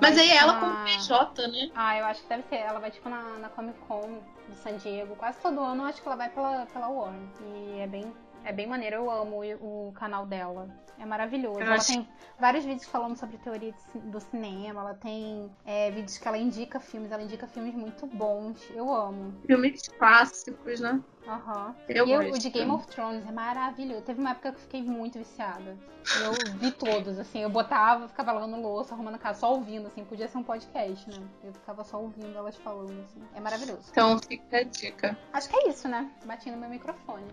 Mas 0.00 0.18
aí 0.18 0.30
ela 0.30 0.52
na... 0.54 0.60
como 0.60 0.84
PJ, 0.84 1.48
né? 1.48 1.70
Ah, 1.74 1.98
eu 1.98 2.04
acho 2.06 2.22
que 2.22 2.28
deve 2.28 2.44
ser. 2.48 2.56
Ela 2.56 2.78
vai 2.78 2.90
tipo 2.90 3.08
na, 3.08 3.38
na 3.38 3.48
Comic 3.48 3.78
Con 3.88 4.20
de 4.48 4.56
San 4.56 4.76
Diego, 4.76 5.14
quase 5.16 5.38
todo 5.40 5.60
ano, 5.60 5.84
eu 5.84 5.86
acho 5.86 6.02
que 6.02 6.08
ela 6.08 6.16
vai 6.16 6.28
pela, 6.28 6.66
pela 6.66 6.88
Warner. 6.88 7.20
E 7.40 7.80
é 7.80 7.86
bem 7.86 8.12
é 8.44 8.52
bem 8.52 8.66
maneiro, 8.66 8.96
eu 8.96 9.10
amo 9.10 9.42
o, 9.60 9.92
canal 9.94 10.26
dela. 10.26 10.68
É 10.98 11.06
maravilhoso. 11.06 11.60
ela 11.60 11.78
tem 11.78 12.06
vários 12.38 12.64
vídeos 12.64 12.84
falando 12.84 13.16
sobre 13.16 13.38
teoria 13.38 13.72
do 13.94 14.20
cinema. 14.20 14.82
Ela 14.82 14.94
tem 14.94 15.50
é, 15.64 15.90
vídeos 15.90 16.18
que 16.18 16.28
ela 16.28 16.36
indica 16.36 16.78
filmes. 16.78 17.10
Ela 17.10 17.22
indica 17.22 17.46
filmes 17.46 17.74
muito 17.74 18.06
bons. 18.06 18.62
Eu 18.74 18.92
amo. 18.92 19.32
Filmes 19.46 19.88
clássicos, 19.88 20.80
né? 20.80 21.00
Aham. 21.26 21.68
Uhum. 21.68 21.74
Eu 21.88 22.06
e 22.06 22.16
gosto. 22.16 22.34
o 22.34 22.38
de 22.38 22.50
Game 22.50 22.70
of 22.70 22.86
Thrones 22.88 23.26
é 23.26 23.32
maravilhoso. 23.32 24.02
Teve 24.02 24.20
uma 24.20 24.30
época 24.30 24.52
que 24.52 24.56
eu 24.58 24.60
fiquei 24.60 24.82
muito 24.82 25.18
viciada. 25.18 25.76
Eu 26.22 26.58
vi 26.58 26.70
todos, 26.70 27.18
assim. 27.18 27.40
Eu 27.40 27.50
botava, 27.50 28.08
ficava 28.08 28.32
lavando 28.32 28.60
louça, 28.60 28.94
arrumando 28.94 29.18
casa, 29.18 29.40
só 29.40 29.54
ouvindo, 29.54 29.86
assim. 29.86 30.04
Podia 30.04 30.28
ser 30.28 30.38
um 30.38 30.42
podcast, 30.42 31.08
né? 31.10 31.26
Eu 31.44 31.52
ficava 31.52 31.82
só 31.84 32.00
ouvindo 32.00 32.36
elas 32.36 32.56
falando, 32.56 33.00
assim. 33.02 33.22
É 33.34 33.40
maravilhoso. 33.40 33.88
Então 33.90 34.18
fica 34.18 34.58
a 34.58 34.64
dica. 34.64 35.16
Acho 35.32 35.48
que 35.48 35.56
é 35.56 35.68
isso, 35.68 35.88
né? 35.88 36.10
Bati 36.24 36.50
no 36.50 36.58
meu 36.58 36.68
microfone. 36.68 37.26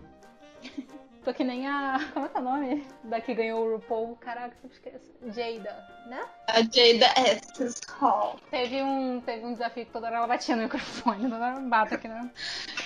Tô 1.24 1.34
que 1.34 1.44
nem 1.44 1.66
a. 1.66 2.00
Como 2.14 2.24
é 2.24 2.28
que 2.28 2.36
é 2.38 2.40
o 2.40 2.44
nome? 2.44 2.86
Da 3.04 3.20
que 3.20 3.34
ganhou 3.34 3.66
o 3.66 3.72
RuPaul. 3.74 4.16
Caraca, 4.16 4.56
eu 4.62 4.70
esqueço. 4.70 5.12
Jada, 5.26 5.86
né? 6.06 6.24
A 6.46 6.62
Jada 6.62 7.30
Estes 7.30 7.80
Hall. 7.98 8.38
Teve 8.50 8.82
um, 8.82 9.20
teve 9.20 9.44
um 9.44 9.52
desafio 9.52 9.84
que 9.84 9.92
toda 9.92 10.06
hora 10.06 10.16
ela 10.16 10.26
batia 10.26 10.56
no 10.56 10.62
microfone. 10.62 11.28
Toda 11.28 11.44
hora 11.44 11.60
bata 11.60 11.96
aqui, 11.96 12.08
né? 12.08 12.30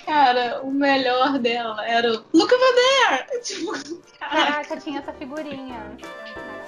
Cara, 0.05 0.61
o 0.63 0.73
melhor 0.73 1.39
dela 1.39 1.87
era 1.87 2.11
o 2.11 2.25
Look 2.33 2.53
over 2.53 2.75
there! 2.75 3.43
Tipo, 3.43 3.73
caraca. 4.19 4.47
caraca 4.47 4.77
tinha 4.79 4.99
essa 4.99 5.13
figurinha. 5.13 5.97
Caraca. 6.01 6.62